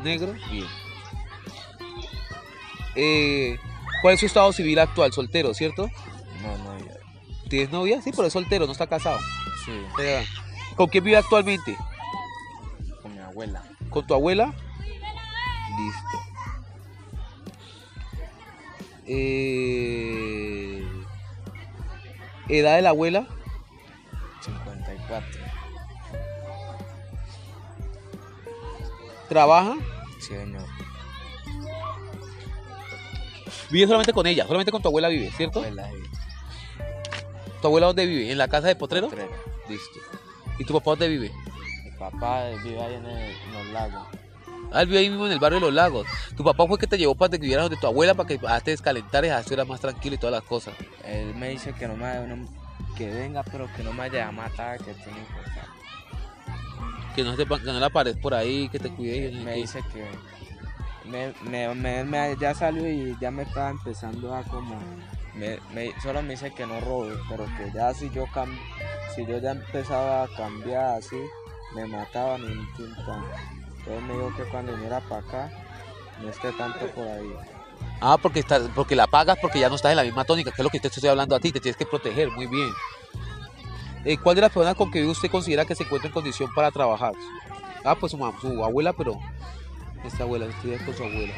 ¿Negro? 0.02 0.32
Bien. 0.50 0.66
Eh, 2.94 3.58
¿Cuál 4.00 4.14
es 4.14 4.20
su 4.20 4.26
estado 4.26 4.52
civil 4.52 4.78
actual? 4.78 5.12
¿Soltero, 5.12 5.52
cierto? 5.54 5.88
No, 6.42 6.58
no, 6.58 6.78
ya. 6.78 6.94
¿Tienes 7.48 7.70
novia? 7.70 8.00
Sí, 8.02 8.10
pero 8.12 8.26
es 8.26 8.32
soltero, 8.32 8.66
no 8.66 8.72
está 8.72 8.86
casado. 8.86 9.18
Sí, 9.64 9.72
Eh, 10.00 10.24
¿Con 10.76 10.88
quién 10.88 11.04
vive 11.04 11.16
actualmente? 11.18 11.76
con 13.02 13.12
mi 13.14 13.20
abuela. 13.20 13.62
¿Con 13.92 14.06
tu 14.06 14.14
abuela? 14.14 14.54
Listo. 15.78 16.18
Eh, 19.06 20.82
¿Edad 22.48 22.76
de 22.76 22.82
la 22.82 22.88
abuela? 22.88 23.26
54. 24.40 25.28
¿Trabaja? 29.28 29.74
Sí, 30.20 30.34
señor. 30.34 30.66
Vive 33.70 33.86
solamente 33.86 34.12
con 34.12 34.26
ella, 34.26 34.46
solamente 34.46 34.72
con 34.72 34.82
tu 34.82 34.88
abuela 34.88 35.08
vive, 35.08 35.30
¿cierto? 35.32 35.60
Abuela, 35.60 35.90
sí. 35.90 35.96
¿Tu 37.60 37.66
abuela 37.66 37.86
dónde 37.88 38.06
vive? 38.06 38.32
¿En 38.32 38.38
la 38.38 38.48
casa 38.48 38.68
de 38.68 38.76
Potrero? 38.76 39.08
Potrero. 39.08 39.32
Listo. 39.68 40.00
¿Y 40.58 40.64
tu 40.64 40.72
papá 40.72 40.92
dónde 40.92 41.08
vive? 41.08 41.32
Papá 42.10 42.48
vive 42.64 42.82
ahí 42.82 42.94
en, 42.94 43.06
el- 43.06 43.30
en 43.30 43.52
los 43.52 43.66
lagos. 43.72 44.02
Ah, 44.72 44.80
él 44.82 44.86
vive 44.88 44.98
ahí 45.00 45.10
mismo 45.10 45.26
en 45.26 45.32
el 45.32 45.38
barrio 45.38 45.60
de 45.60 45.66
los 45.66 45.74
lagos. 45.74 46.06
Tu 46.36 46.42
papá 46.42 46.66
fue 46.66 46.78
que 46.78 46.86
te 46.86 46.96
llevó 46.98 47.14
para 47.14 47.30
que 47.30 47.38
vivieras 47.38 47.64
donde 47.66 47.76
tu 47.80 47.86
abuela 47.86 48.14
para 48.14 48.26
que 48.26 48.38
te 48.38 48.70
descalentaras 48.70 49.30
y 49.30 49.34
estuvieras 49.40 49.68
más 49.68 49.80
tranquilo 49.80 50.14
y 50.16 50.18
todas 50.18 50.32
las 50.32 50.42
cosas. 50.42 50.74
Él 51.04 51.34
me 51.34 51.50
dice 51.50 51.72
que 51.74 51.86
no 51.86 51.94
me 51.96 52.26
no- 52.26 52.48
que 52.96 53.08
venga, 53.10 53.42
pero 53.44 53.68
que 53.76 53.82
no 53.84 53.92
me 53.92 53.98
vaya 54.08 54.28
a 54.28 54.32
matar, 54.32 54.78
que 54.78 54.94
tiene 54.94 55.18
que 55.18 55.42
Que 57.14 57.22
no, 57.22 57.36
te, 57.36 57.44
que 57.46 57.72
no 57.72 57.78
la 57.80 57.90
pares 57.90 58.16
por 58.16 58.34
ahí, 58.34 58.68
que 58.70 58.78
te 58.78 58.88
cuides. 58.90 59.32
Me 59.44 59.54
dice 59.54 59.80
que 59.92 60.04
me, 61.08 61.32
me, 61.42 61.74
me- 61.74 62.04
me- 62.04 62.36
ya 62.40 62.54
salió 62.54 62.88
y 62.88 63.16
ya 63.20 63.30
me 63.30 63.42
estaba 63.42 63.70
empezando 63.70 64.34
a 64.34 64.42
como 64.44 64.76
me, 65.34 65.58
me- 65.74 65.92
solo 66.00 66.22
me 66.22 66.30
dice 66.30 66.52
que 66.54 66.66
no 66.66 66.80
robe, 66.80 67.14
pero 67.28 67.44
que 67.44 67.70
ya 67.74 67.92
si 67.94 68.08
yo 68.10 68.24
cam, 68.32 68.48
si 69.14 69.26
yo 69.26 69.38
ya 69.38 69.50
empezaba 69.52 70.24
a 70.24 70.28
cambiar 70.28 70.96
así, 70.96 71.16
me 71.74 71.86
mataban 71.86 72.42
y 72.42 72.46
un 72.46 72.72
tintán. 72.76 73.24
Entonces 73.78 74.02
me 74.04 74.14
dijo 74.14 74.32
que 74.36 74.42
cuando 74.44 74.72
viniera 74.72 75.00
para 75.00 75.20
acá, 75.20 75.50
no 76.20 76.28
esté 76.28 76.52
tanto 76.52 76.86
por 76.94 77.06
ahí. 77.08 77.34
Ah, 78.00 78.16
porque, 78.20 78.40
estás, 78.40 78.62
porque 78.74 78.96
la 78.96 79.06
pagas 79.06 79.38
porque 79.40 79.60
ya 79.60 79.68
no 79.68 79.76
estás 79.76 79.90
en 79.90 79.96
la 79.96 80.02
misma 80.02 80.24
tónica, 80.24 80.50
que 80.50 80.60
es 80.60 80.64
lo 80.64 80.70
que 80.70 80.80
te 80.80 80.88
estoy 80.88 81.08
hablando 81.08 81.34
a 81.36 81.40
ti, 81.40 81.52
te 81.52 81.60
tienes 81.60 81.76
que 81.76 81.86
proteger, 81.86 82.30
muy 82.30 82.46
bien. 82.46 82.68
Eh, 84.04 84.16
¿Cuál 84.18 84.34
de 84.36 84.42
las 84.42 84.50
personas 84.52 84.74
con 84.74 84.90
que 84.90 85.04
usted 85.04 85.30
considera 85.30 85.64
que 85.64 85.74
se 85.76 85.84
encuentra 85.84 86.08
en 86.08 86.12
condición 86.14 86.50
para 86.54 86.70
trabajar? 86.72 87.12
Ah, 87.84 87.94
pues 87.94 88.10
su, 88.12 88.18
mam- 88.18 88.38
su 88.40 88.64
abuela, 88.64 88.92
pero 88.92 89.18
esta 90.04 90.24
abuela, 90.24 90.46
estoy 90.46 90.76
con 90.78 90.94
su 90.96 91.04
abuela. 91.04 91.34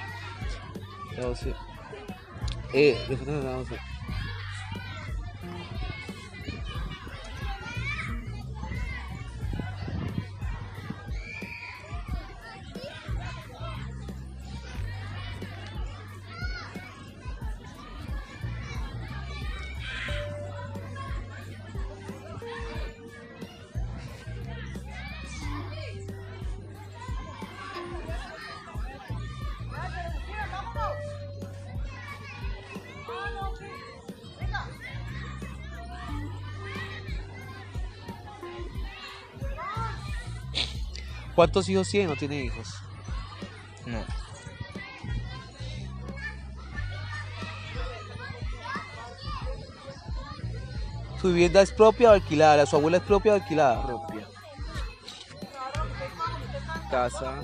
Sé. 1.37 1.55
Eh, 2.73 2.99
¿Cuántos 41.35 41.69
hijos 41.69 41.89
tiene? 41.89 42.09
¿No 42.09 42.17
tiene 42.17 42.43
hijos? 42.45 42.69
No. 43.87 44.05
¿Su 51.21 51.29
vivienda 51.29 51.63
es 51.63 51.73
propia 51.73 52.11
o 52.11 52.13
alquilada? 52.13 52.57
¿La 52.59 52.67
su 52.67 52.77
abuela 52.77 52.99
es 52.99 53.03
propia 53.03 53.33
o 53.33 53.35
alquilada? 53.37 53.87
Propia. 53.87 54.27
Casa. 56.91 57.43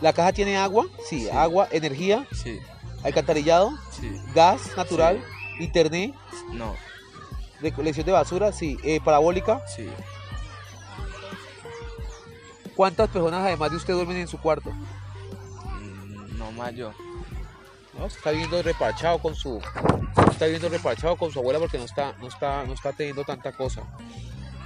¿La 0.00 0.12
caja 0.12 0.32
tiene 0.32 0.56
agua? 0.58 0.86
Sí, 1.08 1.28
agua, 1.30 1.68
energía, 1.70 2.26
Sí, 2.32 2.58
alcantarillado, 3.02 3.70
sí. 3.90 4.20
gas 4.34 4.60
natural, 4.76 5.22
internet, 5.60 6.14
No, 6.52 6.74
recolección 7.64 8.06
de 8.06 8.12
basura, 8.12 8.52
sí, 8.52 8.78
eh, 8.84 9.00
parabólica. 9.04 9.60
sí. 9.74 9.88
¿Cuántas 12.76 13.08
personas 13.08 13.40
además 13.42 13.70
de 13.70 13.76
usted 13.76 13.94
duermen 13.94 14.16
en 14.16 14.28
su 14.28 14.38
cuarto? 14.38 14.70
Mm, 14.70 16.38
No 16.38 16.50
más 16.52 16.74
yo. 16.74 16.92
¿no? 17.98 18.06
Está 18.06 18.32
viendo 18.32 18.60
reparchado 18.62 19.18
con 19.18 19.34
su 19.36 19.60
está 20.32 20.46
viendo 20.46 20.68
reparchado 20.68 21.16
con 21.16 21.30
su 21.30 21.38
abuela 21.38 21.60
porque 21.60 21.78
no 21.78 21.84
está 21.84 22.12
no 22.20 22.26
está 22.26 22.64
no 22.64 22.72
está 22.74 22.92
teniendo 22.92 23.22
tanta 23.24 23.52
cosa 23.52 23.82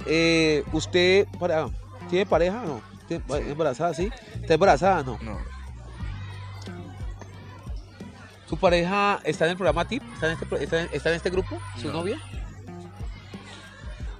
Eh, 0.07 0.63
usted 0.73 1.27
para, 1.39 1.69
tiene 2.09 2.25
pareja 2.25 2.63
no 2.65 2.81
¿Tiene- 3.07 3.23
embarazada 3.51 3.93
sí 3.93 4.09
está 4.41 4.55
embarazada 4.55 5.03
no 5.03 5.19
No, 5.21 5.37
su 8.47 8.57
pareja 8.57 9.19
está 9.23 9.45
en 9.45 9.51
el 9.51 9.57
programa 9.57 9.85
TIP 9.87 10.01
está 10.15 10.25
en 10.27 10.33
este, 10.33 10.45
pro- 10.47 10.57
está 10.57 10.81
en, 10.81 10.89
está 10.91 11.09
en 11.09 11.15
este 11.15 11.29
grupo 11.29 11.59
su 11.79 11.87
No. 11.87 11.93
novia 11.93 12.19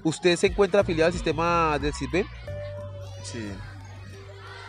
usted 0.04 0.36
se 0.36 0.48
encuentra 0.48 0.82
afiliado 0.82 1.08
al 1.08 1.14
sistema 1.14 1.78
del 1.80 1.94
CISBEN 1.94 2.26
sí. 3.24 3.50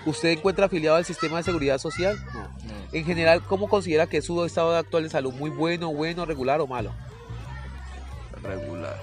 usted 0.06 0.30
encuentra 0.30 0.66
afiliado 0.66 0.96
al 0.96 1.04
sistema 1.04 1.38
de 1.38 1.42
seguridad 1.44 1.78
social 1.78 2.18
no 2.34 2.42
No. 2.42 2.48
en 2.92 3.04
general 3.04 3.42
cómo 3.42 3.68
considera 3.68 4.06
que 4.06 4.18
es 4.18 4.24
su 4.24 4.44
estado 4.44 4.76
actual 4.76 5.04
de 5.04 5.10
salud 5.10 5.32
muy 5.34 5.50
bueno 5.50 5.92
bueno 5.92 6.24
regular 6.26 6.60
o 6.60 6.66
malo 6.66 6.92
Regular. 8.42 8.98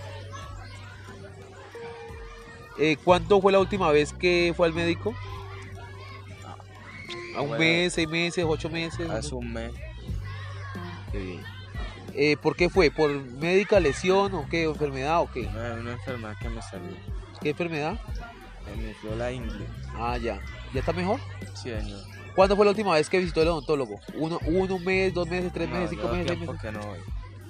Eh, 2.79 2.97
¿Cuándo 3.03 3.41
fue 3.41 3.51
la 3.51 3.59
última 3.59 3.91
vez 3.91 4.13
que 4.13 4.53
fue 4.55 4.67
al 4.67 4.73
médico? 4.73 5.13
¿A 7.35 7.41
un 7.41 7.57
mes, 7.57 7.93
seis 7.93 8.07
meses, 8.07 8.45
ocho 8.47 8.69
meses? 8.69 9.09
Hace 9.09 9.35
un 9.35 9.53
mes. 9.53 9.71
Qué 11.11 11.17
bien. 11.19 11.43
Eh, 12.19 12.35
¿Por 12.35 12.55
qué 12.55 12.67
fue? 12.69 12.89
¿Por 12.89 13.11
médica, 13.11 13.79
lesión 13.79 14.33
o 14.33 14.47
qué? 14.49 14.65
¿O 14.67 14.71
¿Enfermedad 14.71 15.21
o 15.21 15.31
qué? 15.31 15.41
Una, 15.41 15.73
una 15.75 15.91
enfermedad 15.93 16.35
que 16.41 16.49
me 16.49 16.61
salió. 16.63 16.97
¿Qué 17.41 17.51
enfermedad? 17.51 17.99
Me 18.75 18.89
infló 18.89 19.15
la 19.15 19.31
ingle. 19.31 19.65
Ah, 19.95 20.17
ya. 20.17 20.41
¿Ya 20.73 20.79
está 20.79 20.93
mejor? 20.93 21.19
Sí, 21.53 21.69
señor. 21.69 22.01
¿Cuándo 22.35 22.55
fue 22.55 22.65
la 22.65 22.71
última 22.71 22.93
vez 22.95 23.07
que 23.09 23.19
visitó 23.19 23.41
el 23.43 23.47
odontólogo? 23.49 23.99
¿Uno, 24.15 24.39
uno 24.47 24.75
un 24.75 24.83
mes, 24.83 25.13
dos 25.13 25.27
meses, 25.27 25.51
tres 25.53 25.69
No, 25.69 25.75
meses, 25.75 25.91
cinco 25.91 26.07
meses, 26.09 26.25
seis 26.27 26.39
meses? 26.39 26.61
que 26.61 26.71
no 26.71 26.79
voy. 26.79 26.99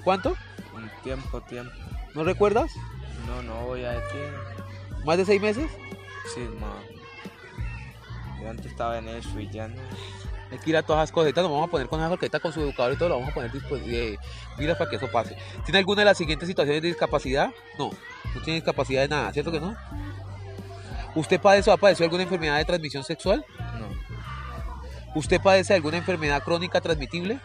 ¿Cuánto? 0.04 0.36
Un 0.76 0.90
tiempo, 1.02 1.42
tiempo. 1.42 1.72
¿No 2.14 2.24
recuerdas? 2.26 2.72
No, 3.26 3.42
no 3.44 3.66
voy 3.66 3.84
a 3.86 3.92
decir. 3.92 4.22
¿Más 5.06 5.18
de 5.18 5.26
seis 5.26 5.42
meses? 5.42 5.70
Sí, 6.36 6.42
más. 6.60 6.84
Yo 8.42 8.50
antes 8.50 8.66
estaba 8.68 8.98
en 9.00 9.08
eso 9.08 9.40
y 9.40 9.50
ya 9.50 9.68
no. 9.70 9.82
Hay 10.52 10.58
que 10.60 10.70
ir 10.70 10.78
a 10.78 10.84
todas 10.84 11.02
las 11.04 11.12
cosas. 11.12 11.26
Ahorita 11.26 11.42
nos 11.42 11.52
vamos 11.52 11.68
a 11.68 11.72
poner 11.72 11.88
con 11.88 12.00
esa 12.00 12.08
jorqueta 12.10 12.40
con 12.40 12.54
su 12.54 12.62
educador 12.62 12.94
y 12.94 12.98
todo, 12.98 13.10
lo 13.10 13.16
vamos 13.16 13.32
a 13.32 13.34
poner 13.34 13.52
dispo- 13.52 13.80
pilas 14.58 14.78
para 14.78 14.90
que 14.90 14.96
eso 14.96 15.08
pase. 15.12 15.38
¿Tiene 15.66 15.80
alguna 15.80 16.02
de 16.02 16.06
las 16.06 16.18
siguientes 16.18 16.48
situaciones 16.48 16.82
de 16.82 16.88
discapacidad? 16.88 17.50
No, 17.78 17.90
no 18.34 18.42
tiene 18.44 18.56
discapacidad 18.56 19.02
de 19.02 19.08
nada, 19.10 19.34
¿cierto 19.34 19.52
que 19.52 19.60
no? 19.60 19.76
¿Usted 21.16 21.40
padece 21.42 21.70
o 21.70 21.74
ha 21.74 21.78
padecido 21.78 22.06
alguna 22.06 22.24
enfermedad 22.24 22.58
de 22.58 22.66
transmisión 22.66 23.04
sexual? 23.04 23.44
No, 23.80 23.88
¿Usted 25.16 25.42
padece 25.42 25.74
alguna 25.74 25.98
enfermedad 25.98 26.44
crónica 26.44 26.80
transmitible? 26.80 27.40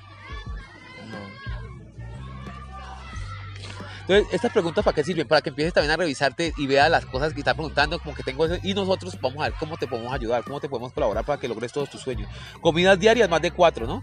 Entonces, 4.03 4.27
estas 4.33 4.53
preguntas 4.53 4.85
para 4.85 4.95
qué 4.95 5.05
sirven? 5.05 5.27
Para 5.29 5.41
que 5.43 5.51
empieces 5.51 5.73
también 5.73 5.93
a 5.93 5.97
revisarte 5.97 6.53
y 6.57 6.67
veas 6.67 6.91
las 6.91 7.07
cosas 7.07 7.33
que 7.33 7.41
estás 7.41 7.55
preguntando, 7.55 7.99
como 8.01 8.15
que 8.15 8.23
tengo 8.23 8.45
eso, 8.47 8.57
y 8.63 8.75
nosotros 8.75 9.17
vamos 9.21 9.39
a 9.41 9.49
ver 9.49 9.55
cómo 9.59 9.77
te 9.77 9.87
podemos 9.87 10.13
ayudar, 10.13 10.43
cómo 10.45 10.61
te 10.61 10.69
podemos 10.69 10.93
colaborar 10.93 11.25
para 11.25 11.39
que 11.41 11.49
logres 11.49 11.73
todos 11.73 11.89
tus 11.89 12.01
sueños. 12.03 12.29
Comidas 12.61 12.99
diarias, 12.99 13.29
más 13.31 13.41
de 13.41 13.51
cuatro, 13.53 13.87
¿no? 13.87 14.03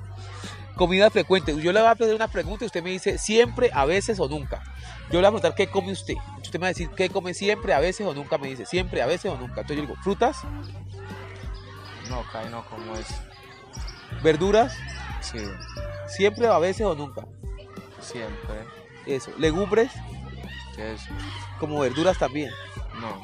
Comida 0.75 1.09
frecuente. 1.09 1.53
Yo 1.61 1.73
le 1.73 1.79
voy 1.81 1.89
a 1.89 1.91
hacer 1.91 2.15
una 2.15 2.29
pregunta 2.29 2.63
y 2.63 2.67
usted 2.67 2.81
me 2.81 2.91
dice 2.91 3.17
siempre, 3.17 3.69
a 3.73 3.83
veces 3.85 4.17
o 4.21 4.29
nunca. 4.29 4.63
Yo 5.11 5.19
le 5.19 5.27
voy 5.29 5.39
a 5.39 5.41
preguntar 5.41 5.55
qué 5.55 5.67
come 5.67 5.91
usted. 5.91 6.13
Usted 6.41 6.53
me 6.59 6.63
va 6.63 6.67
a 6.67 6.69
decir 6.69 6.89
qué 6.95 7.09
come 7.09 7.33
siempre, 7.33 7.73
a 7.73 7.79
veces 7.79 8.07
o 8.07 8.13
nunca. 8.13 8.37
Me 8.37 8.47
dice 8.47 8.65
siempre, 8.65 9.01
a 9.01 9.05
veces 9.05 9.29
o 9.29 9.35
nunca. 9.37 9.61
Entonces 9.61 9.75
yo 9.75 9.81
digo, 9.81 9.95
frutas, 10.01 10.37
No, 12.09 12.23
cae 12.31 12.49
no 12.49 12.63
como 12.65 12.95
es. 12.95 13.07
verduras, 14.23 14.73
Sí, 15.21 15.39
siempre, 16.07 16.47
a 16.47 16.57
veces 16.59 16.85
o 16.85 16.95
nunca. 16.95 17.25
siempre. 17.99 18.78
Eso. 19.15 19.31
Legumbres, 19.37 19.91
¿Qué 20.75 20.93
es? 20.93 21.01
como 21.59 21.79
verduras 21.79 22.17
también. 22.17 22.51
No. 23.01 23.21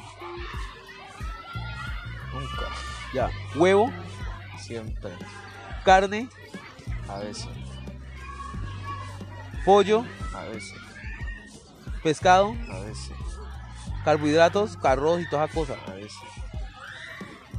Nunca. 2.32 2.66
Ya. 3.14 3.30
Huevo, 3.54 3.90
Siempre. 4.58 5.10
carne, 5.84 6.28
A 7.08 7.18
veces. 7.18 7.46
pollo, 9.64 10.04
A 10.34 10.42
veces. 10.44 10.74
pescado, 12.02 12.54
A 12.70 12.80
veces. 12.80 13.12
carbohidratos, 14.04 14.76
arroz 14.82 15.20
y 15.20 15.28
todas 15.28 15.48
esas 15.50 15.54
cosas. 15.66 15.78
A 15.88 15.92
veces. 15.94 16.18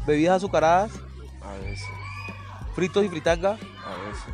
Bebidas 0.05 0.37
azucaradas, 0.37 0.91
A 1.41 1.53
veces. 1.63 1.87
fritos 2.75 3.05
y 3.05 3.09
fritanga. 3.09 3.51
A 3.51 3.55
veces. 4.09 4.33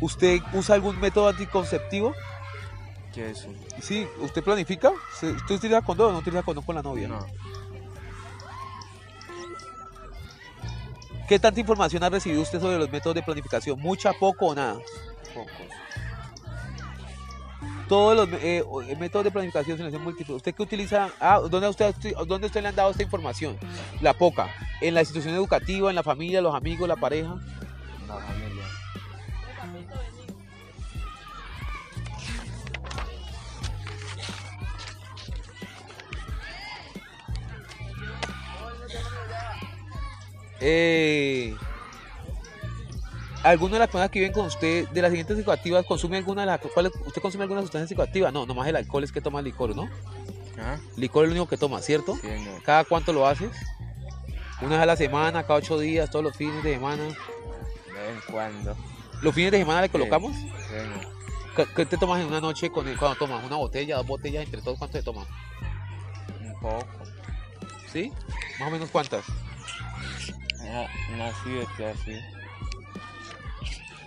¿Usted 0.00 0.40
usa 0.52 0.74
algún 0.74 0.98
método 1.00 1.28
anticonceptivo? 1.28 2.14
¿Qué 3.14 3.30
es 3.30 3.38
eso? 3.40 3.48
Sí, 3.80 4.06
¿usted 4.20 4.42
planifica? 4.42 4.90
¿Se- 5.18 5.30
¿Usted 5.30 5.54
utiliza 5.54 5.82
condón 5.82 6.10
o 6.10 6.12
no 6.14 6.18
utiliza 6.18 6.42
condón 6.42 6.64
con 6.64 6.74
la 6.74 6.82
novia? 6.82 7.06
No. 7.08 7.24
¿Qué 11.28 11.38
tanta 11.38 11.60
información 11.60 12.02
ha 12.02 12.10
recibido 12.10 12.42
usted 12.42 12.60
sobre 12.60 12.78
los 12.78 12.90
métodos 12.90 13.14
de 13.14 13.22
planificación? 13.22 13.78
¿Mucha, 13.80 14.12
poco 14.12 14.46
o 14.48 14.54
nada? 14.54 14.74
Pocos. 15.32 15.50
Todos 17.88 18.16
los 18.16 18.28
eh, 18.42 18.64
eh, 18.88 18.96
métodos 18.96 19.24
de 19.24 19.30
planificación 19.30 19.76
se 19.76 19.84
les 19.84 19.92
hacen 19.92 20.02
múltiples. 20.04 20.36
¿Usted 20.36 20.54
qué 20.54 20.62
utiliza? 20.62 21.10
Ah, 21.20 21.38
¿dónde 21.50 21.68
usted, 21.68 21.94
¿dónde 22.26 22.46
usted 22.46 22.62
le 22.62 22.68
han 22.68 22.74
dado 22.76 22.90
esta 22.90 23.02
información? 23.02 23.56
La 24.00 24.12
poca. 24.14 24.48
¿En 24.80 24.94
la 24.94 25.00
institución 25.00 25.34
educativa, 25.34 25.88
en 25.90 25.96
la 25.96 26.02
familia, 26.02 26.40
los 26.42 26.54
amigos, 26.54 26.88
la 26.88 26.96
pareja? 26.96 27.36
La 28.08 28.14
familia. 28.16 28.53
Eh, 40.60 41.54
¿Alguna 43.42 43.74
de 43.74 43.78
las 43.80 43.88
personas 43.88 44.10
que 44.10 44.20
viven 44.20 44.32
con 44.32 44.46
usted, 44.46 44.88
de 44.88 45.02
las 45.02 45.10
siguientes 45.10 45.36
psicoactivas, 45.36 45.84
consume 45.84 46.16
alguna 46.16 46.42
de 46.42 46.46
las 46.46 46.60
cuales 46.60 46.92
¿Usted 47.04 47.20
consume 47.20 47.42
alguna 47.42 47.60
sustancia 47.60 47.86
psicoactiva? 47.88 48.30
No, 48.30 48.46
nomás 48.46 48.66
el 48.68 48.76
alcohol 48.76 49.04
es 49.04 49.12
que 49.12 49.20
toma 49.20 49.42
licor, 49.42 49.76
¿no? 49.76 49.88
¿Ah? 50.58 50.78
Licor 50.96 51.24
es 51.24 51.28
lo 51.28 51.32
único 51.34 51.48
que 51.48 51.58
toma, 51.58 51.82
¿cierto? 51.82 52.14
Sí, 52.14 52.22
señor. 52.22 52.62
¿Cada 52.62 52.84
cuánto 52.84 53.12
lo 53.12 53.26
haces? 53.26 53.50
Una 54.62 54.70
vez 54.76 54.80
a 54.82 54.86
la 54.86 54.96
semana, 54.96 55.42
cada 55.42 55.58
ocho 55.58 55.78
días, 55.78 56.08
todos 56.10 56.24
los 56.24 56.36
fines 56.36 56.62
de 56.62 56.74
semana. 56.74 57.02
De 57.04 57.10
vez 57.10 57.14
en 58.14 58.32
cuando. 58.32 58.76
¿Los 59.20 59.34
fines 59.34 59.52
de 59.52 59.58
semana 59.58 59.82
le 59.82 59.88
colocamos? 59.90 60.34
Sí, 60.34 60.48
señor. 60.68 61.14
¿Qué, 61.54 61.66
qué 61.76 61.86
te 61.86 61.98
tomas 61.98 62.20
en 62.20 62.26
una 62.28 62.40
noche 62.40 62.70
con 62.70 62.88
el- 62.88 62.96
cuando 62.96 63.18
tomas? 63.18 63.44
¿Una 63.44 63.56
botella, 63.56 63.96
dos 63.96 64.06
botellas? 64.06 64.44
¿Entre 64.44 64.62
todos 64.62 64.78
cuánto 64.78 64.96
te 64.96 65.04
tomas? 65.04 65.26
Un 66.40 66.54
poco. 66.60 66.86
¿Sí? 67.92 68.10
¿Más 68.58 68.68
o 68.68 68.70
menos 68.72 68.88
cuántas? 68.90 69.24
Una 71.14 71.32
siete 71.42 71.86
así. 71.86 72.18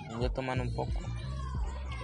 Ellos 0.09 0.33
toman 0.33 0.61
un 0.61 0.73
poco. 0.73 0.91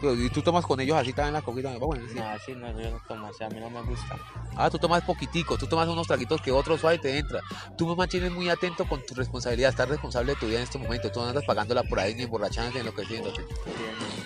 ¿Y 0.02 0.30
tú 0.30 0.42
tomas 0.42 0.66
con 0.66 0.80
ellos 0.82 0.98
así 0.98 1.14
también 1.14 1.34
la 1.34 1.42
coquita? 1.42 1.78
Bueno, 1.78 2.06
sí. 2.10 2.16
No, 2.16 2.28
así 2.28 2.54
no, 2.54 2.68
yo 2.80 2.92
no 2.92 3.00
tomo, 3.08 3.30
o 3.30 3.34
sea, 3.34 3.48
a 3.48 3.50
mí 3.50 3.60
no 3.60 3.70
me 3.70 3.82
gusta. 3.84 4.18
Ah, 4.56 4.70
tú 4.70 4.78
tomas 4.78 5.02
poquitico, 5.04 5.58
tú 5.58 5.66
tomas 5.66 5.88
unos 5.88 6.08
traguitos 6.08 6.42
que 6.42 6.52
otro 6.52 6.78
suave 6.78 7.00
te 7.00 7.18
entra. 7.18 7.42
Tú 7.78 7.88
me 7.88 7.96
mantienes 7.96 8.32
muy 8.32 8.50
atento 8.50 8.86
con 8.86 9.06
tu 9.06 9.14
responsabilidad, 9.16 9.70
estás 9.70 9.88
responsable 9.88 10.34
de 10.34 10.40
tu 10.40 10.48
vida 10.48 10.58
en 10.58 10.64
este 10.64 10.78
momento. 10.78 11.10
Tú 11.10 11.22
no 11.22 11.28
andas 11.28 11.46
pagándola 11.46 11.84
por 11.84 12.00
ahí, 12.00 12.16
ni 12.16 12.24
emborrachándote, 12.24 12.76
ni 12.76 12.80
enloqueciéndote. 12.82 13.42
Sí, 13.42 13.72
señor. 13.72 14.24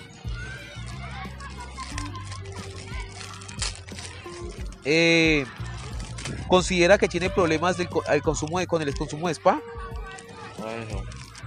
Eh, 4.89 5.45
¿Considera 6.47 6.97
que 6.97 7.07
tiene 7.07 7.29
problemas 7.29 7.77
del 7.77 7.89
al 8.07 8.21
consumo 8.21 8.59
de, 8.59 8.67
con 8.67 8.81
el 8.81 8.93
consumo 8.95 9.27
de 9.27 9.33
spa? 9.33 9.61
Bueno, 10.59 11.03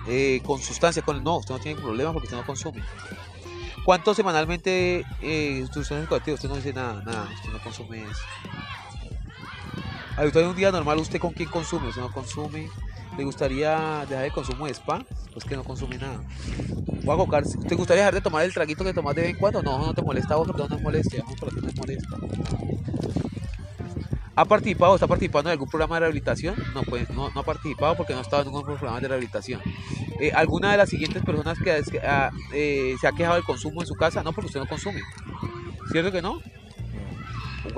Eh, 0.07 0.41
con 0.47 0.61
sustancia, 0.61 1.03
con 1.03 1.23
no, 1.23 1.37
usted 1.37 1.55
no 1.55 1.61
tiene 1.61 1.81
problemas 1.81 2.15
porque 2.15 2.27
usted 2.27 2.39
no 2.39 2.47
consume. 2.47 2.83
¿Cuánto 3.85 4.15
semanalmente 4.15 5.05
eh, 5.21 5.61
sustancias 5.67 6.03
psicoactivas? 6.03 6.39
Usted 6.39 6.49
no 6.49 6.57
dice 6.57 6.73
nada, 6.73 7.03
nada, 7.05 7.29
usted 7.35 7.51
no 7.51 7.63
consume 7.63 8.03
eso. 8.03 8.23
Usted 10.25 10.41
en 10.41 10.49
un 10.49 10.57
día 10.57 10.71
normal, 10.71 10.99
¿usted 10.99 11.19
con 11.19 11.33
quién 11.33 11.49
consume? 11.49 11.89
¿Usted 11.89 12.03
no 12.03 12.13
consume? 12.13 12.69
¿Le 13.17 13.25
gustaría 13.25 14.05
dejar 14.09 14.25
el 14.25 14.33
consumo 14.33 14.67
de 14.67 14.73
spa? 14.73 15.05
Pues 15.33 15.45
que 15.45 15.57
no 15.57 15.65
consume 15.65 15.99
nada. 15.99 16.21
A 17.09 17.43
¿te 17.69 17.75
gustaría 17.75 18.03
dejar 18.03 18.15
de 18.15 18.21
tomar 18.21 18.45
el 18.45 18.53
traguito 18.53 18.85
que 18.85 18.95
tomas 18.95 19.15
de 19.15 19.23
vez 19.23 19.31
en 19.33 19.37
cuando? 19.37 19.63
No, 19.63 19.79
no 19.79 19.95
te 19.95 20.03
molesta 20.03 20.35
a 20.35 20.37
vos, 20.39 20.47
porque 20.47 20.63
no 20.63 20.69
para 20.69 21.53
que 21.53 21.61
no 21.61 21.67
nos 21.67 21.77
molesta. 21.77 22.17
¿Ha 24.37 24.45
participado 24.45 24.95
está 24.95 25.07
participando 25.07 25.51
en 25.51 25.53
algún 25.53 25.69
programa 25.69 25.97
de 25.97 26.01
rehabilitación? 26.01 26.55
No, 26.75 26.83
pues 26.83 27.11
no, 27.11 27.31
no 27.31 27.41
ha 27.41 27.45
participado 27.45 27.97
porque 27.97 28.13
no 28.13 28.21
ha 28.21 28.23
estado 28.23 28.43
en 28.43 28.49
ningún 28.49 28.65
programa 28.65 29.01
de 29.01 29.09
rehabilitación. 29.09 29.61
Eh, 30.21 30.33
¿Alguna 30.35 30.71
de 30.71 30.77
las 30.77 30.89
siguientes 30.89 31.23
personas 31.25 31.59
que 31.59 32.01
ah, 32.01 32.31
eh, 32.53 32.95
se 33.01 33.07
ha 33.07 33.13
quejado 33.13 33.35
del 33.35 33.45
consumo 33.45 33.81
en 33.81 33.87
su 33.87 33.95
casa? 33.95 34.23
No, 34.23 34.33
porque 34.33 34.47
usted 34.47 34.61
no 34.61 34.67
consume. 34.67 35.01
¿Cierto 35.91 36.13
que 36.13 36.23
no? 36.23 36.41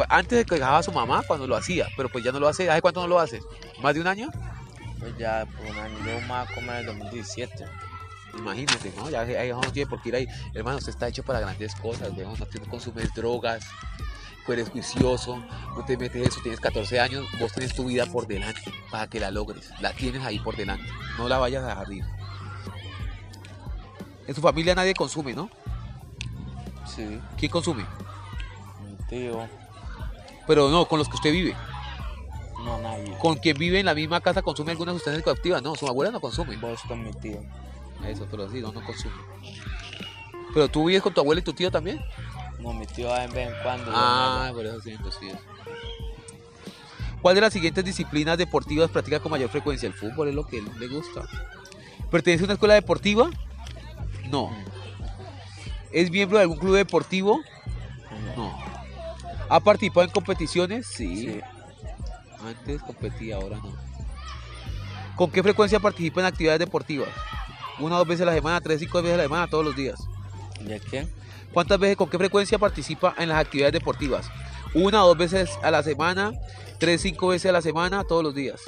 Antes 0.09 0.41
se 0.41 0.45
quejaba 0.45 0.79
a 0.79 0.83
su 0.83 0.93
mamá 0.93 1.23
cuando 1.27 1.47
lo 1.47 1.57
hacía, 1.57 1.87
pero 1.97 2.09
pues 2.09 2.23
ya 2.25 2.33
no 2.33 2.39
lo 2.39 2.49
hace. 2.49 2.71
¿Hace 2.71 2.83
cuánto 2.83 3.01
no 3.01 3.09
lo 3.09 3.19
hace? 3.19 3.41
¿Más 3.83 3.95
de 3.95 4.01
un 4.01 4.07
año? 4.07 4.29
Pues 4.99 5.17
ya 5.19 5.47
por 5.47 5.67
un 5.67 5.79
año, 5.79 5.97
yo 6.05 6.21
más 6.29 6.51
como 6.53 6.71
en 6.73 6.79
el 6.79 6.87
2017. 6.87 7.65
Imagínate, 8.39 8.93
¿no? 8.97 9.11
Ya 9.11 9.21
ahí 9.21 9.51
no 9.51 9.61
tiene 9.73 9.89
por 9.89 10.01
qué 10.01 10.11
ir 10.11 10.17
ahí. 10.17 10.27
Hermano, 10.55 10.79
usted 10.79 10.91
está 10.91 11.09
hecho 11.09 11.23
para 11.23 11.41
grandes 11.41 11.75
cosas. 11.75 12.13
No, 12.13 12.35
no 12.37 12.71
consumes 12.71 13.13
drogas, 13.15 13.65
tú 14.47 14.53
eres 14.53 14.69
juicioso, 14.71 15.37
no 15.77 15.85
te 15.85 15.97
metes 15.97 16.29
eso, 16.29 16.41
tienes 16.43 16.61
14 16.61 17.01
años, 17.01 17.25
vos 17.39 17.53
tenés 17.53 17.75
tu 17.75 17.85
vida 17.87 18.07
por 18.07 18.27
delante 18.27 18.61
para 18.91 19.07
que 19.09 19.21
la 19.21 19.31
logres. 19.31 19.71
La 19.81 19.93
tienes 19.93 20.23
ahí 20.25 20.39
por 20.39 20.57
delante. 20.57 20.87
No 21.19 21.29
la 21.29 21.39
vayas 21.39 21.63
a 21.65 21.69
dejar 21.69 21.93
ir. 21.93 22.05
En 24.27 24.35
su 24.35 24.41
familia 24.41 24.75
nadie 24.75 24.95
consume, 24.95 25.35
¿no? 25.35 25.51
Sí. 26.87 27.21
¿Quién 27.37 27.51
consume? 27.51 27.85
Mi 28.85 28.97
tío, 29.09 29.49
Pero 30.47 30.69
no, 30.69 30.87
con 30.87 30.99
los 30.99 31.09
que 31.09 31.17
usted 31.17 31.33
vive. 31.33 31.55
no 32.65 32.79
nadie. 32.79 33.17
Con 33.19 33.37
quien 33.37 33.57
vive 33.59 33.81
en 33.81 33.87
la 33.87 33.95
misma 33.95 34.21
casa 34.21 34.43
consume 34.43 34.73
alguna 34.73 34.93
sustancia 34.93 35.19
psicoactiva. 35.19 35.61
No, 35.61 35.75
su 35.75 35.87
abuela 35.87 36.11
no 36.13 36.21
consume. 36.21 36.57
Vos 36.57 36.81
con 36.87 37.03
mi 37.03 37.13
tío. 37.15 37.43
Eso, 38.07 38.27
pero 38.31 38.51
sí, 38.51 38.61
no, 38.61 38.73
no 38.73 38.83
consume. 38.85 39.15
Pero 40.55 40.69
tú 40.69 40.85
vives 40.87 41.03
con 41.03 41.15
tu 41.15 41.21
abuela 41.21 41.41
y 41.41 41.45
tu 41.45 41.53
tío 41.53 41.71
también. 41.71 42.01
No, 42.63 42.73
mi 42.73 42.87
tío 42.87 43.09
va 43.09 43.21
de 43.21 43.27
vez 43.29 43.49
en 43.49 43.55
cuando. 43.63 43.91
Ah, 43.93 44.51
por 44.55 44.65
eso 44.65 44.81
sí, 44.81 44.97
sí. 45.21 45.31
¿Cuál 47.21 47.35
de 47.35 47.41
las 47.41 47.53
siguientes 47.53 47.85
disciplinas 47.85 48.39
deportivas 48.39 48.91
practica 48.91 49.21
con 49.21 49.31
mayor 49.31 49.51
frecuencia? 49.51 49.87
El 49.87 49.95
fútbol 49.95 50.29
es 50.29 50.35
lo 50.35 50.47
que 50.47 50.63
le 50.63 50.89
gusta. 50.89 51.23
¿Pertenece 52.11 52.45
a 52.45 52.47
una 52.47 52.55
escuela 52.55 52.75
deportiva? 52.75 53.31
No. 54.29 54.51
¿Es 55.91 56.11
miembro 56.11 56.39
de 56.39 56.43
algún 56.43 56.59
club 56.59 56.77
deportivo? 56.77 57.41
No. 58.37 58.57
¿Ha 59.49 59.61
participado 59.61 60.07
en 60.07 60.11
competiciones? 60.13 60.87
Sí. 60.87 61.41
Antes 62.45 62.83
competía, 62.83 63.37
ahora 63.37 63.57
no. 63.57 63.73
¿Con 65.17 65.31
qué 65.31 65.43
frecuencia 65.43 65.79
participa 65.81 66.21
en 66.21 66.27
actividades 66.27 66.61
deportivas? 66.61 67.09
Una 67.79 67.97
o 67.97 67.99
dos 67.99 68.09
veces 68.09 68.23
a 68.23 68.27
la 68.27 68.35
semana, 68.35 68.61
tres, 68.61 68.81
cinco 68.81 68.99
veces 68.99 69.15
a 69.15 69.17
la 69.19 69.23
semana, 69.25 69.47
todos 69.49 69.65
los 69.65 69.77
días. 69.77 70.01
¿De 70.61 70.81
qué? 70.81 71.07
¿Cuántas 71.53 71.79
veces, 71.79 71.97
con 71.97 72.09
qué 72.09 72.19
frecuencia 72.19 72.59
participa 72.59 73.15
en 73.19 73.29
las 73.29 73.39
actividades 73.39 73.75
deportivas? 73.75 74.31
Una 74.75 75.05
o 75.05 75.09
dos 75.09 75.19
veces 75.19 75.51
a 75.63 75.71
la 75.71 75.83
semana, 75.83 76.33
tres, 76.79 77.03
cinco 77.03 77.29
veces 77.29 77.51
a 77.51 77.53
la 77.53 77.63
semana, 77.63 78.05
todos 78.05 78.23
los 78.25 78.35
días. 78.35 78.61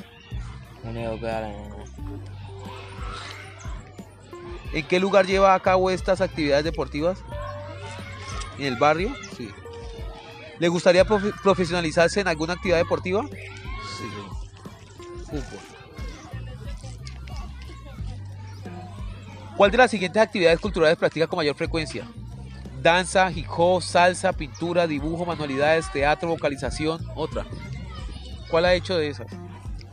Una 0.82 1.00
y 1.00 1.04
dos 1.04 1.20
veces 1.20 1.36
a 1.36 1.40
la 1.40 1.52
semana. 1.52 1.74
¿En 4.74 4.86
qué 4.86 5.00
lugar 5.00 5.26
lleva 5.26 5.54
a 5.54 5.60
cabo 5.60 5.88
estas 5.90 6.20
actividades 6.20 6.64
deportivas? 6.64 7.18
¿En 8.58 8.66
el 8.66 8.76
barrio? 8.76 9.14
Sí. 9.36 9.48
¿Le 10.58 10.68
gustaría 10.68 11.06
profe- 11.06 11.32
profesionalizarse 11.42 12.20
en 12.20 12.28
alguna 12.28 12.52
actividad 12.54 12.78
deportiva? 12.78 13.22
Sí. 13.28 14.08
Fútbol. 15.26 15.60
¿Cuál 19.56 19.70
de 19.70 19.76
las 19.78 19.90
siguientes 19.90 20.20
actividades 20.20 20.58
culturales 20.60 20.98
practica 20.98 21.28
con 21.28 21.36
mayor 21.38 21.54
frecuencia? 21.54 22.06
Danza, 22.84 23.30
hip 23.30 23.46
hop, 23.48 23.82
salsa, 23.82 24.34
pintura, 24.34 24.86
dibujo, 24.86 25.24
manualidades, 25.24 25.90
teatro, 25.90 26.28
vocalización, 26.28 27.02
otra. 27.14 27.46
¿Cuál 28.50 28.66
ha 28.66 28.74
hecho 28.74 28.98
de 28.98 29.08
esas? 29.08 29.26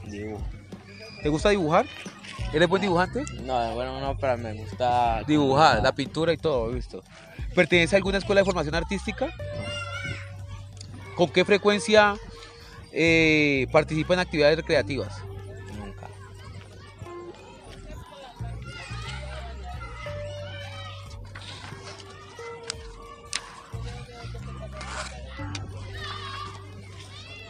Dibujo. 0.05 0.43
¿Te 1.23 1.29
gusta 1.29 1.51
dibujar? 1.51 1.85
¿Eres 2.51 2.67
buen 2.67 2.81
dibujante? 2.81 3.23
No, 3.43 3.75
bueno, 3.75 4.01
no, 4.01 4.17
pero 4.17 4.37
me 4.37 4.55
gusta. 4.55 5.23
Dibujar, 5.25 5.81
la 5.81 5.95
pintura 5.95 6.33
y 6.33 6.37
todo, 6.37 6.69
he 6.69 6.75
visto. 6.75 7.01
¿Pertenece 7.55 7.95
a 7.95 7.97
alguna 7.97 8.17
escuela 8.17 8.41
de 8.41 8.45
formación 8.45 8.75
artística? 8.75 9.29
¿Con 11.15 11.29
qué 11.29 11.45
frecuencia 11.45 12.15
eh, 12.91 13.67
participa 13.71 14.15
en 14.15 14.19
actividades 14.19 14.57
recreativas? 14.57 15.15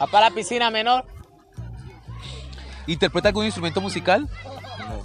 ¿Va 0.02 0.06
para 0.08 0.28
la 0.30 0.34
piscina 0.34 0.68
menor? 0.68 1.04
¿Interpreta 2.88 3.28
algún 3.28 3.44
instrumento 3.44 3.80
musical? 3.80 4.28
No. 4.80 5.04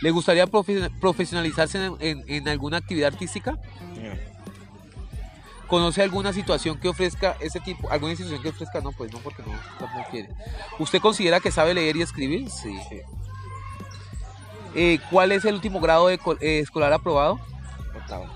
¿Le 0.00 0.10
gustaría 0.10 0.46
profe- 0.46 0.90
profesionalizarse 0.98 1.84
en, 1.84 1.96
en- 2.00 2.24
en 2.26 2.48
alguna 2.48 2.78
actividad 2.78 3.12
artística? 3.12 3.52
No. 3.52 4.32
¿Conoce 5.66 6.02
alguna 6.02 6.32
situación 6.32 6.78
que 6.80 6.88
ofrezca 6.88 7.36
ese 7.40 7.60
tipo? 7.60 7.90
¿Alguna 7.90 8.12
institución 8.12 8.42
que 8.42 8.48
ofrezca? 8.48 8.80
No, 8.80 8.92
pues 8.92 9.12
no, 9.12 9.18
porque 9.18 9.42
no, 9.42 9.52
no 9.52 10.04
quiere. 10.10 10.30
¿Usted 10.78 11.00
considera 11.00 11.40
que 11.40 11.50
sabe 11.50 11.74
leer 11.74 11.96
y 11.96 12.02
escribir? 12.02 12.48
Sí. 12.50 12.74
Eh, 14.74 14.98
¿Cuál 15.10 15.32
es 15.32 15.44
el 15.44 15.54
último 15.54 15.80
grado 15.80 16.06
de 16.08 16.14
eh, 16.40 16.60
escolar 16.60 16.92
aprobado? 16.94 17.38
Octavo. 17.94 18.26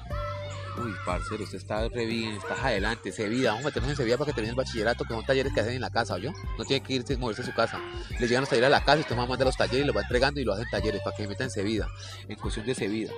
Uy, 0.79 0.93
parcero, 1.07 1.43
usted 1.43 1.59
está 1.59 1.89
re 1.89 2.05
bien, 2.05 2.33
estás 2.33 2.59
adelante, 2.63 3.11
Sevilla, 3.11 3.51
vamos 3.51 3.65
a 3.65 3.69
meternos 3.69 3.91
en 3.91 3.97
Sevilla 3.97 4.19
para 4.19 4.27
que 4.27 4.35
termine 4.35 4.51
el 4.51 4.57
bachillerato, 4.57 5.05
que 5.05 5.15
son 5.15 5.25
talleres 5.25 5.53
que 5.55 5.61
hacen 5.61 5.75
en 5.75 5.81
la 5.81 5.91
casa, 5.91 6.19
¿yo? 6.19 6.33
No 6.59 6.65
tiene 6.65 6.83
que 6.85 6.93
irse, 6.93 7.17
moverse 7.17 7.43
a 7.43 7.45
su 7.47 7.55
casa. 7.55 7.81
Les 8.21 8.29
llegan 8.29 8.43
los 8.43 8.51
talleres 8.51 8.67
a 8.67 8.71
la 8.71 8.85
casa, 8.85 9.01
usted 9.01 9.17
va 9.17 9.23
a 9.23 9.27
mandar 9.27 9.47
los 9.47 9.57
talleres 9.57 9.85
y 9.85 9.87
los 9.87 9.97
va 9.97 10.03
entregando 10.03 10.39
y 10.39 10.45
lo 10.45 10.53
hacen 10.53 10.67
talleres 10.71 11.01
para 11.03 11.17
que 11.17 11.23
se 11.23 11.29
meta 11.29 11.45
en 11.45 11.51
Sevilla, 11.51 11.89
en 12.29 12.37
cuestión 12.37 12.67
de 12.67 12.75
Sevilla. 12.75 13.11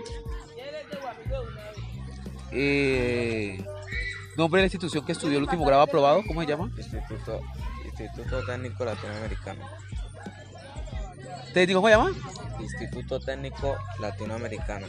Eh, 2.52 3.64
¿Nombre 4.36 4.60
de 4.60 4.62
la 4.62 4.66
institución 4.66 5.04
que 5.04 5.12
estudió 5.12 5.38
el 5.38 5.42
último 5.42 5.64
grado 5.64 5.82
aprobado? 5.82 6.22
¿Cómo 6.26 6.40
se 6.42 6.46
llama? 6.46 6.70
Instituto, 6.76 7.40
Instituto 7.84 8.44
Técnico 8.46 8.84
Latinoamericano. 8.84 9.64
¿Técnico 11.52 11.80
cómo 11.80 11.88
se 11.88 11.94
llama? 11.94 12.12
Instituto 12.60 13.18
Técnico 13.18 13.76
Latinoamericano. 13.98 14.86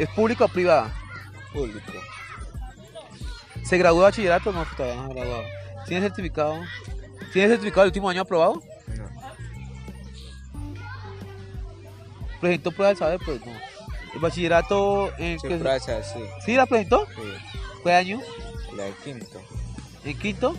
¿Es 0.00 0.08
pública 0.08 0.46
o 0.46 0.48
privada? 0.48 0.90
Público. 1.52 1.92
¿Se 3.62 3.76
graduó 3.76 3.98
de 3.98 4.04
bachillerato? 4.04 4.50
No, 4.50 4.64
todavía 4.74 4.96
no 4.96 5.08
se 5.08 5.14
graduado. 5.14 5.42
¿Tiene 5.86 6.06
certificado? 6.06 6.58
¿Tiene 7.34 7.48
certificado 7.48 7.82
del 7.82 7.88
último 7.88 8.08
año 8.08 8.22
aprobado? 8.22 8.62
No. 8.96 9.10
¿Presentó 12.40 12.72
prueba 12.72 12.88
del 12.88 12.96
saber? 12.96 13.20
Pues 13.22 13.44
no. 13.44 13.52
¿El 14.14 14.20
bachillerato 14.20 15.12
en 15.18 15.38
Sí, 15.38 15.46
prueba 15.48 15.78
saber, 15.78 16.02
sí. 16.02 16.20
¿Sí 16.46 16.54
la 16.54 16.64
presentó? 16.64 17.06
Sí. 17.14 17.22
¿Qué 17.84 17.92
año? 17.92 18.20
La 18.74 18.84
de 18.84 18.92
quinto. 19.04 19.42
¿En 20.02 20.18
quinto? 20.18 20.56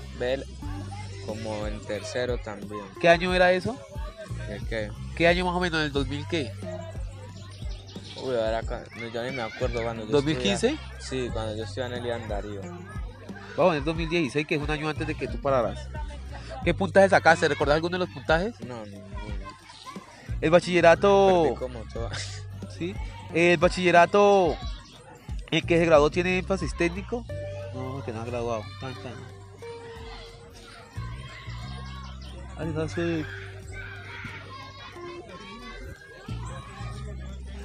Como 1.26 1.66
en 1.66 1.80
tercero 1.80 2.38
también. 2.38 2.84
¿Qué 3.02 3.10
año 3.10 3.34
era 3.34 3.52
eso? 3.54 3.76
¿De 4.48 4.60
qué? 4.70 4.92
¿Qué 5.16 5.28
año 5.28 5.46
más 5.46 5.56
o 5.56 5.60
menos? 5.60 5.80
¿En 5.80 5.88
el 5.88 5.92
2000 5.92 6.28
qué? 6.28 6.52
Uy, 8.24 8.36
ahora 8.36 8.62
yo 9.14 9.24
ni 9.24 9.32
me 9.32 9.42
acuerdo 9.42 9.82
cuando 9.84 10.06
yo 10.06 10.22
¿2015? 10.22 10.52
estudiaba- 10.54 10.78
Sí, 11.00 11.30
cuando 11.34 11.56
yo 11.56 11.64
estudiaba 11.64 11.96
en 11.96 12.02
el 12.02 12.08
Ian 12.08 12.28
Darío. 12.28 12.62
Vamos, 13.58 13.74
en 13.74 13.80
el 13.80 13.84
2016, 13.86 14.48
que 14.48 14.56
es 14.56 14.62
un 14.62 14.70
año 14.72 14.88
antes 14.90 15.06
de 15.08 15.16
que 15.16 15.28
tú 15.28 15.38
pararas. 15.40 15.88
¿Qué 16.64 16.74
puntajes 16.74 17.10
sacaste? 17.10 17.48
¿Recordás 17.48 17.76
alguno 17.76 17.98
de 17.98 18.06
los 18.06 18.14
puntajes? 18.14 18.60
No, 18.62 18.86
ninguno. 18.86 19.12
El 20.40 20.50
bachillerato... 20.52 21.56
Como. 21.60 21.84
¿Sí? 22.78 22.96
El 23.34 23.58
bachillerato 23.58 24.56
en 25.52 25.66
que 25.66 25.78
se 25.80 25.86
graduó 25.86 26.10
tiene 26.10 26.38
énfasis 26.40 26.76
técnico. 26.76 27.26
No, 27.74 28.04
que 28.06 28.12
no 28.12 28.22
ha 28.22 28.26
graduado. 28.26 28.64
Tan, 28.80 28.94
tan. 28.96 29.14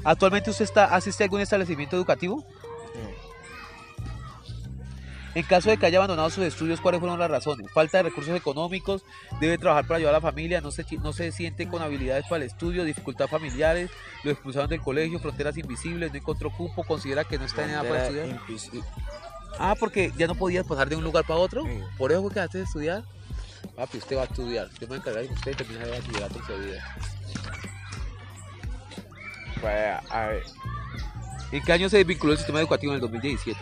¿Actualmente 0.06 0.50
usted 0.50 0.64
está, 0.64 0.84
asiste 0.84 1.24
a 1.24 1.26
algún 1.26 1.40
establecimiento 1.40 1.96
educativo? 1.96 2.44
En 5.34 5.42
caso 5.42 5.68
de 5.68 5.76
que 5.76 5.84
haya 5.84 5.98
abandonado 5.98 6.30
sus 6.30 6.44
estudios, 6.44 6.80
¿cuáles 6.80 7.00
fueron 7.00 7.18
las 7.18 7.28
razones? 7.28 7.70
Falta 7.72 7.98
de 7.98 8.04
recursos 8.04 8.34
económicos, 8.34 9.02
debe 9.40 9.58
trabajar 9.58 9.84
para 9.84 9.98
ayudar 9.98 10.14
a 10.14 10.18
la 10.18 10.20
familia, 10.22 10.60
no 10.60 10.70
se, 10.70 10.86
no 11.02 11.12
se 11.12 11.32
siente 11.32 11.66
con 11.68 11.82
habilidades 11.82 12.24
para 12.28 12.36
el 12.36 12.42
estudio, 12.44 12.84
dificultades 12.84 13.32
familiares, 13.32 13.90
lo 14.22 14.30
expulsaron 14.30 14.70
del 14.70 14.80
colegio, 14.80 15.18
fronteras 15.18 15.58
invisibles, 15.58 16.12
no 16.12 16.18
encontró 16.18 16.50
cupo, 16.50 16.84
considera 16.84 17.24
que 17.24 17.36
no 17.36 17.44
está 17.44 17.64
en 17.64 17.70
edad 17.70 17.82
para 17.82 18.04
estudiar. 18.04 18.40
Ah, 19.58 19.74
porque 19.78 20.12
ya 20.16 20.28
no 20.28 20.36
podías 20.36 20.64
pasar 20.64 20.88
de 20.88 20.94
un 20.94 21.02
lugar 21.02 21.24
para 21.26 21.40
otro. 21.40 21.64
Por 21.98 22.12
eso 22.12 22.22
fue 22.22 22.30
que 22.30 22.34
dejaste 22.36 22.58
de 22.58 22.64
estudiar. 22.64 23.04
Papi, 23.74 23.98
usted 23.98 24.16
va 24.16 24.22
a 24.22 24.26
estudiar. 24.26 24.68
Yo 24.80 24.82
me 24.82 24.86
voy 24.86 24.96
a 24.96 25.00
encargar 25.00 25.22
de 25.22 25.28
que 25.28 25.34
usted 25.34 25.56
termine 25.56 25.84
el 25.84 25.90
bachillerato 25.90 26.38
en 26.38 26.46
Sevilla. 26.46 26.96
Pues, 29.60 29.96
a 30.10 30.26
ver, 30.26 30.44
¿En 31.52 31.62
qué 31.62 31.72
año 31.72 31.88
se 31.88 31.98
desvinculó 31.98 32.32
el 32.32 32.38
sistema 32.38 32.60
educativo? 32.60 32.92
En 32.92 32.96
el 32.96 33.00
2017. 33.00 33.58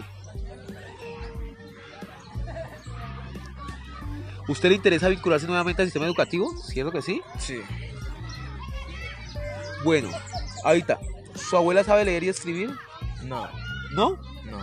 ¿Usted 4.49 4.69
le 4.69 4.75
interesa 4.75 5.09
vincularse 5.09 5.47
nuevamente 5.47 5.83
al 5.83 5.87
sistema 5.89 6.07
educativo? 6.07 6.55
¿Cierto 6.59 6.93
que 6.93 7.03
sí? 7.03 7.23
sí. 7.39 7.61
Bueno, 9.85 10.09
ahorita, 10.65 10.99
¿su 11.35 11.57
abuela 11.57 11.85
sabe 11.85 12.05
leer 12.05 12.25
y 12.25 12.29
escribir? 12.29 12.71
No, 13.23 13.49
¿No? 13.93 14.19
no. 14.45 14.59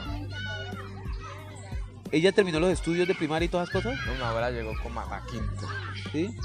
¿Ella 2.12 2.32
terminó 2.32 2.60
los 2.60 2.72
estudios 2.72 3.08
de 3.08 3.16
primaria 3.16 3.46
y 3.46 3.50
todas 3.50 3.70
esas 3.70 3.84
cosas? 3.84 4.00
No, 4.06 4.16
mi 4.16 4.22
abuela 4.22 4.52
llegó 4.52 4.74
como 4.84 5.00
a 5.00 5.06
la 5.06 5.24
quinta. 5.28 5.68
¿Sí? 6.12 6.36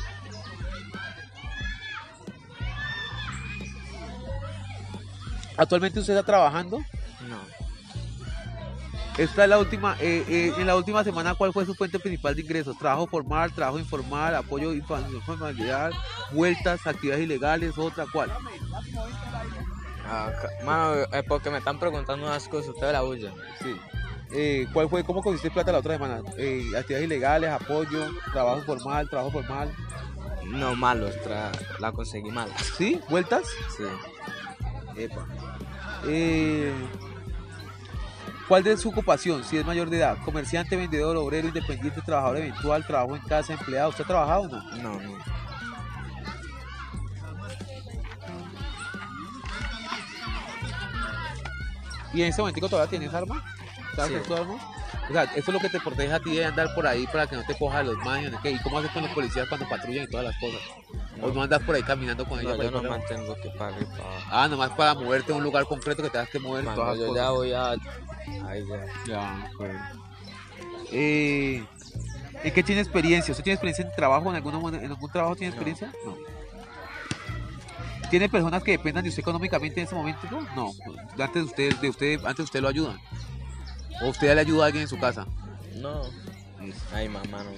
¿Actualmente 5.56 6.00
usted 6.00 6.14
está 6.14 6.26
trabajando? 6.26 6.78
No. 7.28 7.38
Esta 9.18 9.44
es 9.44 9.48
la 9.48 9.58
última, 9.58 9.96
eh, 9.98 10.24
eh, 10.28 10.52
en 10.58 10.66
la 10.66 10.76
última 10.76 11.02
semana, 11.02 11.34
¿cuál 11.34 11.50
fue 11.52 11.64
su 11.64 11.74
fuente 11.74 11.98
principal 11.98 12.34
de 12.34 12.42
ingresos? 12.42 12.76
Trabajo 12.76 13.06
formal, 13.06 13.50
trabajo 13.50 13.78
informal, 13.78 14.34
apoyo 14.34 14.74
infa- 14.74 15.22
familiar, 15.22 15.90
vueltas, 16.32 16.86
actividades 16.86 17.24
ilegales, 17.24 17.78
otra, 17.78 18.04
¿cuál? 18.12 18.30
Ah, 20.06 20.30
mano, 20.66 20.94
es 21.12 21.24
porque 21.26 21.48
me 21.50 21.58
están 21.58 21.78
preguntando 21.78 22.26
unas 22.26 22.46
cosas, 22.46 22.74
usted 22.74 22.92
la 22.92 23.02
huye. 23.04 23.32
Sí. 23.62 23.74
Eh, 24.32 24.66
¿Cuál 24.74 24.90
fue, 24.90 25.02
cómo 25.02 25.22
consiste 25.22 25.50
plata 25.50 25.72
la 25.72 25.78
otra 25.78 25.94
semana? 25.94 26.20
Eh, 26.36 26.70
actividades 26.76 27.06
ilegales, 27.06 27.50
apoyo, 27.50 28.10
trabajo 28.32 28.62
formal, 28.64 29.08
trabajo 29.08 29.30
formal. 29.30 29.72
No, 30.44 30.76
malos, 30.76 31.14
la 31.80 31.90
conseguí 31.90 32.30
mal. 32.30 32.50
¿Sí? 32.76 33.00
¿Vueltas? 33.08 33.44
Sí. 33.76 33.84
Epa. 34.96 35.26
Eh, 36.06 36.72
¿Cuál 38.48 38.62
de 38.62 38.76
su 38.76 38.90
ocupación? 38.90 39.42
Si 39.44 39.56
es 39.56 39.66
mayor 39.66 39.90
de 39.90 39.98
edad, 39.98 40.18
comerciante, 40.24 40.76
vendedor, 40.76 41.16
obrero, 41.16 41.48
independiente, 41.48 42.00
trabajador 42.00 42.38
eventual, 42.38 42.86
trabajo 42.86 43.16
en 43.16 43.22
casa, 43.22 43.52
empleado. 43.54 43.90
¿Usted 43.90 44.04
ha 44.04 44.06
trabajado 44.06 44.42
o 44.42 44.48
no? 44.48 44.62
No, 44.82 45.00
no. 45.00 45.16
¿Y 52.12 52.22
en 52.22 52.28
ese 52.28 52.40
momentico 52.40 52.68
todavía 52.68 52.90
tienes 52.90 53.12
arma? 53.12 53.44
¿Sabes 53.94 54.22
Sí. 54.22 54.28
tu 54.28 54.34
arma? 54.34 54.54
O 55.08 55.12
sea, 55.12 55.22
eso 55.24 55.32
es 55.36 55.48
lo 55.48 55.60
que 55.60 55.68
te 55.68 55.78
protege 55.80 56.12
a 56.12 56.20
ti 56.20 56.34
de 56.36 56.44
andar 56.44 56.74
por 56.74 56.86
ahí 56.86 57.06
para 57.06 57.26
que 57.26 57.36
no 57.36 57.44
te 57.44 57.56
coja 57.56 57.82
los 57.82 57.96
maños. 57.98 58.32
¿qué? 58.42 58.50
¿Y 58.50 58.58
cómo 58.58 58.78
haces 58.78 58.90
con 58.90 59.02
los 59.02 59.12
policías 59.12 59.48
cuando 59.48 59.68
patrullan 59.68 60.04
y 60.04 60.08
todas 60.08 60.26
las 60.26 60.36
cosas? 60.38 60.60
¿O 61.22 61.28
no 61.30 61.42
andas 61.42 61.62
por 61.62 61.74
ahí 61.74 61.82
caminando 61.82 62.24
con 62.24 62.40
ellos? 62.40 62.56
No, 62.58 62.62
yo 62.64 62.70
no 62.70 62.82
mantengo 62.90 63.34
que 63.36 63.48
pague 63.50 63.84
para... 63.86 64.04
Ah, 64.30 64.48
nomás 64.48 64.70
para 64.70 64.94
moverte 64.94 65.32
a 65.32 65.36
un 65.36 65.44
lugar 65.44 65.64
concreto 65.66 66.02
que 66.02 66.10
tengas 66.10 66.28
que 66.28 66.38
mover. 66.38 66.64
Mano, 66.64 66.76
todas 66.76 66.98
yo 66.98 67.06
cosas. 67.08 67.22
ya 67.24 67.30
voy 67.30 67.52
a... 67.52 67.70
Ahí 68.48 68.64
ya. 68.68 68.84
Ya, 69.06 69.50
bueno. 69.56 69.80
Eh, 70.92 71.64
¿En 72.42 72.54
qué 72.54 72.62
tiene 72.62 72.80
experiencia? 72.80 73.32
¿Usted 73.32 73.44
tiene 73.44 73.54
experiencia 73.54 73.84
en 73.84 73.92
trabajo? 73.96 74.28
¿En, 74.30 74.36
alguna, 74.36 74.58
mon- 74.58 74.74
en 74.74 74.86
algún 74.90 75.10
trabajo 75.10 75.34
tiene 75.36 75.48
experiencia? 75.50 75.92
No. 76.04 76.16
¿Tiene 78.10 78.28
personas 78.28 78.62
que 78.62 78.72
dependan 78.72 79.02
de 79.02 79.08
usted 79.10 79.20
económicamente 79.20 79.80
en 79.80 79.86
ese 79.86 79.94
momento? 79.94 80.20
No. 80.30 80.46
no. 80.54 80.72
Antes 81.22 81.34
de 81.34 81.42
usted, 81.42 81.76
de 81.80 81.88
usted, 81.88 82.14
antes 82.24 82.36
de 82.36 82.42
usted 82.44 82.60
lo 82.60 82.68
ayudan. 82.68 82.98
¿O 84.02 84.08
usted 84.08 84.34
le 84.34 84.40
ayuda 84.40 84.64
a 84.64 84.66
alguien 84.66 84.82
en 84.82 84.88
su 84.88 84.98
casa? 84.98 85.26
No. 85.76 86.02
Ay, 86.92 87.08
mamá, 87.08 87.44
no. 87.44 87.50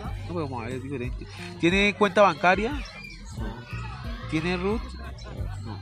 No, 0.00 0.10
pero 0.28 0.42
vamos 0.48 0.62
a 0.62 0.66
ver, 0.66 0.76
es 0.76 0.82
diferente. 0.82 1.26
¿Tiene 1.60 1.94
cuenta 1.98 2.22
bancaria? 2.22 2.82
¿Tiene 4.30 4.56
RUT? 4.56 4.80
No. 5.64 5.78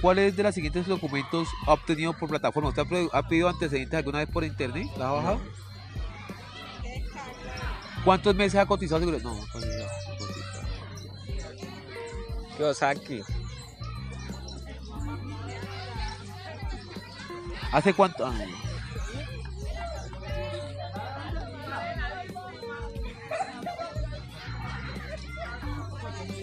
¿Cuáles 0.00 0.36
de 0.36 0.42
los 0.42 0.54
siguientes 0.54 0.86
documentos 0.86 1.48
ha 1.66 1.72
obtenido 1.72 2.12
por 2.12 2.28
plataforma? 2.28 2.68
¿Usted 2.68 2.86
ha 3.12 3.28
pedido 3.28 3.48
antecedentes 3.48 3.98
alguna 3.98 4.18
vez 4.18 4.28
por 4.28 4.44
internet? 4.44 4.86
¿La 4.96 5.08
ha 5.08 5.12
bajado? 5.12 5.40
¿Cuántos 8.04 8.34
meses 8.34 8.60
ha 8.60 8.66
cotizado? 8.66 9.00
No, 9.00 9.12
cotizado, 9.12 9.40
cotizado. 9.52 10.68
Kiyosaki. 12.56 13.22
¿Hace 17.72 17.92
cuánto? 17.94 18.26
Ah, 18.26 18.34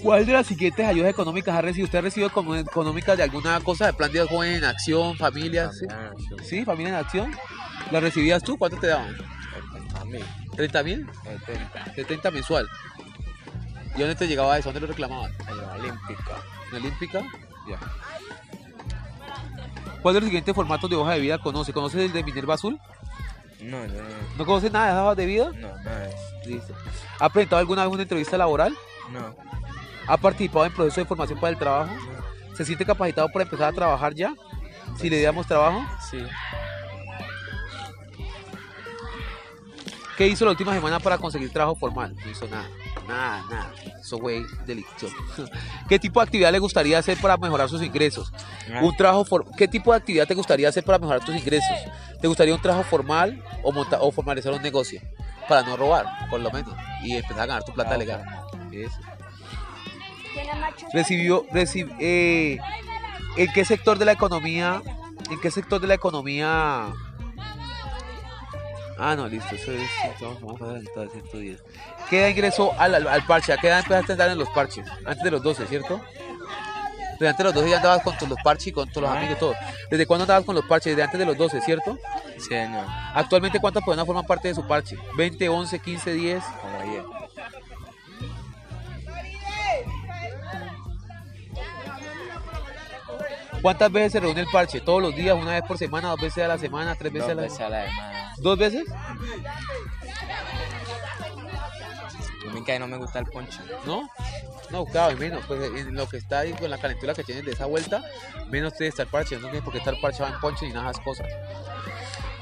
¿Cuál 0.05 0.23
de 0.23 0.33
las 0.33 0.45
siguientes 0.45 0.85
ayudas 0.85 1.09
económicas 1.09 1.55
ha 1.55 1.61
recibido? 1.61 1.85
¿Usted 1.85 1.97
ha 1.97 2.01
recibido 2.03 2.29
económicas 2.59 3.17
de 3.17 3.23
alguna 3.23 3.59
cosa? 3.61 3.87
¿De 3.87 3.93
plan 3.93 4.11
de 4.11 4.21
joven 4.21 4.53
en 4.53 4.63
acción, 4.63 5.17
familia? 5.17 5.71
¿Sí? 5.71 5.87
¿Sí? 6.43 6.63
¿Familia 6.63 6.89
en 6.89 6.95
acción? 6.95 7.35
¿La 7.89 7.99
recibías 7.99 8.43
tú? 8.43 8.55
¿Cuánto 8.55 8.77
te 8.77 8.85
daban? 8.85 9.15
A 9.99 10.05
mí. 10.05 10.19
¿30 10.55 10.83
mil? 10.83 11.07
70 11.95 12.29
mensual. 12.29 12.69
¿Y 13.95 13.99
dónde 13.99 14.13
te 14.13 14.27
llegaba 14.27 14.57
eso? 14.59 14.69
¿Dónde 14.69 14.81
lo 14.81 14.87
reclamabas? 14.87 15.31
En 15.47 15.57
la 15.57 15.73
Olímpica. 15.73 16.37
¿En 16.67 16.71
la 16.71 16.77
Olímpica? 16.77 17.21
Ya. 17.67 17.79
¿Cuál 20.05 20.13
de 20.13 20.21
los 20.21 20.27
siguientes 20.27 20.53
formatos 20.53 20.87
de 20.87 20.95
hoja 20.95 21.13
de 21.13 21.19
vida 21.19 21.39
conoce? 21.39 21.73
¿Conoce 21.73 22.05
el 22.05 22.13
de 22.13 22.23
Minerva 22.23 22.53
Azul? 22.53 22.79
No, 23.59 23.83
yo 23.87 24.03
no. 24.03 24.09
¿No 24.37 24.45
conoce 24.45 24.69
nada 24.69 24.85
de 24.85 24.91
esas 24.91 25.03
hojas 25.03 25.17
de 25.17 25.25
vida? 25.25 25.51
No, 25.55 25.67
nada. 25.79 26.09
Listo. 26.45 26.75
¿Ha 27.19 27.27
presentado 27.27 27.59
alguna 27.59 27.85
vez 27.85 27.91
una 27.91 28.03
entrevista 28.03 28.37
laboral? 28.37 28.77
No. 29.11 29.35
¿Ha 30.05 30.17
participado 30.17 30.63
en 30.67 30.73
proceso 30.73 31.01
de 31.01 31.07
formación 31.07 31.39
para 31.39 31.53
el 31.53 31.57
trabajo? 31.57 31.91
¿Se 32.53 32.63
siente 32.63 32.85
capacitado 32.85 33.29
para 33.29 33.45
empezar 33.45 33.69
a 33.69 33.73
trabajar 33.73 34.13
ya? 34.13 34.35
Si 34.95 35.09
le 35.09 35.17
diéramos 35.17 35.47
trabajo. 35.47 35.83
Sí. 36.07 36.19
¿Qué 40.17 40.27
hizo 40.27 40.45
la 40.45 40.51
última 40.51 40.75
semana 40.75 40.99
para 40.99 41.17
conseguir 41.17 41.51
trabajo 41.51 41.73
formal? 41.77 42.15
No 42.15 42.29
hizo 42.29 42.47
nada. 42.47 42.67
Nada, 43.07 43.43
nada. 43.49 43.73
Eso 43.99 44.17
fue 44.17 44.43
delicioso. 44.65 45.15
¿Qué 45.89 45.99
tipo 45.99 46.19
de 46.19 46.25
actividad 46.25 46.51
le 46.51 46.59
gustaría 46.59 46.97
hacer 46.97 47.17
para 47.19 47.37
mejorar 47.37 47.69
sus 47.69 47.81
ingresos? 47.83 48.31
Un 48.81 48.95
trabajo 48.95 49.25
for- 49.25 49.45
¿Qué 49.57 49.67
tipo 49.67 49.91
de 49.91 49.97
actividad 49.97 50.27
te 50.27 50.33
gustaría 50.33 50.69
hacer 50.69 50.83
para 50.83 50.97
mejorar 50.97 51.23
tus 51.23 51.35
ingresos? 51.35 51.77
¿Te 52.21 52.27
gustaría 52.27 52.55
un 52.55 52.61
trabajo 52.61 52.83
formal 52.83 53.43
o, 53.63 53.71
monta- 53.71 53.99
o 54.01 54.11
formalizar 54.11 54.53
un 54.53 54.61
negocio? 54.61 55.01
Para 55.47 55.61
no 55.61 55.77
robar, 55.77 56.05
por 56.29 56.39
lo 56.39 56.49
menos. 56.51 56.73
Y 57.03 57.13
empezar 57.15 57.41
a 57.43 57.45
ganar 57.45 57.63
tu 57.63 57.73
plata 57.73 57.95
legal. 57.97 58.23
Eso. 58.71 58.97
Recibió, 60.93 61.45
reci- 61.49 61.89
eh, 61.99 62.57
¿en 63.37 63.51
qué 63.53 63.63
sector 63.65 63.97
de 63.99 64.05
la 64.05 64.11
economía, 64.13 64.81
en 65.29 65.39
qué 65.39 65.51
sector 65.51 65.79
de 65.79 65.87
la 65.87 65.93
economía? 65.93 66.87
Ah, 68.97 69.15
no, 69.15 69.27
listo, 69.27 69.55
eso 69.55 69.71
es, 69.71 69.89
vamos, 70.21 70.41
vamos 70.41 70.61
a 70.61 70.65
adelantar 70.65 71.09
110. 71.09 71.63
¿Qué 72.09 72.19
edad 72.19 72.29
ingresó 72.29 72.73
al, 72.79 72.95
al, 72.95 73.07
al 73.07 73.25
parche? 73.25 73.51
¿A 73.53 73.57
qué 73.57 73.67
edad 73.67 73.79
empezaste 73.79 74.11
a 74.11 74.15
andar 74.15 74.29
en 74.31 74.37
los 74.37 74.49
parches? 74.49 74.85
Antes 75.05 75.23
de 75.23 75.31
los 75.31 75.43
12, 75.43 75.67
¿cierto? 75.67 76.01
Desde 77.13 77.29
antes 77.29 77.37
de 77.37 77.43
los 77.45 77.53
12 77.53 77.69
ya 77.69 77.77
andabas 77.77 78.03
con 78.03 78.15
todos 78.15 78.29
los 78.29 78.39
parches 78.43 78.67
y 78.67 78.71
con 78.71 78.89
todos 78.89 79.03
los 79.03 79.11
amigos 79.11 79.37
y 79.37 79.39
todo. 79.39 79.55
¿Desde 79.89 80.05
cuándo 80.05 80.23
andabas 80.23 80.45
con 80.45 80.55
los 80.55 80.65
parches? 80.65 80.91
Desde 80.91 81.03
antes 81.03 81.19
de 81.19 81.25
los 81.25 81.37
12, 81.37 81.61
¿cierto? 81.61 81.97
Sí, 82.37 82.47
señor. 82.49 82.85
Actualmente, 83.13 83.59
¿cuántas 83.59 83.83
personas 83.83 84.05
forman 84.05 84.25
parte 84.25 84.49
de 84.49 84.55
su 84.55 84.67
parche? 84.67 84.97
¿20, 85.17 85.49
11, 85.49 85.79
15, 85.79 86.13
10? 86.13 86.43
Como 86.61 86.91
10. 86.91 87.03
¿Cuántas 93.65 93.91
veces 93.91 94.11
se 94.11 94.19
reúne 94.19 94.41
el 94.41 94.47
parche? 94.53 94.79
¿Todos 94.79 95.01
los 95.01 95.15
días? 95.15 95.35
¿Una 95.35 95.53
vez 95.53 95.63
por 95.63 95.75
semana? 95.79 96.09
¿Dos 96.09 96.21
veces 96.21 96.43
a 96.43 96.47
la 96.49 96.59
semana? 96.59 96.93
¿Tres 96.93 97.11
veces 97.11 97.29
a 97.31 97.33
la 97.33 97.41
veces 97.41 97.59
a 97.61 97.69
la 97.69 97.87
semana. 97.87 98.33
¿Dos 98.37 98.59
veces? 98.59 98.85
A 102.47 102.53
mí 102.53 102.63
que 102.63 102.77
no 102.77 102.85
me 102.87 102.97
gusta 102.97 103.17
el 103.17 103.25
ponche. 103.25 103.57
¿No? 103.87 104.07
No, 104.69 104.85
claro, 104.85 105.13
y 105.13 105.15
menos. 105.15 105.43
Pues 105.47 105.63
en 105.79 105.95
lo 105.95 106.07
que 106.07 106.17
está 106.17 106.41
ahí 106.41 106.53
con 106.53 106.69
la 106.69 106.77
calentura 106.77 107.15
que 107.15 107.23
tienes 107.23 107.43
de 107.43 107.53
esa 107.53 107.65
vuelta, 107.65 108.03
menos 108.51 108.75
te 108.75 108.85
estar 108.85 109.07
parche. 109.07 109.37
No 109.37 109.47
tienes 109.47 109.63
por 109.63 109.73
qué 109.73 109.79
estar 109.79 109.99
parchado 109.99 110.31
en 110.31 110.39
ponche 110.39 110.67
ni 110.67 110.71
nada 110.71 110.85
de 110.85 110.91
esas 110.91 111.03
cosas. 111.03 111.27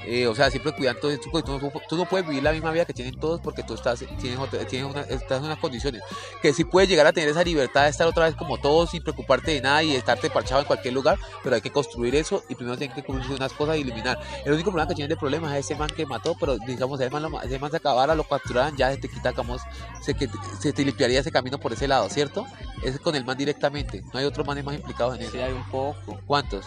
Eh, 0.06 0.28
o 0.28 0.36
sea, 0.36 0.50
siempre 0.52 0.72
cuidando 0.74 1.00
todo 1.02 1.12
esto, 1.12 1.30
tú, 1.32 1.60
no- 1.60 1.72
tú 1.88 1.96
no 1.98 2.06
puedes 2.06 2.28
vivir 2.28 2.44
la 2.44 2.52
misma 2.52 2.72
vida 2.72 2.86
que 2.86 2.94
tienen 2.94 3.18
todos 3.20 3.40
porque 3.42 3.64
tú 3.64 3.74
estás, 3.74 4.00
tienes, 4.20 4.38
otra- 4.40 4.66
tienes 4.66 4.90
una- 4.92 5.02
estás 5.02 5.40
en 5.40 5.46
unas 5.46 5.58
condiciones 5.60 6.02
que 6.42 6.54
sí 6.54 6.64
puedes 6.66 6.90
llegar 6.90 7.08
a 7.08 7.14
tener 7.14 7.30
esa 7.30 7.44
libertad 7.44 7.84
de 7.84 7.90
estar 7.90 8.08
otra 8.08 8.26
vez 8.26 8.36
como 8.36 8.58
todos 8.58 8.90
sin 8.90 9.02
preocuparte 9.02 9.52
de 9.52 9.62
nada 9.62 9.82
y 9.84 9.96
estarte 9.96 10.30
parchado 10.30 10.62
en 10.62 10.68
cualquier 10.68 10.94
lugar, 10.94 11.18
pero 11.44 11.56
hay 11.56 11.62
que 11.62 11.72
construir 11.72 12.16
eso 12.16 12.44
y 12.50 12.56
primero 12.56 12.78
tienes 12.78 12.96
que 12.96 13.04
cubrir 13.04 13.30
unas 13.32 13.54
cosas 13.54 13.78
y 13.78 13.82
eliminar. 13.82 14.18
El 14.46 14.54
único 14.54 14.72
problema 14.72 14.88
que 14.90 14.96
tienes 14.96 15.10
de 15.10 15.18
problemas 15.18 15.54
es 15.54 15.66
ese 15.66 15.76
man 15.76 15.90
que 15.96 16.06
mató, 16.06 16.36
pero 16.40 16.58
digamos, 16.58 17.00
ese 17.00 17.10
man, 17.10 17.24
lo- 17.24 17.42
ese 17.42 17.60
man 17.60 17.72
se 17.72 17.78
acabara, 17.78 18.16
lo 18.16 18.24
capturaran, 18.24 18.76
ya 18.76 18.92
se 18.92 18.98
te 18.98 19.08
quita, 19.10 19.30
digamos, 19.32 19.62
se, 20.02 20.14
que, 20.14 20.28
se 20.60 20.74
te 20.74 20.84
limpiaría 20.84 21.20
ese 21.22 21.32
camino 21.32 21.58
por 21.58 21.72
ese 21.74 21.88
lado, 21.88 22.10
¿cierto? 22.10 22.46
Es 22.84 23.00
con 23.00 23.16
el 23.16 23.24
man 23.26 23.38
directamente, 23.38 24.04
no 24.12 24.20
hay 24.20 24.26
otros 24.26 24.46
manes 24.46 24.64
más 24.66 24.76
implicados 24.76 25.16
en 25.16 25.22
eso. 25.24 25.32
Sí, 25.32 25.40
hay 25.40 25.54
un 25.54 25.64
poco. 25.70 26.20
¿Cuántos? 26.28 26.66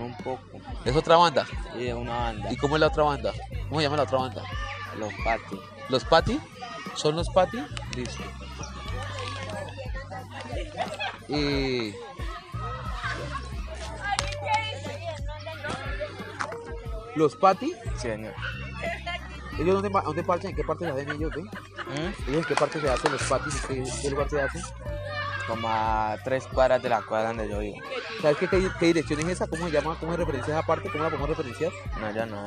Un 0.00 0.16
poco. 0.18 0.40
¿Es 0.84 0.94
otra 0.94 1.16
banda? 1.16 1.46
Sí, 1.74 1.88
es 1.88 1.94
una 1.94 2.16
banda. 2.16 2.52
¿Y 2.52 2.56
cómo 2.56 2.76
es 2.76 2.80
la 2.80 2.86
otra 2.88 3.02
banda? 3.04 3.32
¿Cómo 3.68 3.80
se 3.80 3.84
llama 3.84 3.96
la 3.96 4.02
otra 4.04 4.18
banda? 4.18 4.42
Los 4.98 5.12
Pati. 5.24 5.60
¿Los 5.88 6.04
Pati? 6.04 6.40
¿Son 6.94 7.16
los 7.16 7.28
Pati? 7.30 7.58
Listo. 7.96 8.22
Y... 11.28 11.94
¿Los 17.16 17.36
Pati? 17.36 17.72
Sí, 17.96 18.08
señor. 18.08 18.34
¿Ellos 19.58 19.82
dónde, 19.82 19.90
dónde 20.04 20.22
parten? 20.22 20.50
¿En 20.50 20.56
qué 20.56 20.62
parte 20.62 20.84
se 20.84 20.90
hacen 20.92 21.10
ellos? 21.10 21.32
¿eh? 21.36 21.40
¿Eh? 21.96 22.14
¿Ellos 22.28 22.42
en 22.42 22.44
qué 22.44 22.54
parte 22.54 22.80
se 22.80 22.88
hacen 22.88 23.12
los 23.12 23.22
patis? 23.24 23.60
¿Qué, 23.66 23.84
qué 24.02 24.10
lugar 24.10 24.30
se 24.30 24.40
hacen? 24.40 24.62
Como 25.48 25.66
a 25.68 26.16
tres 26.22 26.46
cuadras 26.46 26.82
de 26.82 26.90
la 26.90 27.00
cuadra 27.02 27.28
donde 27.28 27.48
yo 27.48 27.58
vivo. 27.60 27.78
¿Sabes 28.20 28.36
qué, 28.36 28.46
qué, 28.48 28.68
qué 28.78 28.86
dirección 28.86 29.18
es 29.20 29.28
esa? 29.28 29.46
¿Cómo 29.46 29.64
se 29.66 29.72
llama? 29.72 29.96
¿Cómo 29.98 30.12
se 30.12 30.18
referencia 30.18 30.54
esa 30.58 30.66
parte? 30.66 30.90
¿Cómo 30.90 31.04
la 31.04 31.10
podemos 31.10 31.30
referenciar? 31.30 31.72
No, 32.00 32.10
ya 32.12 32.26
no. 32.26 32.44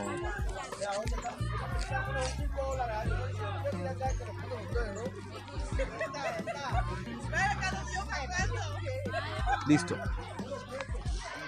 Listo. 9.67 9.95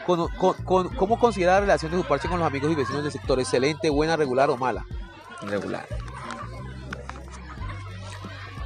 Con- 0.06 0.28
con- 0.30 0.54
con- 0.66 0.90
¿Cómo 0.96 1.18
considera 1.18 1.54
la 1.54 1.60
relación 1.62 1.92
de 1.92 1.98
su 1.98 2.04
parche 2.04 2.28
con 2.28 2.40
los 2.40 2.48
amigos 2.48 2.72
y 2.72 2.76
vecinos 2.76 3.04
del 3.04 3.12
sector? 3.12 3.40
¿Excelente, 3.40 3.90
buena, 3.90 4.16
regular 4.18 4.50
o 4.50 4.58
mala? 4.58 4.86
Regular. 5.42 5.86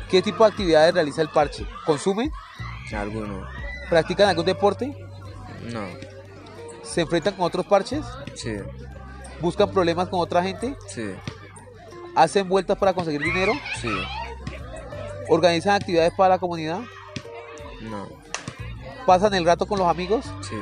¿Qué 0.09 0.21
tipo 0.21 0.43
de 0.45 0.49
actividades 0.51 0.93
realiza 0.93 1.21
el 1.21 1.29
parche? 1.29 1.65
¿Consumen? 1.85 2.31
Alguno. 2.95 3.45
¿Practican 3.89 4.29
algún 4.29 4.45
deporte? 4.45 4.95
No. 5.63 5.81
¿Se 6.83 7.01
enfrentan 7.01 7.33
con 7.35 7.45
otros 7.45 7.65
parches? 7.65 8.05
Sí. 8.35 8.55
¿Buscan 9.41 9.71
problemas 9.71 10.07
con 10.09 10.19
otra 10.19 10.41
gente? 10.43 10.75
Sí. 10.87 11.11
¿Hacen 12.15 12.47
vueltas 12.49 12.77
para 12.77 12.93
conseguir 12.93 13.21
dinero? 13.21 13.53
Sí. 13.81 13.89
¿Organizan 15.29 15.75
actividades 15.75 16.13
para 16.15 16.29
la 16.35 16.39
comunidad? 16.39 16.79
No. 17.81 18.07
¿Pasan 19.05 19.33
el 19.33 19.45
rato 19.45 19.65
con 19.65 19.79
los 19.79 19.87
amigos? 19.87 20.25
Sí. 20.41 20.55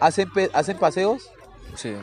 ¿Hacen, 0.00 0.30
pe- 0.32 0.50
¿hacen 0.52 0.76
paseos? 0.78 1.30
Sí. 1.74 1.94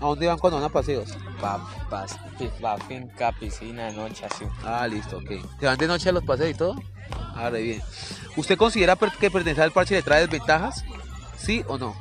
¿A 0.00 0.06
dónde 0.06 0.26
van 0.26 0.38
cuando 0.38 0.56
van 0.58 0.66
a 0.68 0.72
paseos? 0.72 1.16
Pa, 1.40 1.58
pa, 1.90 2.06
pi- 2.38 2.50
pa 2.60 2.76
finca, 2.78 3.32
piscina, 3.32 3.90
noche, 3.90 4.24
así. 4.26 4.44
Ah, 4.64 4.86
listo, 4.86 5.18
ok. 5.18 5.30
¿Se 5.60 5.66
van 5.66 5.78
de 5.78 5.86
noche 5.86 6.08
a 6.08 6.12
los 6.12 6.24
paseos 6.24 6.50
y 6.50 6.54
todo? 6.54 6.76
Ah, 7.10 7.50
re 7.50 7.62
bien. 7.62 7.82
¿Usted 8.36 8.56
considera 8.56 8.96
que 8.96 9.30
pertenecer 9.30 9.62
al 9.62 9.72
parche 9.72 9.94
le 9.94 10.02
trae 10.02 10.22
desventajas? 10.22 10.84
¿Sí 11.38 11.64
o 11.68 11.78
no? 11.78 11.94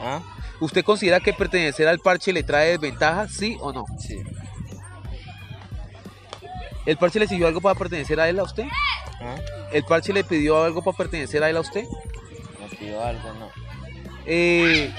¿Ah? 0.00 0.20
¿Usted 0.60 0.84
considera 0.84 1.20
que 1.20 1.32
pertenecer 1.32 1.88
al 1.88 1.98
parche 1.98 2.32
le 2.32 2.42
trae 2.42 2.70
desventajas? 2.70 3.32
¿Sí 3.32 3.56
o 3.60 3.72
no? 3.72 3.86
Sí. 3.98 4.22
¿El 6.86 6.96
parche 6.96 7.18
le 7.18 7.26
sirvió 7.26 7.46
algo 7.46 7.60
para 7.60 7.78
pertenecer 7.78 8.20
a 8.20 8.28
él, 8.28 8.38
a 8.38 8.42
usted? 8.42 8.64
¿Ah? 9.20 9.36
¿El 9.72 9.84
parche 9.84 10.12
le 10.12 10.24
pidió 10.24 10.62
algo 10.62 10.82
para 10.82 10.96
pertenecer 10.96 11.42
a 11.42 11.50
él, 11.50 11.56
a 11.56 11.60
usted? 11.60 11.84
¿Me 12.60 12.76
pidió 12.76 13.02
algo? 13.02 13.32
No. 13.34 13.48
Eh, 14.26 14.94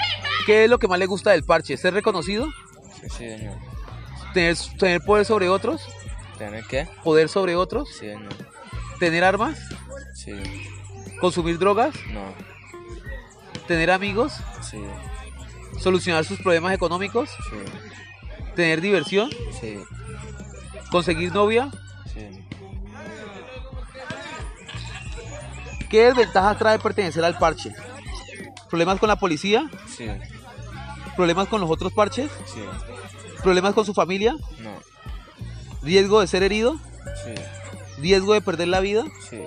¿Qué 0.46 0.64
es 0.64 0.70
lo 0.70 0.80
que 0.80 0.88
más 0.88 1.00
le 1.00 1.06
gusta 1.06 1.32
del 1.32 1.44
parche? 1.44 1.78
¿Ser 1.78 1.94
reconocido? 1.94 2.48
Sí, 3.02 3.10
sí, 3.10 3.30
señor. 3.30 3.56
¿Tener, 4.34 4.58
tener 4.78 5.02
poder 5.02 5.26
sobre 5.26 5.50
otros? 5.50 5.82
¿Tener 6.38 6.66
qué? 6.66 6.88
¿Poder 7.04 7.30
sobre 7.30 7.56
otros? 7.56 7.90
Sí, 7.90 8.08
señor. 8.08 8.34
¿Tener 9.00 9.24
armas? 9.24 9.60
Sí. 10.14 10.34
¿Consumir 11.20 11.60
drogas? 11.60 11.96
No. 12.12 12.34
¿Tener 13.68 13.92
amigos? 13.92 14.34
Sí. 14.62 14.82
¿Solucionar 15.80 16.24
sus 16.26 16.40
problemas 16.40 16.74
económicos? 16.74 17.30
Sí. 17.50 17.58
¿Tener 18.56 18.82
diversión? 18.82 19.30
Sí. 19.60 19.78
¿Conseguir 20.92 21.34
novia? 21.34 21.70
Sí. 22.14 22.46
¿Qué 25.90 26.06
desventajas 26.06 26.58
trae 26.58 26.80
pertenecer 26.80 27.24
al 27.26 27.38
parche? 27.38 27.74
¿Problemas 28.70 29.00
con 29.00 29.10
la 29.10 29.18
policía? 29.18 29.70
Sí. 29.88 30.08
¿Problemas 31.16 31.48
con 31.48 31.62
los 31.62 31.70
otros 31.70 31.94
parches? 31.94 32.32
Sí. 32.54 32.64
¿Problemas 33.44 33.74
con 33.74 33.86
su 33.86 33.94
familia? 33.94 34.36
No. 34.60 34.72
¿Riesgo 35.82 36.22
de 36.22 36.28
ser 36.28 36.44
herido? 36.44 36.78
Sí. 37.24 37.34
¿Riesgo 37.98 38.34
de 38.34 38.42
perder 38.42 38.68
la 38.70 38.80
vida? 38.80 39.04
Sí. 39.30 39.42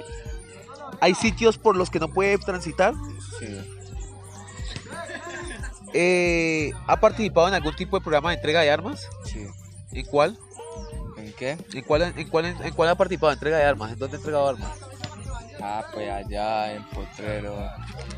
¿Hay 1.00 1.14
sitios 1.14 1.58
por 1.58 1.76
los 1.76 1.90
que 1.90 2.00
no 2.00 2.08
puede 2.08 2.38
transitar? 2.38 2.94
Sí. 3.38 3.46
Eh, 5.94 6.72
¿Ha 6.86 7.00
participado 7.00 7.48
en 7.48 7.54
algún 7.54 7.74
tipo 7.74 7.96
de 7.98 8.02
programa 8.02 8.30
de 8.30 8.36
entrega 8.36 8.60
de 8.60 8.70
armas? 8.70 9.08
Sí. 9.24 9.46
¿En 9.92 10.04
cuál? 10.06 10.38
¿En 11.16 11.32
qué? 11.32 11.56
¿En 11.72 11.82
cuál, 11.84 12.02
en 12.16 12.28
cuál, 12.28 12.44
en 12.46 12.74
cuál 12.74 12.88
ha 12.90 12.94
participado? 12.94 13.32
¿En 13.32 13.36
entrega 13.36 13.58
de 13.58 13.64
armas? 13.64 13.92
¿En 13.92 13.98
dónde 13.98 14.16
ha 14.16 14.18
entregado 14.18 14.48
armas? 14.48 14.70
Ah, 15.60 15.84
pues 15.92 16.08
allá 16.10 16.74
en 16.74 16.84
Potrero, 16.90 17.54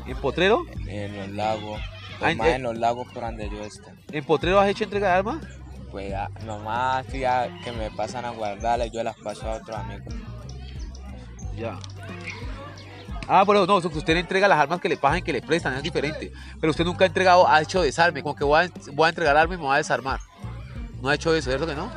¿En 0.05 0.17
Potrero? 0.17 0.63
en 0.87 1.17
los 1.17 1.29
lagos. 1.29 1.81
Ah, 2.21 2.31
en- 2.31 2.37
Nomás 2.37 2.51
eh. 2.51 2.55
en 2.55 2.63
los 2.63 2.77
lagos 2.77 3.07
por 3.13 3.23
donde 3.23 3.49
yo 3.49 3.63
estoy. 3.63 3.93
¿En 4.11 4.23
Potrero 4.25 4.59
has 4.59 4.69
hecho 4.69 4.83
entrega 4.83 5.07
de 5.07 5.13
armas? 5.13 5.37
Pues 5.91 6.13
ah, 6.13 6.29
nomás 6.45 7.05
ah, 7.27 7.47
que 7.63 7.71
me 7.73 7.91
pasan 7.91 8.25
a 8.25 8.31
guardarlas 8.31 8.91
yo 8.91 9.03
las 9.03 9.17
paso 9.17 9.49
a 9.49 9.55
otros 9.55 9.77
amigos. 9.77 10.13
Ya. 11.57 11.77
Ah, 13.27 13.43
bueno, 13.43 13.65
no, 13.65 13.77
usted 13.77 14.13
le 14.13 14.19
entrega 14.19 14.47
las 14.47 14.59
armas 14.59 14.81
que 14.81 14.89
le 14.89 14.97
pagan 14.97 15.21
que 15.21 15.31
le 15.31 15.41
prestan, 15.41 15.73
es 15.73 15.83
diferente. 15.83 16.31
Pero 16.59 16.71
usted 16.71 16.83
nunca 16.83 17.05
ha 17.05 17.07
entregado, 17.07 17.47
ha 17.47 17.61
hecho 17.61 17.81
desarme, 17.81 18.23
como 18.23 18.35
que 18.35 18.43
voy 18.43 18.65
a, 18.65 18.71
voy 18.93 19.05
a 19.05 19.09
entregar 19.09 19.37
armas 19.37 19.57
y 19.57 19.61
me 19.61 19.67
voy 19.67 19.75
a 19.75 19.77
desarmar. 19.77 20.19
No 21.01 21.09
ha 21.09 21.15
hecho 21.15 21.33
eso, 21.33 21.49
¿cierto 21.49 21.67
que 21.67 21.75
no? 21.75 21.91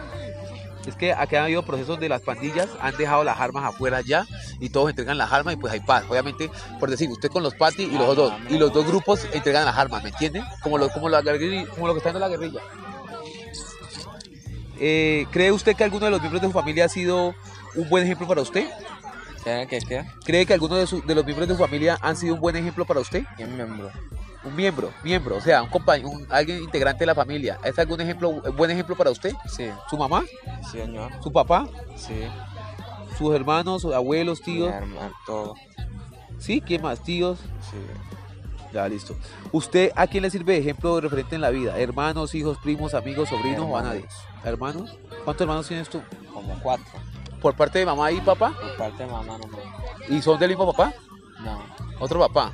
Es 0.87 0.97
que 0.97 1.13
aquí 1.13 1.37
han 1.37 1.45
habido 1.45 1.63
procesos 1.63 1.89
donde 1.89 2.09
las 2.09 2.21
pandillas 2.21 2.69
han 2.81 2.97
dejado 2.97 3.25
las 3.25 3.41
armas 3.41 3.65
afuera 3.65 4.03
ya 4.03 4.27
y 4.61 4.69
todos 4.69 4.91
entregan 4.91 5.17
las 5.17 5.33
armas 5.33 5.55
y 5.55 5.57
pues 5.57 5.73
hay 5.73 5.81
paz. 5.81 6.05
Obviamente, 6.09 6.51
por 6.79 6.91
decir, 6.91 7.09
usted 7.11 7.31
con 7.31 7.43
los 7.43 7.55
patis 7.55 7.89
y 7.91 7.97
los 7.97 8.15
dos, 8.15 8.33
y 8.51 8.59
los 8.59 8.73
dos 8.73 8.87
grupos 8.87 9.27
entregan 9.33 9.65
las 9.65 9.77
armas, 9.77 10.03
¿me 10.03 10.11
entiende? 10.11 10.43
Como 10.63 10.77
lo, 10.77 10.91
como 10.91 11.09
la 11.09 11.23
como 11.23 11.87
lo 11.87 11.95
que 11.95 11.99
está 11.99 12.11
haciendo 12.11 12.21
la 12.21 12.29
guerrilla. 12.29 12.61
Eh, 14.87 15.27
¿Cree 15.31 15.51
usted 15.51 15.75
que 15.75 15.83
alguno 15.83 16.05
de 16.05 16.11
los 16.11 16.21
miembros 16.21 16.43
de 16.43 16.49
su 16.49 16.53
familia 16.53 16.85
ha 16.85 16.89
sido 16.91 17.35
un 17.75 17.89
buen 17.89 18.05
ejemplo 18.05 18.27
para 18.27 18.43
usted? 18.43 18.69
¿Tienen 19.43 19.67
que 19.67 19.79
qué? 19.79 20.05
¿Cree 20.27 20.45
que 20.45 20.53
alguno 20.53 20.75
de, 20.77 20.87
su- 20.87 21.01
de 21.01 21.15
los 21.15 21.25
miembros 21.25 21.49
de 21.49 21.55
su 21.55 21.59
familia 21.63 21.97
han 22.03 22.17
sido 22.17 22.35
un 22.35 22.41
buen 22.41 22.55
ejemplo 22.57 22.85
para 22.85 23.01
usted? 23.01 23.25
¿Quién 23.37 23.55
miembro? 23.57 23.91
Un 24.45 24.55
miembro, 24.55 24.93
miembro, 25.03 25.37
o 25.37 25.41
sea, 25.41 25.63
un 25.63 25.71
compañero, 25.71 26.11
un- 26.11 26.27
alguien 26.31 26.63
integrante 26.63 27.01
de 27.01 27.07
la 27.07 27.15
familia. 27.15 27.59
¿Es 27.65 27.79
algún 27.79 27.99
ejemplo, 28.03 28.29
un 28.29 28.57
buen 28.57 28.71
ejemplo 28.71 28.95
para 28.95 29.11
usted? 29.11 29.33
Sí. 29.49 29.71
¿Su 29.89 29.97
mamá? 29.97 30.23
Sí, 30.71 30.79
señor. 30.81 31.11
¿Su 31.23 31.33
papá? 31.33 31.67
Sí. 31.97 32.21
¿Sus 33.17 33.35
hermanos, 33.35 33.81
sus 33.81 33.95
abuelos, 33.95 34.43
tíos? 34.43 34.69
Mi 34.71 34.77
hermano, 34.77 35.13
todo. 35.25 35.55
¿Sí? 36.39 36.61
¿Quién 36.61 36.83
más? 36.83 37.01
¿Tíos? 37.03 37.39
Sí. 37.71 37.79
Ya, 38.75 38.87
listo. 38.89 39.17
¿Usted 39.53 39.93
a 39.97 40.07
quién 40.09 40.23
le 40.25 40.31
sirve 40.31 40.53
de 40.55 40.59
ejemplo 40.59 41.01
referente 41.01 41.37
en 41.37 41.41
la 41.41 41.49
vida? 41.51 41.79
¿Hermanos, 41.79 42.35
hijos, 42.35 42.59
primos, 42.63 42.93
amigos, 42.93 43.31
sobrinos 43.31 43.67
o 43.71 43.79
a 43.79 43.83
nadie? 43.83 44.05
¿Hermanos? 44.45 44.97
¿Cuántos 45.25 45.43
hermanos 45.43 45.67
tienes 45.67 45.89
tú? 45.89 46.03
Como 46.33 46.59
cuatro. 46.61 46.87
¿Por 47.41 47.55
parte 47.55 47.79
de 47.79 47.87
mamá 47.87 48.11
y 48.13 48.21
papá? 48.21 48.55
Por 48.61 48.77
parte 48.77 49.05
de 49.05 49.11
mamá 49.11 49.39
no 49.39 49.49
me... 49.49 50.17
¿Y 50.17 50.23
son 50.23 50.39
del 50.39 50.51
mismo 50.51 50.71
papá? 50.73 50.93
No. 51.41 51.63
Otro 51.99 52.21
papá. 52.21 52.53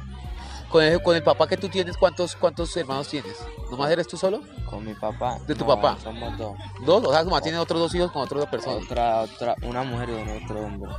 Con 0.68 0.84
el, 0.84 1.02
con 1.02 1.16
el 1.16 1.22
papá 1.22 1.48
que 1.48 1.56
tú 1.56 1.68
tienes, 1.68 1.96
¿cuántos, 1.96 2.36
cuántos 2.36 2.76
hermanos 2.76 3.08
tienes? 3.08 3.36
¿Nomás 3.70 3.90
eres 3.90 4.06
tú 4.06 4.16
solo? 4.16 4.40
Con 4.68 4.84
mi 4.84 4.94
papá. 4.94 5.38
¿De 5.46 5.54
tu 5.54 5.64
no, 5.64 5.74
papá? 5.74 5.96
Somos 6.00 6.38
dos. 6.38 6.56
¿Dos? 6.84 7.04
O 7.04 7.12
sea, 7.12 7.24
tu 7.24 7.30
mamá 7.30 7.40
tiene 7.40 7.58
otros 7.58 7.80
dos 7.80 7.94
hijos 7.94 8.12
con 8.12 8.22
otras 8.22 8.40
dos 8.42 8.50
personas. 8.50 8.84
Otra, 8.84 9.22
otra, 9.22 9.56
una 9.62 9.82
mujer 9.82 10.10
y 10.10 10.44
otro 10.44 10.60
hombre. 10.60 10.92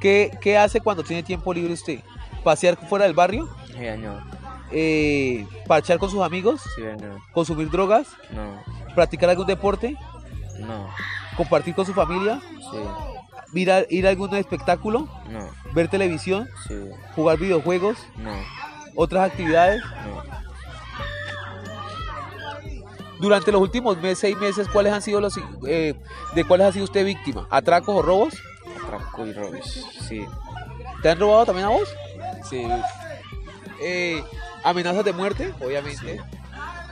¿Qué, 0.00 0.38
¿Qué 0.40 0.56
hace 0.56 0.80
cuando 0.80 1.02
tiene 1.02 1.24
tiempo 1.24 1.52
libre 1.52 1.72
usted? 1.72 2.00
¿Pasear 2.44 2.76
fuera 2.88 3.04
del 3.04 3.14
barrio? 3.14 3.48
Sí, 3.66 3.72
señor. 3.72 4.22
Eh, 4.70 5.46
¿Parchar 5.66 5.98
con 5.98 6.10
sus 6.10 6.22
amigos? 6.22 6.62
Sí. 6.76 6.82
¿Consumir 7.32 7.70
drogas? 7.70 8.08
No. 8.30 8.62
¿Practicar 8.94 9.30
algún 9.30 9.46
deporte? 9.46 9.96
No. 10.58 10.88
¿Compartir 11.36 11.74
con 11.74 11.86
su 11.86 11.94
familia? 11.94 12.40
Sí. 12.70 13.58
¿Ir 13.60 13.72
a, 13.72 13.84
ir 13.88 14.06
a 14.06 14.10
algún 14.10 14.34
espectáculo? 14.34 15.08
No. 15.30 15.50
¿Ver 15.72 15.88
televisión? 15.88 16.48
Sí. 16.66 16.74
¿Jugar 17.14 17.38
videojuegos? 17.38 17.98
No. 18.16 18.32
¿Otras 18.94 19.30
actividades? 19.30 19.82
No. 19.82 20.38
Durante 23.20 23.50
los 23.50 23.60
últimos 23.60 23.96
meses, 23.96 24.18
seis 24.18 24.36
meses, 24.36 24.68
¿cuáles 24.68 24.92
han 24.92 25.02
sido 25.02 25.20
los 25.20 25.38
eh, 25.66 25.94
de 26.34 26.44
cuáles 26.44 26.68
ha 26.68 26.72
sido 26.72 26.84
usted 26.84 27.04
víctima? 27.04 27.48
¿Atracos 27.50 27.96
o 27.96 28.02
robos? 28.02 28.34
Atraco 28.84 29.26
y 29.26 29.32
robos. 29.32 29.86
Sí. 30.08 30.24
¿Te 31.02 31.10
han 31.10 31.18
robado 31.18 31.46
también 31.46 31.66
a 31.66 31.70
vos? 31.70 31.88
Sí. 32.48 32.66
Eh, 33.80 34.22
amenazas 34.64 35.04
de 35.04 35.12
muerte, 35.12 35.54
obviamente. 35.60 36.20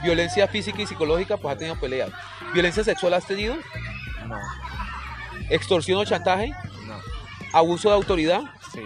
Violencia 0.03 0.47
física 0.49 0.83
y 0.83 0.87
psicológica, 0.87 1.37
pues 1.37 1.55
ha 1.55 1.59
tenido 1.59 1.79
peleas. 1.81 2.11
¿Violencia 2.53 2.85
sexual 2.85 3.15
has 3.15 3.27
tenido? 3.27 3.57
No. 4.27 4.39
¿Extorsión 5.51 5.99
o 5.99 6.05
chantaje? 6.05 6.51
No. 6.87 6.99
¿Abuso 7.53 7.89
de 7.89 7.95
autoridad? 7.95 8.43
Sí. 8.73 8.83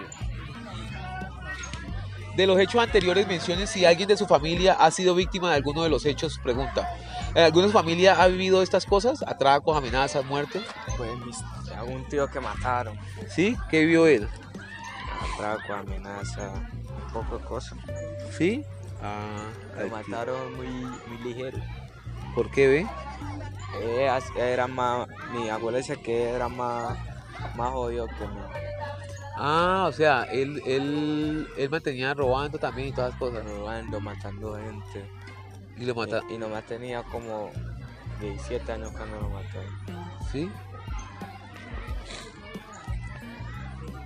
De 2.36 2.46
los 2.46 2.58
hechos 2.58 2.82
anteriores 2.82 3.26
mencionen 3.26 3.66
si 3.66 3.84
alguien 3.84 4.08
de 4.08 4.16
su 4.16 4.26
familia 4.26 4.74
ha 4.74 4.90
sido 4.90 5.14
víctima 5.14 5.50
de 5.50 5.56
alguno 5.56 5.82
de 5.82 5.90
los 5.90 6.06
hechos, 6.06 6.38
pregunta. 6.42 6.88
¿En 7.34 7.44
¿Alguna 7.44 7.68
familia 7.68 8.20
ha 8.20 8.26
vivido 8.28 8.62
estas 8.62 8.86
cosas? 8.86 9.22
¿Atracos, 9.26 9.76
amenazas, 9.76 10.24
muerte? 10.24 10.60
Pues 10.96 11.10
algún 11.76 12.04
tío 12.08 12.28
que 12.28 12.40
mataron. 12.40 12.98
¿Sí? 13.28 13.56
¿Qué 13.70 13.84
vio 13.84 14.06
él? 14.06 14.28
Atraco, 15.34 15.74
amenaza, 15.74 16.50
poco 17.12 17.38
de 17.38 17.44
cosas. 17.44 17.78
¿Sí? 18.36 18.64
Ah, 19.02 19.50
Lo 19.76 19.96
aquí. 19.96 20.10
mataron 20.10 20.54
muy, 20.56 20.66
muy 20.68 21.18
ligero. 21.24 21.58
¿Por 22.34 22.50
qué 22.50 22.68
ve? 22.68 22.86
Eh, 23.82 24.10
era 24.36 24.66
más, 24.66 25.08
mi 25.32 25.48
abuela 25.48 25.78
dice 25.78 25.96
que 26.00 26.30
era 26.30 26.48
más, 26.48 26.98
más 27.56 27.70
jodido 27.70 28.06
que 28.06 28.26
mí. 28.26 28.40
Ah, 29.36 29.86
o 29.88 29.92
sea, 29.92 30.24
él, 30.24 30.60
él, 30.66 31.48
él 31.56 31.70
mantenía 31.70 32.12
robando 32.14 32.58
también 32.58 32.88
y 32.88 32.92
todas 32.92 33.10
las 33.10 33.18
cosas. 33.18 33.44
Robando, 33.44 34.00
matando 34.00 34.56
gente. 34.56 35.10
Y 35.78 35.84
lo 35.86 35.94
mata. 35.94 36.20
Y, 36.28 36.34
y 36.34 36.38
nomás 36.38 36.64
tenía 36.66 37.02
como 37.04 37.50
17 38.20 38.70
años 38.72 38.90
cuando 38.92 39.18
lo 39.20 39.30
mató. 39.30 39.60
¿Sí? 40.30 40.50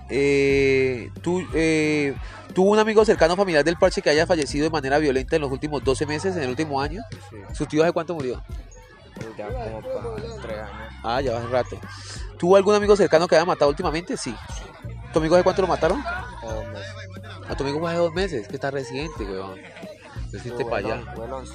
Eh, 0.09 1.11
¿tú, 1.21 1.43
eh, 1.53 2.15
¿Tuvo 2.55 2.71
un 2.71 2.79
amigo 2.79 3.03
cercano 3.05 3.35
familiar 3.35 3.63
del 3.65 3.75
parche 3.77 4.01
que 4.01 4.09
haya 4.09 4.25
fallecido 4.25 4.63
de 4.63 4.69
manera 4.69 4.97
violenta 4.97 5.35
en 5.35 5.41
los 5.41 5.51
últimos 5.51 5.83
12 5.83 6.05
meses, 6.05 6.35
en 6.37 6.43
el 6.43 6.49
último 6.49 6.81
año? 6.81 7.03
Sí. 7.29 7.35
¿Su 7.53 7.65
tío 7.65 7.83
hace 7.83 7.91
cuánto 7.91 8.15
murió? 8.15 8.41
Ya 9.37 9.47
como 9.47 9.81
para 9.81 10.15
3 10.41 10.57
años. 10.59 10.93
Ah, 11.03 11.19
ya 11.21 11.37
hace 11.37 11.47
rato. 11.47 11.77
¿Tuvo 12.39 12.55
algún 12.55 12.73
amigo 12.73 12.95
cercano 12.95 13.27
que 13.27 13.35
haya 13.35 13.43
matado 13.45 13.69
últimamente? 13.69 14.15
Sí. 14.17 14.33
¿Tu 15.11 15.19
amigo 15.19 15.35
hace 15.35 15.43
cuánto 15.43 15.61
lo 15.63 15.67
mataron? 15.67 16.01
Dos 16.41 16.65
meses. 16.67 17.49
A 17.49 17.55
tu 17.57 17.63
amigo 17.63 17.79
fue 17.79 17.89
hace 17.89 17.99
dos 17.99 18.13
meses, 18.13 18.47
que 18.47 18.55
está 18.55 18.71
reciente, 18.71 19.23
weón. 19.25 19.59
Te 20.31 20.37
hiciste 20.37 20.63
Fue 20.63 20.65
para 20.71 20.77
allá. 20.77 20.95
on- 20.95 21.15
fue 21.15 21.25
el 21.25 21.33
11. 21.33 21.53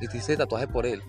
Y 0.00 0.08
te 0.08 0.16
hiciste 0.16 0.36
tatuaje 0.36 0.66
por 0.66 0.86
él. 0.86 1.02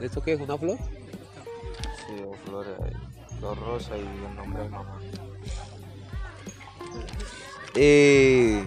¿Esto 0.00 0.22
qué 0.22 0.34
es? 0.34 0.40
¿Una 0.40 0.58
flor? 0.58 0.76
Sí, 2.06 2.22
dos 2.22 2.36
flores 2.44 2.72
ahí. 2.84 2.92
Flor 3.42 3.58
rosa 3.58 3.96
y 3.96 4.00
el 4.02 4.36
nombre 4.36 4.62
de 4.62 4.68
mamá. 4.68 5.00
Eh, 7.74 8.64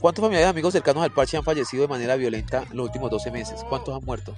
¿Cuántos 0.00 0.22
familiares 0.22 0.46
y 0.46 0.50
amigos 0.50 0.72
cercanos 0.72 1.02
al 1.02 1.12
parche 1.12 1.36
han 1.36 1.44
fallecido 1.44 1.82
de 1.82 1.88
manera 1.88 2.16
violenta 2.16 2.64
en 2.70 2.78
los 2.78 2.86
últimos 2.86 3.10
12 3.10 3.30
meses? 3.32 3.62
¿Cuántos 3.68 3.94
han 3.94 4.02
muerto? 4.06 4.34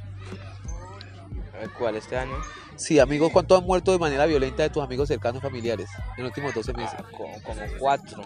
¿El 1.62 1.71
¿Cuál? 1.71 1.95
¿Este 1.95 2.19
año? 2.19 2.35
Sí, 2.75 2.99
amigos, 2.99 3.31
¿cuántos 3.31 3.61
han 3.61 3.65
muerto 3.65 3.93
de 3.93 4.01
manera 4.01 4.27
violenta 4.27 4.65
de 4.65 4.71
tus 4.71 4.83
amigos 4.83 5.07
cercanos 5.07 5.41
familiares 5.41 5.89
en 6.16 6.25
los 6.25 6.31
últimos 6.31 6.53
12 6.53 6.73
meses? 6.73 6.99
Ah, 6.99 7.05
como, 7.16 7.41
como 7.43 7.61
cuatro. 7.79 8.25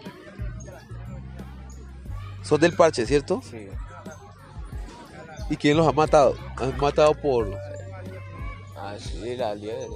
Son 2.42 2.58
del 2.58 2.72
parche, 2.74 3.04
¿cierto? 3.04 3.42
Sí. 3.42 3.68
¿Y 5.50 5.58
quién 5.58 5.76
los 5.76 5.86
ha 5.86 5.92
matado? 5.92 6.36
Han 6.56 6.74
matado 6.78 7.12
por 7.12 7.54
Ah, 8.80 8.94
sí, 8.98 9.36
la 9.36 9.54
liebre. 9.54 9.86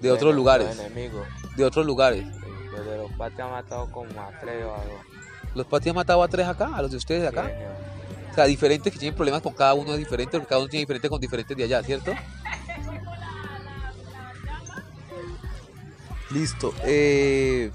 de 0.00 0.10
otros 0.10 0.34
lugares, 0.34 0.78
enemigos. 0.78 1.26
de 1.56 1.64
otros 1.64 1.84
lugares. 1.86 2.24
Los 2.72 2.84
de 2.86 2.96
los 2.98 3.12
patios 3.12 3.40
han 3.40 3.50
matado 3.52 3.90
como 3.90 4.20
a 4.20 4.30
tres 4.40 4.64
o 4.64 4.74
a 4.74 4.78
dos. 4.84 5.00
¿Los 5.54 5.66
Pati 5.66 5.88
han 5.88 5.94
matado 5.94 6.22
a 6.22 6.28
tres 6.28 6.46
acá? 6.46 6.70
¿A 6.74 6.82
los 6.82 6.90
de 6.90 6.98
ustedes 6.98 7.22
de 7.22 7.28
acá? 7.28 7.46
Sí. 7.46 8.30
O 8.30 8.34
sea, 8.34 8.44
diferentes 8.44 8.92
que 8.92 8.98
tienen 8.98 9.14
problemas 9.16 9.40
con 9.40 9.54
cada 9.54 9.72
uno 9.72 9.92
es 9.92 9.98
diferente, 9.98 10.32
porque 10.32 10.48
cada 10.48 10.60
uno 10.60 10.68
tiene 10.68 10.82
diferente 10.82 11.08
con 11.08 11.18
diferentes 11.18 11.56
de 11.56 11.64
allá, 11.64 11.82
¿cierto? 11.82 12.12
Listo. 16.30 16.74
Eh, 16.84 17.70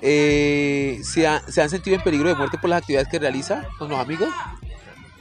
eh, 0.00 1.00
¿se, 1.02 1.26
ha- 1.26 1.42
¿Se 1.48 1.60
han 1.60 1.68
sentido 1.68 1.96
en 1.96 2.02
peligro 2.02 2.28
de 2.28 2.34
muerte 2.36 2.56
por 2.58 2.70
las 2.70 2.78
actividades 2.80 3.08
que 3.08 3.18
realiza 3.18 3.66
con 3.78 3.88
los 3.90 3.98
amigos? 3.98 4.28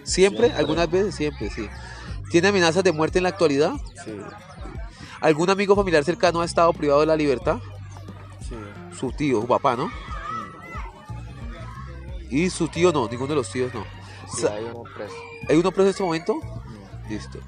¿Siempre? 0.08 0.48
Siempre. 0.48 0.60
¿Algunas 0.60 0.90
veces? 0.90 1.16
Siempre, 1.16 1.50
sí. 1.50 1.68
¿Tiene 2.32 2.48
amenazas 2.48 2.84
de 2.84 2.92
muerte 2.92 3.20
en 3.20 3.24
la 3.24 3.30
actualidad? 3.30 3.74
Sí, 4.04 4.18
¿Algún 5.22 5.50
amigo 5.50 5.76
familiar 5.76 6.04
cercano 6.04 6.42
ha 6.42 6.46
estado 6.46 6.72
privado 6.74 7.02
de 7.02 7.08
la 7.08 7.16
libertad? 7.16 7.58
sí. 8.48 8.56
Su 8.98 9.12
tío, 9.12 9.42
su 9.42 9.48
papá, 9.48 9.76
¿no? 9.76 9.92
Y 12.30 12.50
su 12.50 12.68
tío 12.68 12.92
no, 12.92 13.08
ninguno 13.08 13.30
de 13.30 13.36
los 13.36 13.52
tíos 13.52 13.74
no. 13.74 13.86
Sí, 14.34 14.46
hay 14.48 14.64
uno 14.64 14.84
preso. 14.96 15.14
¿Hay 15.48 15.56
uno 15.58 15.72
preso 15.72 15.84
en 15.84 15.90
este 15.90 16.04
momento? 16.04 16.36
Mm. 16.36 17.10
Listo. 17.10 17.40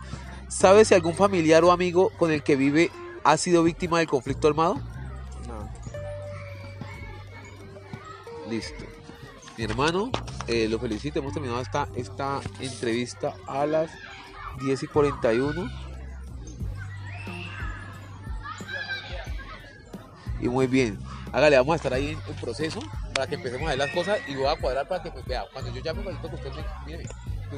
¿Sabe 0.48 0.86
si 0.86 0.94
algún 0.94 1.16
familiar 1.16 1.64
o 1.64 1.72
amigo 1.72 2.12
con 2.18 2.32
el 2.32 2.44
que 2.44 2.56
vive 2.56 2.92
ha 3.24 3.38
sido 3.38 3.64
víctima 3.64 4.00
del 4.00 4.08
conflicto 4.08 4.48
armado? 4.48 4.76
No. 5.48 5.70
Listo. 8.50 8.86
Mi 9.58 9.66
hermano, 9.66 10.12
eh, 10.50 10.68
lo 10.68 10.80
felicito. 10.80 11.20
Hemos 11.20 11.34
terminado 11.34 11.62
esta, 11.62 11.88
esta 11.96 12.42
entrevista 12.60 13.36
a 13.48 13.66
las 13.68 13.92
10 14.62 14.84
y 14.84 14.88
41. 14.88 15.70
Y 20.42 20.50
muy 20.50 20.66
bien. 20.68 20.98
Hágale, 21.32 21.58
vamos 21.58 21.74
a 21.74 21.76
estar 21.76 21.94
ahí 21.94 22.10
en, 22.10 22.20
en 22.28 22.36
proceso 22.42 22.80
para 23.14 23.28
que 23.28 23.36
empecemos 23.36 23.68
a 23.68 23.70
ver 23.72 23.78
las 23.78 23.92
cosas 23.92 24.18
y 24.28 24.36
voy 24.36 24.48
a 24.48 24.56
cuadrar 24.56 24.88
para 24.88 25.04
que 25.04 25.12
pues, 25.12 25.24
vea. 25.26 25.46
Cuando 25.54 25.72
yo 25.72 25.82
llame, 25.82 26.02
necesito 26.02 26.30
que 26.30 26.36
usted 26.36 26.52
me, 26.54 26.64
mire, 26.86 27.04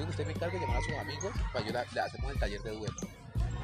usted 0.09 0.25
me 0.25 0.33
encargue 0.33 0.59
de 0.59 0.65
llamar 0.65 0.77
a 0.77 0.81
sus 0.81 0.93
amigos 0.95 1.31
para 1.53 1.65
yo 1.65 1.71
le 1.71 1.79
hacemos 1.79 2.31
el 2.33 2.39
taller 2.39 2.61
de 2.61 2.71
duelo. 2.71 2.95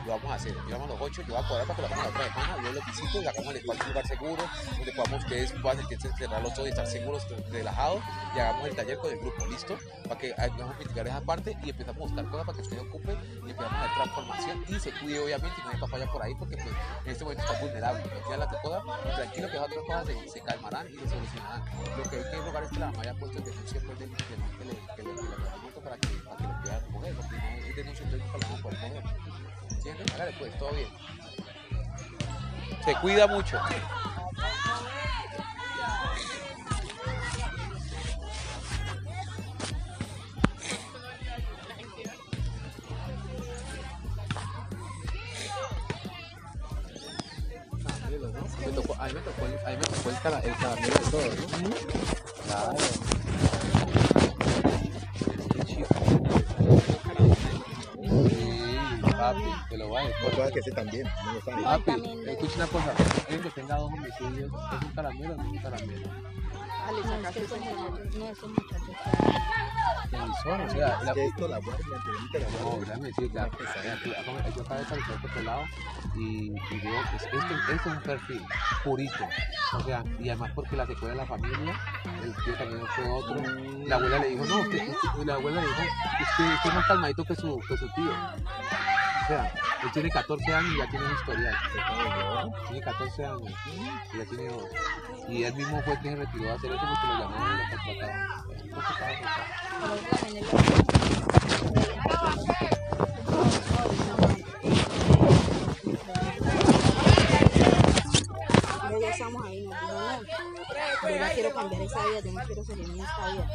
Lo 0.08 0.14
vamos 0.14 0.32
a 0.32 0.36
hacer. 0.36 0.56
Llegamos 0.66 0.90
a 0.90 0.94
los 0.94 1.02
8, 1.02 1.22
yo 1.28 1.34
voy 1.34 1.44
a 1.44 1.48
cuadrar 1.50 1.68
para 1.68 1.76
que 1.76 1.82
lo 1.82 1.88
hagamos 1.88 2.06
la 2.06 2.10
otra 2.10 2.34
semana. 2.34 2.64
Yo 2.64 2.72
los 2.72 2.86
visito, 2.86 3.22
le 3.22 3.28
hagamos 3.28 3.50
el 3.52 3.58
espacio 3.58 3.84
un 3.84 3.90
lugar 3.90 4.08
seguro, 4.08 4.44
donde 4.78 4.92
podamos 4.94 5.24
ustedes 5.24 5.52
puedan 5.62 5.88
cerrar 6.18 6.42
los 6.42 6.52
ojos 6.54 6.66
y 6.66 6.70
estar 6.70 6.88
seguros, 6.88 7.28
relajados, 7.52 8.02
y 8.34 8.40
hagamos 8.40 8.68
el 8.70 8.76
taller 8.78 8.98
con 9.00 9.12
el 9.12 9.20
grupo, 9.20 9.46
¿listo? 9.48 9.78
Para 10.08 10.18
que 10.18 10.34
hagamos 10.34 10.80
mitigar 10.80 11.08
esa 11.08 11.20
parte 11.20 11.58
y 11.62 11.70
empezamos 11.72 11.98
a 11.98 12.06
buscar 12.06 12.26
cosas 12.32 12.46
para 12.46 12.56
que 12.56 12.62
ustedes 12.62 12.84
ocupen 12.84 13.18
y 13.46 13.52
empezamos 13.52 13.74
a 13.74 13.84
hacer 13.84 13.96
transformación 13.96 14.66
y 14.70 14.80
se 14.80 14.92
cuide 14.94 15.20
obviamente 15.20 15.56
y 15.60 15.64
no 15.66 15.70
hay 15.72 15.78
papaya 15.78 16.08
por 16.08 16.24
ahí 16.24 16.36
porque 16.36 16.56
pues 16.56 16.76
en 17.04 17.12
este 17.12 17.24
momento 17.26 17.44
está 17.44 17.60
vulnerable. 17.60 18.04
No 18.04 18.22
tiene 18.22 18.38
la 18.38 18.48
cosa, 18.48 18.82
tranquilo 19.14 19.48
que 19.50 19.58
esas 19.58 19.68
otras 19.68 19.86
cosas 19.86 20.06
se, 20.08 20.30
se 20.30 20.40
calmarán 20.40 20.88
y 20.88 20.98
se 21.00 21.10
solucionarán. 21.10 21.64
Lo 21.98 22.04
que 22.10 22.16
hay 22.16 22.32
que 22.32 22.38
rogar 22.38 22.64
es 22.64 22.70
que 22.70 22.80
la 22.80 22.86
mamá 22.92 23.02
haya 23.02 23.14
puesto 23.16 23.38
en 23.40 23.44
denuncia 23.44 23.82
pues 23.86 24.00
del, 24.00 24.10
del 24.10 24.40
man 24.40 24.52
que 24.58 24.66
le, 24.66 24.72
que 24.72 25.04
le, 25.04 25.16
que 25.16 25.22
le 25.22 25.36
agarró 25.36 25.56
el 25.56 25.62
muerto 25.64 25.82
para 25.82 25.98
que, 25.98 26.08
para 26.08 26.38
que 26.38 26.44
lo 26.44 26.62
pueda 26.62 26.80
recoger, 26.80 27.16
porque 27.16 27.36
no 27.36 27.68
es 27.68 27.76
denuncia 27.76 28.06
entonces 28.06 28.26
nunca 28.26 28.38
lo 28.38 28.44
vamos 28.48 28.60
a 28.60 28.64
poder 28.64 28.78
coger. 28.80 29.27
Pues, 30.38 30.58
todo 30.60 30.72
bien. 30.72 30.88
Se 32.84 32.96
cuida 32.96 33.28
mucho. 33.28 33.58
Me 48.66 48.72
tocó, 48.74 48.96
a 49.00 49.08
mí 49.08 49.14
me 49.14 49.20
tocó, 49.22 49.46
el- 49.46 49.66
a 49.66 49.70
mí 49.70 49.78
me 49.78 49.84
tocó 49.84 50.10
el, 50.10 50.16
el 50.40 50.56
de 50.92 51.00
todo, 51.12 51.22
¿no? 51.62 51.76
Claro. 52.46 52.78
Papi, 59.28 59.44
te 59.70 59.78
lo 59.78 59.90
voy 59.90 59.98
a 59.98 60.08
decir. 60.08 60.30
Cosa 60.30 60.52
que 60.52 60.60
ese 60.60 60.72
también, 60.72 61.06
no 61.26 61.34
lo. 61.34 61.64
Papi, 61.64 61.92
escucha 62.28 62.56
una 62.56 62.68
cosa. 62.68 62.94
Alguien 63.24 63.42
que 63.42 63.50
tenga 63.50 63.76
dos 63.76 63.92
homicidios, 63.92 64.52
¿es 64.54 64.86
un 64.86 64.92
caramelo 64.94 65.34
o 65.34 65.38
no 65.38 65.44
es 65.44 65.50
un 65.50 65.58
caramelo? 65.58 66.08
No, 66.88 68.30
esos 68.30 68.50
muchachos. 68.50 68.96
¿Qué 70.10 70.18
son? 70.44 70.62
O 70.62 70.70
sea, 70.70 71.02
la, 71.04 71.14
Que 71.14 71.26
esto 71.26 71.48
la 71.48 71.58
guardia, 71.60 71.86
anteriormente 71.98 72.40
la 72.40 72.48
No, 72.50 72.58
guardia. 72.70 72.86
déjame 72.86 73.08
decir, 73.08 73.32
ya, 73.34 73.48
pues, 73.48 73.70
ya, 73.84 73.96
tú, 74.04 74.12
acá- 74.12 74.50
yo 74.56 74.62
acabo 74.62 74.80
de 74.80 74.86
salir 74.86 75.06
por 75.06 75.30
otro 75.30 75.42
lado 75.44 75.64
y, 76.16 76.48
y 76.48 76.80
veo 76.82 77.02
que 77.10 77.16
es- 77.18 77.24
esto, 77.24 77.38
esto 77.38 77.72
es 77.74 77.86
un 77.86 78.02
perfil 78.02 78.46
purito. 78.84 79.28
O 79.74 79.82
sea, 79.84 80.04
y 80.20 80.30
además 80.30 80.52
porque 80.56 80.78
la 80.78 80.86
secuela 80.88 81.14
de 81.14 81.18
la 81.20 81.26
familia, 81.26 81.80
el 82.24 82.34
tío 82.46 82.54
también 82.56 82.86
fue 82.96 83.10
otro. 83.12 83.36
La 83.86 83.96
abuela 83.96 84.20
le 84.20 84.30
dijo, 84.30 84.46
no, 84.46 84.60
usted, 84.62 84.88
usted- 84.90 85.26
la 85.26 85.34
abuela 85.36 85.62
le 85.62 85.68
dijo, 85.68 85.82
usted, 85.82 86.46
usted 86.56 86.70
es 86.70 86.76
más 86.76 86.86
calmadito 86.88 87.26
que 87.26 87.36
su, 87.36 87.60
que 87.68 87.78
su 87.78 87.88
tío. 87.94 88.12
O 88.12 89.28
sea, 89.28 89.52
él 89.84 89.92
tiene 89.92 90.10
14 90.10 90.54
años 90.54 90.72
y 90.74 90.78
ya 90.78 90.90
tiene 90.90 91.06
un 91.06 91.12
historial. 91.12 91.56
Tiene 92.70 92.82
14 92.82 93.26
años 93.26 93.52
y 94.14 94.18
ya 94.18 94.26
tiene 94.30 94.48
dos. 94.48 94.64
Y 95.28 95.44
él 95.44 95.54
mismo 95.56 95.82
fue 95.84 96.00
que 96.00 96.10
se 96.12 96.16
retiró 96.16 96.50
a 96.50 96.56
hacer 96.56 96.72
Pero 108.82 109.00
ya 109.02 109.10
estamos 109.10 109.46
ahí, 109.46 109.68
no, 109.68 110.24
ya 111.10 111.34
quiero 111.34 111.54
cambiar 111.54 111.82
esa 111.82 112.06
vida, 112.06 112.20
yo 112.24 112.32
no 112.32 112.42
quiero 112.46 112.64
seguir 112.64 112.86
en 112.86 113.00
esta 113.00 113.32
vida. 113.32 113.50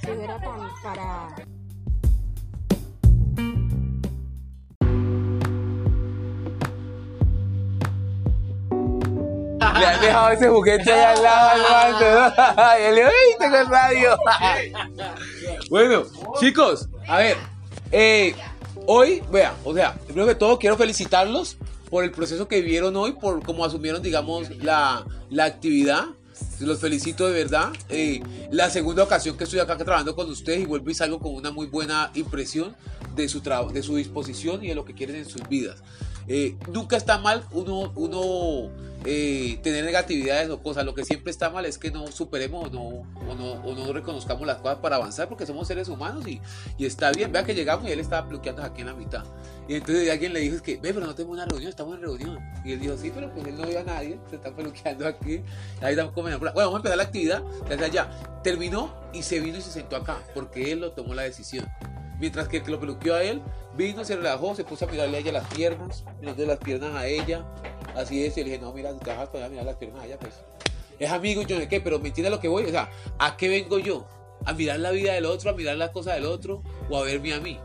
Si 0.00 0.10
era 0.10 0.38
para, 0.38 1.34
Le 9.78 9.86
han 9.86 10.00
dejado 10.00 10.30
ese 10.30 10.48
juguete 10.48 10.92
ahí 10.92 11.16
al 11.16 11.22
lado 11.22 11.66
al. 11.76 12.80
Y 12.80 12.84
él 12.84 12.94
dijo, 12.96 13.08
¡ay, 13.08 13.36
tengo 13.38 13.56
el 13.56 13.66
radio! 13.66 14.16
bueno, 15.70 16.04
chicos, 16.40 16.88
a 17.06 17.18
ver. 17.18 17.36
eh, 17.92 18.34
hoy, 18.86 19.22
vean, 19.30 19.54
o 19.64 19.74
sea, 19.74 19.94
primero 19.94 20.26
que 20.26 20.34
todo 20.34 20.58
quiero 20.58 20.76
felicitarlos 20.76 21.56
por 21.90 22.04
el 22.04 22.10
proceso 22.10 22.48
que 22.48 22.60
vivieron 22.60 22.96
hoy, 22.96 23.12
por 23.12 23.42
cómo 23.42 23.64
asumieron, 23.64 24.02
digamos, 24.02 24.50
la, 24.56 25.04
la 25.30 25.44
actividad. 25.44 26.04
Los 26.60 26.80
felicito 26.80 27.26
de 27.26 27.32
verdad. 27.32 27.70
Eh, 27.88 28.22
la 28.50 28.68
segunda 28.68 29.02
ocasión 29.02 29.38
que 29.38 29.44
estoy 29.44 29.58
acá 29.58 29.76
trabajando 29.76 30.14
con 30.14 30.28
ustedes 30.30 30.60
y 30.60 30.66
vuelvo 30.66 30.90
y 30.90 30.94
salgo 30.94 31.18
con 31.18 31.34
una 31.34 31.50
muy 31.50 31.66
buena 31.66 32.10
impresión 32.14 32.76
de 33.14 33.26
su, 33.28 33.40
de 33.40 33.82
su 33.82 33.96
disposición 33.96 34.62
y 34.62 34.68
de 34.68 34.74
lo 34.74 34.84
que 34.84 34.92
quieren 34.94 35.16
en 35.16 35.24
sus 35.26 35.48
vidas. 35.48 35.82
Eh, 36.28 36.56
nunca 36.70 36.96
está 36.96 37.18
mal 37.18 37.44
uno, 37.52 37.92
uno 37.94 38.70
eh, 39.06 39.58
tener 39.62 39.84
negatividades 39.84 40.50
o 40.50 40.62
cosas. 40.62 40.84
Lo 40.84 40.94
que 40.94 41.04
siempre 41.04 41.30
está 41.30 41.48
mal 41.50 41.64
es 41.64 41.78
que 41.78 41.90
no 41.90 42.06
superemos 42.08 42.66
o 42.66 42.70
no, 42.70 42.80
o 43.30 43.34
no, 43.34 43.52
o 43.52 43.74
no 43.74 43.92
reconozcamos 43.92 44.46
las 44.46 44.58
cosas 44.58 44.78
para 44.78 44.96
avanzar 44.96 45.28
porque 45.28 45.46
somos 45.46 45.68
seres 45.68 45.88
humanos 45.88 46.26
y, 46.26 46.40
y 46.76 46.86
está 46.86 47.12
bien. 47.12 47.32
Vea 47.32 47.44
que 47.44 47.54
llegamos 47.54 47.88
y 47.88 47.92
él 47.92 48.00
estaba 48.00 48.26
bloqueando 48.26 48.62
aquí 48.62 48.82
en 48.82 48.88
la 48.88 48.94
mitad. 48.94 49.24
Y 49.68 49.76
entonces 49.76 50.10
alguien 50.10 50.32
le 50.32 50.40
dijo, 50.40 50.56
es 50.56 50.62
que, 50.62 50.76
ve, 50.76 50.92
pero 50.92 51.06
no 51.06 51.14
tenemos 51.14 51.34
una 51.36 51.46
reunión, 51.46 51.70
estamos 51.70 51.96
en 51.96 52.02
reunión. 52.02 52.38
Y 52.64 52.72
él 52.72 52.80
dijo, 52.80 52.96
sí, 52.96 53.10
pero 53.14 53.32
pues 53.32 53.46
él 53.46 53.56
no 53.56 53.66
ve 53.66 53.78
a 53.78 53.84
nadie, 53.84 54.18
se 54.28 54.36
está 54.36 54.54
peluqueando 54.54 55.06
aquí. 55.06 55.42
Ahí 55.80 55.92
estamos 55.92 56.12
comiendo. 56.12 56.38
Bueno, 56.38 56.54
vamos 56.54 56.74
a 56.74 56.76
empezar 56.76 56.96
la 56.96 57.04
actividad. 57.04 57.42
Desde 57.68 57.84
allá. 57.84 58.10
Terminó 58.42 58.94
y 59.12 59.22
se 59.22 59.40
vino 59.40 59.58
y 59.58 59.60
se 59.60 59.70
sentó 59.70 59.96
acá 59.96 60.18
porque 60.34 60.72
él 60.72 60.80
lo 60.80 60.92
tomó 60.92 61.14
la 61.14 61.22
decisión. 61.22 61.66
Mientras 62.18 62.48
que 62.48 62.58
el 62.58 62.62
que 62.62 62.70
lo 62.70 62.80
peluqueó 62.80 63.14
a 63.14 63.22
él 63.22 63.42
vino, 63.76 64.04
se 64.04 64.16
relajó, 64.16 64.54
se 64.54 64.64
puso 64.64 64.86
a 64.86 64.88
mirarle 64.88 65.18
a 65.18 65.20
ella 65.20 65.32
las 65.32 65.48
piernas, 65.52 66.04
mirando 66.20 66.46
las 66.46 66.58
piernas 66.58 66.94
a 66.94 67.06
ella. 67.06 67.44
Así 67.96 68.24
es, 68.24 68.36
y 68.36 68.40
le 68.44 68.50
dije, 68.50 68.58
no, 68.58 68.72
mira, 68.72 68.96
te 68.98 69.10
vas 69.14 69.28
a 69.34 69.48
mirar 69.48 69.64
las 69.64 69.76
piernas 69.76 70.02
a 70.02 70.06
ella, 70.06 70.18
pues. 70.18 70.34
Es 70.98 71.10
amigo 71.10 71.42
y 71.42 71.46
yo 71.46 71.56
no 71.56 71.62
sé 71.62 71.68
qué, 71.68 71.80
pero 71.80 71.98
¿me 71.98 72.08
entiendes 72.08 72.32
a 72.32 72.36
lo 72.36 72.40
que 72.40 72.48
voy? 72.48 72.64
O 72.64 72.70
sea, 72.70 72.90
¿a 73.18 73.36
qué 73.36 73.48
vengo 73.48 73.78
yo? 73.78 74.06
¿A 74.44 74.52
mirar 74.52 74.78
la 74.80 74.90
vida 74.90 75.12
del 75.14 75.26
otro, 75.26 75.50
a 75.50 75.54
mirar 75.54 75.76
las 75.76 75.90
cosas 75.90 76.14
del 76.14 76.26
otro 76.26 76.62
o 76.88 76.96
a 76.98 77.02
verme 77.02 77.34
a 77.34 77.40
mí? 77.40 77.58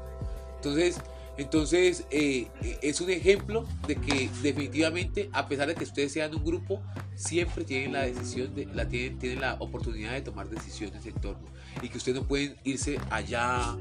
Entonces, 0.56 1.00
entonces 1.38 2.06
eh, 2.12 2.48
eh, 2.62 2.78
es 2.82 3.00
un 3.02 3.10
ejemplo 3.10 3.66
de 3.88 3.96
que 3.96 4.30
definitivamente, 4.42 5.30
a 5.34 5.48
pesar 5.48 5.68
de 5.68 5.76
que 5.76 5.84
ustedes 5.86 6.12
sean 6.12 6.36
un 6.36 6.44
grupo, 6.44 6.82
siempre 7.16 7.64
tienen 7.64 7.94
la 7.94 8.02
decisión, 8.04 8.54
de, 8.54 8.66
la, 8.66 8.88
tienen, 8.88 9.18
tienen 9.20 9.42
la 9.42 9.56
oportunidad 9.60 10.12
de 10.14 10.22
tomar 10.22 10.50
decisiones 10.50 11.06
en 11.06 11.14
torno. 11.16 11.48
Y 11.82 11.90
que 11.90 11.98
ustedes 11.98 12.20
no 12.22 12.28
pueden 12.28 12.58
irse 12.64 13.00
allá 13.10 13.44
a- 13.48 13.78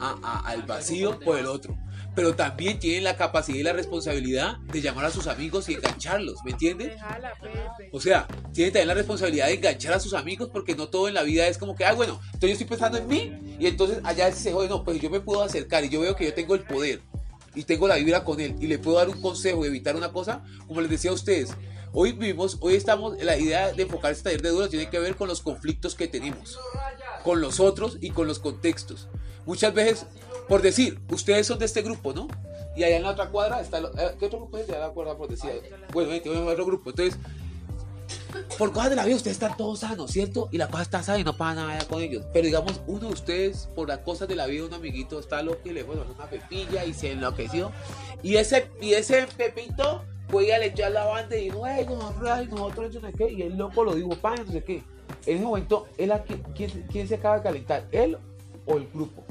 a- 0.00 0.42
al 0.46 0.62
vacío 0.62 1.18
por 1.20 1.38
el 1.38 1.46
otro. 1.46 1.76
Pero 2.14 2.34
también 2.34 2.78
tienen 2.78 3.04
la 3.04 3.16
capacidad 3.16 3.58
y 3.58 3.62
la 3.62 3.72
responsabilidad 3.72 4.58
de 4.72 4.80
llamar 4.80 5.06
a 5.06 5.10
sus 5.10 5.26
amigos 5.26 5.68
y 5.68 5.74
engancharlos, 5.74 6.44
¿me 6.44 6.52
entienden? 6.52 6.92
O 7.92 8.00
sea, 8.00 8.26
tienen 8.52 8.72
también 8.72 8.88
la 8.88 8.94
responsabilidad 8.94 9.46
de 9.46 9.54
enganchar 9.54 9.94
a 9.94 10.00
sus 10.00 10.14
amigos 10.14 10.50
porque 10.52 10.76
no 10.76 10.88
todo 10.88 11.08
en 11.08 11.14
la 11.14 11.22
vida 11.22 11.46
es 11.48 11.58
como 11.58 11.74
que, 11.74 11.84
ah, 11.84 11.92
bueno, 11.92 12.20
entonces 12.26 12.50
yo 12.50 12.52
estoy 12.52 12.66
pensando 12.66 12.98
en 12.98 13.08
mí 13.08 13.56
y 13.58 13.66
entonces 13.66 13.98
allá 14.04 14.30
se 14.32 14.52
jode, 14.52 14.68
no, 14.68 14.84
pues 14.84 15.00
yo 15.00 15.10
me 15.10 15.20
puedo 15.20 15.42
acercar 15.42 15.84
y 15.84 15.88
yo 15.88 16.00
veo 16.00 16.14
que 16.14 16.26
yo 16.26 16.34
tengo 16.34 16.54
el 16.54 16.62
poder 16.62 17.00
y 17.54 17.64
tengo 17.64 17.88
la 17.88 17.96
vibra 17.96 18.24
con 18.24 18.40
él 18.40 18.56
y 18.60 18.66
le 18.66 18.78
puedo 18.78 18.98
dar 18.98 19.08
un 19.08 19.20
consejo 19.20 19.64
y 19.64 19.68
evitar 19.68 19.96
una 19.96 20.12
cosa, 20.12 20.44
como 20.66 20.80
les 20.80 20.90
decía 20.90 21.10
a 21.10 21.14
ustedes, 21.14 21.54
hoy 21.92 22.12
vivimos, 22.12 22.58
hoy 22.60 22.74
estamos, 22.74 23.16
la 23.22 23.36
idea 23.36 23.72
de 23.72 23.82
enfocar 23.82 24.12
este 24.12 24.24
taller 24.24 24.42
de 24.42 24.48
dudas 24.50 24.70
tiene 24.70 24.90
que 24.90 24.98
ver 24.98 25.16
con 25.16 25.28
los 25.28 25.40
conflictos 25.40 25.94
que 25.94 26.08
tenemos, 26.08 26.58
con 27.22 27.40
los 27.40 27.60
otros 27.60 27.98
y 28.00 28.10
con 28.10 28.26
los 28.26 28.40
contextos. 28.40 29.08
Muchas 29.46 29.72
veces, 29.74 30.06
por 30.48 30.62
decir, 30.62 31.00
ustedes 31.10 31.46
son 31.46 31.58
de 31.58 31.66
este 31.66 31.82
grupo, 31.82 32.12
¿no? 32.12 32.28
Y 32.76 32.82
allá 32.82 32.96
en 32.96 33.02
la 33.02 33.10
otra 33.10 33.28
cuadra 33.30 33.60
está, 33.60 33.78
eh, 33.78 34.14
¿qué 34.18 34.26
otro 34.26 34.40
grupo 34.40 34.58
es 34.58 34.66
de 34.66 34.78
la 34.78 34.90
cuadra, 34.90 35.16
por 35.16 35.28
decir? 35.28 35.62
Bueno, 35.92 36.10
ahí 36.10 36.20
tenemos 36.20 36.52
otro 36.52 36.66
grupo, 36.66 36.90
entonces 36.90 37.18
por 38.58 38.72
cosas 38.72 38.90
de 38.90 38.96
la 38.96 39.04
vida 39.04 39.16
ustedes 39.16 39.36
están 39.36 39.56
todos 39.56 39.80
sanos, 39.80 40.10
¿cierto? 40.10 40.48
Y 40.50 40.58
la 40.58 40.68
cosa 40.68 40.82
está 40.82 41.02
sana 41.02 41.18
y 41.18 41.24
no 41.24 41.36
pasa 41.36 41.66
nada 41.66 41.84
con 41.86 42.02
ellos. 42.02 42.24
Pero 42.32 42.46
digamos, 42.46 42.80
uno 42.86 43.08
de 43.08 43.12
ustedes, 43.12 43.68
por 43.74 43.88
las 43.88 43.98
cosas 43.98 44.28
de 44.28 44.36
la 44.36 44.46
vida, 44.46 44.64
un 44.64 44.74
amiguito 44.74 45.18
está 45.18 45.42
loco 45.42 45.60
y 45.64 45.70
le 45.70 45.82
bueno, 45.82 46.02
una 46.14 46.26
pepilla 46.26 46.84
y 46.84 46.94
se 46.94 47.12
enloqueció. 47.12 47.72
Y 48.22 48.36
ese, 48.36 48.70
y 48.80 48.94
ese 48.94 49.26
pepito 49.36 50.04
fue 50.28 50.44
y 50.44 50.46
le 50.46 50.66
echó 50.66 50.86
a 50.86 50.90
la 50.90 51.04
banda 51.04 51.36
y 51.36 51.44
dijo, 51.44 51.64
ay, 51.64 51.86
no, 51.86 52.14
ay, 52.30 52.46
nosotros 52.48 52.92
yo 52.92 53.00
no 53.00 53.10
sé 53.10 53.14
qué. 53.16 53.32
Y 53.32 53.42
el 53.42 53.56
loco 53.56 53.84
lo 53.84 53.94
dijo, 53.94 54.10
pan, 54.16 54.44
no 54.46 54.52
sé 54.52 54.62
qué. 54.62 54.82
En 55.26 55.36
ese 55.36 55.44
momento, 55.44 55.86
él 55.98 56.12
aquí, 56.12 56.40
¿quién, 56.54 56.86
¿quién 56.90 57.08
se 57.08 57.16
acaba 57.16 57.36
de 57.36 57.42
calentar? 57.42 57.84
¿Él 57.92 58.18
o 58.66 58.76
el 58.76 58.88
grupo? 58.92 59.23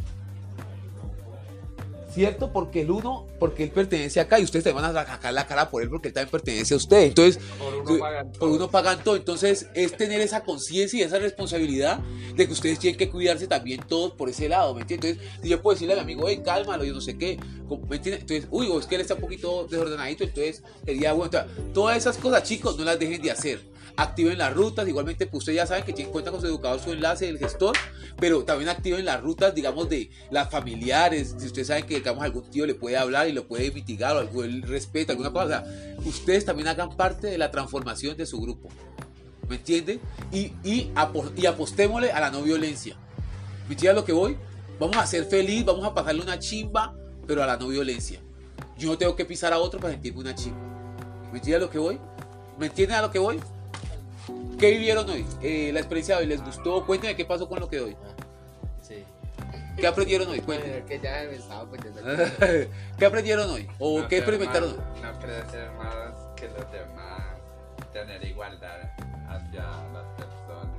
¿Cierto? 2.14 2.52
Porque 2.53 2.81
el 2.81 2.91
uno, 2.91 3.26
porque 3.44 3.64
él 3.64 3.72
pertenece 3.72 4.22
acá 4.22 4.40
y 4.40 4.45
ustedes 4.45 4.64
te 4.64 4.72
van 4.72 4.86
a 4.86 4.94
sacar 4.94 5.34
la 5.34 5.45
cara 5.45 5.70
por 5.70 5.84
él 5.84 5.90
porque 5.90 6.07
él 6.07 6.14
también 6.14 6.32
pertenece 6.32 6.76
a 6.76 6.78
usted. 6.78 7.02
Entonces, 7.02 7.44
Por 7.60 7.74
uno 7.76 7.99
pagan 7.99 8.32
por 8.32 8.49
uno 8.49 8.72
pagan 8.72 9.03
todo. 9.03 9.18
Entonces, 9.18 9.68
es 9.74 9.98
tener 9.98 10.22
esa 10.22 10.45
conciencia 10.45 10.98
y 10.98 11.02
esa 11.02 11.20
responsabilidad 11.20 11.99
de 12.38 12.48
que 12.48 12.53
ustedes 12.53 12.80
tienen 12.80 12.98
que 12.98 13.10
cuidarse 13.10 13.45
también 13.45 13.82
todos 13.86 14.14
por 14.14 14.30
ese 14.30 14.48
lado, 14.48 14.74
¿me 14.74 14.84
entiendes? 14.84 15.18
Entonces, 15.18 15.41
si 15.41 15.49
yo 15.49 15.61
puedo 15.61 15.76
decirle 15.76 15.91
a 15.91 15.98
mi 15.98 16.14
amigo, 16.14 16.30
hey, 16.30 16.41
cálmalo, 16.41 16.86
yo 16.86 16.94
no 16.94 17.02
sé 17.02 17.18
qué, 17.18 17.38
¿me 17.90 17.98
entiendes? 17.98 18.22
Entonces, 18.22 18.48
uy, 18.49 18.68
o 18.68 18.80
es 18.80 18.86
que 18.86 18.95
él 18.95 19.02
está 19.02 19.15
un 19.15 19.20
poquito 19.20 19.68
desordenadito, 19.70 20.24
entonces 20.24 20.64
sería 20.86 21.11
bueno. 21.11 21.30
Sea, 21.30 21.45
todas 21.74 21.98
esas 21.98 22.18
cosas, 22.18 22.44
chicos, 22.44 22.78
no 22.78 22.86
las 22.86 22.98
dejen 22.98 23.22
de 23.22 23.32
hacer. 23.32 23.74
Activen 23.95 24.40
las 24.40 24.53
rutas, 24.53 24.88
igualmente, 24.88 25.28
pues 25.28 25.40
ustedes 25.40 25.57
ya 25.57 25.68
saben 25.68 25.84
que 25.84 25.94
tienen 25.94 26.11
cuenta 26.11 26.32
con 26.32 26.41
su 26.41 26.48
educador, 26.48 26.80
su 26.80 26.91
enlace, 26.91 27.30
el 27.30 27.38
gestor, 27.38 27.76
pero 28.20 28.44
también 28.44 28.70
activen 28.70 29.06
las 29.06 29.22
rutas, 29.22 29.53
digamos, 29.53 29.88
de 29.88 30.10
las 30.32 30.49
familiares. 30.49 31.36
Si 31.38 31.45
ustedes 31.45 31.68
saben 31.68 31.86
que, 31.86 31.95
digamos, 31.95 32.24
algún 32.24 32.49
tío 32.49 32.65
le 32.65 32.74
puede 32.74 32.98
hablar 32.98 33.28
y 33.28 33.32
lo 33.34 33.47
puede 33.47 33.72
mitigar 33.72 34.15
o 34.15 34.19
algo, 34.19 34.43
el 34.43 34.61
respeto, 34.61 35.11
alguna 35.11 35.31
cosa, 35.31 35.45
o 35.45 35.49
sea, 35.49 35.97
ustedes 36.05 36.45
también 36.45 36.68
hagan 36.68 36.95
parte 36.95 37.27
de 37.27 37.38
la 37.38 37.51
transformación 37.51 38.15
de 38.18 38.26
su 38.26 38.39
grupo. 38.39 38.69
¿Me 39.47 39.55
entienden? 39.55 39.99
Y, 40.31 40.53
y, 40.64 40.91
y 41.35 41.45
apostémosle 41.45 42.11
a 42.11 42.19
la 42.19 42.31
no 42.31 42.41
violencia. 42.41 42.95
¿Me 43.68 43.73
entiendes 43.73 43.89
a 43.89 43.93
lo 43.93 44.05
que 44.05 44.14
voy? 44.14 44.38
Vamos 44.80 44.97
a 44.97 45.05
ser 45.05 45.26
feliz, 45.26 45.65
vamos 45.65 45.85
a 45.85 45.93
pasarle 45.93 46.22
una 46.22 46.39
chimba, 46.39 46.95
pero 47.27 47.43
a 47.43 47.45
la 47.45 47.57
no 47.57 47.68
violencia. 47.68 48.19
Yo 48.77 48.89
no 48.89 48.97
tengo 48.97 49.15
que 49.15 49.26
pisar 49.26 49.53
a 49.53 49.60
otro 49.60 49.80
para 49.80 49.93
sentirme 49.93 50.22
una 50.22 50.34
chimba. 50.34 50.60
¿Me 51.31 51.39
entiendes 51.39 51.55
a 51.55 51.65
lo 51.65 51.69
que 51.69 51.80
voy? 51.80 51.99
¿Me 52.57 52.68
entienden 52.68 52.97
a 52.97 53.01
lo 53.01 53.11
que 53.11 53.19
voy? 53.19 53.39
¿Qué 54.57 54.72
vivieron 54.72 55.10
hoy? 55.10 55.26
Eh, 55.41 55.72
la 55.73 55.80
experiencia 55.80 56.15
de 56.15 56.22
hoy, 56.22 56.27
¿les 56.27 56.43
gustó? 56.43 56.85
Cuéntenme 56.85 57.15
qué 57.15 57.26
pasó 57.26 57.49
con 57.49 57.60
lo 57.60 57.69
que 57.69 57.77
doy. 57.77 57.95
¿Qué 59.76 59.88
aprendieron 59.88 60.30
hoy? 60.30 60.40
Cuéntenme. 60.41 60.84
que 60.86 61.00
ya 61.00 61.24
me 61.30 61.36
estaba 61.36 61.66
poniendo 61.66 62.02
¿Qué 62.98 63.06
aprendieron 63.06 63.50
hoy? 63.50 63.68
¿O 63.80 64.02
No 64.02 64.08
qué 64.08 64.18
experimentaron 64.18 64.72
hoy? 64.72 65.02
No 65.02 65.20
crecer 65.20 65.72
más 65.74 66.14
que 66.36 66.48
los 66.50 66.72
demás, 66.72 67.38
tener 67.91 68.24
igualdad 68.26 68.91
hacia 69.28 69.64
las 69.94 70.06
personas. 70.16 70.70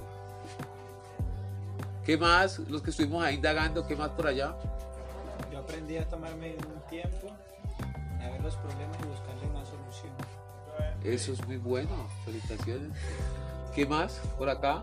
¿Qué 2.05 2.16
más? 2.16 2.59
Los 2.61 2.83
que 2.83 2.91
estuvimos 2.91 3.25
ahí 3.25 3.37
indagando, 3.37 3.87
¿qué 3.87 3.97
más 3.97 4.11
por 4.11 4.27
allá? 4.27 4.55
Yo 5.51 5.59
aprendí 5.59 5.97
a 5.97 6.07
tomarme 6.07 6.55
un 6.57 6.81
tiempo, 6.89 7.29
a 8.21 8.31
ver 8.31 8.41
los 8.43 8.57
problemas 8.57 8.97
y 9.03 9.07
buscarle 9.07 9.47
una 9.47 9.65
solución. 9.65 10.12
Eso 11.03 11.33
es 11.33 11.47
muy 11.47 11.57
bueno. 11.57 12.09
Felicitaciones. 12.25 12.91
¿Qué 13.75 13.87
más 13.87 14.21
por 14.39 14.49
acá? 14.49 14.83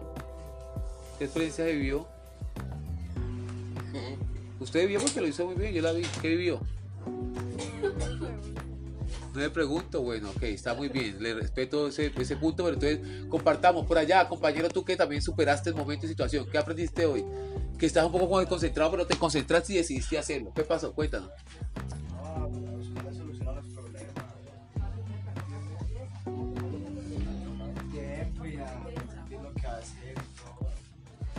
¿Qué 1.17 1.25
experiencia 1.25 1.65
vivió? 1.65 2.07
Usted 4.59 4.81
vivió 4.81 4.99
porque 4.99 5.21
lo 5.21 5.27
hizo 5.27 5.45
muy 5.45 5.55
bien, 5.55 5.73
yo 5.73 5.81
la 5.81 5.91
vi. 5.91 6.03
¿Qué 6.21 6.29
vivió? 6.29 6.61
No 9.33 9.39
le 9.39 9.49
pregunto, 9.49 10.01
bueno, 10.01 10.29
ok, 10.31 10.43
está 10.43 10.73
muy 10.73 10.89
bien, 10.89 11.15
le 11.23 11.33
respeto 11.33 11.87
ese, 11.87 12.11
ese 12.17 12.35
punto, 12.35 12.65
pero 12.65 12.73
entonces 12.73 12.99
compartamos 13.29 13.85
por 13.85 13.97
allá, 13.97 14.27
compañero, 14.27 14.69
tú 14.69 14.83
que 14.83 14.97
también 14.97 15.21
superaste 15.21 15.69
el 15.69 15.75
momento 15.75 16.05
y 16.05 16.09
situación, 16.09 16.45
¿qué 16.51 16.57
aprendiste 16.57 17.05
hoy? 17.05 17.23
Que 17.77 17.85
estás 17.85 18.05
un 18.05 18.11
poco 18.11 18.25
como 18.25 18.39
desconcentrado, 18.39 18.91
pero 18.91 19.07
te 19.07 19.15
concentraste 19.15 19.73
y 19.73 19.77
decidiste 19.77 20.17
hacerlo. 20.17 20.51
¿Qué 20.53 20.63
pasó? 20.63 20.93
Cuéntanos. 20.93 21.29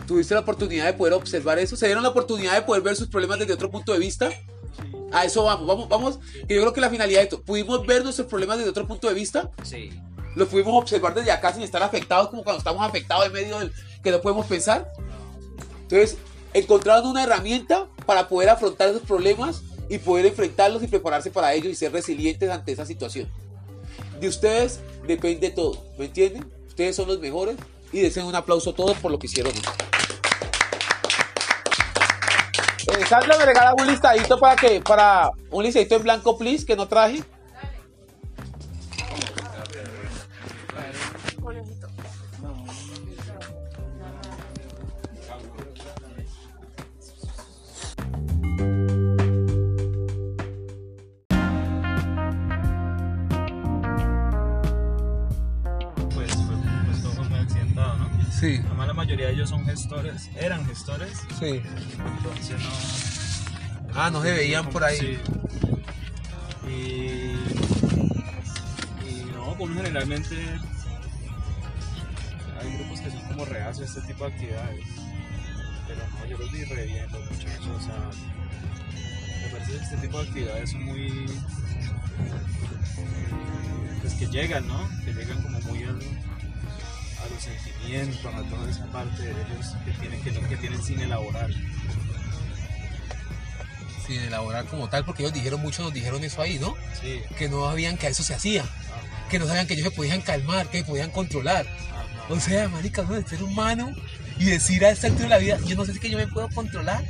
¿Tuviste 0.07 0.33
la 0.33 0.41
oportunidad 0.41 0.85
de 0.85 0.93
poder 0.93 1.13
observar 1.13 1.59
eso? 1.59 1.75
¿Se 1.75 1.85
dieron 1.85 2.03
la 2.03 2.09
oportunidad 2.09 2.53
de 2.53 2.61
poder 2.61 2.83
ver 2.83 2.95
sus 2.95 3.07
problemas 3.07 3.39
desde 3.39 3.53
otro 3.53 3.71
punto 3.71 3.93
de 3.93 3.99
vista? 3.99 4.29
A 5.11 5.25
eso 5.25 5.43
vamos, 5.43 5.67
vamos, 5.67 5.89
vamos. 5.89 6.19
Que 6.47 6.55
yo 6.55 6.61
creo 6.61 6.73
que 6.73 6.81
la 6.81 6.89
finalidad 6.89 7.19
de 7.19 7.23
esto, 7.23 7.41
¿pudimos 7.41 7.85
ver 7.85 8.03
nuestros 8.03 8.27
problemas 8.27 8.57
desde 8.57 8.71
otro 8.71 8.87
punto 8.87 9.07
de 9.07 9.13
vista? 9.13 9.49
Sí. 9.63 9.91
¿Los 10.35 10.47
pudimos 10.47 10.73
observar 10.81 11.13
desde 11.13 11.31
acá 11.31 11.53
sin 11.53 11.61
estar 11.61 11.83
afectados 11.83 12.29
como 12.29 12.43
cuando 12.43 12.57
estamos 12.57 12.85
afectados 12.85 13.25
en 13.27 13.33
medio 13.33 13.59
del 13.59 13.71
que 14.03 14.11
no 14.11 14.19
podemos 14.21 14.45
pensar? 14.47 14.91
Entonces, 15.83 16.17
encontraron 16.53 17.07
una 17.07 17.23
herramienta 17.23 17.87
para 18.05 18.27
poder 18.27 18.49
afrontar 18.49 18.89
esos 18.89 19.03
problemas 19.03 19.61
y 19.89 19.99
poder 19.99 20.25
enfrentarlos 20.25 20.81
y 20.83 20.87
prepararse 20.87 21.29
para 21.29 21.53
ellos 21.53 21.71
y 21.71 21.75
ser 21.75 21.91
resilientes 21.91 22.49
ante 22.49 22.71
esa 22.71 22.85
situación. 22.85 23.29
De 24.19 24.27
ustedes 24.27 24.79
depende 25.05 25.51
todo, 25.51 25.83
¿me 25.97 26.05
entienden? 26.05 26.51
Ustedes 26.67 26.95
son 26.95 27.07
los 27.07 27.19
mejores 27.19 27.57
y 27.93 28.01
deseen 28.01 28.25
un 28.25 28.35
aplauso 28.35 28.71
a 28.71 28.75
todos 28.75 28.97
por 28.97 29.11
lo 29.11 29.19
que 29.19 29.27
hicieron. 29.27 29.53
Eh, 32.87 33.05
Sandra 33.07 33.37
me 33.37 33.45
regala 33.45 33.73
un 33.79 33.87
listadito 33.87 34.37
para 34.37 34.55
que, 34.55 34.81
para 34.81 35.31
un 35.51 35.63
listadito 35.63 35.95
en 35.95 36.03
blanco, 36.03 36.37
please, 36.37 36.65
que 36.65 36.75
no 36.75 36.87
traje. 36.87 37.23
Sí. 58.43 58.59
Además 58.65 58.87
la 58.87 58.93
mayoría 58.93 59.27
de 59.27 59.33
ellos 59.33 59.49
son 59.49 59.65
gestores, 59.65 60.29
eran 60.35 60.65
gestores. 60.65 61.17
Sí. 61.39 61.61
Entonces 62.17 62.59
no... 62.59 63.93
Ah, 63.95 64.09
no 64.11 64.21
se 64.21 64.33
veían 64.33 64.69
por 64.69 64.83
ahí. 64.83 64.97
Sí. 64.97 65.17
Y, 66.69 66.71
y 69.07 69.25
no, 69.33 69.55
pues 69.57 69.73
generalmente 69.75 70.35
hay 72.59 72.77
grupos 72.77 72.99
que 72.99 73.11
son 73.11 73.21
como 73.29 73.45
reacios 73.45 73.89
a 73.95 73.99
este 73.99 74.11
tipo 74.13 74.25
de 74.27 74.33
actividades. 74.33 74.85
Pero 75.87 76.01
no, 76.09 76.25
yo 76.25 76.37
los 76.37 76.51
vi 76.51 76.65
re 76.65 76.85
bien 76.85 77.05
los 77.13 77.31
muchachos. 77.31 77.67
O 77.67 77.79
sea, 77.79 78.09
me 79.41 79.47
parece 79.53 79.71
que 79.71 79.77
este 79.77 79.97
tipo 79.97 80.17
de 80.21 80.27
actividades 80.27 80.69
son 80.71 80.83
muy. 80.83 81.25
Pues 84.01 84.13
que 84.15 84.25
llegan, 84.27 84.67
¿no? 84.67 84.89
Que 85.05 85.13
llegan 85.13 85.41
como 85.43 85.61
muy 85.61 85.83
al- 85.83 85.99
sentimientos, 87.43 88.25
a 88.25 88.43
toda 88.43 88.69
esa 88.69 88.85
parte 88.87 89.23
de 89.23 89.31
ellos 89.31 89.75
que 89.85 89.91
tienen, 89.91 90.21
que, 90.21 90.31
que 90.31 90.57
tienen 90.57 90.83
sin 90.83 90.99
elaborar. 90.99 91.49
Sin 94.07 94.19
elaborar 94.21 94.65
como 94.65 94.89
tal, 94.89 95.05
porque 95.05 95.23
ellos 95.23 95.33
dijeron, 95.33 95.61
muchos 95.61 95.85
nos 95.85 95.93
dijeron 95.93 96.23
eso 96.23 96.41
ahí, 96.41 96.59
¿no? 96.59 96.75
Sí. 97.01 97.21
Que 97.37 97.49
no 97.49 97.67
sabían 97.67 97.97
que 97.97 98.07
eso 98.07 98.23
se 98.23 98.33
hacía. 98.33 98.65
Que 99.29 99.39
no 99.39 99.47
sabían 99.47 99.67
que 99.67 99.73
ellos 99.73 99.85
se 99.85 99.91
podían 99.91 100.21
calmar, 100.21 100.67
que 100.69 100.79
se 100.79 100.85
podían 100.85 101.11
controlar. 101.11 101.65
O 102.29 102.39
sea, 102.39 102.67
marica, 102.69 103.01
uno 103.01 103.15
de 103.15 103.27
ser 103.27 103.43
humano 103.43 103.93
y 104.39 104.45
decir 104.45 104.83
a 104.85 104.91
esta 104.91 105.07
altura 105.07 105.23
de 105.23 105.29
la 105.29 105.37
vida, 105.37 105.59
yo 105.65 105.75
no 105.75 105.85
sé 105.85 105.93
si 105.93 105.99
que 105.99 106.09
yo 106.09 106.17
me 106.17 106.27
puedo 106.27 106.49
controlar. 106.49 107.03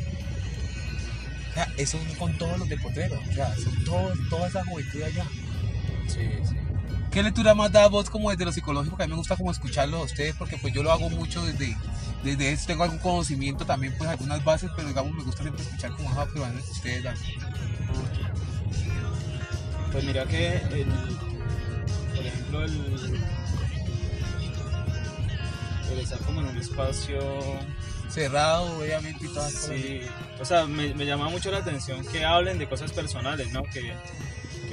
O 1.51 1.53
sea, 1.53 1.68
eso 1.77 1.99
es 2.10 2.18
con 2.18 2.35
todos 2.38 2.57
los 2.57 2.68
de 2.68 2.77
Potrero. 2.77 3.19
O 3.30 3.34
sea, 3.34 3.55
son 3.55 3.84
todos, 3.85 4.18
toda 4.30 4.47
esa 4.47 4.65
juventud 4.65 5.03
allá. 5.03 5.26
Sí, 6.07 6.22
sí. 6.49 6.55
¿Qué 7.14 7.22
lectura 7.22 7.53
más 7.53 7.72
da 7.72 7.88
vos 7.88 8.10
como 8.10 8.31
desde 8.31 8.44
lo 8.44 8.52
psicológico? 8.52 8.98
Que 8.98 9.03
a 9.03 9.06
mí 9.06 9.11
me 9.11 9.18
gusta 9.18 9.35
como 9.35 9.52
escucharlo 9.52 9.98
a 9.98 10.03
ustedes 10.03 10.35
porque 10.35 10.57
pues 10.57 10.73
yo 10.73 10.81
lo 10.81 10.91
hago 10.91 11.11
mucho 11.11 11.45
desde, 11.45 11.77
desde 12.23 12.52
eso. 12.52 12.65
Tengo 12.65 12.84
algún 12.84 12.98
conocimiento 12.98 13.65
también, 13.65 13.94
pues 13.99 14.10
algunas 14.10 14.44
bases, 14.44 14.72
pero 14.76 14.88
digamos 14.88 15.14
me 15.14 15.23
gusta 15.23 15.44
siempre 15.44 15.61
escuchar 15.61 15.91
como 15.91 16.11
esa 16.11 16.26
privada 16.26 16.53
que 16.53 16.72
ustedes 16.72 17.03
dan. 17.03 17.15
Pues 19.91 20.03
mira 20.06 20.26
que 20.26 20.56
el, 20.56 20.88
por 22.15 22.26
ejemplo 22.26 22.64
el, 22.64 23.19
el 25.91 25.99
estar 25.99 26.18
como 26.19 26.41
en 26.41 26.48
un 26.48 26.57
espacio 26.57 27.19
Cerrado, 28.10 28.80
obviamente, 28.80 29.26
y 29.26 29.27
cosas. 29.27 29.53
Sí, 29.53 30.02
o 30.40 30.45
sea, 30.45 30.65
me, 30.65 30.94
me 30.94 31.06
llama 31.06 31.30
mucho 31.30 31.49
la 31.49 31.60
atención 31.60 32.06
que 32.06 32.23
hablen 32.23 32.60
de 32.60 32.68
cosas 32.68 32.91
personales, 32.91 33.52
¿no? 33.52 33.64
Que, 33.64 33.91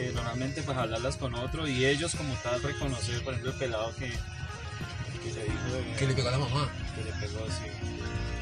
que 0.07 0.13
normalmente 0.13 0.63
pues 0.63 0.77
hablarlas 0.77 1.17
con 1.17 1.35
otro 1.35 1.67
y 1.69 1.85
ellos 1.85 2.15
como 2.15 2.35
tal 2.43 2.63
reconocer, 2.63 3.23
por 3.23 3.35
ejemplo, 3.35 3.53
el 3.53 3.59
pelado 3.59 3.95
que, 3.97 4.07
que 4.09 5.33
le 5.35 5.45
dijo 5.45 5.75
de- 5.75 5.97
Que 5.99 6.07
le 6.07 6.15
pegó 6.15 6.29
a 6.29 6.33
la 6.33 6.39
mamá. 6.39 6.69
Que 6.95 7.05
le 7.05 7.13
pegó, 7.27 7.47
sí. 7.49 7.71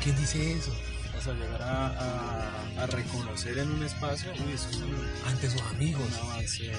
¿Quién 0.03 0.17
dice 0.17 0.53
eso? 0.53 0.73
O 1.19 1.21
sea, 1.21 1.33
llegar 1.35 1.61
a, 1.63 1.87
a- 1.89 2.83
a 2.83 2.87
reconocer 2.87 3.59
en 3.59 3.71
un 3.73 3.83
espacio, 3.83 4.31
uy, 4.47 4.53
eso 4.53 4.69
es 4.71 4.77
un, 4.77 4.95
Ante 5.27 5.51
sus 5.51 5.61
amigos. 5.63 6.03
un 6.23 6.31
avance 6.31 6.71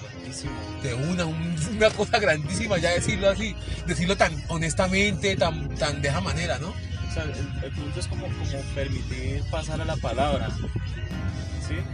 grandísimo. 0.00 0.52
de 0.82 0.94
una, 0.94 1.24
un- 1.24 1.56
una 1.76 1.90
cosa 1.90 2.18
grandísima, 2.20 2.78
ya 2.78 2.90
decirlo 2.90 3.30
así, 3.30 3.56
decirlo 3.86 4.16
tan 4.16 4.32
honestamente, 4.48 5.34
tan, 5.36 5.68
tan 5.76 6.00
de 6.00 6.08
esa 6.08 6.20
manera, 6.20 6.58
¿no? 6.58 6.68
O 6.68 7.12
sea, 7.12 7.24
el, 7.24 7.64
el 7.64 7.72
punto 7.72 7.98
es 7.98 8.06
como, 8.06 8.26
como 8.28 8.60
permitir 8.76 9.42
pasar 9.50 9.80
a 9.80 9.84
la 9.84 9.96
palabra. 9.96 10.48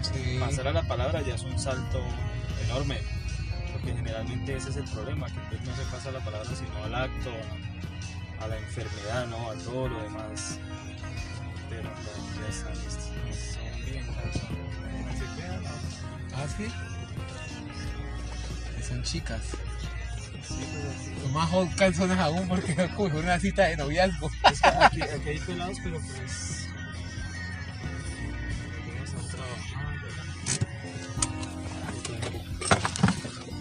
¿Sí? 0.03 0.39
Pasar 0.39 0.69
a 0.69 0.73
la 0.73 0.83
palabra 0.83 1.23
ya 1.23 1.35
es 1.35 1.43
un 1.43 1.59
salto 1.59 2.01
enorme. 2.65 2.99
Porque 3.73 3.95
generalmente 3.95 4.57
ese 4.57 4.71
es 4.71 4.77
el 4.77 4.85
problema, 4.85 5.27
que 5.27 5.39
entonces 5.39 5.67
no 5.67 5.77
se 5.77 5.83
pasa 5.91 6.09
a 6.09 6.13
la 6.13 6.21
palabra 6.21 6.49
sino 6.55 6.85
al 6.85 6.95
acto, 6.95 7.31
a, 8.41 8.49
la 8.49 8.57
enfermedad, 8.57 9.27
¿no? 9.27 9.51
a 9.51 9.55
todo 9.55 9.89
lo 9.89 10.03
demás. 10.03 10.59
Pero 11.69 11.83
no, 11.83 12.43
ya 12.43 12.49
están, 12.49 12.75
son 12.75 13.85
bien, 13.85 14.05
son- 14.07 15.19
se 15.19 15.41
quedan, 15.41 15.63
¿no? 15.63 15.69
¿Ah, 16.37 16.47
sí? 16.57 16.67
Son 18.87 19.03
chicas. 19.03 19.43
Sí, 20.47 20.65
pero. 20.73 21.23
Son 21.23 21.33
más 21.33 21.75
calzones 21.77 22.19
aún 22.19 22.47
porque 22.49 22.73
fue 22.97 23.09
una 23.09 23.39
cita 23.41 23.65
de 23.65 23.77
noviazgo. 23.77 24.31
Es 24.51 24.61
que 24.61 24.69
aquí, 24.69 25.03
aquí 25.03 25.29
hay 25.29 25.39
pelados, 25.41 25.79
pero 25.83 26.01
pues. 26.01 26.66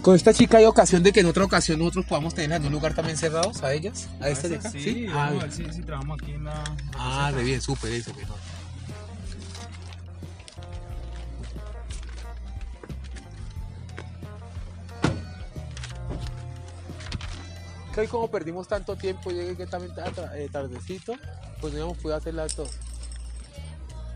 Con 0.06 0.15
esta 0.15 0.32
chica 0.36 0.60
hay 0.60 0.65
ocasión 0.65 1.02
de 1.02 1.11
que 1.11 1.22
en 1.22 1.26
otra 1.26 1.44
ocasión 1.45 1.80
nosotros 1.80 2.06
podamos 2.06 2.36
tenerla 2.36 2.57
en 2.57 2.65
un 2.68 2.72
lugar 2.73 2.94
también 2.94 3.18
cerrados 3.18 3.64
a 3.64 3.73
ellas, 3.73 4.07
a 4.22 4.30
estas 4.30 4.52
de 4.52 4.57
acá. 4.57 4.69
Sí, 4.69 5.07
Ah, 5.10 5.14
vamos 5.32 5.41
a 5.41 5.45
ver 5.48 5.52
si, 5.52 5.73
si 5.73 5.82
trabajamos 5.82 6.19
aquí 6.22 6.32
en 6.34 6.44
la. 6.44 6.64
Ah, 6.95 7.32
de 7.36 7.44
bien, 7.44 7.60
súper 7.60 7.91
eso, 7.91 8.14
mejor. 8.14 8.38
Que 17.94 18.02
hoy 18.02 18.07
como 18.07 18.30
perdimos 18.30 18.68
tanto 18.68 18.95
tiempo, 18.98 19.32
llegué 19.32 19.56
que 19.56 19.68
también 19.68 19.94
ta- 19.95 20.38
eh, 20.38 20.49
tardecito, 20.52 21.14
pues 21.61 21.73
no 21.73 21.80
habíamos 21.82 21.98
podido 21.98 22.18
hacerla 22.18 22.48
todo. 22.48 22.68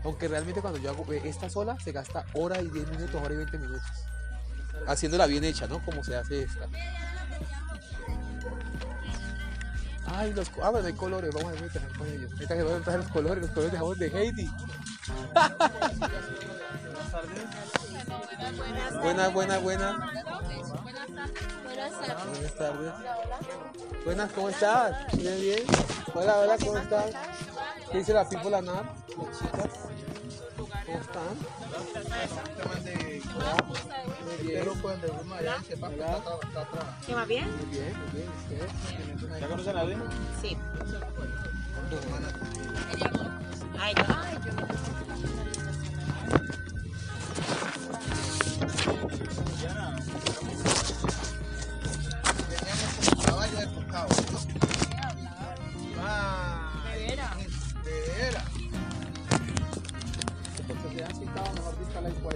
Aunque 0.04 0.28
realmente 0.28 0.60
cuando 0.60 0.78
yo 0.78 0.90
hago 0.90 1.10
esta 1.12 1.48
sola 1.48 1.78
se 1.82 1.92
gasta 1.92 2.24
hora 2.34 2.60
y 2.60 2.68
10 2.68 2.88
minutos, 2.90 3.20
hora 3.22 3.34
y 3.34 3.38
20 3.38 3.58
minutos. 3.58 3.82
Haciéndola 4.86 5.26
bien 5.26 5.44
hecha, 5.44 5.66
¿no? 5.66 5.82
Como 5.84 6.04
se 6.04 6.16
hace 6.16 6.42
esta. 6.42 6.66
Ay, 10.06 10.32
los 10.32 10.50
ah, 10.62 10.70
bueno, 10.70 10.88
hay 10.88 10.94
colores, 10.94 11.32
vamos 11.32 11.56
a 11.56 11.60
ver 11.60 11.70
con 11.96 12.08
ellos. 12.08 12.32
Vamos 12.48 12.80
a 12.80 12.84
traer 12.84 13.00
los 13.00 13.08
colores, 13.08 13.42
los 13.42 13.50
colores 13.50 13.72
de 13.72 13.78
jabón 13.78 13.98
de 13.98 14.06
Heidi. 14.06 14.50
Buenas, 19.02 19.32
buenas, 19.32 19.62
buenas. 19.62 19.96
Buenas 21.66 22.54
tardes. 22.56 22.92
Buenas, 24.04 24.32
¿cómo 24.32 24.48
estás? 24.48 25.06
Bien, 25.16 25.40
bien. 25.40 25.62
Hola, 26.14 26.38
hola, 26.38 26.56
¿cómo 26.58 26.78
estás? 26.78 27.12
¿Qué 27.90 27.98
dice 27.98 28.12
la 28.12 28.28
people 28.28 28.50
la 28.50 28.62
NAP? 28.62 28.84
Las 28.84 29.38
chicas. 29.38 29.68
¿Cómo 30.90 31.02
están? 31.02 31.36
Muy 34.24 34.38
bien. 34.48 34.64
¿Qué 37.06 37.14
más 37.14 37.28
bien? 37.28 37.46
Muy 37.56 37.66
bien, 37.66 37.94
muy 38.00 38.22
bien. 38.48 39.40
¿Ya 39.40 39.46
conocen 39.46 39.76
a 39.76 39.80
alguien? 39.80 40.02
Sí. 40.42 40.56
Ay, 43.78 43.94
no. 43.94 44.04
Ay, 44.08 44.38
yo 44.44 44.52
Caballo 53.24 53.56
de 53.56 53.66
pescado. 53.68 54.29
Citado, 62.00 62.08
mejor 62.08 62.34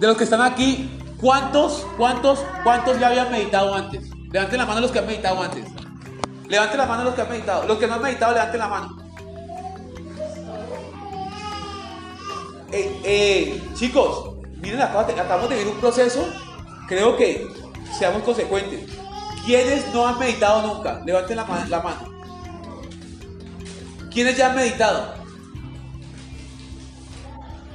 De 0.00 0.06
los 0.06 0.16
que 0.16 0.24
están 0.24 0.40
aquí, 0.40 0.90
¿cuántos, 1.20 1.86
cuántos, 1.98 2.38
cuántos 2.64 2.98
ya 2.98 3.08
habían 3.08 3.30
meditado 3.30 3.74
antes? 3.74 4.08
Levanten 4.32 4.58
la 4.58 4.64
mano 4.64 4.80
los 4.80 4.90
que 4.90 4.98
han 4.98 5.06
meditado 5.06 5.42
antes. 5.42 5.66
Levanten 6.48 6.78
la 6.78 6.86
mano 6.86 7.04
los 7.04 7.14
que 7.14 7.20
han 7.20 7.28
meditado. 7.28 7.66
Los 7.66 7.78
que 7.78 7.86
no 7.86 7.94
han 7.94 8.02
meditado, 8.02 8.32
levanten 8.32 8.60
la 8.60 8.68
mano. 8.68 8.96
Eh, 12.72 13.00
eh, 13.04 13.62
chicos, 13.74 14.36
miren 14.62 14.80
acabamos 14.80 15.50
de 15.50 15.56
vivir 15.56 15.74
un 15.74 15.80
proceso. 15.80 16.26
Creo 16.88 17.18
que 17.18 17.46
seamos 17.98 18.22
consecuentes. 18.22 18.90
¿Quiénes 19.44 19.92
no 19.92 20.06
han 20.06 20.18
meditado 20.18 20.66
nunca? 20.66 21.02
Levanten 21.04 21.36
la, 21.36 21.66
la 21.68 21.80
mano. 21.82 22.10
¿Quiénes 24.10 24.34
ya 24.34 24.48
han 24.48 24.56
meditado? 24.56 25.19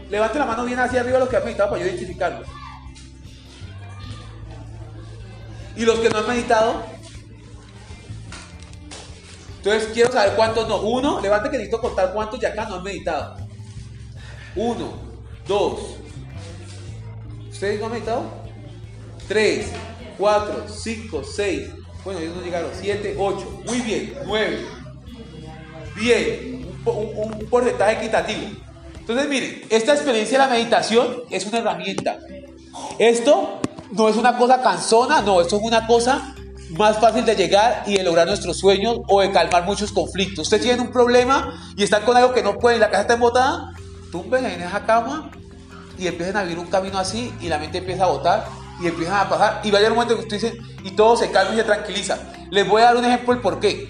Levanten 0.09 0.39
la 0.39 0.45
mano 0.45 0.65
bien 0.65 0.79
hacia 0.79 1.01
arriba 1.01 1.19
los 1.19 1.29
que 1.29 1.37
han 1.37 1.45
meditado 1.45 1.69
para 1.71 1.81
yo 1.81 1.87
identificarlos. 1.87 2.47
¿Y 5.75 5.83
los 5.85 5.99
que 5.99 6.09
no 6.09 6.19
han 6.19 6.27
meditado? 6.27 6.85
Entonces 9.57 9.89
quiero 9.93 10.11
saber 10.11 10.35
cuántos 10.35 10.67
no. 10.67 10.81
Uno, 10.81 11.19
levante 11.21 11.49
que 11.49 11.57
necesito 11.57 11.81
contar 11.81 12.13
cuántos 12.13 12.39
de 12.39 12.47
acá 12.47 12.65
no 12.65 12.75
han 12.75 12.83
meditado. 12.83 13.35
Uno, 14.55 14.93
dos. 15.47 15.97
¿Ustedes 17.51 17.79
no 17.79 17.87
han 17.87 17.91
meditado? 17.93 18.23
Tres, 19.27 19.67
cuatro, 20.17 20.65
cinco, 20.69 21.23
seis. 21.23 21.69
Bueno, 22.03 22.19
ellos 22.19 22.35
no 22.35 22.41
llegaron. 22.43 22.69
Siete, 22.79 23.15
ocho. 23.17 23.61
Muy 23.65 23.81
bien. 23.81 24.13
Nueve. 24.25 24.65
Po- 26.83 26.91
un- 26.91 27.33
un 27.33 27.49
porcentaje 27.49 27.93
equitativo. 27.97 28.64
Entonces, 29.05 29.29
miren, 29.29 29.61
esta 29.69 29.93
experiencia 29.93 30.39
de 30.39 30.45
la 30.45 30.51
meditación 30.51 31.17
es 31.29 31.45
una 31.45 31.59
herramienta. 31.59 32.17
Esto 32.97 33.59
no 33.91 34.09
es 34.09 34.15
una 34.15 34.35
cosa 34.35 34.63
cansona, 34.63 35.21
no, 35.21 35.41
esto 35.41 35.57
es 35.57 35.61
una 35.61 35.85
cosa 35.85 36.33
más 36.71 36.97
fácil 36.97 37.23
de 37.23 37.35
llegar 37.35 37.83
y 37.85 37.97
de 37.97 38.03
lograr 38.03 38.25
nuestros 38.25 38.57
sueños 38.57 39.01
o 39.07 39.21
de 39.21 39.31
calmar 39.31 39.63
muchos 39.63 39.91
conflictos. 39.91 40.47
Ustedes 40.47 40.63
tienen 40.63 40.81
un 40.81 40.91
problema 40.91 41.53
y 41.77 41.83
están 41.83 42.01
con 42.01 42.17
algo 42.17 42.33
que 42.33 42.41
no 42.41 42.57
pueden, 42.57 42.79
la 42.79 42.89
casa 42.89 43.01
está 43.01 43.13
embotada, 43.13 43.75
tumben 44.11 44.43
en 44.43 44.63
esa 44.63 44.83
cama 44.87 45.29
y 45.99 46.07
empiezan 46.07 46.37
a 46.37 46.41
vivir 46.41 46.57
un 46.57 46.65
camino 46.65 46.97
así 46.97 47.31
y 47.39 47.47
la 47.47 47.59
mente 47.59 47.77
empieza 47.77 48.05
a 48.05 48.07
botar 48.07 48.47
y 48.81 48.87
empiezan 48.87 49.19
a 49.19 49.29
pasar 49.29 49.61
y 49.63 49.69
va 49.69 49.77
a 49.77 49.81
llegar 49.81 49.91
un 49.91 49.99
momento 49.99 50.15
que 50.15 50.23
ustedes 50.23 50.41
dicen 50.41 50.77
y 50.83 50.89
todo 50.95 51.15
se 51.15 51.29
calma 51.29 51.53
y 51.53 51.57
se 51.57 51.63
tranquiliza. 51.63 52.17
Les 52.49 52.67
voy 52.67 52.81
a 52.81 52.85
dar 52.85 52.97
un 52.97 53.05
ejemplo 53.05 53.35
del 53.35 53.43
por 53.43 53.59
qué. 53.59 53.87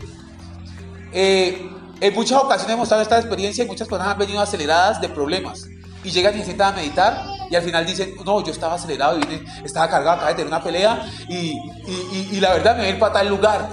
Eh, 1.14 1.72
en 2.02 2.14
muchas 2.14 2.42
ocasiones 2.42 2.74
hemos 2.74 2.88
estado 2.88 3.02
esta 3.02 3.20
experiencia 3.20 3.64
y 3.64 3.68
muchas 3.68 3.88
personas 3.88 4.14
han 4.14 4.20
venido 4.20 4.40
aceleradas 4.40 5.02
de 5.02 5.10
problemas 5.10 5.68
y 6.04 6.12
llegan 6.12 6.38
y 6.38 6.62
a 6.62 6.72
meditar 6.72 7.26
y 7.50 7.56
al 7.56 7.64
final 7.64 7.86
dicen, 7.86 8.16
no, 8.26 8.44
yo 8.44 8.52
estaba 8.52 8.76
acelerado 8.76 9.20
y 9.20 9.66
estaba 9.66 9.90
cargado, 9.90 10.18
acabé 10.18 10.36
de 10.36 10.44
una 10.44 10.64
pelea 10.64 11.10
y, 11.30 12.40
la 12.40 12.54
verdad 12.54 12.78
me 12.78 12.86
voy 12.86 12.96
a 12.96 13.00
para 13.00 13.14
tal 13.14 13.30
lugar. 13.30 13.70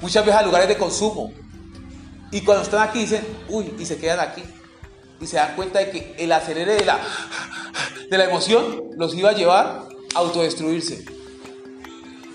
Muchas 0.00 0.24
veces 0.24 0.40
a 0.40 0.42
lugares 0.42 0.68
de 0.68 0.78
consumo. 0.78 1.32
Y 2.30 2.40
cuando 2.42 2.62
están 2.62 2.88
aquí 2.88 3.00
dicen, 3.00 3.26
uy, 3.48 3.74
y 3.78 3.84
se 3.84 3.98
quedan 3.98 4.20
aquí. 4.20 4.42
Y 5.20 5.26
se 5.26 5.36
dan 5.36 5.54
cuenta 5.56 5.78
de 5.78 5.90
que 5.90 6.14
el 6.18 6.32
acelere 6.32 6.74
de 6.74 6.84
la, 6.84 6.98
de 8.08 8.18
la 8.18 8.24
emoción 8.24 8.82
los 8.96 9.14
iba 9.14 9.30
a 9.30 9.34
llevar 9.34 9.84
a 10.14 10.18
autodestruirse. 10.18 11.04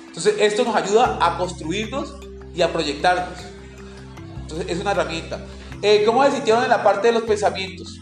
Entonces 0.08 0.36
esto 0.40 0.64
nos 0.64 0.76
ayuda 0.76 1.18
a 1.22 1.38
construirnos 1.38 2.16
y 2.56 2.62
a 2.62 2.72
proyectarnos. 2.72 3.55
Entonces 4.46 4.70
es 4.70 4.80
una 4.80 4.92
herramienta. 4.92 5.40
Eh, 5.82 6.04
¿Cómo 6.06 6.24
se 6.24 6.32
sintieron 6.32 6.64
en 6.64 6.70
la 6.70 6.84
parte 6.84 7.08
de 7.08 7.14
los 7.14 7.24
pensamientos? 7.24 8.00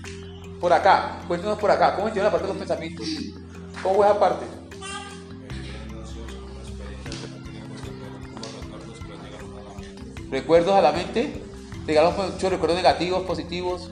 Por 0.59 0.73
acá, 0.73 1.21
cuéntenos 1.27 1.57
por 1.57 1.71
acá. 1.71 1.95
¿Cómo 1.95 2.07
se 2.07 2.13
sintieron 2.13 2.27
en 2.27 2.33
la 2.33 2.39
parte 2.39 2.47
de 2.47 2.53
los 2.53 2.67
pensamientos? 2.67 3.07
¿Cómo 3.81 3.95
fue 3.95 4.05
esa 4.05 4.19
parte? 4.19 4.45
Recuerdos 10.29 10.75
a 10.75 10.81
la 10.81 10.91
mente. 10.91 11.41
Llegaron 11.87 12.13
muchos 12.15 12.51
recuerdos 12.51 12.75
negativos, 12.77 13.23
positivos. 13.23 13.91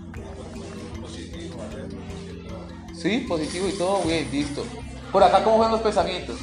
Sí, 2.94 3.26
positivo 3.28 3.68
y 3.68 3.72
todo, 3.72 4.02
bien, 4.04 4.30
listo. 4.30 4.66
Por 5.12 5.24
acá, 5.24 5.44
¿cómo 5.44 5.56
fueron 5.58 5.72
los 5.72 5.82
pensamientos? 5.82 6.38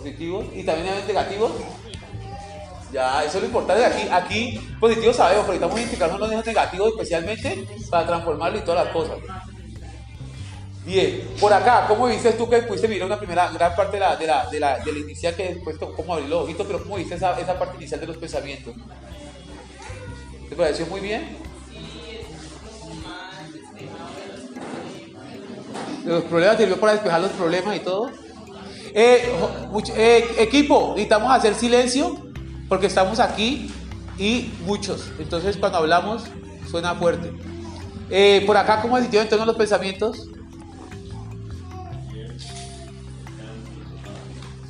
Positivos 0.00 0.46
y 0.54 0.64
también 0.64 0.94
hay 0.94 1.06
negativos. 1.06 1.52
Ya, 2.90 3.22
eso 3.22 3.36
es 3.36 3.42
lo 3.42 3.46
importante. 3.46 3.84
Aquí, 3.84 4.08
aquí 4.10 4.76
positivos 4.80 5.16
sabemos, 5.16 5.44
pero 5.44 5.52
necesitamos 5.52 5.78
identificarnos 5.78 6.20
los 6.20 6.46
negativos 6.46 6.88
especialmente 6.88 7.66
para 7.90 8.06
transformarlo 8.06 8.58
y 8.58 8.62
todas 8.62 8.84
las 8.84 8.92
cosas. 8.94 9.18
Bien, 10.86 11.28
por 11.38 11.52
acá, 11.52 11.84
¿cómo 11.86 12.06
viste 12.06 12.32
tú 12.32 12.48
que 12.48 12.62
pudiste 12.62 12.88
mirar 12.88 13.06
una 13.06 13.18
primera 13.18 13.50
gran 13.52 13.76
parte 13.76 13.98
de 13.98 14.00
la, 14.00 14.16
de 14.16 14.26
la, 14.26 14.46
de 14.46 14.58
la, 14.58 14.78
de 14.78 14.92
la 14.92 14.98
inicial 14.98 15.34
que 15.34 15.54
después 15.54 15.76
cómo 15.78 16.14
abrir 16.14 16.30
los 16.30 16.44
ojitos, 16.44 16.66
pero 16.66 16.82
cómo 16.82 16.96
viste 16.96 17.14
esa, 17.14 17.38
esa 17.38 17.58
parte 17.58 17.76
inicial 17.76 18.00
de 18.00 18.06
los 18.06 18.16
pensamientos? 18.16 18.74
¿Te 20.48 20.56
pareció 20.56 20.86
muy 20.86 21.00
bien? 21.00 21.36
Los 26.06 26.24
problemas 26.24 26.56
sirvió 26.56 26.80
para 26.80 26.92
despejar 26.92 27.20
los 27.20 27.32
problemas 27.32 27.76
y 27.76 27.80
todo. 27.80 28.10
Eh, 28.92 29.32
eh, 29.96 30.34
equipo, 30.38 30.90
necesitamos 30.90 31.32
hacer 31.32 31.54
silencio 31.54 32.16
porque 32.68 32.86
estamos 32.86 33.20
aquí 33.20 33.70
y 34.18 34.52
muchos. 34.64 35.10
Entonces 35.18 35.56
cuando 35.56 35.78
hablamos 35.78 36.24
suena 36.70 36.94
fuerte. 36.94 37.32
Eh, 38.10 38.42
por 38.46 38.56
acá, 38.56 38.82
¿cómo 38.82 38.96
se 38.96 39.02
sintieron 39.02 39.26
entonces 39.26 39.46
los 39.46 39.56
pensamientos? 39.56 40.28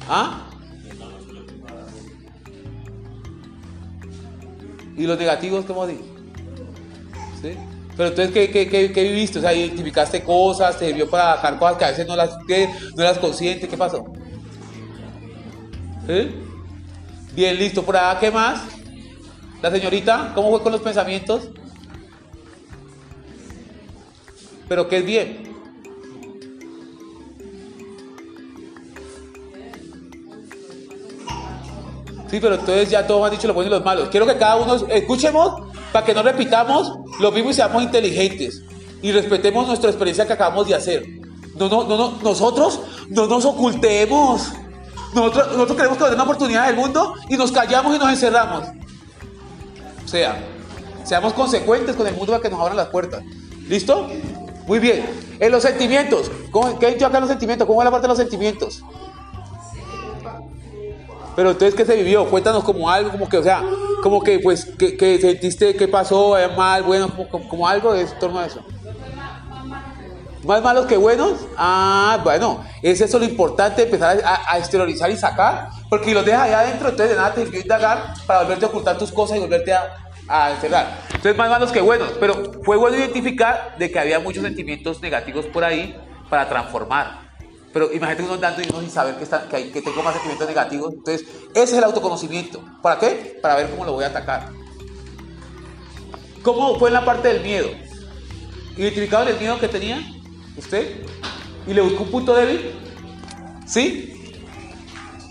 ¿Ah? 0.09 0.47
¿Y 4.97 5.07
los 5.07 5.19
negativos 5.19 5.65
cómo 5.65 5.87
di? 5.87 5.99
¿Sí? 7.41 7.57
Pero 7.97 8.09
entonces, 8.09 8.33
¿qué, 8.33 8.51
qué, 8.51 8.93
qué, 8.93 9.03
viviste? 9.03 9.39
O 9.39 9.43
sea, 9.43 9.53
identificaste 9.53 10.23
cosas, 10.23 10.79
te 10.79 10.87
sirvió 10.87 11.09
para 11.09 11.33
dejar 11.33 11.59
cosas 11.59 11.77
que 11.77 11.85
a 11.85 11.91
veces 11.91 12.07
no 12.07 12.17
las, 12.17 12.31
no 12.97 13.05
las 13.05 13.19
conscientes, 13.19 13.69
¿qué 13.69 13.77
pasó? 13.77 14.05
¿Sí? 16.07 16.31
Bien, 17.35 17.57
listo. 17.57 17.83
¿Por 17.83 17.97
acá 17.97 18.19
qué 18.19 18.31
más? 18.31 18.63
La 19.63 19.71
señorita, 19.71 20.33
¿cómo 20.35 20.51
fue 20.51 20.63
con 20.63 20.73
los 20.73 20.81
pensamientos? 20.81 21.49
Pero 24.69 24.89
¿qué 24.89 24.99
es 24.99 25.05
bien? 25.05 25.51
Sí, 32.31 32.39
pero 32.41 32.55
entonces 32.55 32.89
ya 32.89 33.05
todos 33.07 33.25
han 33.25 33.33
dicho 33.33 33.49
los 33.49 33.57
buenos 33.57 33.73
y 33.73 33.75
los 33.75 33.85
malos. 33.85 34.09
Quiero 34.09 34.25
que 34.25 34.37
cada 34.37 34.57
uno 34.57 34.77
escuchemos 34.89 35.70
para 35.93 36.05
que 36.05 36.15
no 36.15 36.23
repitamos 36.23 36.99
lo 37.19 37.33
mismo 37.33 37.51
y 37.51 37.55
seamos 37.55 37.83
inteligentes 37.83 38.63
y 39.03 39.13
respetemos 39.13 39.67
nuestra 39.67 39.91
experiencia 39.91 40.27
que 40.27 40.33
acabamos 40.33 40.69
de 40.69 40.75
hacer. 40.75 41.07
No, 41.57 41.69
no, 41.69 41.85
no, 41.85 41.97
no, 41.97 42.19
nosotros 42.23 42.81
no 43.09 43.27
nos 43.27 43.45
ocultemos. 43.45 44.53
Nosotros, 45.15 45.49
nosotros 45.49 45.77
queremos 45.77 45.99
den 45.99 46.15
una 46.15 46.23
oportunidad 46.23 46.67
del 46.67 46.77
mundo 46.77 47.15
y 47.29 47.37
nos 47.37 47.51
callamos 47.51 47.97
y 47.97 47.99
nos 47.99 48.11
encerramos. 48.11 48.69
O 50.05 50.09
sea, 50.09 50.45
seamos 51.05 51.33
consecuentes 51.33 51.97
con 51.97 52.07
el 52.07 52.15
mundo 52.15 52.33
para 52.33 52.43
que 52.43 52.51
nos 52.51 52.61
abran 52.61 52.77
las 52.77 52.89
puertas. 52.89 53.23
¿Listo? 53.69 54.09
Muy 54.67 54.79
bien. 54.79 55.05
En 55.41 55.51
los 55.51 55.63
sentimientos. 55.63 56.31
¿Cómo, 56.51 56.79
¿Qué 56.79 56.87
hay 56.87 56.95
acá 56.95 57.17
en 57.17 57.23
los 57.23 57.31
sentimientos? 57.31 57.67
¿Cómo 57.67 57.81
es 57.83 57.85
la 57.85 57.91
parte 57.91 58.05
de 58.05 58.09
los 58.09 58.19
sentimientos? 58.19 58.83
Pero 61.35 61.51
entonces, 61.51 61.75
¿qué 61.75 61.85
se 61.85 61.97
vivió? 61.97 62.27
Cuéntanos 62.27 62.63
como 62.65 62.91
algo, 62.91 63.11
como 63.11 63.29
que, 63.29 63.39
o 63.39 63.43
sea, 63.43 63.63
como 64.03 64.23
que, 64.23 64.39
pues, 64.41 64.65
que, 64.79 64.97
que 64.97 65.19
sentiste, 65.21 65.75
qué 65.77 65.89
pasó, 65.89 66.37
¿Es 66.39 66.55
mal, 66.57 66.83
bueno, 66.83 67.09
como, 67.11 67.29
como- 67.29 67.49
como 67.49 67.69
algo 67.69 67.93
de 67.93 68.03
en 68.03 68.19
torno 68.19 68.39
a 68.41 68.47
eso. 68.47 68.61
¿Más 70.45 70.63
malos 70.63 70.87
que 70.87 70.97
buenos? 70.97 71.47
Ah, 71.59 72.19
bueno, 72.25 72.65
es 72.81 73.01
eso 73.03 73.19
lo 73.19 73.27
importante, 73.27 73.83
empezar 73.83 74.19
a, 74.25 74.55
a 74.55 74.59
exteriorizar 74.59 75.11
y 75.11 75.17
sacar, 75.17 75.69
porque 75.91 76.07
si 76.07 76.15
los 76.15 76.25
dejas 76.25 76.43
allá 76.45 76.61
adentro, 76.61 76.89
entonces 76.89 77.11
de 77.15 77.21
nada 77.21 77.35
te 77.35 77.43
sirvió 77.45 77.61
indagar 77.61 78.15
para 78.27 78.41
volverte 78.41 78.65
a 78.65 78.69
ocultar 78.69 78.97
tus 78.97 79.13
cosas 79.13 79.37
y 79.37 79.41
volverte 79.41 79.75
a, 79.75 79.97
a 80.29 80.53
encerrar. 80.53 80.99
Entonces, 81.09 81.37
más 81.37 81.51
malos 81.51 81.71
que 81.71 81.83
buenos, 81.83 82.13
pero 82.19 82.53
fue 82.65 82.79
bueno 82.79 82.97
identificar 82.97 83.75
de 83.79 83.91
que 83.91 83.99
había 83.99 84.19
muchos 84.19 84.43
sentimientos 84.43 85.03
negativos 85.03 85.45
por 85.45 85.63
ahí 85.63 85.95
para 86.31 86.49
transformar. 86.49 87.30
Pero 87.73 87.93
imagínate 87.93 88.23
uno 88.25 88.35
andando 88.35 88.63
y 88.63 88.67
uno 88.71 88.81
sin 88.81 88.91
saber 88.91 89.17
que, 89.17 89.25
está, 89.25 89.49
que, 89.49 89.57
hay- 89.57 89.71
que 89.71 89.81
tengo 89.83 90.03
más 90.03 90.13
sentimientos 90.15 90.49
negativos. 90.49 90.93
Entonces, 90.95 91.27
ese 91.55 91.63
es 91.65 91.73
el 91.73 91.85
autoconocimiento. 91.85 92.63
¿Para 92.83 92.99
qué? 92.99 93.39
Para 93.41 93.55
ver 93.57 93.71
cómo 93.71 93.85
lo 93.85 93.93
voy 93.93 94.05
a 94.05 94.09
atacar. 94.09 94.51
¿Cómo 96.43 96.79
fue 96.79 96.89
en 96.89 96.95
la 96.95 97.05
parte 97.05 97.29
del 97.29 97.43
miedo? 97.43 97.69
¿Identificaron 98.77 99.29
el 99.29 99.39
miedo 99.39 99.59
que 99.61 99.69
tenía 99.69 100.01
usted? 100.57 101.03
¿Y 101.67 101.75
le 101.75 101.81
buscó 101.83 102.05
un 102.05 102.11
punto 102.11 102.35
débil? 102.35 102.73
¿Sí? 103.67 104.07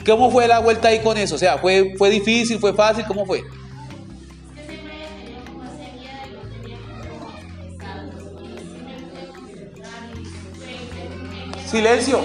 ¿Cómo 0.05 0.31
fue 0.31 0.47
la 0.47 0.59
vuelta 0.59 0.89
ahí 0.89 1.01
con 1.01 1.17
eso? 1.17 1.35
O 1.35 1.37
sea, 1.37 1.57
¿fue, 1.57 1.93
fue 1.97 2.09
difícil? 2.09 2.59
¿Fue 2.59 2.73
fácil? 2.73 3.05
¿Cómo 3.05 3.25
fue? 3.25 3.43
Enfrentar. 11.73 12.19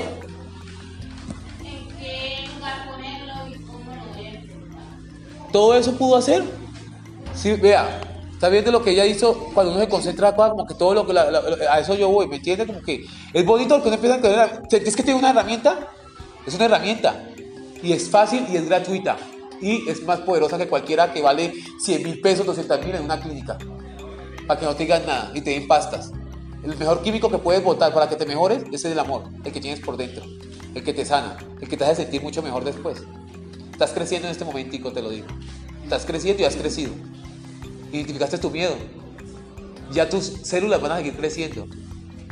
¿Todo 5.53 5.75
eso 5.75 5.97
pudo 5.97 6.17
hacer? 6.17 6.43
Sí, 7.35 7.53
vea, 7.53 8.01
está 8.33 8.49
viendo 8.49 8.71
lo 8.73 8.83
que 8.83 8.91
ella 8.91 9.07
hizo 9.07 9.51
cuando 9.55 9.73
uno 9.73 9.81
se 9.81 9.89
concentra 9.89 10.29
acá, 10.29 10.51
como 10.51 10.67
que 10.67 10.75
todo 10.75 10.95
lo 10.95 11.07
que 11.07 11.13
la- 11.13 11.31
la- 11.31 11.41
a 11.71 11.79
eso 11.81 11.95
yo 11.95 12.09
voy, 12.09 12.27
¿me 12.29 12.37
entiende? 12.37 12.67
Como 12.67 12.81
que 12.81 13.05
es 13.33 13.45
bonito 13.47 13.75
porque 13.75 13.89
uno 13.89 13.95
empieza 13.97 14.17
a 14.17 14.21
tener, 14.21 14.63
¿sentís 14.69 14.97
que 14.97 15.03
tiene 15.03 15.19
una 15.19 15.31
herramienta? 15.31 15.89
Es 16.47 16.55
una 16.55 16.65
herramienta 16.67 17.25
y 17.83 17.93
es 17.93 18.09
fácil 18.11 18.47
y 18.53 18.57
es 18.57 18.67
gratuita 18.69 19.17
y 19.61 19.89
es 19.89 20.03
más 20.05 20.21
poderosa 20.21 20.59
que 20.59 20.69
cualquiera 20.69 21.13
que 21.13 21.23
vale 21.23 21.55
100 21.85 22.03
mil 22.03 22.21
pesos, 22.21 22.45
200 22.47 22.85
mil 22.85 22.95
en 22.95 23.05
una 23.05 23.21
clínica, 23.21 23.57
para 24.47 24.61
que 24.61 24.67
no 24.67 24.75
te 24.75 24.83
digan 24.85 25.07
nada 25.07 25.31
y 25.35 25.41
te 25.41 25.51
den 25.51 25.67
pastas. 25.67 26.11
El 26.65 26.79
mejor 26.79 27.03
químico 27.03 27.31
que 27.31 27.37
puedes 27.37 27.63
botar 27.63 27.93
para 27.93 28.09
que 28.09 28.17
te 28.17 28.25
mejores 28.25 28.65
es 28.73 28.85
el 28.87 28.99
amor, 28.99 29.25
el 29.45 29.53
que 29.53 29.61
tienes 29.61 29.81
por 29.81 29.99
dentro, 29.99 30.25
el 30.75 30.83
que 30.83 30.95
te 30.95 31.05
sana, 31.05 31.37
el 31.61 31.69
que 31.69 31.77
te 31.77 31.85
hace 31.85 31.97
sentir 31.97 32.23
mucho 32.23 32.43
mejor 32.43 32.65
después. 32.65 33.03
Estás 33.71 33.93
creciendo 33.93 34.29
en 34.29 34.33
este 34.33 34.47
momentico, 34.47 34.91
te 34.91 35.03
lo 35.03 35.11
digo. 35.11 35.27
Estás 35.83 36.07
creciendo 36.07 36.43
y 36.43 36.47
has 36.47 36.57
crecido. 36.57 36.93
Identificaste 37.93 38.39
tu 38.39 38.51
miedo. 38.51 38.75
Ya 39.93 40.09
tus 40.09 40.25
células 40.25 40.81
van 40.81 40.93
a 40.93 40.97
seguir 40.97 41.15
creciendo. 41.17 41.67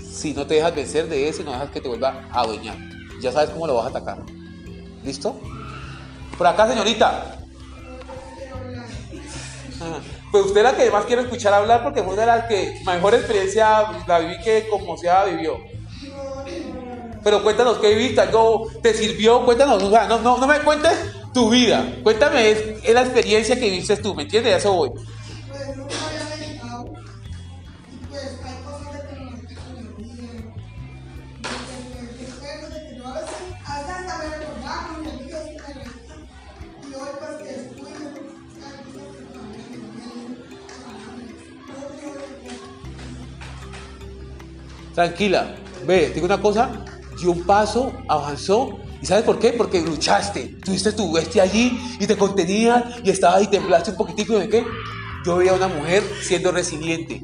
Si 0.03 0.33
no 0.33 0.47
te 0.47 0.55
dejas 0.55 0.75
vencer 0.75 1.09
de 1.11 1.29
eso 1.29 1.43
y 1.43 1.45
no 1.45 1.53
dejas 1.53 1.71
que 1.71 1.83
te 1.83 1.89
vuelva 1.89 2.27
a 2.31 2.41
adueñar. 2.41 2.79
Ya 3.21 3.33
sabes 3.33 3.51
cómo 3.51 3.67
lo 3.67 3.75
vas 3.75 3.87
a 3.87 3.89
atacar. 3.91 4.25
¿Listo? 5.05 5.39
Por 6.39 6.47
acá, 6.47 6.67
señorita. 6.69 7.39
Ah, 9.81 10.01
Pues 10.33 10.47
usted 10.47 10.65
es 10.65 10.65
la 10.65 10.77
que 10.77 10.91
más 10.91 11.05
quiero 11.05 11.21
escuchar 11.21 11.53
hablar 11.53 11.83
porque 11.83 12.03
fue 12.03 12.15
una 12.15 12.23
de 12.23 12.27
las 12.27 12.47
que 12.47 12.81
mejor 12.87 13.15
experiencia 13.15 13.85
la 14.07 14.19
viví 14.19 14.41
que 14.43 14.67
como 14.71 14.97
sea 14.97 15.25
vivió. 15.25 15.59
Pero 17.23 17.43
cuéntanos 17.43 17.77
qué 17.79 17.95
viviste, 17.95 18.23
algo 18.23 18.67
te 18.83 18.95
sirvió, 18.95 19.45
cuéntanos, 19.45 19.83
o 19.83 19.91
sea, 19.91 20.09
no, 20.09 20.19
no, 20.21 20.39
no 20.39 20.47
me 20.47 20.59
cuentes 20.61 20.93
tu 21.35 21.51
vida, 21.51 21.87
cuéntame, 22.03 22.51
es, 22.51 22.59
es 22.83 22.95
la 22.95 23.03
experiencia 23.03 23.57
que 23.57 23.71
viviste 23.71 23.97
tú, 23.99 24.15
¿me 24.15 24.23
entiendes? 24.23 24.55
A 24.55 24.57
eso 24.57 24.73
voy. 24.73 24.91
Tranquila, 44.95 45.55
ve, 45.87 46.11
digo 46.15 46.27
una 46.27 46.41
cosa, 46.41 46.71
dio 47.19 47.31
un 47.31 47.43
paso, 47.45 47.93
avanzó. 48.09 48.79
¿Y 49.01 49.07
sabes 49.07 49.25
por 49.25 49.39
qué? 49.39 49.53
Porque 49.53 49.81
luchaste. 49.81 50.57
Tuviste 50.65 50.93
tu 50.93 51.13
bestia 51.13 51.43
allí 51.43 51.97
y 51.99 52.07
te 52.07 52.17
contenías 52.17 52.85
y 53.03 53.11
estabas 53.11 53.43
y 53.43 53.47
temblaste 53.49 53.93
un 53.93 53.97
poquitico. 53.97 54.39
¿De 54.39 54.49
qué? 54.49 54.65
Yo 55.25 55.37
veía 55.37 55.55
una 55.55 55.69
mujer 55.69 56.03
siendo 56.23 56.53
resiliente. 56.53 57.23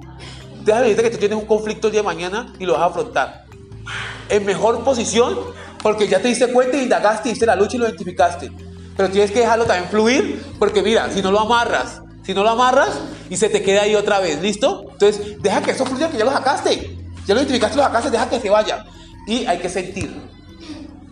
Déjame 0.64 0.88
decirte 0.88 1.02
que 1.04 1.10
tú 1.10 1.18
tienes 1.18 1.38
un 1.38 1.46
conflicto 1.46 1.86
el 1.86 1.92
día 1.92 2.00
de 2.00 2.06
mañana 2.06 2.52
y 2.58 2.66
lo 2.66 2.72
vas 2.72 2.82
a 2.82 2.86
afrontar. 2.86 3.44
En 4.28 4.44
mejor 4.44 4.82
posición, 4.82 5.38
porque 5.82 6.08
ya 6.08 6.20
te 6.20 6.28
diste 6.28 6.52
cuenta 6.52 6.76
y 6.76 6.82
indagaste, 6.82 7.28
diste 7.28 7.46
la 7.46 7.54
lucha 7.54 7.76
y 7.76 7.78
lo 7.78 7.86
identificaste. 7.86 8.50
Pero 8.96 9.10
tienes 9.10 9.30
que 9.30 9.40
dejarlo 9.40 9.64
también 9.64 9.88
fluir, 9.88 10.44
porque 10.58 10.82
mira, 10.82 11.10
si 11.12 11.22
no 11.22 11.30
lo 11.30 11.40
amarras, 11.40 12.02
si 12.24 12.34
no 12.34 12.42
lo 12.42 12.50
amarras 12.50 12.90
y 13.30 13.36
se 13.36 13.48
te 13.48 13.62
queda 13.62 13.82
ahí 13.82 13.94
otra 13.94 14.18
vez, 14.18 14.42
¿listo? 14.42 14.86
Entonces, 14.90 15.40
deja 15.40 15.62
que 15.62 15.70
eso 15.70 15.86
fluya, 15.86 16.10
que 16.10 16.18
ya 16.18 16.24
lo 16.24 16.32
sacaste. 16.32 16.97
Ya 17.28 17.34
lo 17.34 17.40
identificaste, 17.42 17.76
lo 17.76 17.82
sacaste, 17.82 18.10
deja 18.10 18.30
que 18.30 18.40
se 18.40 18.48
vaya. 18.48 18.86
Y 19.26 19.44
hay 19.44 19.58
que 19.58 19.68
sentir. 19.68 20.18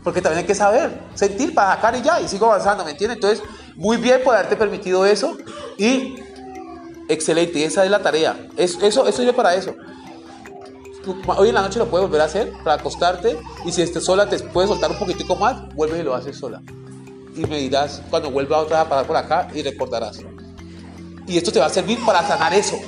Porque 0.03 0.23
también 0.23 0.39
hay 0.39 0.47
que 0.47 0.55
saber, 0.55 0.99
sentir 1.15 1.55
para 1.55 1.75
sacar 1.75 1.95
y 1.95 2.01
ya, 2.01 2.21
y 2.23 2.27
sigo 2.27 2.47
avanzando, 2.47 2.87
¿me 2.87 2.93
entiendes? 2.93 3.17
Entonces, 3.17 3.43
muy 3.75 3.99
bien 3.99 4.23
por 4.25 4.35
haberte 4.35 4.57
permitido 4.57 5.05
eso. 5.05 5.37
Y 5.77 6.17
excelente, 7.11 7.63
esa 7.63 7.85
es 7.85 7.91
la 7.91 8.01
tarea. 8.01 8.49
Es, 8.57 8.79
eso, 8.83 9.07
eso 9.07 9.19
sirve 9.19 9.35
para 9.35 9.55
eso. 9.55 9.75
Hoy 11.37 11.49
en 11.51 11.55
la 11.55 11.61
noche 11.61 11.79
lo 11.79 11.87
puedes 11.87 12.09
volver 12.09 12.23
a 12.23 12.25
hacer 12.25 12.51
para 12.65 12.81
acostarte. 12.81 13.39
Y 13.67 13.73
si 13.73 13.83
estés 13.83 14.03
sola, 14.03 14.27
te 14.27 14.39
puedes 14.39 14.71
soltar 14.71 14.91
un 14.91 14.99
poquitico 14.99 15.37
más, 15.37 15.69
vuelves 15.75 16.01
y 16.01 16.03
lo 16.03 16.15
haces 16.15 16.39
sola. 16.39 16.63
Y 17.37 17.45
me 17.45 17.59
dirás 17.59 18.01
cuando 18.09 18.31
vuelva 18.31 18.57
otra 18.57 18.79
vez 18.79 18.87
a 18.87 18.89
parar 18.89 19.07
por 19.07 19.17
acá 19.19 19.49
y 19.53 19.63
recordarás. 19.63 20.21
Y 21.27 21.37
esto 21.37 21.53
te 21.53 21.59
va 21.59 21.67
a 21.67 21.71
servir 21.71 22.03
para 22.07 22.27
sanar 22.27 22.55
eso. 22.55 22.79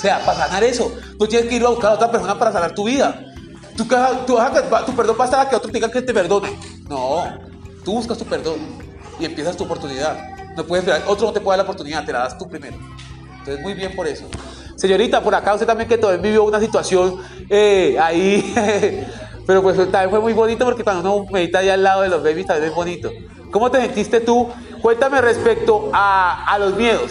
Sea, 0.00 0.24
para 0.24 0.38
sanar 0.46 0.64
eso. 0.64 0.92
No 1.18 1.26
tienes 1.26 1.48
que 1.48 1.56
ir 1.56 1.64
a 1.64 1.68
buscar 1.68 1.90
a 1.90 1.94
otra 1.94 2.10
persona 2.10 2.38
para 2.38 2.52
sanar 2.52 2.74
tu 2.74 2.84
vida. 2.84 3.22
Tú, 3.76 3.84
tú 4.26 4.34
vas 4.36 4.56
a- 4.56 4.84
tu 4.86 4.94
perdón 4.94 5.16
va 5.20 5.42
a 5.42 5.48
que 5.48 5.56
otro 5.56 5.70
diga 5.70 5.90
que 5.90 6.02
te 6.02 6.14
perdone. 6.14 6.58
No, 6.88 7.24
tú 7.84 7.92
buscas 7.92 8.16
tu 8.18 8.24
perdón 8.24 8.56
y 9.18 9.24
empiezas 9.24 9.56
tu 9.56 9.64
oportunidad. 9.64 10.18
No 10.56 10.64
puedes 10.64 10.86
otro 11.06 11.26
no 11.26 11.32
te 11.32 11.40
puede 11.40 11.56
dar 11.58 11.64
la 11.66 11.70
oportunidad, 11.70 12.04
te 12.04 12.12
la 12.12 12.20
das 12.20 12.38
tú 12.38 12.48
primero. 12.48 12.76
Entonces, 13.38 13.60
muy 13.62 13.74
bien 13.74 13.94
por 13.94 14.06
eso. 14.06 14.24
Señorita, 14.76 15.22
por 15.22 15.34
acá 15.34 15.54
usted 15.54 15.66
también 15.66 15.88
que 15.88 15.98
todavía 15.98 16.22
vivió 16.22 16.44
una 16.44 16.60
situación 16.60 17.16
eh, 17.48 17.96
ahí, 18.00 18.54
pero 19.46 19.62
pues 19.62 19.76
también 19.76 20.10
fue 20.10 20.20
muy 20.20 20.32
bonito 20.32 20.64
porque 20.64 20.82
cuando 20.82 21.12
uno 21.14 21.30
medita 21.30 21.58
ahí 21.58 21.68
al 21.68 21.82
lado 21.82 22.02
de 22.02 22.08
los 22.08 22.22
babies 22.22 22.46
también 22.46 22.70
es 22.70 22.74
bonito. 22.74 23.10
¿Cómo 23.50 23.70
te 23.70 23.80
sentiste 23.80 24.20
tú? 24.20 24.48
Cuéntame 24.80 25.20
respecto 25.20 25.90
a, 25.92 26.44
a 26.46 26.58
los 26.58 26.74
miedos. 26.76 27.10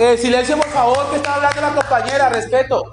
Eh, 0.00 0.16
silencio, 0.16 0.56
por 0.56 0.68
favor, 0.68 1.10
que 1.10 1.16
está 1.16 1.34
hablando 1.34 1.60
la 1.60 1.74
compañera, 1.74 2.28
respeto. 2.28 2.84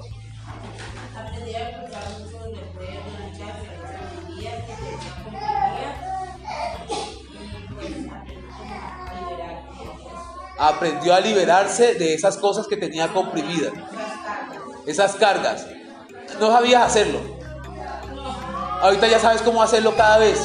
Aprendió 10.57 11.14
a 11.14 11.19
liberarse 11.19 11.94
de 11.94 12.15
esas 12.15 12.38
cosas 12.38 12.65
que 12.65 12.76
tenía 12.76 13.10
comprimidas, 13.10 13.72
esas 14.88 15.15
cargas. 15.15 15.68
No 16.40 16.48
sabías 16.48 16.88
hacerlo. 16.88 17.19
Ahorita 18.82 19.06
ya 19.06 19.19
sabes 19.19 19.44
cómo 19.44 19.61
hacerlo 19.61 19.95
cada 19.95 20.18
vez. 20.18 20.40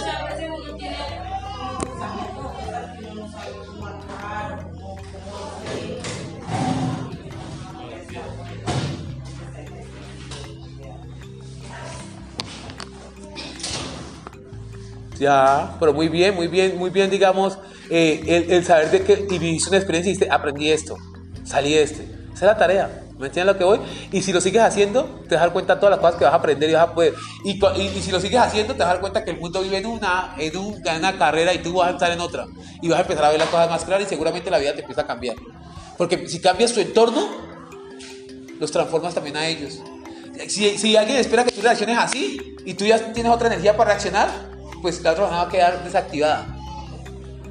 Ya, 15.20 15.76
pero 15.78 15.92
muy 15.92 16.08
bien, 16.08 16.34
muy 16.34 16.48
bien, 16.48 16.78
muy 16.78 16.88
bien, 16.90 17.10
digamos, 17.10 17.58
eh, 17.90 18.22
el, 18.26 18.50
el 18.52 18.64
saber 18.64 18.90
de 18.90 19.02
que 19.02 19.26
y 19.30 19.38
viviste 19.38 19.68
una 19.68 19.76
experiencia 19.78 20.10
y 20.10 20.14
dijiste, 20.14 20.32
aprendí 20.34 20.70
esto, 20.70 20.96
salí 21.44 21.74
de 21.74 21.82
este. 21.82 22.02
Esa 22.32 22.46
es 22.46 22.52
la 22.52 22.56
tarea, 22.56 23.02
¿me 23.18 23.26
entiendes 23.26 23.52
lo 23.54 23.58
que 23.58 23.64
voy? 23.64 23.80
Y 24.12 24.22
si 24.22 24.32
lo 24.32 24.40
sigues 24.40 24.62
haciendo, 24.62 25.04
te 25.28 25.34
vas 25.34 25.42
a 25.42 25.46
dar 25.46 25.52
cuenta 25.52 25.74
de 25.74 25.80
todas 25.80 25.90
las 25.90 26.00
cosas 26.00 26.16
que 26.16 26.24
vas 26.24 26.32
a 26.32 26.36
aprender 26.36 26.70
y 26.70 26.72
vas 26.72 26.84
a 26.88 26.94
poder. 26.94 27.12
Y, 27.44 27.50
y, 27.50 27.82
y 27.98 28.00
si 28.00 28.10
lo 28.10 28.18
sigues 28.18 28.40
haciendo, 28.40 28.72
te 28.72 28.78
vas 28.78 28.88
a 28.88 28.92
dar 28.94 29.00
cuenta 29.02 29.22
que 29.22 29.32
el 29.32 29.38
mundo 29.38 29.60
vive 29.60 29.76
en 29.76 29.86
una, 29.86 30.34
en, 30.38 30.56
un- 30.56 30.80
en 30.86 30.96
una 30.96 31.18
carrera 31.18 31.52
y 31.52 31.58
tú 31.58 31.74
vas 31.74 31.88
a 31.88 31.92
estar 31.92 32.10
en 32.10 32.20
otra. 32.20 32.46
Y 32.80 32.88
vas 32.88 33.00
a 33.00 33.02
empezar 33.02 33.26
a 33.26 33.30
ver 33.30 33.38
las 33.40 33.50
cosas 33.50 33.68
más 33.68 33.84
claras 33.84 34.06
y 34.06 34.08
seguramente 34.08 34.50
la 34.50 34.56
vida 34.58 34.72
te 34.72 34.80
empieza 34.80 35.02
a 35.02 35.06
cambiar. 35.06 35.36
Porque 35.98 36.26
si 36.28 36.40
cambias 36.40 36.72
tu 36.72 36.80
entorno, 36.80 37.28
los 38.58 38.70
transformas 38.70 39.14
también 39.14 39.36
a 39.36 39.46
ellos. 39.46 39.80
Si, 40.48 40.78
si 40.78 40.96
alguien 40.96 41.18
espera 41.18 41.44
que 41.44 41.50
tú 41.52 41.60
reacciones 41.60 41.98
así 41.98 42.56
y 42.64 42.74
tú 42.74 42.86
ya 42.86 43.12
tienes 43.12 43.30
otra 43.32 43.48
energía 43.48 43.76
para 43.76 43.90
reaccionar, 43.90 44.49
pues 44.80 45.02
la 45.02 45.12
otra 45.12 45.24
persona 45.24 45.42
va 45.42 45.48
a 45.48 45.50
quedar 45.50 45.84
desactivada. 45.84 46.46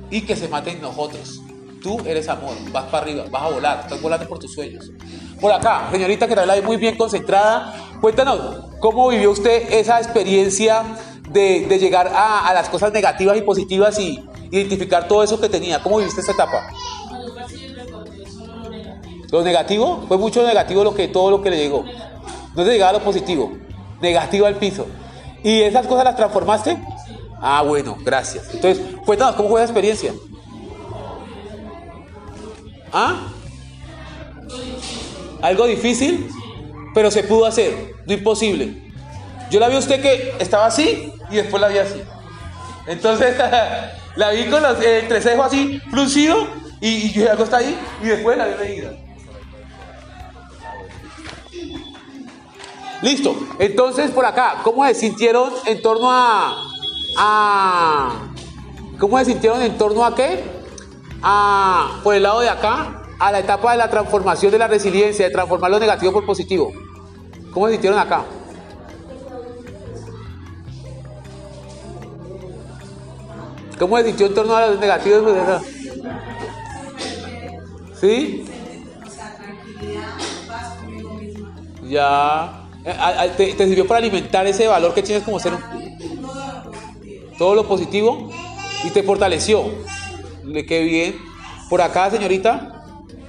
Y 0.09 0.21
que 0.21 0.35
se 0.35 0.47
maten 0.47 0.81
nosotros. 0.81 1.41
Tú 1.81 1.99
eres 2.05 2.27
amor, 2.27 2.55
vas 2.71 2.85
para 2.85 3.03
arriba, 3.03 3.25
vas 3.29 3.43
a 3.43 3.49
volar, 3.49 3.79
estás 3.81 4.01
volando 4.01 4.27
por 4.27 4.39
tus 4.39 4.53
sueños. 4.53 4.91
Por 5.39 5.51
acá, 5.51 5.87
señorita 5.91 6.27
que 6.27 6.35
ve 6.35 6.61
muy 6.61 6.75
bien 6.75 6.97
concentrada, 6.97 7.73
cuéntanos, 8.01 8.65
¿cómo 8.79 9.07
vivió 9.07 9.31
usted 9.31 9.71
esa 9.71 9.99
experiencia 9.99 10.83
de, 11.29 11.65
de 11.67 11.79
llegar 11.79 12.07
a, 12.07 12.47
a 12.47 12.53
las 12.53 12.67
cosas 12.67 12.91
negativas 12.91 13.37
y 13.37 13.41
positivas 13.41 13.97
y 13.99 14.21
identificar 14.51 15.07
todo 15.07 15.23
eso 15.23 15.39
que 15.39 15.47
tenía? 15.47 15.81
¿Cómo 15.81 15.99
viviste 15.99 16.19
esta 16.19 16.33
etapa? 16.33 16.69
Lo 19.31 19.43
negativo, 19.43 20.03
fue 20.07 20.17
mucho 20.17 20.45
negativo 20.45 20.83
lo 20.83 20.95
que, 20.95 21.07
todo 21.07 21.29
lo 21.29 21.41
que 21.41 21.51
le 21.51 21.57
llegó. 21.57 21.85
No 22.55 22.63
te 22.63 22.71
llegaba 22.71 22.93
lo 22.93 22.99
positivo, 22.99 23.53
negativo 24.01 24.47
al 24.47 24.55
piso. 24.55 24.87
¿Y 25.43 25.61
esas 25.61 25.87
cosas 25.87 26.03
las 26.03 26.15
transformaste? 26.15 26.77
Ah, 27.41 27.61
bueno, 27.61 27.97
gracias. 28.01 28.53
Entonces, 28.53 28.83
cuéntanos, 29.05 29.35
¿cómo 29.35 29.49
fue 29.49 29.61
esa 29.61 29.71
experiencia? 29.71 30.13
¿Ah? 32.91 33.27
Algo 35.41 35.67
difícil, 35.67 36.29
pero 36.93 37.11
se 37.11 37.23
pudo 37.23 37.45
hacer, 37.45 37.93
no 38.05 38.13
imposible. 38.13 38.91
Yo 39.49 39.59
la 39.59 39.69
vi 39.69 39.75
a 39.75 39.79
usted 39.79 40.01
que 40.01 40.35
estaba 40.39 40.65
así 40.65 41.13
y 41.29 41.35
después 41.35 41.61
la 41.61 41.69
vi 41.69 41.77
así. 41.77 42.01
Entonces, 42.87 43.35
la 44.15 44.31
vi 44.31 44.45
con 44.45 44.61
los, 44.61 44.79
el 44.79 45.03
entrecejo 45.03 45.43
así, 45.43 45.79
fruncido, 45.89 46.47
y, 46.81 46.87
y 46.87 47.11
yo 47.13 47.29
algo 47.29 47.43
está 47.43 47.57
ahí, 47.57 47.77
y 48.01 48.07
después 48.07 48.37
la 48.37 48.47
vi 48.47 48.53
reída. 48.55 48.91
Listo. 53.01 53.35
Entonces, 53.59 54.11
por 54.11 54.25
acá, 54.25 54.59
¿cómo 54.63 54.85
se 54.85 54.93
sintieron 54.93 55.51
en 55.65 55.81
torno 55.81 56.11
a. 56.11 56.68
a 57.17 58.13
¿Cómo 58.99 59.17
se 59.19 59.25
sintieron 59.25 59.61
en 59.61 59.77
torno 59.77 60.03
a 60.05 60.13
qué? 60.13 60.43
A, 61.21 61.99
por 62.03 62.15
el 62.15 62.23
lado 62.23 62.41
de 62.41 62.49
acá, 62.49 63.03
a 63.19 63.31
la 63.31 63.39
etapa 63.39 63.71
de 63.71 63.77
la 63.77 63.89
transformación 63.89 64.51
de 64.51 64.57
la 64.57 64.67
resiliencia, 64.67 65.25
de 65.25 65.31
transformar 65.31 65.71
lo 65.71 65.79
negativo 65.79 66.11
por 66.11 66.25
positivo. 66.25 66.71
¿Cómo 67.53 67.67
se 67.67 67.73
sintieron 67.73 67.97
acá? 67.99 68.23
¿Cómo 73.77 73.97
se 73.97 74.05
sintió 74.05 74.25
en 74.27 74.33
torno 74.33 74.55
a 74.55 74.67
los 74.67 74.79
negativos? 74.79 75.23
¿Sí? 77.99 78.45
O 79.05 79.09
sea, 79.09 79.35
tranquilidad, 79.35 80.03
paz 80.47 80.73
conmigo 80.81 81.13
mismo. 81.13 81.47
Ya. 81.89 82.65
Eh, 82.85 82.95
a- 82.97 83.21
a- 83.21 83.27
¿Te, 83.35 83.53
te 83.53 83.65
sirvió 83.65 83.87
para 83.87 83.99
alimentar 83.99 84.45
ese 84.47 84.67
valor 84.67 84.93
que 84.93 85.03
tienes 85.03 85.23
como 85.23 85.39
ser 85.39 85.53
humano? 85.53 85.78
Todo 87.39 87.55
lo 87.55 87.67
positivo 87.67 88.29
y 88.83 88.89
te 88.89 89.01
fortaleció. 89.01 89.63
Le 90.43 90.65
qué 90.65 90.83
bien. 90.83 91.15
Por 91.69 91.81
acá, 91.81 92.11
señorita, 92.11 92.83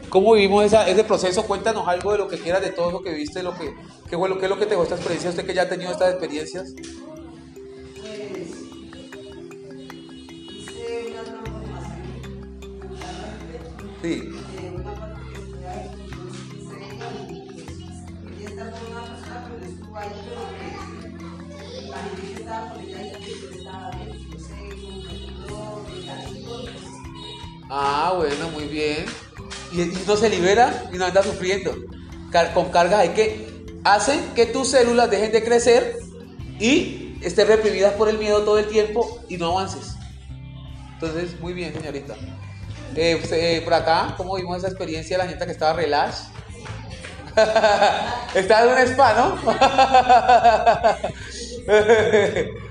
¿cómo 0.09 0.33
vivimos 0.33 0.65
ese 0.65 1.05
proceso? 1.05 1.45
Cuéntanos 1.45 1.87
algo 1.87 2.11
de 2.13 2.19
lo 2.19 2.29
que 2.29 2.39
quieras, 2.39 2.61
de 2.61 2.71
todo 2.71 2.91
lo 2.91 3.03
que 3.03 3.15
viste, 3.15 3.43
lo 3.43 3.57
que, 3.57 3.73
qué, 4.09 4.19
fue 4.19 4.29
lo, 4.29 4.39
qué 4.39 4.47
es 4.47 4.51
lo 4.51 4.59
que 4.59 4.65
te 4.65 4.71
dejó 4.71 4.83
esta 4.83 4.97
experiencia, 4.97 5.31
usted 5.31 5.47
que 5.47 5.55
ya 5.55 5.63
ha 5.63 5.69
tenido 5.69 5.93
estas 5.93 6.11
experiencias. 6.11 6.75
Sí. 14.03 14.31
una 18.53 19.05
persona 19.05 19.49
no 19.49 19.67
estuvo 19.67 19.97
ahí, 19.97 20.09
pero 20.25 20.60
Ah, 27.71 28.15
bueno, 28.17 28.49
muy 28.51 28.65
bien. 28.65 29.07
Y, 29.73 29.77
no 30.07 30.17
se 30.17 30.29
libera 30.29 30.91
y 30.93 30.97
no 30.97 31.05
anda 31.07 31.23
sufriendo. 31.23 31.73
Con 32.53 32.71
cargas 32.71 33.01
hay 33.01 33.11
que 33.11 33.65
hacen 33.85 34.35
que 34.35 34.47
tus 34.47 34.71
células 34.71 35.09
dejen 35.11 35.31
de 35.33 35.45
crecer 35.45 35.97
y 36.59 37.17
estén 37.23 37.47
reprimidas 37.47 37.95
por 37.95 38.09
el 38.09 38.19
miedo 38.19 38.43
todo 38.43 38.59
el 38.59 38.67
tiempo 38.67 39.21
y 39.29 39.37
no 39.37 39.53
avances. 39.53 39.95
Entonces, 40.95 41.39
muy 41.41 41.53
bien, 41.53 41.73
señorita. 41.73 42.15
Eh, 42.97 43.23
eh, 43.31 43.61
por 43.63 43.75
acá, 43.75 44.15
¿cómo 44.17 44.35
vimos 44.35 44.59
esa 44.59 44.67
experiencia 44.69 45.17
de 45.17 45.23
la 45.25 45.29
gente 45.29 45.47
que 45.47 45.53
estaba 45.53 45.73
relax? 45.75 46.25
Estaba 48.35 48.63
en 48.63 48.71
un 48.73 48.93
spa, 48.93 49.15
¿no? 49.15 49.39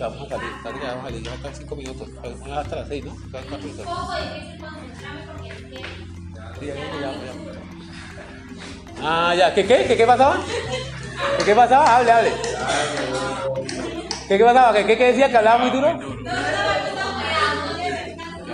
Ah, 0.00 0.08
vamos 0.08 0.26
a 0.26 0.36
salir. 0.36 0.50
Salir, 0.62 0.82
vamos 0.82 1.04
a 1.04 1.08
salir. 1.08 1.22
Ya 1.22 1.30
faltan 1.30 1.54
cinco 1.54 1.76
minutos. 1.76 2.08
Vamos 2.22 2.58
hasta 2.58 2.76
las 2.76 2.88
seis, 2.88 3.04
¿no? 3.04 3.14
Faltan 3.16 3.44
cuatro 3.48 3.68
minutos. 3.68 3.86
Sí, 6.60 6.66
ya, 6.66 6.74
ya, 6.74 6.82
ya, 7.00 7.00
ya. 7.00 7.32
Ah, 9.02 9.34
ya. 9.34 9.54
¿Qué 9.54 9.66
qué? 9.66 9.84
¿Qué 9.86 9.96
qué 9.96 10.06
pasaba? 10.06 10.36
¿Qué 11.38 11.44
qué 11.44 11.54
pasaba? 11.54 11.96
Hable, 11.96 12.12
hable. 12.12 12.32
¿Qué 14.28 14.38
qué 14.38 14.44
pasaba? 14.44 14.72
¿Qué 14.72 14.86
qué, 14.86 14.98
qué 14.98 15.04
decía 15.04 15.30
que 15.30 15.36
hablaba 15.36 15.58
muy 15.58 15.70
duro? 15.70 15.98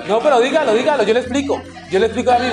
No, 0.08 0.20
pero 0.20 0.40
dígalo, 0.40 0.74
dígalo. 0.74 1.02
Yo 1.02 1.12
le 1.12 1.20
explico. 1.20 1.62
Yo 1.90 1.98
le 1.98 2.06
explico 2.06 2.30
a 2.30 2.38
mí. 2.38 2.48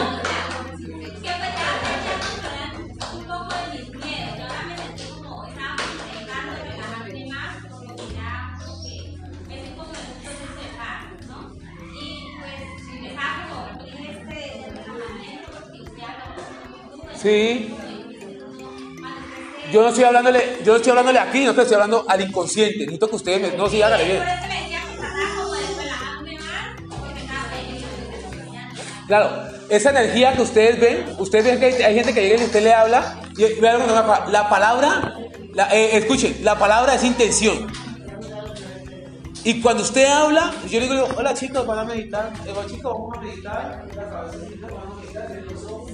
Sí. 17.21 17.73
Yo 19.71 19.81
no 19.83 19.89
estoy 19.89 20.03
hablándole, 20.03 20.57
yo 20.65 20.73
no 20.73 20.77
estoy 20.77 20.89
hablándole 20.89 21.19
aquí, 21.19 21.45
no 21.45 21.51
estoy 21.51 21.73
hablando 21.73 22.05
al 22.07 22.21
inconsciente. 22.21 22.79
Necesito 22.79 23.09
que 23.09 23.15
ustedes 23.15 23.41
me. 23.41 23.57
No, 23.57 23.69
sí, 23.69 23.81
hágale 23.81 24.05
bien. 24.05 24.23
Claro, 29.07 29.29
esa 29.69 29.89
energía 29.89 30.33
que 30.33 30.41
ustedes 30.41 30.79
ven, 30.79 31.15
ustedes 31.19 31.45
ven 31.45 31.59
que 31.59 31.83
hay, 31.83 31.95
gente 31.95 32.13
que 32.13 32.27
llega 32.27 32.41
y 32.41 32.45
usted 32.45 32.63
le 32.63 32.73
habla, 32.73 33.21
y 33.37 33.59
vean 33.59 33.81
la 34.31 34.49
palabra, 34.49 35.15
la, 35.53 35.67
eh, 35.75 35.97
escuchen, 35.97 36.37
la 36.43 36.57
palabra 36.57 36.95
es 36.95 37.03
intención. 37.03 37.67
Y 39.43 39.59
cuando 39.59 39.83
usted 39.83 40.05
habla, 40.05 40.53
yo 40.69 40.79
le 40.79 40.87
digo, 40.87 41.07
hola 41.17 41.33
chicos, 41.33 41.65
van 41.65 41.79
a 41.79 41.83
meditar, 41.83 42.31
eh, 42.45 42.53
chicos, 42.69 42.93
vamos 42.93 43.17
a 43.17 43.21
meditar, 43.21 43.85
la 43.95 44.09
cabecita, 44.09 44.67
vamos 44.67 44.97
a 44.97 45.01
meditar, 45.01 45.43
los 45.51 45.63
ojos. 45.63 45.90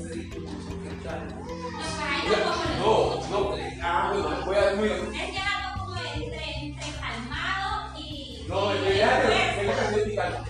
No, 2.27 3.21
no, 3.29 3.55
ah, 3.81 4.11
bueno, 4.13 4.45
voy 4.45 4.55
a 4.57 4.75
muy 4.75 4.89
No, 8.47 8.71
en 8.73 8.81
realidad 8.83 9.23
es 9.23 9.55
que 9.55 9.69
es 9.69 9.95
vertical. 9.95 10.43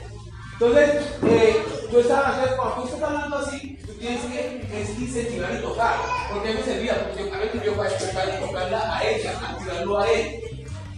Entonces, 0.54 1.06
eh, 1.24 1.66
yo 1.92 2.00
estaba, 2.00 2.34
entonces, 2.34 2.58
cuando 2.58 2.76
tú 2.76 2.88
estás 2.88 3.04
hablando 3.04 3.38
así, 3.38 3.78
tú 3.86 3.94
tienes 3.94 4.22
que 4.22 4.82
es 4.82 5.00
incentivar 5.00 5.54
y 5.54 5.62
tocar. 5.62 5.96
Porque 6.34 6.54
me 6.54 6.64
servía, 6.64 6.96
porque 7.08 7.22
a 7.22 7.38
mí 7.38 7.46
me 7.54 7.72
para 7.72 7.90
despertar 7.90 8.28
y 8.28 8.46
tocarla 8.46 8.98
a 8.98 9.04
ella, 9.04 9.32
activarlo 9.32 10.00
a 10.00 10.12
él. 10.12 10.42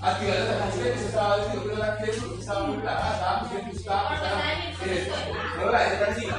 Activar 0.02 0.38
esa 0.38 0.60
canción 0.60 0.84
que 0.86 0.98
se 0.98 1.06
estaba 1.08 1.38
diciendo 1.40 1.64
que 1.64 1.76
no 1.76 1.84
era 1.84 1.98
que 1.98 2.06
que 2.06 2.40
estaba 2.40 2.68
muy 2.68 2.78
plagada, 2.78 3.14
estaba 3.16 3.42
muy 3.42 3.50
bien, 3.58 3.76
estaba, 3.76 4.16
estaba, 4.16 4.54
eh, 4.86 5.12
no 5.58 5.72
la 5.72 5.80
dejes 5.84 6.00
tranquila. 6.00 6.36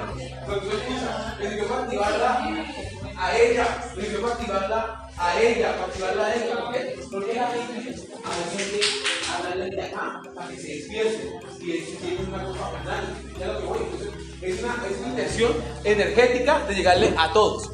Pero 0.47 0.61
tú 0.61 0.71
escuchas, 0.71 1.37
sirvió 1.39 1.69
para 1.69 1.83
activarla 1.83 3.00
a 3.21 3.37
ella, 3.37 3.93
me 3.95 4.03
sirvió 4.03 4.23
para 4.23 4.35
activarla 4.35 5.11
a 5.19 5.41
ella, 5.41 5.73
para 5.73 5.85
activarla 5.85 6.27
a 6.27 6.35
ella. 6.35 6.59
¿Por 6.59 6.73
qué? 6.73 7.01
Porque 7.13 7.35
la 7.35 7.49
gente, 7.49 8.03
a 8.25 8.29
la 8.29 9.57
gente, 9.59 9.77
de 9.77 9.83
acá, 9.83 10.23
para 10.35 10.49
que 10.49 10.57
se 10.57 10.69
despierte 10.69 11.39
y 11.61 11.71
es 11.73 12.29
una 12.29 12.45
cosa 12.45 12.71
banal. 12.71 13.05
Ya 13.39 13.47
lo 13.47 13.61
que 13.61 13.67
voy. 13.67 13.79
Entonces, 13.83 14.09
es 14.41 14.63
una, 14.63 14.75
es 14.91 14.99
una 15.01 15.09
intención 15.09 15.53
energética 15.85 16.61
de 16.67 16.75
llegarle 16.75 17.15
a 17.19 17.31
todos. 17.33 17.71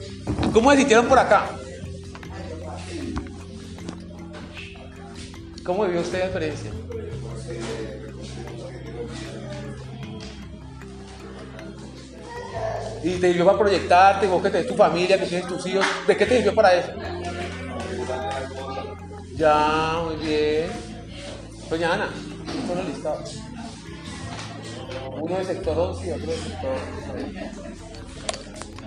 ¿Cómo 0.53 0.73
se 0.73 0.79
sintieron 0.79 1.07
por 1.07 1.19
acá? 1.19 1.49
¿Cómo 5.65 5.85
vivió 5.85 6.01
usted 6.01 6.19
la 6.19 6.25
experiencia? 6.25 6.71
¿Y 13.03 13.11
te 13.21 13.29
sirvió 13.29 13.47
para 13.47 13.59
proyectarte, 13.59 14.27
vos 14.27 14.43
que 14.43 14.51
tenés 14.51 14.67
tu 14.67 14.75
familia, 14.75 15.19
que 15.19 15.27
tienes 15.27 15.47
tus 15.47 15.67
hijos? 15.67 15.87
¿De 16.07 16.17
qué 16.17 16.27
te 16.27 16.37
sirvió 16.37 16.55
para 16.55 16.75
eso? 16.75 16.93
Ya, 19.37 20.01
muy 20.05 20.17
bien. 20.17 20.71
Doña 21.69 21.93
Ana, 21.93 22.11
son 22.67 22.79
los 22.79 22.89
listados. 22.89 23.37
Uno 25.21 25.37
del 25.37 25.47
sector 25.47 25.79
11 25.79 26.07
y 26.07 26.11
otro 26.11 26.27
del 26.27 26.41
sector 26.41 26.71
11. 27.15 27.77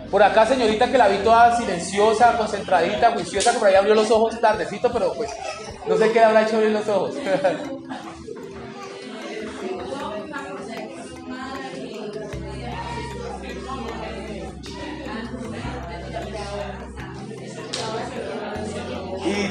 Por 0.09 0.23
acá, 0.23 0.45
señorita, 0.45 0.89
que 0.89 0.97
la 0.97 1.07
vi 1.07 1.17
toda 1.17 1.55
silenciosa, 1.55 2.35
concentradita, 2.35 3.11
juiciosa, 3.11 3.51
que 3.51 3.59
por 3.59 3.67
ahí 3.67 3.75
abrió 3.75 3.93
los 3.93 4.09
ojos 4.09 4.39
tardecito, 4.41 4.91
pero 4.91 5.13
pues 5.13 5.29
no 5.87 5.97
sé 5.97 6.11
qué 6.11 6.23
habrá 6.23 6.43
hecho 6.43 6.55
abrir 6.55 6.71
los 6.71 6.87
ojos. 6.87 7.15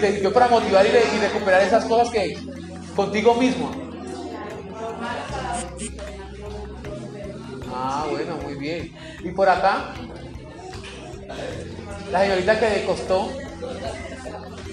te 0.00 0.12
sirvió 0.12 0.32
para 0.32 0.48
motivar 0.48 0.84
y, 0.86 0.90
re- 0.90 1.04
y 1.14 1.18
recuperar 1.18 1.62
esas 1.62 1.84
cosas 1.84 2.10
que 2.10 2.36
contigo 2.96 3.34
mismo. 3.34 3.70
Ah, 7.72 8.06
bueno, 8.10 8.36
muy 8.42 8.54
bien. 8.54 8.92
Y 9.22 9.30
por 9.30 9.48
acá, 9.48 9.92
la 12.10 12.20
señorita 12.22 12.58
que 12.58 12.70
le 12.70 12.84
costó, 12.84 13.28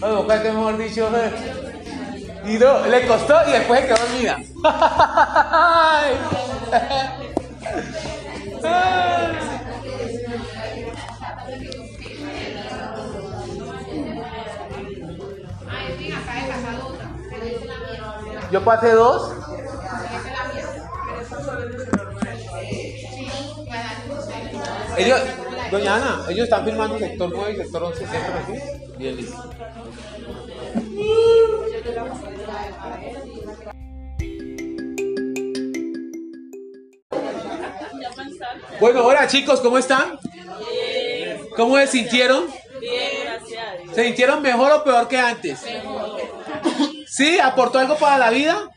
boca 0.02 0.42
que 0.42 0.52
mejor 0.52 0.78
dicho, 0.78 1.10
eh, 1.16 1.32
y 2.48 2.58
no, 2.58 2.86
le 2.88 3.06
costó 3.08 3.36
y 3.48 3.52
después 3.52 3.82
se 3.82 3.88
quedó 3.88 3.98
dormida. 3.98 4.38
Yo 18.56 18.64
pasé 18.64 18.92
dos. 18.92 19.34
Ellos, 24.98 25.20
doña 25.70 25.96
Ana, 25.96 26.26
ellos 26.30 26.46
están 26.46 26.64
firmando 26.64 26.98
sector 26.98 27.30
9 27.34 27.52
y 27.52 27.56
sector 27.58 27.84
11 27.84 28.08
siempre 28.08 28.34
así. 28.34 28.54
Bien 28.98 29.18
listo. 29.18 29.44
Bueno, 38.80 39.06
hola 39.06 39.28
chicos, 39.28 39.60
¿cómo 39.60 39.78
están? 39.78 40.18
Bien, 40.24 41.42
¿Cómo 41.58 41.76
se 41.76 41.88
sintieron? 41.88 42.46
bien, 42.80 43.12
gracias 43.22 43.68
a 43.68 43.76
Dios. 43.82 43.96
¿Se 43.96 44.04
sintieron 44.06 44.42
mejor 44.42 44.72
o 44.72 44.84
peor 44.86 45.10
que 45.10 45.18
antes? 45.18 45.60
¿Sí? 47.16 47.40
¿Aportó 47.40 47.80
algo 47.80 47.96
para 47.98 48.18
la 48.18 48.30
vida? 48.30 48.70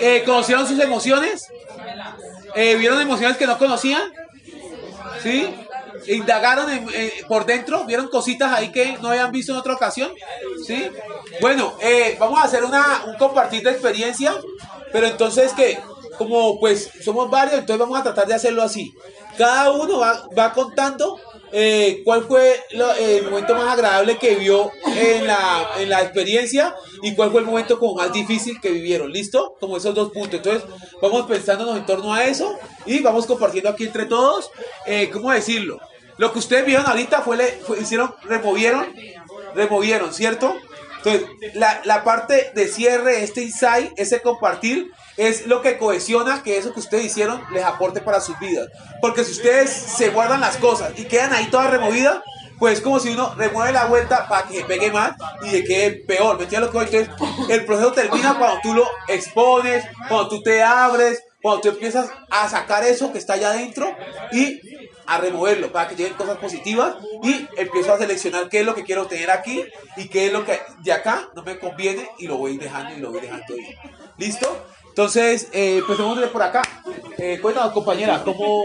Eh, 0.00 0.22
¿Conocieron 0.26 0.66
sus 0.66 0.78
emociones? 0.80 1.46
Eh, 2.54 2.76
¿Vieron 2.76 3.00
emociones 3.00 3.36
que 3.36 3.46
no 3.46 3.56
conocían? 3.58 4.02
¿Sí? 5.22 5.54
¿Indagaron 6.08 6.70
en- 6.70 6.88
eh, 6.92 7.12
por 7.26 7.46
dentro? 7.46 7.84
¿Vieron 7.84 8.08
cositas 8.08 8.52
ahí 8.52 8.70
que 8.70 8.98
no 9.00 9.08
habían 9.08 9.32
visto 9.32 9.52
en 9.52 9.58
otra 9.58 9.74
ocasión? 9.74 10.10
¿Sí? 10.66 10.90
Bueno, 11.40 11.74
eh, 11.80 12.16
vamos 12.20 12.38
a 12.38 12.44
hacer 12.44 12.64
una, 12.64 13.04
un 13.06 13.16
compartir 13.16 13.62
de 13.62 13.70
experiencia, 13.70 14.34
pero 14.92 15.06
entonces 15.06 15.52
que, 15.54 15.78
como 16.18 16.60
pues 16.60 16.90
somos 17.02 17.30
varios, 17.30 17.54
entonces 17.60 17.78
vamos 17.80 17.98
a 17.98 18.02
tratar 18.02 18.26
de 18.26 18.34
hacerlo 18.34 18.62
así. 18.62 18.94
Cada 19.38 19.70
uno 19.72 19.98
va, 19.98 20.22
va 20.38 20.52
contando 20.52 21.18
eh, 21.52 22.02
cuál 22.04 22.24
fue 22.24 22.56
el 22.70 23.24
momento 23.24 23.54
más 23.54 23.72
agradable 23.72 24.18
que 24.18 24.34
vio 24.36 24.70
en 24.96 25.26
la, 25.26 25.70
en 25.78 25.88
la 25.90 26.02
experiencia 26.02 26.74
y 27.02 27.14
cuál 27.14 27.30
fue 27.30 27.40
el 27.40 27.46
momento 27.46 27.78
como 27.78 27.94
más 27.94 28.12
difícil 28.12 28.60
que 28.60 28.70
vivieron. 28.70 29.10
¿Listo? 29.12 29.56
Como 29.60 29.76
esos 29.76 29.94
dos 29.94 30.10
puntos. 30.12 30.34
Entonces 30.34 30.62
vamos 31.00 31.26
pensándonos 31.26 31.76
en 31.76 31.86
torno 31.86 32.12
a 32.14 32.24
eso 32.24 32.54
y 32.84 33.00
vamos 33.00 33.26
compartiendo 33.26 33.70
aquí 33.70 33.84
entre 33.84 34.06
todos, 34.06 34.50
eh, 34.86 35.10
¿cómo 35.12 35.30
decirlo? 35.32 35.78
Lo 36.18 36.32
que 36.32 36.38
ustedes 36.38 36.64
vieron 36.64 36.86
ahorita 36.86 37.20
fue, 37.22 37.36
le, 37.36 37.44
fue- 37.66 37.78
hicieron, 37.80 38.14
removieron, 38.24 38.86
removieron, 39.54 40.12
¿cierto? 40.14 40.54
Entonces, 41.06 41.54
la, 41.54 41.80
la 41.84 42.02
parte 42.02 42.50
de 42.54 42.66
cierre, 42.66 43.22
este 43.22 43.42
insight, 43.42 43.92
ese 43.96 44.20
compartir, 44.22 44.90
es 45.16 45.46
lo 45.46 45.62
que 45.62 45.78
cohesiona 45.78 46.42
que 46.42 46.58
eso 46.58 46.72
que 46.72 46.80
ustedes 46.80 47.04
hicieron 47.04 47.40
les 47.52 47.64
aporte 47.64 48.00
para 48.00 48.20
sus 48.20 48.38
vidas. 48.38 48.68
Porque 49.00 49.24
si 49.24 49.32
ustedes 49.32 49.70
se 49.70 50.10
guardan 50.10 50.40
las 50.40 50.56
cosas 50.56 50.92
y 50.96 51.04
quedan 51.04 51.32
ahí 51.32 51.46
todas 51.46 51.70
removidas, 51.70 52.22
pues 52.58 52.78
es 52.78 52.80
como 52.80 52.98
si 52.98 53.10
uno 53.10 53.34
remueve 53.36 53.72
la 53.72 53.84
vuelta 53.84 54.28
para 54.28 54.48
que 54.48 54.64
pegue 54.64 54.90
más 54.90 55.12
y 55.42 55.50
le 55.50 55.64
quede 55.64 55.90
peor. 55.92 56.38
¿Me 56.38 56.44
entiendes 56.44 56.68
lo 56.68 56.72
que 56.72 56.78
voy? 56.78 56.98
Entonces, 56.98 57.50
el 57.50 57.64
proceso 57.64 57.92
termina 57.92 58.36
cuando 58.38 58.58
tú 58.62 58.74
lo 58.74 58.84
expones, 59.08 59.84
cuando 60.08 60.28
tú 60.28 60.42
te 60.42 60.62
abres, 60.62 61.22
cuando 61.46 61.60
tú 61.60 61.68
empiezas 61.68 62.10
a 62.28 62.48
sacar 62.48 62.82
eso 62.82 63.12
que 63.12 63.18
está 63.18 63.34
allá 63.34 63.50
adentro 63.50 63.88
y 64.32 64.60
a 65.06 65.18
removerlo 65.18 65.70
para 65.70 65.88
que 65.88 65.94
lleguen 65.94 66.14
cosas 66.14 66.38
positivas 66.38 66.96
y 67.22 67.46
empiezo 67.56 67.92
a 67.92 67.98
seleccionar 67.98 68.48
qué 68.48 68.58
es 68.58 68.66
lo 68.66 68.74
que 68.74 68.82
quiero 68.82 69.06
tener 69.06 69.30
aquí 69.30 69.62
y 69.96 70.08
qué 70.08 70.26
es 70.26 70.32
lo 70.32 70.44
que 70.44 70.58
de 70.82 70.92
acá 70.92 71.28
no 71.36 71.44
me 71.44 71.56
conviene 71.60 72.10
y 72.18 72.26
lo 72.26 72.36
voy 72.36 72.56
dejando 72.56 72.96
y 72.96 73.00
lo 73.00 73.12
voy 73.12 73.20
dejando 73.20 73.54
ahí. 73.54 73.76
¿Listo? 74.18 74.66
Entonces, 74.88 75.48
eh, 75.52 75.76
empecemos 75.76 76.18
de 76.18 76.26
por 76.26 76.42
acá. 76.42 76.62
Eh, 77.16 77.38
cuéntanos, 77.40 77.72
compañera, 77.72 78.24
¿cómo, 78.24 78.64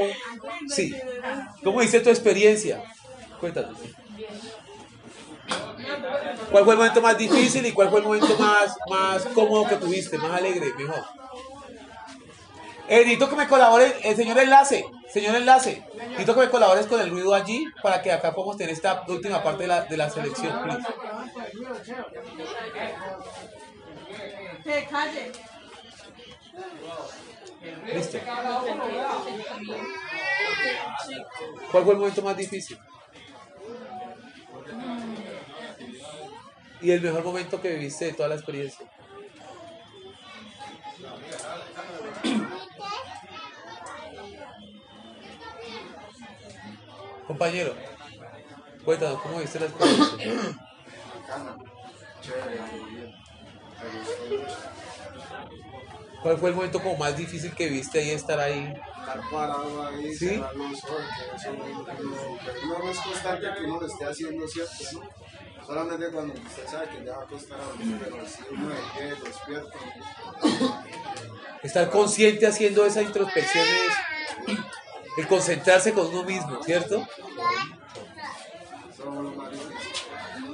sí, 0.67 0.91
¿cómo 1.63 1.81
dice 1.81 1.99
tu 1.99 2.09
experiencia? 2.09 2.81
Cuéntanos. 3.39 3.77
¿Cuál 6.49 6.63
fue 6.63 6.73
el 6.73 6.79
momento 6.79 7.01
más 7.01 7.15
difícil 7.15 7.63
y 7.63 7.73
cuál 7.73 7.91
fue 7.91 7.99
el 7.99 8.05
momento 8.05 8.35
más, 8.39 8.75
más 8.89 9.23
cómodo 9.35 9.67
que 9.67 9.75
tuviste, 9.75 10.17
más 10.17 10.31
alegre, 10.31 10.73
mejor? 10.75 11.03
Eh, 12.91 12.97
necesito 13.05 13.30
que 13.30 13.38
me 13.38 13.47
colabore, 13.47 13.95
el 14.03 14.18
señor 14.18 14.38
enlace, 14.38 14.84
señor 15.07 15.34
enlace, 15.38 15.81
necesito 16.09 16.34
que 16.34 16.41
me 16.41 16.49
colabores 16.49 16.88
con 16.88 16.99
el 16.99 17.09
ruido 17.09 17.34
allí 17.34 17.65
para 17.81 18.01
que 18.01 18.11
acá 18.11 18.35
podamos 18.35 18.57
tener 18.57 18.73
esta 18.73 19.05
última 19.07 19.41
parte 19.41 19.61
de 19.63 19.68
la, 19.69 19.85
de 19.85 19.95
la 19.95 20.09
selección, 20.09 20.61
please. 20.61 20.88
Listo. 27.93 28.18
¿Cuál 31.72 31.84
fue 31.85 31.93
el 31.93 31.99
momento 31.99 32.22
más 32.23 32.35
difícil? 32.35 32.77
Y 36.81 36.91
el 36.91 36.99
mejor 36.99 37.23
momento 37.23 37.61
que 37.61 37.69
viviste 37.69 38.03
de 38.03 38.13
toda 38.13 38.27
la 38.27 38.35
experiencia. 38.35 38.85
Compañero, 47.31 47.73
cuéntanos, 48.83 49.21
¿cómo 49.21 49.39
viste 49.39 49.57
la 49.57 49.67
experiencia? 49.67 50.17
¿Cuál 56.21 56.37
fue 56.37 56.49
el 56.49 56.55
momento 56.55 56.81
como 56.83 56.97
más 56.97 57.15
difícil 57.17 57.53
que 57.55 57.67
viste 57.69 57.99
ahí 57.99 58.11
estar 58.11 58.39
ahí? 58.39 58.71
estar 58.99 59.21
parado 59.31 59.87
ahí, 59.87 60.13
¿Sí? 60.13 60.27
cerrar 60.29 60.55
los 60.55 60.83
ojos, 60.83 61.01
que 61.17 61.35
eso 61.37 61.53
no, 61.53 61.65
no- 61.67 61.85
uno 62.63 62.79
no 62.83 62.91
es 62.91 62.99
constante 62.99 63.47
que 63.57 63.63
uno 63.63 63.79
lo 63.79 63.87
esté 63.87 64.05
haciendo, 64.05 64.47
¿cierto? 64.47 64.73
¿no? 64.93 65.01
Solamente 65.65 66.11
cuando 66.11 66.33
usted 66.33 66.67
sabe 66.67 66.89
que 66.89 67.05
ya 67.05 67.17
va 67.17 67.23
a 67.23 67.27
costar 67.27 67.59
a 67.61 67.65
dormir, 67.65 67.97
pero 68.03 68.27
si 68.27 68.41
uno 68.53 68.69
de 68.69 68.75
pie, 68.93 69.15
despierto, 69.25 69.77
Estar 71.63 71.89
consciente 71.89 72.45
haciendo 72.45 72.85
esa 72.85 73.01
introspección 73.01 73.65
es 73.65 73.93
el 75.17 75.27
concentrarse 75.27 75.93
con 75.93 76.07
uno 76.07 76.23
mismo, 76.23 76.63
¿cierto? 76.63 77.05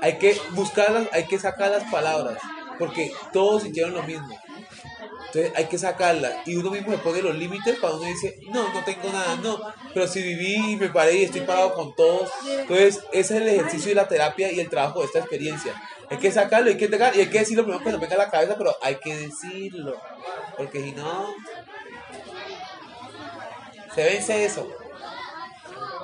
Hay 0.01 0.17
que 0.17 0.39
buscarlas, 0.51 1.07
hay 1.11 1.25
que 1.25 1.39
sacar 1.39 1.71
las 1.71 1.91
palabras, 1.91 2.39
porque 2.77 3.11
todos 3.33 3.63
sintieron 3.63 3.93
lo 3.93 4.03
mismo. 4.03 4.29
Entonces 5.27 5.51
hay 5.55 5.65
que 5.65 5.77
sacarlas 5.77 6.47
y 6.47 6.55
uno 6.55 6.71
mismo 6.71 6.91
se 6.91 6.99
pone 6.99 7.21
los 7.21 7.35
límites 7.35 7.77
cuando 7.79 7.99
uno 7.99 8.07
dice, 8.07 8.39
no, 8.49 8.73
no 8.73 8.83
tengo 8.85 9.09
nada, 9.11 9.35
no, 9.35 9.59
pero 9.93 10.07
si 10.07 10.21
viví 10.21 10.71
y 10.71 10.75
me 10.77 10.89
paré 10.89 11.17
y 11.17 11.23
estoy 11.25 11.41
parado 11.41 11.73
con 11.73 11.93
todos. 11.95 12.29
Entonces 12.47 13.01
ese 13.11 13.35
es 13.35 13.41
el 13.41 13.47
ejercicio 13.49 13.91
y 13.91 13.95
la 13.95 14.07
terapia 14.07 14.51
y 14.51 14.59
el 14.59 14.69
trabajo 14.69 15.01
de 15.01 15.07
esta 15.07 15.19
experiencia. 15.19 15.73
Hay 16.09 16.17
que 16.17 16.31
sacarlo, 16.31 16.69
hay 16.69 16.77
que 16.77 16.85
entregar 16.85 17.15
y 17.15 17.19
hay 17.19 17.29
que 17.29 17.39
decir 17.39 17.57
lo 17.57 17.63
primero 17.63 17.83
que 17.83 17.91
nos 17.91 17.99
venga 17.99 18.15
a 18.15 18.19
la 18.19 18.31
cabeza, 18.31 18.55
pero 18.57 18.73
hay 18.81 18.95
que 18.95 19.13
decirlo, 19.15 19.97
porque 20.55 20.81
si 20.81 20.93
no, 20.93 21.33
se 23.97 24.03
vence 24.03 24.45
eso. 24.45 24.67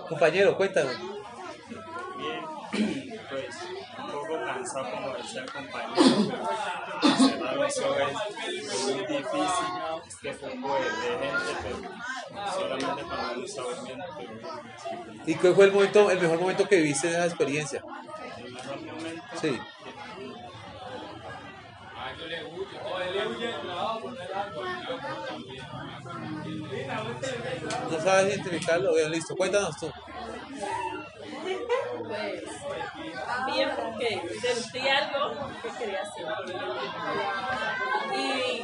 Compañero, 0.09 0.57
cuéntanos. 0.57 0.95
Bien, 2.17 3.19
pues 3.29 3.55
un 3.99 4.11
poco 4.11 4.43
cansado 4.43 4.89
como 4.89 5.09
decía 5.15 5.41
el 5.41 5.51
compañero. 5.51 6.03
Cerrar 7.17 7.55
los 7.55 7.77
ojos 7.77 7.97
es 8.47 8.83
muy 8.85 9.05
difícil, 9.05 9.67
que 10.23 10.31
poco 10.31 10.75
de 10.75 10.89
gente, 11.21 11.53
pero 11.61 11.77
solamente 12.51 13.03
cuando 13.03 13.33
uno 13.35 13.45
está 13.45 13.61
durmiendo. 13.61 14.05
Pero 14.17 15.23
¿Y 15.27 15.35
cuál 15.35 15.53
fue 15.53 15.65
el 15.65 15.71
momento, 15.71 16.09
el 16.09 16.19
mejor 16.19 16.39
momento 16.39 16.67
que 16.67 16.77
viviste 16.77 17.09
de 17.09 17.13
esa 17.13 17.25
experiencia? 17.27 17.83
el 18.37 18.53
mejor 18.53 18.81
momento. 18.81 19.23
Sí. 19.39 19.59
¿No 27.91 27.99
sabes 28.01 28.35
identificarlo? 28.35 28.93
Bien, 28.95 29.11
listo, 29.11 29.35
cuéntanos 29.35 29.75
tú. 29.77 29.91
Pues, 32.07 32.43
bien, 33.53 33.69
porque 33.75 34.21
sentí 34.41 34.87
algo 34.87 35.49
que 35.61 35.69
quería 35.77 36.01
hacer. 36.01 36.25
Y 38.15 38.63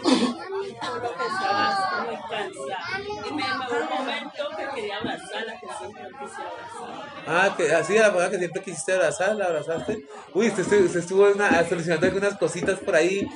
por 0.79 1.03
lo 1.03 1.09
que 1.15 1.25
estaba 1.25 2.05
muy 2.05 2.15
cansada. 2.29 3.01
Y 3.27 3.33
me 3.33 3.41
llegó 3.41 3.83
un 3.83 3.97
momento 3.97 4.43
que 4.57 4.75
quería 4.75 4.97
abrazarla, 4.97 5.53
que 5.59 5.67
siempre 5.77 6.03
quise 6.19 6.41
abrazar. 6.41 7.23
Ah, 7.27 7.53
que 7.57 7.73
así 7.73 7.97
la 7.97 8.09
manera 8.11 8.29
que 8.29 8.37
siempre 8.37 8.61
quisiste 8.63 8.93
abrazar, 8.93 9.35
la 9.35 9.45
abrazaste. 9.45 10.05
Uy, 10.33 10.47
usted, 10.49 10.95
estuvo- 10.95 11.27
una- 11.31 11.63
solucionando 11.67 12.07
algunas 12.07 12.37
cositas 12.37 12.79
por 12.79 12.95
ahí. 12.95 13.27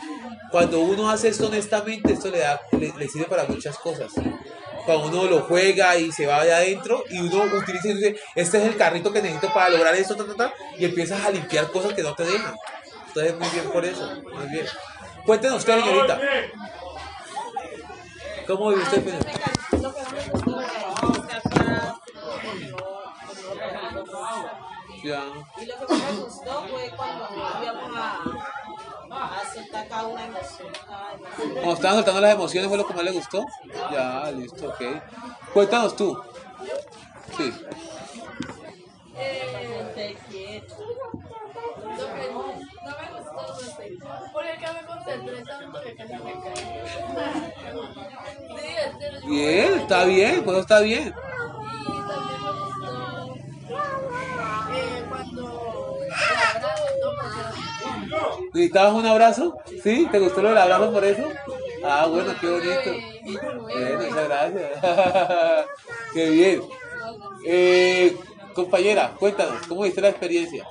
Cuando 0.52 0.80
uno 0.82 1.10
hace 1.10 1.30
esto 1.30 1.48
honestamente, 1.48 2.14
esto 2.14 2.30
le, 2.30 2.40
da, 2.40 2.61
le 2.72 3.07
sirve 3.07 3.26
para 3.26 3.45
muchas 3.45 3.78
cosas. 3.80 4.11
Cuando 4.85 5.07
uno 5.07 5.23
lo 5.26 5.41
juega 5.41 5.95
y 5.97 6.11
se 6.11 6.26
va 6.26 6.43
de 6.43 6.53
adentro 6.53 7.03
y 7.10 7.19
uno 7.19 7.43
utiliza 7.55 7.88
y 7.88 7.93
dice, 7.93 8.19
este 8.35 8.57
es 8.57 8.65
el 8.65 8.76
carrito 8.76 9.14
que 9.14 9.22
necesito 9.22 9.53
para 9.53 9.69
lograr 9.69 9.95
esto, 9.95 10.15
ta, 10.15 10.26
ta, 10.26 10.35
ta", 10.35 10.53
y 10.77 10.85
empiezas 10.85 11.26
a 11.26 11.31
limpiar 11.31 11.72
cosas 11.72 11.93
que 11.93 12.03
no 12.03 12.14
te 12.14 12.26
dejan. 12.26 12.55
Entonces, 13.07 13.39
muy 13.39 13.49
bien 13.49 13.72
por 13.72 13.85
eso, 13.85 14.22
muy 14.34 14.47
bien. 14.47 14.65
Cuéntenos 15.26 15.60
usted, 15.60 15.80
señorita. 15.80 16.19
¿Cómo 18.47 18.69
vive 18.69 18.81
usted, 18.81 19.03
señor? 19.03 19.23
Lo 19.81 19.93
que 19.93 20.01
no 20.01 20.11
me 20.11 20.30
gustó 20.30 20.61
es 20.61 20.68
atrás, 21.45 21.93
Ya. 25.03 25.23
Y 25.61 25.65
lo 25.65 25.76
que 25.77 25.93
más 25.93 26.14
me 26.14 26.22
gustó 26.23 26.68
fue 26.69 26.91
cuando 26.95 27.30
íbamos 27.61 27.91
a, 27.95 28.62
a 29.15 29.41
soltar 29.53 30.06
una 30.06 30.26
emoción. 30.26 30.69
Cuando 31.64 31.76
soltando 31.76 32.22
las 32.22 32.34
emociones, 32.34 32.69
¿fue 32.69 32.77
lo 32.77 32.88
que 32.88 32.94
más 32.94 33.03
le 33.03 33.11
gustó? 33.11 33.45
Ya, 33.91 34.31
listo, 34.31 34.69
ok. 34.69 34.81
Cuéntanos 35.53 35.95
tú. 35.95 36.18
Sí. 37.38 37.53
Me 41.94 42.27
gustó 42.30 42.73
me 44.73 44.85
conté 44.85 45.18
Bien, 49.27 49.73
está 49.80 50.06
bien, 50.06 50.44
pues 50.44 50.57
está 50.57 50.80
bien. 50.80 51.14
¿Necesitabas 58.53 58.94
un 58.94 59.06
abrazo? 59.06 59.57
¿Sí? 59.81 60.07
¿Te 60.11 60.19
gustó 60.19 60.41
lo 60.41 60.49
del 60.49 60.57
abrazo 60.57 60.94
por 60.94 61.03
eso? 61.03 61.23
Ah, 61.84 62.07
bueno, 62.07 62.34
qué 62.40 62.49
bonito. 62.49 62.91
Bueno, 63.61 63.99
muchas 64.02 64.27
gracias. 64.27 64.72
qué 66.14 66.30
bien. 66.30 66.61
Eh, 67.45 68.15
compañera, 68.53 69.14
cuéntanos, 69.19 69.65
¿cómo 69.68 69.81
viste 69.84 70.02
la 70.02 70.10
experiencia? 70.10 70.65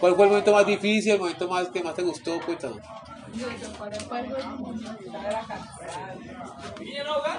¿Cuál 0.00 0.14
fue 0.16 0.24
el 0.24 0.30
momento 0.30 0.52
más 0.52 0.66
difícil, 0.66 1.12
el 1.12 1.18
momento 1.18 1.48
más 1.48 1.68
que 1.68 1.82
más 1.82 1.94
te 1.94 2.02
gustó? 2.02 2.40
Cuéntanos. 2.40 2.78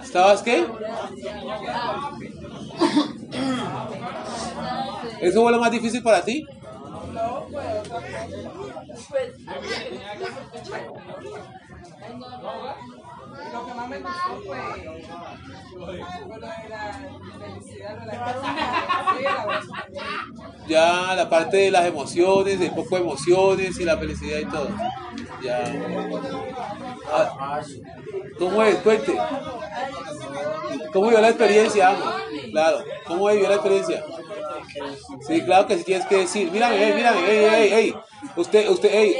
¿Estabas 0.03 0.41
qué? 0.41 0.65
¿Eso 5.21 5.41
fue 5.41 5.51
lo 5.51 5.59
más 5.59 5.71
difícil 5.71 6.01
para 6.01 6.23
ti? 6.23 6.45
Lo 13.53 13.65
que 13.65 13.73
más 13.73 13.89
me 13.89 13.99
gustó 13.99 14.41
fue, 14.45 14.57
fue 15.73 15.79
lo 15.79 15.87
de 15.87 16.69
la 16.69 16.99
felicidad 17.39 17.99
de 17.99 18.05
la 18.05 19.61
Ya 20.67 21.15
la 21.15 21.29
parte 21.29 21.57
de 21.57 21.71
las 21.71 21.85
emociones, 21.85 22.59
de 22.59 22.69
poco 22.69 22.97
emociones 22.97 23.79
y 23.79 23.83
la 23.83 23.97
felicidad 23.97 24.39
y 24.39 24.45
todo. 24.45 24.69
Ya. 25.43 25.63
Ah, 27.11 27.61
¿Cómo 28.37 28.63
es? 28.63 28.75
Cuente. 28.77 29.17
¿Cómo 30.91 31.05
vivió 31.05 31.21
la 31.21 31.29
experiencia, 31.29 31.89
amo? 31.89 32.05
Claro. 32.51 32.83
¿Cómo 33.07 33.27
vivió 33.29 33.49
la 33.49 33.55
experiencia? 33.55 34.03
Sí, 35.27 35.41
claro 35.41 35.67
que 35.67 35.77
sí 35.77 35.83
tienes 35.83 36.05
que 36.07 36.17
decir. 36.17 36.51
Mírame, 36.51 36.77
hey, 36.77 36.93
mírame, 36.95 37.19
hey, 37.25 37.47
hey, 37.51 37.69
hey. 37.71 37.95
Usted, 38.35 38.69
usted, 38.69 38.89
hey. 38.91 39.15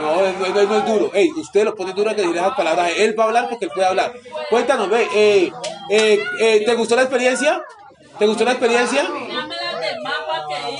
No, 0.00 0.16
no, 0.16 0.60
es 0.60 0.86
duro. 0.86 1.10
Ey, 1.12 1.30
usted 1.32 1.64
lo 1.64 1.74
pone 1.74 1.92
duro 1.92 2.10
que 2.10 2.22
decir 2.22 2.36
esas 2.36 2.54
palabras. 2.54 2.92
Él 2.96 3.18
va 3.18 3.24
a 3.24 3.26
hablar 3.26 3.48
porque 3.48 3.66
él 3.66 3.70
puede 3.74 3.86
hablar. 3.86 4.12
Cuéntanos, 4.50 4.88
ve. 4.88 5.08
Eh, 5.14 5.52
eh, 5.90 6.22
eh, 6.40 6.62
¿Te 6.64 6.74
gustó 6.74 6.96
la 6.96 7.02
experiencia? 7.02 7.62
¿Te 8.18 8.26
gustó 8.26 8.44
la 8.44 8.52
experiencia? 8.52 9.08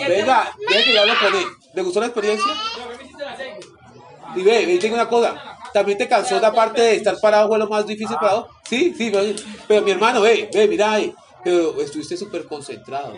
Venga, 0.09 0.53
deje 0.69 0.85
que 0.85 0.93
yo 0.93 1.01
hable 1.01 1.13
con 1.21 1.35
él. 1.35 1.47
¿Te 1.75 1.83
gustó 1.83 2.01
la 2.01 2.07
experiencia? 2.07 2.53
Y 4.35 4.43
ve, 4.43 4.67
ve, 4.67 4.79
tengo 4.79 4.95
una 4.95 5.09
cosa. 5.09 5.35
También 5.73 5.99
te 5.99 6.09
cansó 6.09 6.41
la 6.41 6.53
parte 6.53 6.81
de 6.81 6.97
estar 6.97 7.19
parado 7.21 7.49
fue 7.49 7.59
lo 7.59 7.69
más 7.69 7.87
difícil 7.87 8.17
parado. 8.17 8.49
Sí, 8.65 8.95
sí, 8.97 9.11
pero, 9.11 9.35
pero 9.67 9.83
mi 9.83 9.91
hermano, 9.91 10.21
ve, 10.21 10.49
ve, 10.53 10.67
mira 10.67 10.93
ahí. 10.93 11.15
Pero 11.45 11.81
estuviste 11.81 12.17
súper 12.17 12.47
concentrado. 12.47 13.15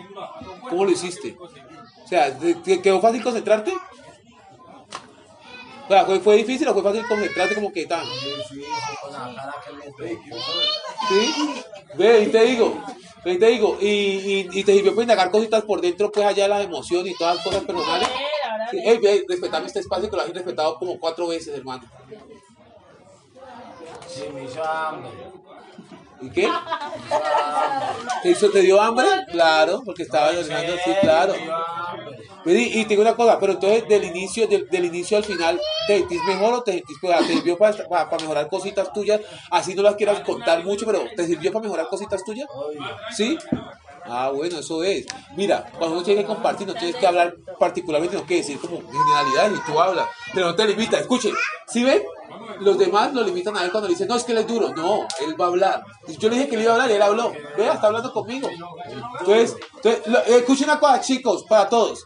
¿Cómo 0.69 0.85
lo 0.85 0.91
hiciste? 0.91 1.35
O 1.39 2.07
sea, 2.07 2.37
¿te 2.37 2.81
quedó 2.81 2.99
fácil 2.99 3.23
concentrarte? 3.23 3.73
O 5.91 5.93
sea, 5.93 6.05
¿fue, 6.05 6.21
¿fue 6.21 6.37
difícil 6.37 6.65
o 6.69 6.73
fue 6.73 6.83
fácil 6.83 7.05
concentrarte 7.05 7.53
como 7.53 7.69
que 7.73 7.85
tan? 7.85 8.05
Sí, 11.09 11.53
ve, 11.95 12.21
y 12.21 12.27
te 12.27 12.43
digo, 12.45 12.81
ve, 13.25 13.33
y 13.33 13.37
te 13.37 13.45
digo, 13.47 13.77
y, 13.81 13.87
y, 13.87 14.49
y 14.53 14.63
te 14.63 14.73
sirvió 14.73 14.91
para 14.91 15.01
indagar 15.01 15.31
cositas 15.31 15.65
por 15.65 15.81
dentro, 15.81 16.09
pues 16.09 16.25
allá 16.25 16.43
de 16.43 16.49
las 16.49 16.63
emociones 16.63 17.13
y 17.13 17.17
todas 17.17 17.35
las 17.35 17.43
cosas 17.43 17.65
personales. 17.65 18.07
Sí, 18.71 18.77
ey, 18.85 18.99
ve, 18.99 19.25
respetame 19.27 19.67
este 19.67 19.79
espacio 19.81 20.09
que 20.09 20.15
lo 20.15 20.21
has 20.21 20.29
respetado 20.29 20.79
como 20.79 20.97
cuatro 20.97 21.27
veces, 21.27 21.57
hermano. 21.57 21.83
Sí, 24.07 24.29
me 24.33 24.45
hizo 24.45 24.63
hambre. 24.63 25.11
¿Y 26.21 26.29
qué? 26.29 26.47
¿Te, 28.23 28.29
hizo, 28.29 28.49
¿Te 28.49 28.61
dio 28.61 28.79
hambre? 28.81 29.07
Claro, 29.31 29.81
porque 29.83 30.03
estaba 30.03 30.29
ordenando, 30.29 30.73
sí, 30.83 30.91
claro. 31.01 31.33
Y, 32.45 32.79
y 32.79 32.83
te 32.83 32.89
digo 32.89 33.01
una 33.01 33.15
cosa, 33.15 33.39
pero 33.39 33.53
entonces 33.53 33.87
del 33.87 34.03
inicio, 34.03 34.47
del, 34.47 34.67
del 34.69 34.85
inicio 34.85 35.17
al 35.17 35.23
final, 35.23 35.59
¿te 35.87 35.99
sentís 35.99 36.23
mejor 36.25 36.53
o 36.53 36.63
te 36.63 36.73
sentís 36.73 36.97
pues, 36.99 37.17
te 37.19 37.33
sirvió 37.33 37.57
para, 37.57 37.87
para, 37.87 38.09
para 38.09 38.21
mejorar 38.21 38.47
cositas 38.49 38.91
tuyas? 38.93 39.21
Así 39.49 39.75
no 39.75 39.81
las 39.83 39.95
quieras 39.95 40.21
contar 40.21 40.63
mucho, 40.63 40.85
pero 40.85 41.03
¿te 41.15 41.25
sirvió 41.25 41.51
para 41.51 41.63
mejorar 41.63 41.87
cositas 41.87 42.23
tuyas? 42.23 42.47
¿Sí? 43.15 43.37
Ah, 44.05 44.31
bueno, 44.33 44.57
eso 44.59 44.83
es. 44.83 45.05
Mira, 45.35 45.65
cuando 45.77 45.97
uno 45.97 46.03
tiene 46.03 46.21
que 46.21 46.27
compartir, 46.27 46.67
no 46.67 46.73
tienes 46.73 46.95
que 46.95 47.05
hablar 47.05 47.35
particularmente, 47.59 48.17
no 48.17 48.25
que 48.25 48.37
decir 48.37 48.59
como 48.59 48.81
generalidades 48.81 49.59
y 49.59 49.71
tú 49.71 49.79
hablas, 49.79 50.07
pero 50.33 50.47
no 50.47 50.55
te 50.55 50.65
limitas. 50.67 51.01
Escuchen, 51.01 51.33
¿sí 51.67 51.83
ven? 51.83 52.01
Los 52.59 52.77
demás 52.77 53.13
lo 53.13 53.23
limitan 53.23 53.55
a 53.57 53.63
él 53.63 53.71
cuando 53.71 53.87
le 53.87 53.93
dicen, 53.93 54.07
no, 54.07 54.15
es 54.15 54.23
que 54.23 54.31
él 54.31 54.39
es 54.39 54.47
duro. 54.47 54.69
No, 54.75 55.07
él 55.25 55.39
va 55.39 55.45
a 55.45 55.47
hablar. 55.47 55.83
Yo 56.19 56.29
le 56.29 56.35
dije 56.35 56.49
que 56.49 56.57
le 56.57 56.63
iba 56.63 56.71
a 56.71 56.75
hablar 56.75 56.91
y 56.91 56.93
él 56.93 57.01
habló. 57.01 57.31
Vea, 57.57 57.73
está 57.73 57.87
hablando 57.87 58.11
conmigo. 58.13 58.49
Entonces, 59.19 59.55
escuchen 60.27 60.69
una 60.69 60.79
cosa, 60.79 61.01
chicos, 61.01 61.45
para 61.47 61.69
todos. 61.69 62.05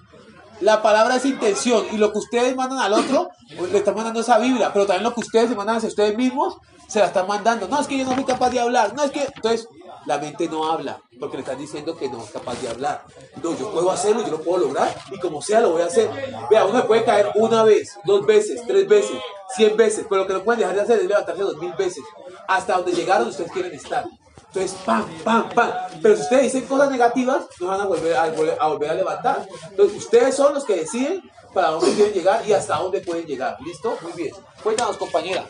La 0.61 0.81
palabra 0.81 1.17
es 1.17 1.25
intención 1.25 1.85
y 1.91 1.97
lo 1.97 2.13
que 2.13 2.19
ustedes 2.19 2.55
mandan 2.55 2.79
al 2.79 2.93
otro, 2.93 3.29
pues, 3.57 3.71
le 3.71 3.79
están 3.79 3.95
mandando 3.95 4.21
esa 4.21 4.37
vibra, 4.37 4.71
pero 4.71 4.85
también 4.85 5.03
lo 5.03 5.13
que 5.13 5.19
ustedes 5.19 5.49
se 5.49 5.55
mandan 5.55 5.77
hacia 5.77 5.89
ustedes 5.89 6.15
mismos, 6.15 6.55
se 6.87 6.99
la 6.99 7.07
están 7.07 7.27
mandando. 7.27 7.67
No, 7.67 7.81
es 7.81 7.87
que 7.87 7.97
yo 7.97 8.05
no 8.05 8.15
soy 8.15 8.23
capaz 8.23 8.51
de 8.51 8.59
hablar. 8.61 8.93
No, 8.95 9.03
es 9.03 9.11
que... 9.11 9.27
Entonces, 9.35 9.67
la 10.05 10.17
mente 10.17 10.47
no 10.47 10.71
habla, 10.71 10.99
porque 11.19 11.37
le 11.37 11.43
están 11.43 11.57
diciendo 11.57 11.95
que 11.97 12.09
no 12.09 12.23
es 12.23 12.31
capaz 12.31 12.61
de 12.61 12.69
hablar. 12.69 13.03
No, 13.43 13.57
yo 13.57 13.71
puedo 13.71 13.89
hacerlo, 13.91 14.23
yo 14.23 14.31
lo 14.31 14.41
puedo 14.41 14.67
lograr, 14.67 14.95
y 15.11 15.19
como 15.19 15.41
sea 15.41 15.61
lo 15.61 15.71
voy 15.71 15.81
a 15.81 15.85
hacer. 15.85 16.09
Vea, 16.49 16.65
uno 16.65 16.85
puede 16.85 17.03
caer 17.03 17.31
una 17.35 17.63
vez, 17.63 17.97
dos 18.05 18.25
veces, 18.25 18.61
tres 18.67 18.87
veces, 18.87 19.17
cien 19.55 19.75
veces, 19.75 20.05
pero 20.09 20.21
lo 20.21 20.27
que 20.27 20.33
no 20.33 20.43
pueden 20.43 20.59
dejar 20.59 20.75
de 20.75 20.81
hacer 20.81 20.99
es 20.99 21.05
levantarse 21.07 21.41
dos 21.41 21.57
mil 21.57 21.73
veces, 21.73 22.03
hasta 22.47 22.75
donde 22.77 22.91
llegaron 22.93 23.27
ustedes 23.27 23.51
quieren 23.51 23.73
estar. 23.73 24.05
Entonces, 24.47 24.77
pam, 24.85 25.05
pam, 25.23 25.49
pam. 25.49 25.69
Pero 26.01 26.15
si 26.15 26.21
ustedes 26.21 26.43
dicen 26.43 26.65
cosas 26.65 26.89
negativas, 26.89 27.43
no 27.59 27.67
van 27.67 27.81
a 27.81 27.85
volver 27.85 28.15
a, 28.15 28.33
volver- 28.33 28.57
a 28.57 28.67
volver 28.67 28.89
a 28.89 28.93
levantar. 28.93 29.45
Entonces, 29.69 29.97
ustedes 29.97 30.33
son 30.33 30.53
los 30.53 30.63
que 30.63 30.77
deciden 30.77 31.21
para 31.53 31.71
dónde 31.71 31.93
quieren 31.93 32.13
llegar 32.13 32.41
y 32.47 32.53
hasta 32.53 32.77
dónde 32.77 33.01
pueden 33.01 33.25
llegar. 33.25 33.57
¿Listo? 33.65 33.97
Muy 34.01 34.13
bien. 34.13 34.33
Cuéntanos, 34.63 34.95
compañera. 34.95 35.45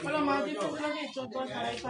Fue 0.00 0.12
lo 0.12 0.20
más 0.20 0.44
difícil 0.44 0.68
que 0.76 0.84
he 0.84 1.06
hecho 1.06 1.28
todo 1.28 1.44
estar 1.44 1.72
el 1.72 1.80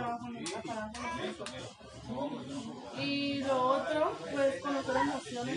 Y 3.03 3.39
lo 3.41 3.63
otro, 3.63 4.13
pues 4.31 4.61
conocer 4.61 4.97
emociones. 4.97 5.57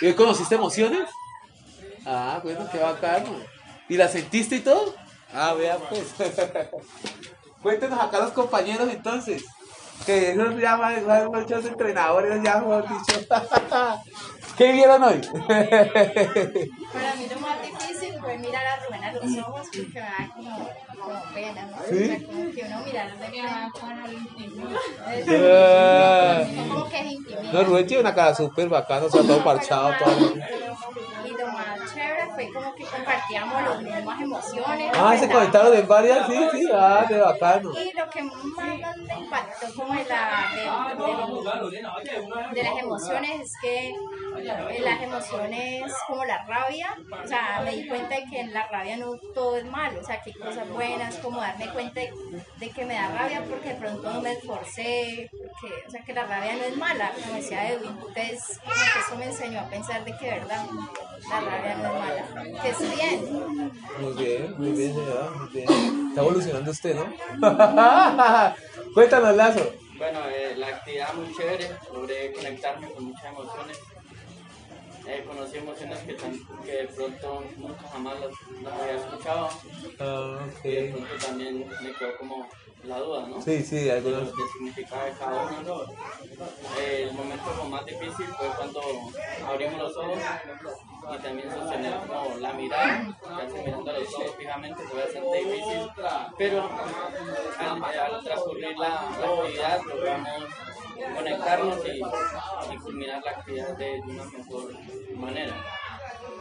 ¿Y 0.00 0.06
hoy 0.06 0.14
conociste 0.14 0.54
emociones? 0.54 1.08
Ah, 2.06 2.40
bueno, 2.42 2.68
qué 2.70 2.78
bacano. 2.78 3.36
¿Y 3.88 3.96
la 3.96 4.08
sentiste 4.08 4.56
y 4.56 4.60
todo? 4.60 4.94
Ah, 5.32 5.54
vea 5.54 5.78
pues. 5.78 6.14
Cuéntenos 7.62 8.00
acá 8.00 8.20
los 8.20 8.32
compañeros 8.32 8.88
entonces. 8.90 9.44
Que 10.06 10.32
esos 10.32 10.58
ya 10.58 10.76
muchos 11.30 11.64
entrenadores, 11.66 12.42
ya 12.42 12.56
mejor 12.58 12.84
dicho. 12.88 13.26
¿Qué 14.58 14.72
vieron 14.72 15.02
hoy? 15.04 15.20
Para 15.46 15.60
mí 17.14 17.28
lo 17.30 17.40
más 17.40 17.62
difícil 17.62 18.18
fue 18.20 18.38
mirar 18.38 18.66
a 18.66 18.84
Rubén 18.84 19.04
a 19.04 19.12
los 19.12 19.38
ojos 19.38 19.68
porque 19.72 19.86
me 19.94 20.00
da 20.00 20.30
como, 20.34 20.68
como 21.00 21.22
pena, 21.32 21.66
¿no? 21.66 21.76
¿Sí? 21.88 22.02
O 22.02 22.06
sea, 22.06 22.26
como 22.26 22.50
que 22.50 22.64
uno 22.64 22.80
mirar 22.84 23.18
de 23.18 23.26
frente. 23.26 23.46
Ah. 25.46 26.42
Como 26.68 26.88
que 26.88 26.98
es 26.98 27.12
intimidante. 27.12 27.52
No, 27.52 27.62
Rubén 27.62 27.86
tiene 27.86 28.00
una 28.00 28.14
cara 28.14 28.34
súper 28.34 28.68
bacana, 28.68 29.06
o 29.06 29.10
sea, 29.10 29.22
todo 29.22 29.44
parchado, 29.44 29.92
todo. 29.96 30.34
Chévere 31.98 32.26
fue 32.34 32.52
como 32.52 32.74
que 32.74 32.84
compartíamos 32.84 33.62
las 33.62 33.82
mismas 33.82 34.20
emociones. 34.20 34.92
Ah, 34.94 35.16
se 35.18 35.28
conectaron 35.28 35.74
en 35.76 35.88
varias, 35.88 36.26
sí, 36.28 36.36
sí, 36.52 36.68
ah, 36.72 37.04
qué 37.08 37.16
bacano. 37.18 37.70
Y 37.72 37.92
lo 37.96 38.08
que 38.10 38.22
más 38.22 38.96
me 38.96 39.18
impactó 39.18 39.66
como 39.76 39.94
de, 39.94 40.04
la, 40.04 40.44
de, 40.54 40.60
de- 42.10 42.54
de 42.54 42.62
las 42.62 42.78
emociones 42.82 43.40
es 43.40 43.52
que 43.60 43.94
las 44.44 45.02
emociones 45.02 45.92
como 46.06 46.24
la 46.24 46.44
rabia, 46.44 46.96
o 47.24 47.26
sea, 47.26 47.60
me 47.64 47.76
di 47.76 47.88
cuenta 47.88 48.16
de 48.16 48.24
que 48.30 48.40
en 48.40 48.52
la 48.52 48.66
rabia 48.68 48.96
no 48.96 49.16
todo 49.34 49.56
es 49.56 49.64
malo, 49.64 50.00
o 50.00 50.04
sea, 50.04 50.20
que 50.22 50.30
hay 50.30 50.38
cosas 50.38 50.68
buenas, 50.70 51.16
como 51.16 51.40
darme 51.40 51.68
cuenta 51.68 52.00
de, 52.00 52.12
de 52.58 52.70
que 52.70 52.84
me 52.84 52.94
da 52.94 53.08
rabia 53.08 53.44
porque 53.48 53.70
de 53.70 53.74
pronto 53.76 54.12
no 54.12 54.20
me 54.20 54.32
esforcé, 54.32 55.30
porque, 55.32 55.74
o 55.86 55.90
sea, 55.90 56.02
que 56.02 56.12
la 56.12 56.24
rabia 56.24 56.56
no 56.56 56.64
es 56.64 56.76
mala, 56.76 57.12
como 57.22 57.36
decía 57.36 57.70
Edwin, 57.70 57.90
entonces 57.90 58.60
como 58.62 58.74
que 58.74 58.98
eso 59.00 59.18
me 59.18 59.24
enseñó 59.26 59.60
a 59.60 59.68
pensar 59.68 60.04
de 60.04 60.16
que, 60.16 60.30
verdad, 60.30 60.66
la 61.28 61.40
rabia 61.40 61.74
no 61.76 61.86
es 61.86 62.34
mala, 62.34 62.62
que 62.62 62.68
es 62.68 62.96
bien. 62.96 63.72
Muy 64.00 64.24
bien, 64.24 64.54
muy 64.58 64.72
bien, 64.72 64.94
señora, 64.94 65.30
muy 65.30 65.48
bien. 65.48 66.08
Está 66.08 66.20
evolucionando 66.20 66.70
usted, 66.70 66.96
¿no? 66.96 67.06
Cuéntanos, 68.94 69.36
Lazo. 69.36 69.72
Bueno, 69.98 70.20
eh, 70.28 70.54
la 70.56 70.68
actividad 70.68 71.12
muy 71.14 71.34
chévere, 71.34 71.70
logré 71.92 72.32
conectarme 72.32 72.88
con 72.92 73.04
muchas 73.06 73.24
emociones. 73.26 73.78
Eh, 75.10 75.24
conocí 75.26 75.56
emociones 75.56 75.98
que, 76.00 76.12
tan- 76.14 76.38
que 76.64 76.70
de 76.72 76.88
pronto 76.88 77.42
nunca 77.56 77.88
jamás 77.88 78.20
las, 78.20 78.30
las 78.62 78.72
había 78.80 78.94
escuchado. 78.96 79.48
Ah, 80.00 80.38
Y 80.64 80.68
de 80.70 80.90
pronto 80.92 81.26
también 81.26 81.66
me 81.82 81.92
quedó 81.94 82.16
como 82.18 82.46
la 82.84 82.98
duda, 82.98 83.26
¿no? 83.26 83.40
Sí, 83.40 83.62
sí, 83.62 83.76
De 83.84 83.92
algunos. 83.92 84.24
lo 84.28 84.32
que 84.34 84.42
significaba 84.52 85.04
de 85.06 85.12
cada 85.12 85.46
uno. 85.60 85.82
El 86.78 87.12
momento 87.14 87.44
como 87.56 87.70
más 87.70 87.86
difícil 87.86 88.26
fue 88.38 88.48
cuando 88.56 88.80
abrimos 89.46 89.78
los 89.82 89.96
ojos 89.96 90.18
y 91.14 91.18
también 91.18 91.50
sostener 91.52 91.94
como 92.06 92.36
la 92.38 92.52
mirada, 92.52 93.16
casi 93.22 93.58
mirando 93.64 93.92
los 93.92 94.14
ojos 94.14 94.34
fijamente 94.36 94.82
bastante 94.82 95.38
difícil, 95.38 95.90
pero 96.36 96.68
al, 97.58 97.84
al 97.84 98.24
transcurrir 98.24 98.76
la, 98.78 98.88
la 98.88 99.26
actividad 99.26 99.80
logramos 99.86 100.44
conectarnos 101.16 101.78
y, 101.86 102.74
y 102.74 102.76
culminar 102.78 103.22
la 103.24 103.30
actividad 103.30 103.76
de, 103.76 103.84
de 103.84 104.00
una 104.02 104.24
mejor 104.24 104.72
manera. 105.16 105.54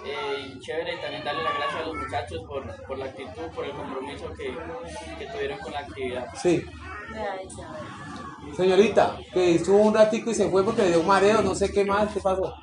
Eh, 0.06 0.54
y 0.56 0.60
chévere 0.60 0.94
y 0.94 0.98
también 1.00 1.24
darle 1.24 1.44
las 1.44 1.58
gracias 1.58 1.82
a 1.82 1.86
los 1.86 1.96
muchachos 1.96 2.42
por, 2.48 2.86
por 2.86 2.98
la 2.98 3.06
actitud, 3.06 3.52
por 3.54 3.66
el 3.66 3.72
compromiso 3.72 4.30
que, 4.34 4.56
que 5.20 5.26
tuvieron 5.26 5.60
con 5.60 5.74
la 5.74 5.80
actividad. 5.80 6.28
Sí. 6.36 6.64
Señorita, 8.56 9.18
que 9.34 9.56
estuvo 9.56 9.78
un 9.78 9.94
ratico 9.94 10.32
y 10.32 10.36
se 10.36 10.50
fue 10.50 10.64
porque 10.64 10.82
le 10.84 10.90
dio 10.90 11.02
un 11.02 11.08
mareo, 11.08 11.42
no 11.42 11.54
sé 11.54 11.72
qué 11.72 11.86
más, 11.86 12.12
¿qué 12.12 12.20
pasó? 12.20 12.54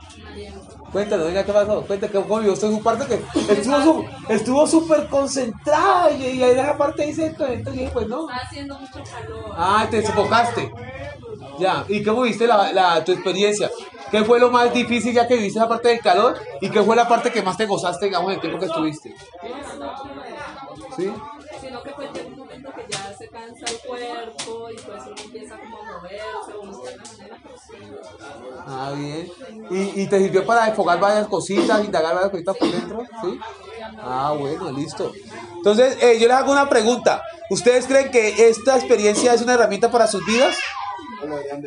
Cuéntanos, 0.92 1.26
venga, 1.26 1.44
¿qué 1.44 1.52
pasó? 1.52 1.82
Cuéntame, 1.86 2.12
que 2.12 2.18
cómo 2.22 2.36
usted 2.52 2.68
su 2.70 2.82
parte 2.82 3.06
que 3.06 3.52
estuvo 3.52 4.04
estuvo 4.28 4.66
súper 4.66 5.08
concentrada 5.08 6.10
y, 6.12 6.22
y 6.38 6.42
ahí 6.42 6.52
esa 6.52 6.76
parte 6.76 7.06
dice 7.06 7.26
esto, 7.26 7.46
esto, 7.46 7.72
y 7.74 7.86
pues 7.92 8.06
no. 8.08 8.28
Está 8.30 8.42
haciendo 8.46 8.78
mucho 8.78 9.02
calor. 9.02 9.44
Ah, 9.56 9.86
te 9.90 10.04
sofocaste. 10.04 10.72
Ya, 11.58 11.84
¿y 11.88 12.02
cómo 12.02 12.22
viste 12.22 12.46
la, 12.46 12.72
la- 12.72 13.04
tu 13.04 13.12
experiencia? 13.12 13.70
¿Qué 14.10 14.24
fue 14.24 14.38
lo 14.40 14.50
más 14.50 14.72
difícil 14.72 15.12
ya 15.12 15.26
que 15.26 15.36
viviste 15.36 15.58
la 15.58 15.68
parte 15.68 15.88
del 15.88 16.00
calor? 16.00 16.36
¿Y 16.60 16.68
qué 16.70 16.82
fue 16.82 16.94
la 16.96 17.08
parte 17.08 17.30
que 17.32 17.42
más 17.42 17.56
te 17.56 17.66
gozaste, 17.66 18.06
digamos, 18.06 18.28
en 18.30 18.34
el 18.36 18.40
tiempo 18.40 18.58
que 18.58 18.66
estuviste? 18.66 19.14
¿Sí? 20.96 21.12
Sino 21.60 21.82
que 21.82 21.90
pues 21.90 22.12
llega 22.12 22.26
un 22.28 22.36
momento 22.36 22.70
que 22.72 22.84
ya 22.88 23.12
se 23.16 23.28
cansa 23.28 23.64
el 23.66 23.78
cuerpo 23.78 24.68
y 24.70 24.76
Ah, 28.66 28.92
bien. 28.96 29.30
¿Y, 29.70 30.02
y 30.02 30.06
te 30.06 30.18
sirvió 30.18 30.44
para 30.46 30.68
enfocar 30.68 30.98
varias 30.98 31.26
cositas, 31.26 31.84
indagar 31.84 32.14
varias 32.14 32.30
cositas 32.30 32.56
por 32.56 32.70
dentro? 32.70 33.02
¿Sí? 33.22 33.38
Ah, 33.98 34.34
bueno, 34.38 34.70
listo. 34.72 35.12
Entonces, 35.56 35.98
eh, 36.02 36.18
yo 36.18 36.28
les 36.28 36.36
hago 36.36 36.52
una 36.52 36.68
pregunta. 36.68 37.22
¿Ustedes 37.50 37.86
creen 37.86 38.10
que 38.10 38.48
esta 38.48 38.76
experiencia 38.76 39.34
es 39.34 39.42
una 39.42 39.54
herramienta 39.54 39.90
para 39.90 40.06
sus 40.06 40.24
vidas? 40.24 40.56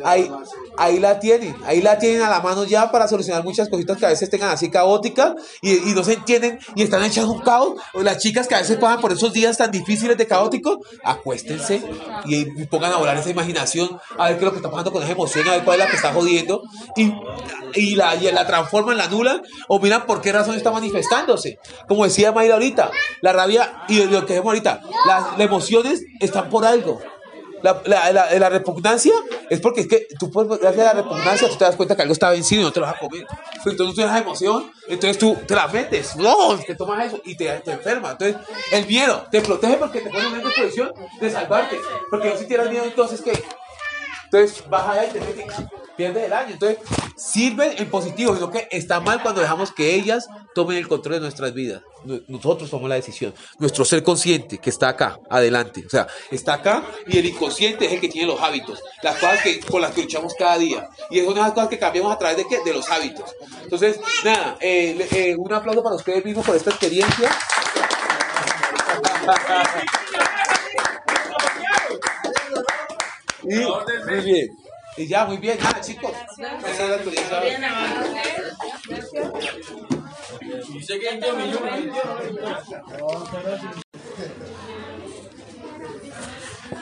Ahí, 0.04 0.30
ahí 0.76 0.98
la 0.98 1.18
tienen, 1.18 1.56
ahí 1.64 1.80
la 1.80 1.98
tienen 1.98 2.22
a 2.22 2.30
la 2.30 2.40
mano 2.40 2.64
ya 2.64 2.90
para 2.90 3.08
solucionar 3.08 3.44
muchas 3.44 3.68
cositas 3.68 3.96
que 3.96 4.06
a 4.06 4.10
veces 4.10 4.30
tengan 4.30 4.50
así 4.50 4.70
caóticas 4.70 5.34
y, 5.62 5.78
no 5.94 6.04
se 6.04 6.14
entienden 6.14 6.58
y 6.74 6.82
están 6.82 7.02
echando 7.02 7.32
un 7.32 7.40
caos. 7.40 7.74
O 7.94 8.02
las 8.02 8.18
chicas 8.18 8.46
que 8.46 8.54
a 8.54 8.58
veces 8.58 8.76
pasan 8.76 9.00
por 9.00 9.12
esos 9.12 9.32
días 9.32 9.56
tan 9.56 9.70
difíciles 9.70 10.16
de 10.16 10.26
caótico, 10.26 10.80
acuéstense 11.04 11.82
y, 12.26 12.44
pongan 12.66 12.92
a 12.92 12.96
volar 12.96 13.16
esa 13.16 13.30
imaginación, 13.30 13.98
a 14.16 14.28
ver 14.28 14.34
qué 14.34 14.40
es 14.40 14.44
lo 14.44 14.50
que 14.52 14.58
está 14.58 14.70
pasando 14.70 14.92
con 14.92 15.02
esa 15.02 15.12
emoción, 15.12 15.48
a 15.48 15.52
ver 15.52 15.64
cuál 15.64 15.80
es 15.80 15.84
la 15.84 15.90
que 15.90 15.96
está 15.96 16.12
jodiendo 16.12 16.62
y, 16.96 17.12
y, 17.74 17.94
la, 17.94 18.14
y 18.16 18.30
la 18.30 18.46
transforman, 18.46 18.96
la 18.96 19.04
anulan 19.04 19.42
o 19.68 19.78
miran 19.80 20.06
por 20.06 20.20
qué 20.20 20.32
razón 20.32 20.54
está 20.54 20.70
manifestándose. 20.70 21.58
Como 21.86 22.04
decía 22.04 22.32
Mayra 22.32 22.54
ahorita, 22.54 22.90
la 23.20 23.32
rabia 23.32 23.84
y 23.88 24.04
lo 24.04 24.26
que 24.26 24.34
decimos 24.34 24.52
ahorita, 24.52 24.82
las 25.06 25.40
emociones 25.40 26.02
están 26.20 26.48
por 26.50 26.64
algo. 26.64 27.00
La, 27.62 28.48
repugnancia 28.48 29.12
es 29.50 29.60
porque 29.60 29.82
es 29.82 29.88
que 29.88 30.06
tú 30.18 30.30
puedes 30.30 30.60
gracias 30.60 30.86
a 30.86 30.94
la 30.94 31.02
repugnancia 31.02 31.48
tú 31.48 31.56
te 31.56 31.64
das 31.64 31.76
cuenta 31.76 31.96
que 31.96 32.02
algo 32.02 32.12
está 32.12 32.30
vencido 32.30 32.62
y 32.62 32.64
no 32.64 32.72
te 32.72 32.80
lo 32.80 32.86
vas 32.86 32.96
a 32.96 32.98
comer. 32.98 33.26
Entonces 33.56 33.76
tú 33.76 33.94
tienes 33.94 34.12
esa 34.12 34.18
emoción, 34.18 34.70
entonces 34.88 35.18
tú 35.18 35.36
te 35.46 35.54
la 35.54 35.68
metes, 35.68 36.16
no, 36.16 36.58
te 36.58 36.74
tomas 36.74 37.06
eso 37.06 37.20
y 37.24 37.36
te, 37.36 37.48
te 37.60 37.72
enfermas. 37.72 38.12
Entonces 38.12 38.36
el 38.72 38.86
miedo 38.86 39.26
te 39.30 39.40
protege 39.40 39.76
porque 39.76 40.00
te 40.00 40.10
pone 40.10 40.26
en 40.26 40.32
una 40.34 40.44
disposición 40.44 40.92
de 41.20 41.30
salvarte. 41.30 41.78
Porque 42.10 42.36
si 42.36 42.46
tienes 42.46 42.70
miedo 42.70 42.84
entonces 42.84 43.20
que 43.20 43.32
entonces 44.30 44.62
vas 44.68 44.88
allá 44.88 45.06
y 45.06 45.10
te 45.10 45.20
metes, 45.20 45.46
pierdes 45.96 46.24
el 46.26 46.32
año. 46.32 46.52
Entonces 46.52 46.78
sirven 47.16 47.72
en 47.78 47.90
positivo, 47.90 48.34
sino 48.34 48.50
que 48.50 48.68
está 48.70 49.00
mal 49.00 49.22
cuando 49.22 49.40
dejamos 49.40 49.72
que 49.72 49.94
ellas 49.94 50.26
tomen 50.54 50.76
el 50.76 50.86
control 50.86 51.14
de 51.14 51.20
nuestras 51.20 51.52
vidas. 51.54 51.82
No- 52.04 52.20
Nosotros 52.28 52.70
tomamos 52.70 52.88
la 52.90 52.94
decisión. 52.96 53.34
Nuestro 53.58 53.84
ser 53.84 54.02
consciente 54.02 54.58
que 54.58 54.70
está 54.70 54.88
acá, 54.90 55.18
adelante. 55.30 55.82
O 55.86 55.88
sea, 55.90 56.06
está 56.30 56.54
acá 56.54 56.84
y 57.06 57.18
el 57.18 57.26
inconsciente 57.26 57.86
es 57.86 57.92
el 57.92 58.00
que 58.00 58.08
tiene 58.08 58.26
los 58.28 58.40
hábitos, 58.40 58.80
las 59.02 59.14
cosas 59.16 59.42
que, 59.42 59.60
con 59.60 59.80
las 59.80 59.92
que 59.92 60.02
luchamos 60.02 60.34
cada 60.38 60.58
día. 60.58 60.88
Y 61.10 61.18
esas 61.18 61.34
son 61.34 61.42
las 61.42 61.52
cosas 61.52 61.68
que 61.68 61.78
cambiamos 61.78 62.12
a 62.12 62.18
través 62.18 62.36
de, 62.36 62.46
qué? 62.46 62.58
de 62.64 62.72
los 62.74 62.88
hábitos. 62.90 63.34
Entonces, 63.62 63.98
nada, 64.24 64.56
eh, 64.60 65.08
eh, 65.10 65.34
un 65.36 65.52
aplauso 65.52 65.82
para 65.82 65.96
ustedes 65.96 66.24
mismos 66.24 66.44
por 66.46 66.54
esta 66.54 66.70
experiencia. 66.70 67.30
Y, 73.48 74.10
muy 74.10 74.20
bien. 74.20 74.48
Y 74.96 75.06
ya, 75.06 75.24
muy 75.24 75.36
bien. 75.38 75.58
Nada, 75.58 75.80
chicos. 75.80 76.12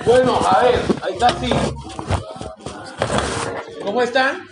Bueno, 0.05 0.41
a 0.45 0.62
ver, 0.62 0.81
ahí 1.03 1.12
está 1.12 1.28
sí. 1.41 1.51
¿Cómo 3.83 4.03
están? 4.03 4.49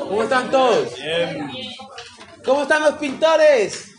¿Cómo 0.00 0.22
están 0.22 0.50
todos? 0.50 0.88
¿Cómo 2.44 2.62
están 2.62 2.82
los 2.82 2.94
pintores? 2.94 3.90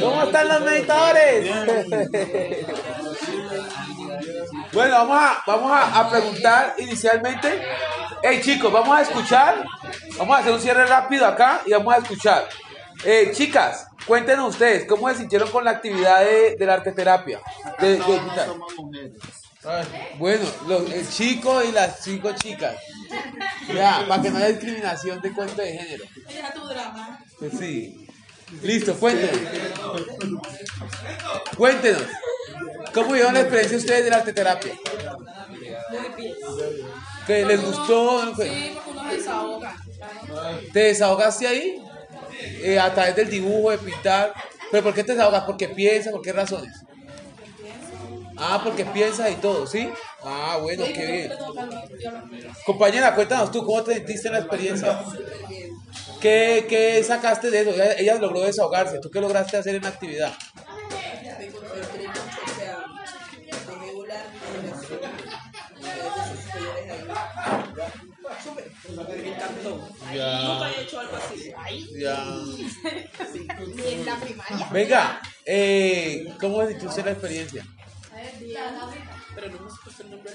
¿Cómo 0.00 0.22
están 0.22 0.48
los 0.48 0.60
meditadores? 0.62 1.50
Bueno, 4.72 4.94
vamos 4.96 5.16
a, 5.18 5.42
vamos 5.46 5.72
a, 5.72 6.00
a 6.00 6.10
preguntar 6.10 6.74
inicialmente. 6.78 7.62
Hey 8.22 8.40
chicos, 8.42 8.72
vamos 8.72 8.96
a 8.96 9.02
escuchar. 9.02 9.64
Vamos 10.18 10.36
a 10.36 10.40
hacer 10.40 10.52
un 10.52 10.60
cierre 10.60 10.86
rápido 10.86 11.26
acá 11.26 11.62
y 11.66 11.72
vamos 11.72 11.94
a 11.94 11.98
escuchar. 11.98 12.48
Eh, 13.04 13.30
chicas, 13.32 13.86
cuéntenos 14.06 14.50
ustedes, 14.50 14.84
¿cómo 14.86 15.08
se 15.08 15.16
sintieron 15.18 15.50
con 15.50 15.64
la 15.64 15.70
actividad 15.72 16.20
de, 16.20 16.56
de 16.56 16.66
la 16.66 16.74
arteterapia? 16.74 17.40
De- 17.78 17.96
de 17.96 18.02
pintar? 18.04 18.48
Bueno, 20.18 20.44
los- 20.66 20.90
el 20.90 21.08
chico 21.08 21.62
y 21.62 21.72
las 21.72 22.00
cinco 22.02 22.32
chicas. 22.32 22.76
Ya, 23.72 24.04
para 24.08 24.22
que 24.22 24.30
no 24.30 24.36
haya 24.38 24.48
discriminación 24.48 25.20
de 25.20 25.32
cuento 25.32 25.62
de 25.62 25.72
género. 25.78 26.04
Deja 26.28 26.52
tu 26.52 26.66
drama. 26.66 27.18
Pues 27.38 27.52
sí. 27.58 28.06
Listo, 28.62 28.94
cuéntenos. 28.94 29.38
Cuéntenos. 31.56 32.02
¿Cómo 32.94 33.12
vieron 33.12 33.34
la 33.34 33.40
experiencia 33.40 33.78
ustedes 33.78 34.04
de 34.04 34.10
la 34.10 34.16
arteterapia? 34.16 34.72
Muy 35.48 35.58
bien. 35.60 36.36
¿Que 37.26 37.44
les 37.44 37.62
gustó? 37.62 38.34
Sí, 38.36 38.72
porque 38.74 38.90
uno 38.90 39.10
desahoga. 39.10 39.76
¿Te 40.72 40.80
desahogaste 40.80 41.46
ahí? 41.46 41.82
Eh, 42.62 42.78
a 42.78 42.92
través 42.94 43.16
del 43.16 43.28
dibujo, 43.28 43.70
de 43.70 43.78
pintar. 43.78 44.32
¿Pero 44.70 44.82
por 44.82 44.94
qué 44.94 45.04
te 45.04 45.12
desahogas? 45.12 45.44
¿Porque 45.44 45.68
piensas? 45.68 46.12
¿Por 46.12 46.22
qué 46.22 46.32
razones? 46.32 46.72
Ah, 48.36 48.60
porque 48.62 48.84
piensas 48.84 49.30
y 49.32 49.34
todo, 49.34 49.66
¿sí? 49.66 49.90
Ah, 50.22 50.58
bueno, 50.62 50.84
qué 50.84 51.06
bien. 51.06 51.32
Compañera, 52.64 53.14
cuéntanos 53.14 53.50
tú, 53.50 53.64
¿cómo 53.64 53.82
te 53.82 53.94
sentiste 53.94 54.28
en 54.28 54.34
la 54.34 54.40
experiencia? 54.40 55.00
¿Qué, 56.20 56.66
qué 56.68 57.02
sacaste 57.02 57.50
de 57.50 57.60
eso? 57.60 57.70
Ella, 57.70 57.92
ella 57.98 58.14
logró 58.14 58.40
desahogarse. 58.40 59.00
¿Tú 59.00 59.10
qué 59.10 59.20
lograste 59.20 59.56
hacer 59.56 59.74
en 59.74 59.82
la 59.82 59.88
actividad? 59.88 60.32
Ya. 70.14 70.40
Nunca 70.42 70.70
he 70.70 70.82
hecho 70.82 71.00
algo 71.00 71.16
así. 71.16 71.52
Ya. 71.98 72.24
Ni 73.74 73.92
en 73.94 74.06
la 74.06 74.16
primaria. 74.16 74.68
Venga, 74.70 75.20
eh, 75.44 76.34
¿cómo 76.40 76.66
sentiste 76.66 77.02
la 77.02 77.10
experiencia? 77.12 77.66
Pero 79.34 79.50
no 79.50 79.60
me 79.60 79.68
escuché 79.70 80.02
el 80.02 80.10
nombre. 80.10 80.32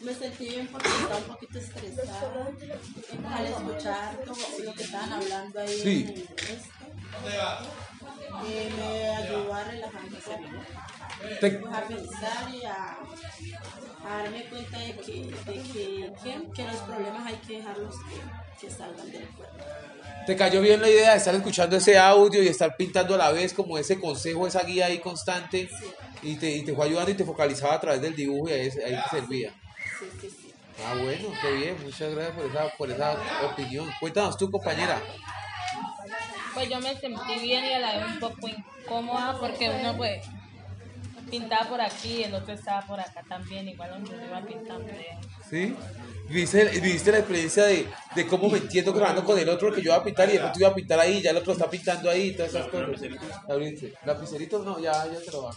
Me 0.00 0.14
sentí 0.14 0.48
bien 0.48 0.66
porque 0.68 0.88
estaba 0.88 1.16
un 1.16 1.24
poquito 1.24 1.58
estresada 1.58 2.46
al 3.34 3.46
escuchar 3.46 4.24
como 4.26 4.40
lo 4.64 4.74
que 4.74 4.82
estaban 4.82 5.12
hablando 5.14 5.60
ahí. 5.60 5.80
Sí. 5.80 6.04
en 6.06 6.22
esto. 6.22 6.70
Me 8.42 9.08
ayudó 9.08 9.54
a 9.54 9.64
relajarme, 9.64 10.18
Te- 11.40 11.50
pues, 11.52 11.74
a 11.74 11.80
pensar 11.84 12.54
y 12.54 12.64
a, 12.64 12.98
a 14.04 14.18
darme 14.18 14.44
cuenta 14.44 14.78
de 14.78 14.96
que, 14.98 15.12
de 15.22 15.62
que, 15.62 16.12
que, 16.22 16.52
que 16.54 16.64
los 16.64 16.76
problemas 16.82 17.26
hay 17.26 17.36
que 17.36 17.56
dejarlos 17.58 17.94
que, 17.96 18.20
que 18.60 18.70
salgan 18.70 19.10
del 19.10 19.26
cuerpo. 19.28 19.56
¿Te 20.26 20.34
cayó 20.34 20.60
bien 20.60 20.80
la 20.80 20.88
idea 20.88 21.12
de 21.12 21.18
estar 21.18 21.34
escuchando 21.34 21.76
ese 21.76 21.96
audio 21.96 22.42
y 22.42 22.48
estar 22.48 22.76
pintando 22.76 23.14
a 23.14 23.18
la 23.18 23.30
vez 23.30 23.54
como 23.54 23.78
ese 23.78 24.00
consejo, 24.00 24.46
esa 24.46 24.64
guía 24.64 24.86
ahí 24.86 24.98
constante? 24.98 25.68
Y 26.22 26.34
te, 26.36 26.50
y 26.50 26.64
te 26.64 26.74
fue 26.74 26.86
ayudando 26.86 27.12
y 27.12 27.14
te 27.14 27.24
focalizaba 27.24 27.74
a 27.74 27.80
través 27.80 28.02
del 28.02 28.16
dibujo 28.16 28.48
y 28.48 28.52
ahí, 28.52 28.70
ahí 28.84 29.00
te 29.04 29.08
servía. 29.10 29.54
Sí, 30.00 30.06
sí, 30.20 30.28
sí. 30.28 30.52
Ah, 30.84 30.94
bueno, 31.00 31.28
qué 31.40 31.52
bien. 31.52 31.76
Muchas 31.82 32.12
gracias 32.12 32.36
por 32.36 32.46
esa, 32.46 32.76
por 32.76 32.90
esa 32.90 33.16
opinión. 33.52 33.88
Cuéntanos 34.00 34.36
tú, 34.36 34.50
compañera. 34.50 35.00
Pues 36.54 36.68
yo 36.68 36.80
me 36.80 36.96
sentí 36.96 37.38
bien 37.40 37.64
y 37.64 37.72
a 37.74 37.78
la 37.78 37.96
vez 37.98 38.06
un 38.06 38.18
poco 38.18 38.48
incómoda 38.48 39.38
porque 39.38 39.70
uno 39.70 39.96
pues 39.96 40.24
pintaba 41.30 41.68
por 41.68 41.80
aquí 41.80 42.14
y 42.14 42.24
el 42.24 42.34
otro 42.34 42.54
estaba 42.54 42.80
por 42.86 42.98
acá 42.98 43.22
también, 43.28 43.68
igual 43.68 43.90
donde 43.90 44.26
iba 44.26 44.40
pintando. 44.42 44.92
¿Sí? 45.48 45.76
¿Viste, 46.28 46.64
viste 46.80 47.12
la 47.12 47.18
experiencia 47.18 47.64
de, 47.66 47.86
de 48.14 48.26
cómo 48.26 48.48
me 48.48 48.58
entiendo 48.58 48.92
grabando 48.92 49.24
con 49.24 49.38
el 49.38 49.48
otro 49.48 49.72
que 49.72 49.80
yo 49.80 49.90
iba 49.92 49.96
a 49.96 50.02
pintar 50.04 50.28
y 50.28 50.32
de 50.32 50.38
pronto 50.40 50.58
iba 50.58 50.68
a 50.68 50.74
pintar 50.74 50.98
ahí, 50.98 51.22
ya 51.22 51.30
el 51.30 51.36
otro 51.36 51.52
está 51.52 51.70
pintando 51.70 52.10
ahí, 52.10 52.32
todas 52.32 52.50
esas 52.52 52.66
cosas. 52.68 52.88
¿Lapicerito? 52.88 53.96
¿Lapicerito? 54.04 54.58
No, 54.64 54.78
ya, 54.80 54.92
ya 55.06 55.20
te 55.24 55.30
lo 55.30 55.44
va. 55.44 55.54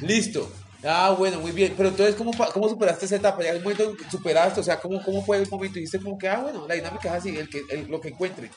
Listo. 0.00 0.50
Ah, 0.84 1.14
bueno, 1.16 1.40
muy 1.40 1.52
bien. 1.52 1.74
Pero 1.76 1.88
entonces, 1.90 2.14
¿cómo, 2.16 2.32
cómo 2.52 2.68
superaste 2.68 3.06
esa 3.06 3.16
etapa? 3.16 3.42
¿Ya 3.42 3.50
en 3.50 3.56
un 3.58 3.62
momento 3.62 3.90
en 3.90 3.96
que 3.96 4.10
superaste? 4.10 4.60
O 4.60 4.62
sea, 4.64 4.78
¿cómo, 4.80 5.02
cómo 5.02 5.24
fue 5.24 5.36
el 5.38 5.48
momento? 5.48 5.74
Dijiste 5.76 6.00
como 6.00 6.18
que, 6.18 6.28
ah, 6.28 6.40
bueno, 6.42 6.66
la 6.68 6.74
dinámica 6.74 7.08
es 7.08 7.14
así, 7.14 7.36
el 7.36 7.48
que, 7.48 7.62
el- 7.70 7.86
lo 7.88 8.00
que 8.00 8.08
encuentre. 8.08 8.50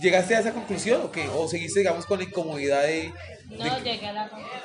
¿Llegaste 0.00 0.36
a 0.36 0.40
esa 0.40 0.52
conclusión 0.52 1.00
o 1.02 1.10
qué? 1.10 1.26
¿O 1.28 1.48
seguiste, 1.48 1.80
digamos, 1.80 2.04
con 2.06 2.18
la 2.18 2.24
incomodidad 2.24 2.82
de... 2.82 3.12
No 3.50 3.78
llegué 3.78 4.06
a 4.06 4.12
la 4.12 4.28
conclusión. 4.28 4.60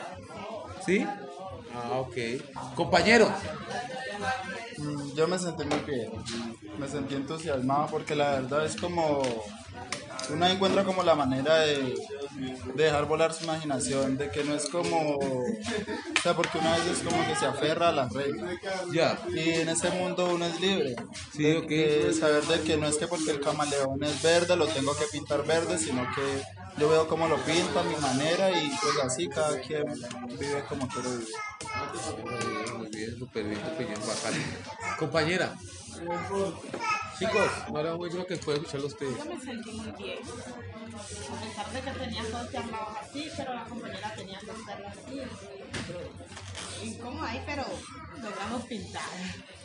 ¿Sí? 0.86 1.06
Ah, 1.76 2.00
ok. 2.00 2.16
Compañero. 2.76 3.32
Mm, 4.78 5.14
Yo 5.16 5.28
me 5.28 5.38
sentí 5.38 5.64
muy 5.66 5.80
bien, 5.80 6.12
me 6.78 6.88
sentí 6.88 7.16
entusiasmado 7.16 7.88
porque 7.88 8.16
la 8.16 8.32
verdad 8.32 8.66
es 8.66 8.76
como 8.76 9.22
uno 10.30 10.48
encuentra 10.48 10.84
como 10.84 11.04
la 11.04 11.16
manera 11.16 11.60
de, 11.60 11.96
de 12.76 12.84
dejar 12.84 13.06
volar 13.06 13.34
su 13.34 13.44
imaginación, 13.44 14.18
de 14.18 14.30
que 14.30 14.44
no 14.44 14.56
es 14.56 14.70
como, 14.70 15.18
o 15.18 16.22
sea, 16.22 16.36
porque 16.36 16.58
una 16.58 16.78
vez 16.78 16.88
es 16.88 17.00
como 17.00 17.26
que 17.28 17.36
se 17.36 17.46
aferra 17.46 17.90
a 17.90 17.92
las 17.92 18.14
reglas. 18.14 18.58
Ya. 18.94 19.20
Y 19.30 19.50
en 19.50 19.70
ese 19.70 19.90
mundo 19.92 20.30
uno 20.34 20.46
es 20.46 20.60
libre. 20.62 20.96
Sí, 21.34 21.44
de 21.44 22.14
saber 22.14 22.44
de 22.44 22.62
que 22.62 22.78
no 22.78 22.88
es 22.88 22.98
que 22.98 23.08
porque 23.08 23.32
el 23.32 23.42
camaleón 23.42 24.04
es 24.04 24.22
verde 24.22 24.56
lo 24.56 24.68
tengo 24.68 24.96
que 24.96 25.06
pintar 25.12 25.46
verde, 25.46 25.78
sino 25.78 26.04
que 26.16 26.44
yo 26.78 26.90
veo 26.90 27.08
cómo 27.08 27.28
lo 27.28 27.38
pinto 27.38 27.80
a 27.80 27.84
mi 27.84 27.96
manera 27.98 28.50
y 28.52 28.72
pues 28.82 29.04
así 29.04 29.28
cada 29.28 29.60
quien 29.60 29.86
vive 30.40 30.64
como 30.70 30.88
quiere 30.88 31.10
vivir. 31.10 31.28
Muy 32.24 32.64
bien, 32.64 32.78
muy 32.78 32.90
bien, 32.90 33.20
súper 33.20 33.44
bien. 33.46 33.62
Compañera. 34.98 35.54
Chicos, 37.20 37.52
mucho 37.98 38.18
lo 38.18 38.26
que 38.26 38.38
puede 38.38 38.58
escucharlo 38.58 38.88
ustedes. 38.88 39.18
Yo 39.18 39.26
me 39.26 39.40
sentí 39.40 39.72
muy 39.72 39.92
bien. 39.92 40.20
A 40.24 41.40
pesar 41.40 41.72
de 41.72 41.82
que 41.82 42.00
tenía 42.00 42.24
dos 42.24 42.52
llamados 42.52 42.98
así, 43.00 43.30
pero 43.38 43.54
la 43.54 43.66
compañera 43.66 44.14
tenía 44.16 44.40
que 44.40 44.52
hacerlo 44.52 44.88
así. 44.88 45.22
Incómodo 46.84 47.26
ahí, 47.26 47.44
pero 47.46 47.64
logramos 48.22 48.64
pintar. 48.64 49.04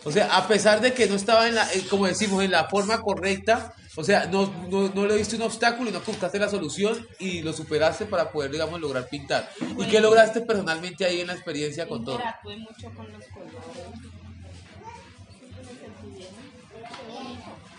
O 0.05 0.13
sea, 0.13 0.37
a 0.37 0.47
pesar 0.47 0.81
de 0.81 0.93
que 0.93 1.07
no 1.07 1.15
estaba 1.15 1.49
en 1.49 1.55
la, 1.55 1.73
eh, 1.73 1.87
como 1.89 2.07
decimos, 2.07 2.45
en 2.45 2.51
la 2.51 2.69
forma 2.69 3.01
correcta, 3.01 3.75
o 3.97 4.05
sea, 4.05 4.27
no, 4.27 4.53
no, 4.69 4.91
no 4.91 5.07
le 5.07 5.17
diste 5.17 5.37
un 5.37 5.43
obstáculo 5.43 5.89
y 5.89 5.93
no 5.93 6.01
buscaste 6.01 6.39
la 6.39 6.51
solución 6.51 7.07
y 7.19 7.41
lo 7.41 7.55
superaste 7.55 8.05
para 8.05 8.31
poder, 8.31 8.51
digamos, 8.51 8.79
lograr 8.81 9.09
pintar. 9.09 9.51
¿Y 9.79 9.87
qué 9.87 10.01
lograste 10.01 10.43
personalmente 10.43 11.07
ahí 11.07 11.23
en 11.23 11.29
la 11.29 11.33
experiencia 11.33 11.89
con 11.89 12.05
todo? 12.05 12.17
Interactué 12.17 12.57
mucho 12.59 12.95
con 12.95 13.11
los 13.11 13.25
colores. 13.27 14.16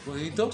Bonito. 0.07 0.49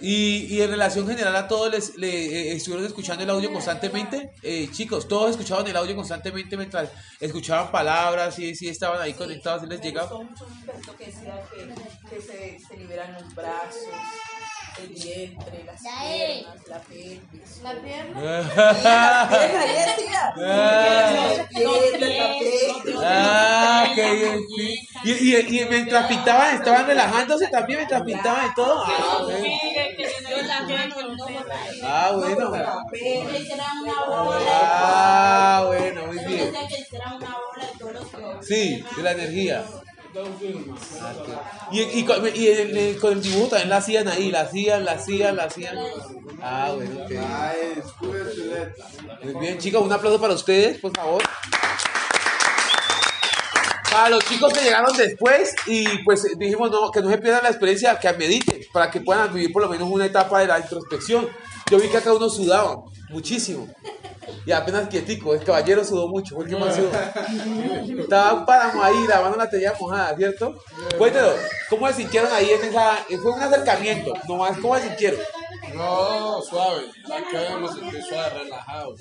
Y, 0.00 0.46
y 0.54 0.60
en 0.60 0.70
relación 0.70 1.06
general 1.06 1.34
a 1.36 1.46
todos, 1.48 1.70
les, 1.70 1.96
le, 1.96 2.08
eh, 2.08 2.52
estuvieron 2.56 2.84
escuchando 2.84 3.22
el 3.22 3.30
audio 3.30 3.52
constantemente. 3.52 4.32
Eh, 4.42 4.68
chicos, 4.72 5.06
todos 5.06 5.30
escuchaban 5.30 5.66
el 5.66 5.76
audio 5.76 5.94
constantemente 5.94 6.56
mientras 6.56 6.90
escuchaban 7.20 7.70
palabras 7.70 8.38
y 8.38 8.54
sí 8.54 8.68
estaban 8.68 9.00
ahí 9.00 9.14
conectados 9.14 9.62
y 9.62 9.66
les 9.66 9.80
llegaba. 9.80 10.20
Expertos 10.22 10.96
que 10.96 11.06
decían 11.06 11.38
que, 11.52 12.16
que 12.16 12.22
se, 12.22 12.58
se 12.58 12.76
liberan 12.76 13.14
los 13.14 13.34
brazos, 13.34 13.88
el 14.78 14.88
vientre, 14.88 15.64
las 15.64 15.80
piernas, 15.82 16.68
la 16.68 16.78
pelvis. 16.80 17.60
La 17.62 17.72
pierna. 17.74 18.14
Ah. 18.84 19.28
La 19.30 19.38
pierna. 19.38 20.34
Ah. 23.06 23.06
Ah, 23.06 23.86
qué 23.94 24.12
bien. 24.14 24.40
Y, 25.04 25.64
mientras 25.68 26.06
pintaban, 26.06 26.54
estaban 26.56 26.86
relajándose 26.86 27.48
también 27.48 27.80
mientras 27.80 28.02
pintaban 28.02 28.50
y 28.50 28.54
todo. 28.54 28.82
Ah, 28.84 29.18
bueno. 29.24 31.22
Ah, 31.82 32.12
bueno. 32.14 32.52
Ah, 34.48 35.64
bueno, 35.66 36.06
muy 36.06 36.18
bien. 36.24 36.52
Decía 36.52 36.68
que 36.68 36.80
hicieran 36.80 37.14
una 37.14 37.36
bola 37.36 37.66
de 37.70 37.78
todos 37.78 37.92
los 37.94 38.06
colores. 38.08 38.46
Sí, 38.46 38.84
de 38.96 39.02
la 39.02 39.12
energía. 39.12 39.64
Y, 41.72 41.80
y, 41.80 42.04
con 42.04 42.24
el 43.12 43.22
dibujo 43.22 43.48
también 43.48 43.68
la 43.68 43.78
hacían 43.78 44.06
ahí, 44.06 44.30
la 44.30 44.42
hacían, 44.42 44.84
la 44.84 44.92
hacían, 44.92 45.36
la 45.36 45.44
hacían. 45.44 45.76
Ah, 46.40 46.72
bueno, 46.74 47.00
ok. 47.02 47.10
Muy 49.24 49.40
bien, 49.40 49.58
chicos, 49.58 49.82
un 49.82 49.92
aplauso 49.92 50.20
para 50.20 50.34
ustedes, 50.34 50.78
por 50.78 50.94
favor. 50.94 51.22
Para 53.90 54.10
los 54.10 54.24
chicos 54.24 54.52
que 54.52 54.60
llegaron 54.62 54.96
después 54.96 55.54
y 55.66 55.98
pues 56.04 56.26
dijimos 56.38 56.70
no, 56.70 56.90
que 56.90 57.00
no 57.00 57.10
se 57.10 57.18
pierdan 57.18 57.44
la 57.44 57.48
experiencia, 57.50 57.98
que 57.98 58.12
mediten, 58.12 58.60
para 58.72 58.90
que 58.90 59.00
puedan 59.00 59.32
vivir 59.32 59.52
por 59.52 59.62
lo 59.62 59.68
menos 59.68 59.88
una 59.90 60.06
etapa 60.06 60.40
de 60.40 60.46
la 60.46 60.58
introspección. 60.58 61.28
Yo 61.70 61.78
vi 61.78 61.88
que 61.88 61.96
acá 61.96 62.12
uno 62.12 62.28
sudaba 62.28 62.84
muchísimo. 63.08 63.68
Y 64.46 64.52
apenas 64.52 64.88
quietico, 64.88 65.34
el 65.34 65.44
caballero 65.44 65.84
sudó 65.84 66.08
mucho, 66.08 66.34
fue 66.34 66.44
el 66.44 66.50
que 66.50 66.56
más 66.56 66.74
sudó. 66.74 66.90
Estaba 68.00 68.34
un 68.34 68.46
páramo 68.46 68.82
ahí, 68.82 69.06
la 69.08 69.20
mano 69.20 69.36
la 69.36 69.48
tenía 69.48 69.72
mojada, 69.78 70.16
¿cierto? 70.16 70.54
Cuéntanos, 70.98 71.34
¿cómo 71.70 71.86
se 71.88 71.94
sintieron 71.94 72.32
ahí 72.32 72.50
en 72.50 72.64
esa... 72.68 72.96
Fue 73.22 73.32
un 73.32 73.42
acercamiento, 73.42 74.12
nomás, 74.28 74.58
¿cómo 74.58 74.76
se 74.76 74.88
sintieron? 74.88 75.20
No, 75.74 76.40
suave. 76.42 76.84
Acá 77.06 77.58
me 77.58 77.68
sentí 77.68 78.02
suave, 78.02 78.44
relajado. 78.44 78.94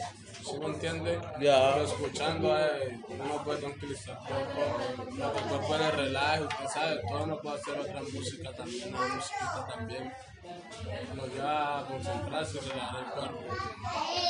¿Sí 0.44 0.58
me 0.60 0.66
entiende? 0.66 1.20
Ya. 1.40 1.74
Pero 1.74 1.86
escuchando, 1.86 2.58
eh, 2.58 3.00
uno 3.08 3.44
puede 3.44 3.60
tranquilizar 3.62 4.18
el 4.28 4.46
cuerpo, 4.46 5.38
el 5.38 5.50
cuerpo 5.50 5.78
le 5.78 5.92
relaja, 5.92 6.42
usted 6.42 6.68
sabe, 6.68 7.02
todo 7.08 7.24
uno 7.24 7.40
puede 7.42 7.56
hacer 7.60 7.80
otra 7.80 8.02
música 8.02 8.52
también, 8.52 8.94
una 8.94 9.08
musiquita 9.08 9.68
también. 9.74 10.14
Nos 11.16 11.30
a 11.40 11.86
concentrarse 11.88 12.58
y 12.58 12.70
relajar 12.70 13.04
el 13.06 13.12
cuerpo. 13.12 13.40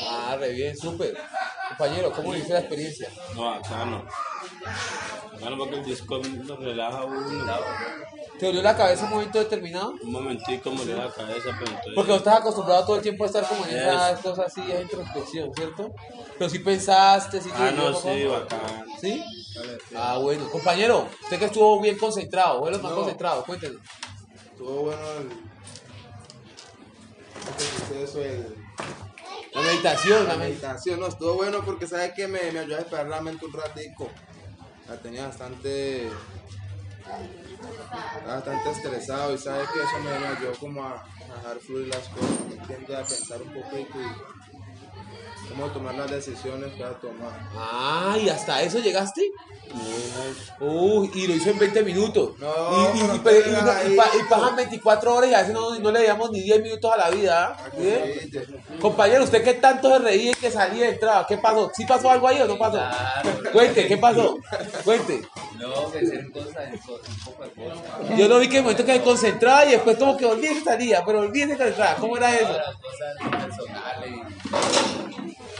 Ah, 0.09 0.37
re 0.39 0.49
bien, 0.51 0.77
súper. 0.77 1.17
Compañero, 1.69 2.11
¿cómo 2.11 2.31
viste 2.31 2.53
la 2.53 2.59
experiencia? 2.59 3.09
No, 3.35 3.49
acá 3.53 3.85
no. 3.85 3.97
Acá 5.35 5.49
no 5.49 5.57
porque 5.57 5.75
el 5.75 5.85
disco 5.85 6.19
lo 6.45 6.55
relaja 6.57 6.99
a 6.99 7.05
uno. 7.05 7.45
¿Te 8.37 8.47
dolió 8.47 8.61
la 8.61 8.75
cabeza 8.75 9.01
en 9.01 9.07
un 9.07 9.13
momento 9.19 9.39
determinado? 9.39 9.93
Un 10.03 10.11
momentico 10.11 10.71
me 10.71 10.85
dio 10.85 10.97
la 10.97 11.09
cabeza, 11.11 11.49
pero 11.59 11.67
entonces... 11.71 11.93
Porque 11.95 12.11
no 12.11 12.17
estás 12.17 12.39
acostumbrado 12.39 12.85
todo 12.85 12.95
el 12.97 13.01
tiempo 13.01 13.23
a 13.23 13.27
estar 13.27 13.47
como 13.47 13.65
en 13.65 13.77
esas 13.77 14.19
cosas 14.19 14.47
así, 14.47 14.61
de 14.61 14.81
introspección, 14.81 15.53
¿cierto? 15.55 15.91
Pero 16.37 16.49
si 16.49 16.59
pensaste, 16.59 17.41
si 17.41 17.49
Ah, 17.53 17.71
no, 17.75 17.93
sí, 17.93 18.25
bacán. 18.25 18.59
¿Sí? 18.99 19.23
Ah, 19.95 20.17
bueno. 20.21 20.49
Compañero, 20.51 21.07
usted 21.23 21.39
que 21.39 21.45
estuvo 21.45 21.79
bien 21.81 21.97
concentrado, 21.97 22.59
fue 22.59 22.71
los 22.71 22.81
más 22.81 22.91
No. 22.91 22.97
concentrados, 22.99 23.45
cuéntenos. 23.45 23.81
Estuvo 24.51 24.83
bueno 24.83 25.01
el. 25.19 25.52
¿Cómo 27.45 27.59
se 27.59 27.93
dice 27.93 28.03
eso? 28.03 28.21
El- 28.21 28.55
La 29.53 29.61
meditación, 29.61 30.27
la 30.27 30.35
meditación. 30.35 30.99
No, 30.99 31.07
estuvo 31.07 31.35
bueno 31.35 31.63
porque 31.63 31.85
sabes 31.87 32.13
que 32.13 32.27
me, 32.27 32.51
me 32.51 32.59
ayudó 32.59 32.75
a 32.75 32.79
despejar 32.79 33.07
la 33.07 33.21
mente 33.21 33.45
un 33.45 33.53
ratico. 33.53 34.09
La 34.87 34.97
tenía 34.97 35.27
bastante. 35.27 36.09
bastante 38.25 38.71
estresado 38.71 39.33
y 39.33 39.37
sabes 39.37 39.67
que 39.69 39.79
eso 39.79 39.99
me, 40.03 40.27
ayudó 40.27 40.53
como 40.59 40.83
a, 40.83 40.93
a 40.95 41.35
dejar 41.37 41.59
fluir 41.59 41.87
las 41.87 42.07
cosas, 42.09 42.39
¿me 42.49 42.55
entiendes? 42.55 42.97
A 42.97 43.03
pensar 43.03 43.41
un 43.41 43.53
poco 43.53 43.77
y 43.77 43.85
cómo 45.49 45.67
tomar 45.67 45.95
las 45.95 46.09
decisiones 46.09 46.73
que 46.73 46.83
va 46.83 46.89
a 46.89 46.99
tomar. 46.99 47.49
Ah, 47.55 48.17
¿y 48.19 48.29
hasta 48.29 48.61
eso 48.63 48.79
llegaste? 48.79 49.29
Uy, 50.59 51.11
y 51.15 51.27
lo 51.27 51.33
hizo 51.35 51.49
en 51.49 51.59
20 51.59 51.83
minutos. 51.83 52.31
No, 52.39 52.91
y, 52.93 52.99
y, 53.15 53.19
pero 53.23 53.39
y, 53.39 53.41
no 53.41 53.47
y, 53.47 53.49
digas 53.49 53.65
no- 53.65 53.71
ahí. 53.71 53.93
y 53.93 53.95
pa- 53.97 54.09
y 54.19 54.29
pasan 54.29 54.55
24 54.55 55.15
horas 55.15 55.29
y 55.29 55.33
a 55.33 55.39
veces 55.39 55.53
no, 55.53 55.77
no 55.79 55.91
le 55.91 56.03
damos 56.07 56.31
ni 56.31 56.41
10 56.41 56.61
minutos 56.61 56.91
a 56.93 56.97
la 56.97 57.09
vida. 57.09 57.57
¿ah? 57.59 57.69
¿Sí? 57.75 58.31
Compañero, 58.79 59.23
¿usted 59.23 59.43
qué 59.43 59.55
tanto 59.55 59.89
se 59.89 59.99
reía 59.99 60.31
y 60.31 60.35
que 60.35 60.51
salía 60.51 60.85
y 60.85 60.89
entraba? 60.93 61.25
¿Qué 61.27 61.37
pasó? 61.37 61.71
¿Sí 61.75 61.85
pasó 61.85 62.09
algo 62.11 62.27
ahí 62.27 62.39
o 62.41 62.45
no 62.45 62.57
pasó? 62.57 62.79
Cuente, 63.51 63.87
¿qué 63.87 63.97
pasó? 63.97 64.37
Cuente. 64.85 65.21
No, 65.59 65.73
pues 65.89 66.11
en 66.11 66.31
cosas, 66.31 66.55
en 66.71 66.77
cosas, 66.79 67.07
un 67.09 67.23
poco 67.25 67.43
de 67.43 67.49
cosas. 67.51 68.17
Yo 68.17 68.27
lo 68.27 68.39
vi 68.39 68.47
que 68.47 68.57
en 68.57 68.57
el 68.59 68.63
momento 68.63 68.85
que 68.85 68.93
se 68.93 69.01
concentraba 69.01 69.65
y 69.65 69.71
después 69.71 69.97
como 69.97 70.15
que 70.17 70.25
volvía 70.25 70.51
y 70.51 70.61
salía, 70.61 71.03
pero 71.05 71.19
volvía 71.23 71.45
y 71.45 71.49
se 71.49 71.57
concentraba. 71.57 71.95
¿Cómo 71.95 72.17
era 72.17 72.33
eso? 72.35 72.47
Cosas 72.47 73.31
personales. 73.31 74.13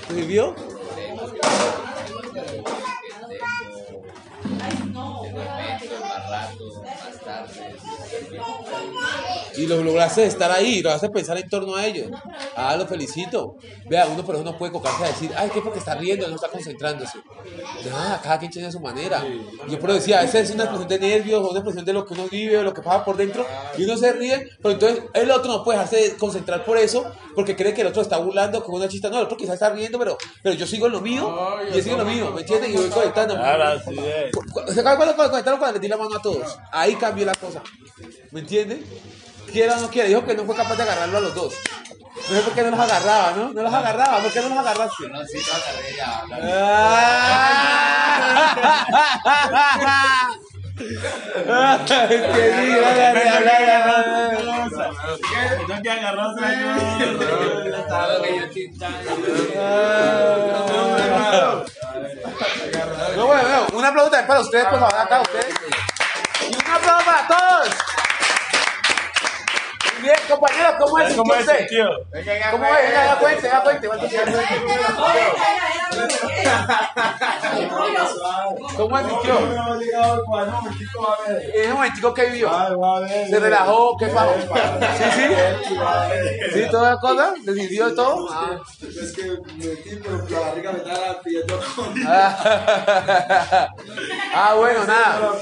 ¿Te 0.07 0.13
sirvió? 0.15 0.55
De 5.33 5.39
repente, 5.39 5.99
más 5.99 6.29
rato, 6.29 6.83
más 6.83 7.19
tarde. 7.23 7.75
¿Y, 9.57 9.65
lo 9.65 9.83
lograste 9.83 10.25
estar 10.25 10.51
ahí, 10.51 10.81
lograste 10.81 11.09
pensar 11.09 11.37
en 11.37 11.49
torno 11.49 11.75
a 11.75 11.85
ellos. 11.85 12.11
Ah, 12.55 12.75
lo 12.75 12.85
felicito. 12.85 13.55
Vea, 13.89 14.07
uno 14.07 14.23
por 14.23 14.35
eso 14.35 14.43
no 14.43 14.57
puede 14.57 14.71
cocarse 14.71 15.03
a 15.03 15.07
decir, 15.07 15.31
ay, 15.35 15.49
¿qué? 15.51 15.61
Porque 15.61 15.79
está 15.79 15.95
riendo, 15.95 16.27
no 16.27 16.35
está 16.35 16.49
concentrándose. 16.49 17.17
Nada, 17.89 18.21
cada 18.21 18.37
quien 18.37 18.51
tiene 18.51 18.71
su 18.71 18.79
manera. 18.79 19.23
Yo 19.67 19.79
pero 19.79 19.95
decía, 19.95 20.21
esa 20.21 20.39
es 20.39 20.51
una 20.51 20.65
expresión 20.65 20.89
de 20.89 20.99
nervios, 20.99 21.41
una 21.41 21.59
expresión 21.59 21.85
de 21.85 21.93
lo 21.93 22.05
que 22.05 22.13
uno 22.13 22.27
vive, 22.29 22.57
o 22.57 22.63
lo 22.63 22.73
que 22.73 22.81
pasa 22.81 23.03
por 23.03 23.17
dentro, 23.17 23.45
y 23.77 23.83
uno 23.85 23.97
se 23.97 24.13
ríe, 24.13 24.49
pero 24.61 24.73
entonces 24.73 25.03
el 25.13 25.31
otro 25.31 25.51
no 25.51 25.63
puede 25.63 25.79
dejarse 25.79 26.15
concentrar 26.17 26.63
por 26.63 26.77
eso, 26.77 27.11
porque 27.35 27.55
cree 27.55 27.73
que 27.73 27.81
el 27.81 27.87
otro 27.87 28.01
está 28.01 28.17
burlando 28.17 28.63
con 28.63 28.75
una 28.75 28.87
chista. 28.87 29.09
No, 29.09 29.17
el 29.17 29.25
otro 29.25 29.37
quizás 29.37 29.55
está 29.55 29.69
riendo, 29.69 29.99
pero, 29.99 30.17
pero 30.41 30.55
yo 30.55 30.65
sigo 30.67 30.87
en 30.87 30.93
lo 30.93 31.01
mío, 31.01 31.35
y 31.71 31.77
él 31.77 31.83
sigue 31.83 31.95
en 31.95 31.99
lo 31.99 32.05
mío, 32.05 32.31
¿me 32.31 32.41
entiendes? 32.41 32.69
Y 32.71 32.77
voy 32.77 32.89
conectando. 32.89 33.35
Claro, 33.35 33.63
así 33.63 33.97
es. 33.97 34.31
¿Se 34.73 34.79
acuerdan 34.81 35.15
cuando 35.15 35.31
conectaron 35.31 35.59
cuando 35.59 35.75
le 35.75 35.81
di 35.81 35.87
la 35.87 35.97
mano 35.97 36.15
a 36.15 36.21
todos? 36.21 36.57
Ahí 36.71 36.95
cambió 36.95 37.25
la 37.25 37.35
cosa. 37.35 37.61
¿Me 38.31 38.41
entiendes? 38.41 38.79
Quiera 39.51 39.77
o 39.77 39.81
no 39.81 39.89
quiera, 39.89 40.07
dijo 40.07 40.25
que 40.25 40.35
no 40.35 40.45
fue 40.45 40.55
capaz 40.55 40.75
de 40.75 40.83
agarrarlo 40.83 41.17
a 41.17 41.21
los 41.21 41.35
dos. 41.35 41.53
No 42.29 42.35
sé 42.35 42.41
por 42.41 42.53
qué 42.53 42.63
no 42.63 42.71
los 42.71 42.79
agarraba, 42.79 43.31
¿no? 43.31 43.53
No 43.53 43.63
los 43.63 43.73
agarraba, 43.73 44.19
¿por 44.19 44.31
qué 44.31 44.41
no 44.41 44.49
los 44.49 44.57
agarraste? 44.57 45.09
No, 45.09 45.25
sí, 45.25 45.37
lo 45.45 45.53
agarré 45.53 45.95
ya. 45.97 46.23
No 50.75 51.85
te 55.81 55.89
agarró, 55.89 56.33
No, 63.15 63.27
bueno, 63.27 63.67
un 63.73 63.85
aplauso 63.85 64.11
para 64.27 64.39
ustedes, 64.39 64.65
por 64.65 64.79
favor, 64.79 64.95
acá, 64.95 65.21
ustedes. 65.21 65.53
Y 66.49 66.55
un 66.55 66.71
aplauso 66.71 67.05
para 67.05 67.27
todos. 67.27 67.69
Bien, 70.03 70.15
compañeros, 70.29 70.73
¿cómo 70.79 70.99
es 70.99 71.15
¿Cómo 71.15 71.33
es? 71.33 71.45
¿Cómo 71.45 71.55
es? 71.55 72.05
Venga, 72.11 72.51
ya 73.05 73.15
cuente, 73.19 73.47
ya 73.47 73.63
cuente. 73.63 73.87
¿Cómo 78.75 78.99
es 78.99 79.07
sintió? 79.07 79.39
En 81.53 81.69
un 81.69 81.73
momentico 81.75 82.13
que 82.13 82.25
vivió. 82.25 82.51
Se 83.29 83.39
relajó, 83.39 83.95
¿qué 83.97 84.07
pasó? 84.07 84.33
Sí, 84.97 85.03
sí. 85.15 85.23
Sí, 86.53 86.69
toda 86.69 86.91
la 86.91 86.99
cosa, 86.99 87.33
decidió 87.43 87.95
todo. 87.95 88.27
Ah. 88.29 88.59
Es 88.81 89.13
que 89.13 89.23
metí, 89.55 89.95
pero 90.03 90.25
la 90.29 90.39
barriga 90.39 90.71
me 90.71 90.77
estaba 90.79 91.21
pidiendo 91.21 91.59
Ah, 94.35 94.53
bueno, 94.57 94.83
nada. 94.85 95.33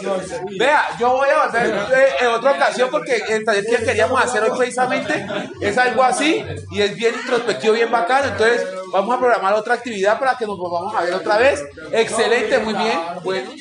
Vea, 0.58 0.90
yo 1.00 1.10
voy 1.10 1.30
a 1.30 1.66
eh, 1.66 2.10
en 2.20 2.28
otra 2.28 2.52
ocasión 2.52 2.90
porque 2.92 3.24
el 3.30 3.44
taller 3.44 3.66
que 3.66 3.84
queríamos 3.84 4.24
hacer 4.24 4.44
precisamente 4.58 5.26
es 5.62 5.78
algo 5.78 6.04
así 6.04 6.44
y 6.72 6.82
es 6.82 6.96
bien 6.96 7.14
introspectivo, 7.16 7.74
bien 7.74 7.92
bacano. 7.92 8.28
Entonces, 8.28 8.68
vamos 8.92 9.16
a 9.16 9.20
programar 9.20 9.54
otra 9.54 9.76
actividad 9.76 10.20
para 10.20 10.38
que 10.38 10.46
nos 10.46 10.58
volvamos 10.58 10.94
a 10.96 11.02
ver 11.02 11.14
otra 11.14 11.38
vez. 11.38 11.64
Excelente, 11.92 12.60
muy 12.60 12.74
bien. 12.74 13.00
Bueno, 13.24 13.52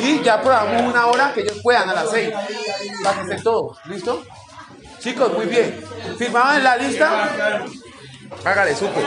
y 0.00 0.22
ya 0.22 0.40
programamos 0.40 0.92
una 0.92 1.06
hora 1.06 1.32
que 1.32 1.40
ellos 1.40 1.60
puedan 1.62 1.88
a 1.88 1.94
las 1.94 2.10
seis 2.10 2.30
para 3.02 3.16
que 3.16 3.22
estén 3.22 3.42
todos. 3.42 3.78
¿Listo? 3.86 4.22
Chicos, 4.98 5.32
muy 5.32 5.46
bien. 5.46 5.84
¿Firmaban 6.18 6.58
en 6.58 6.64
la 6.64 6.76
lista? 6.76 7.64
Hágale, 8.44 8.74
súper. 8.74 9.04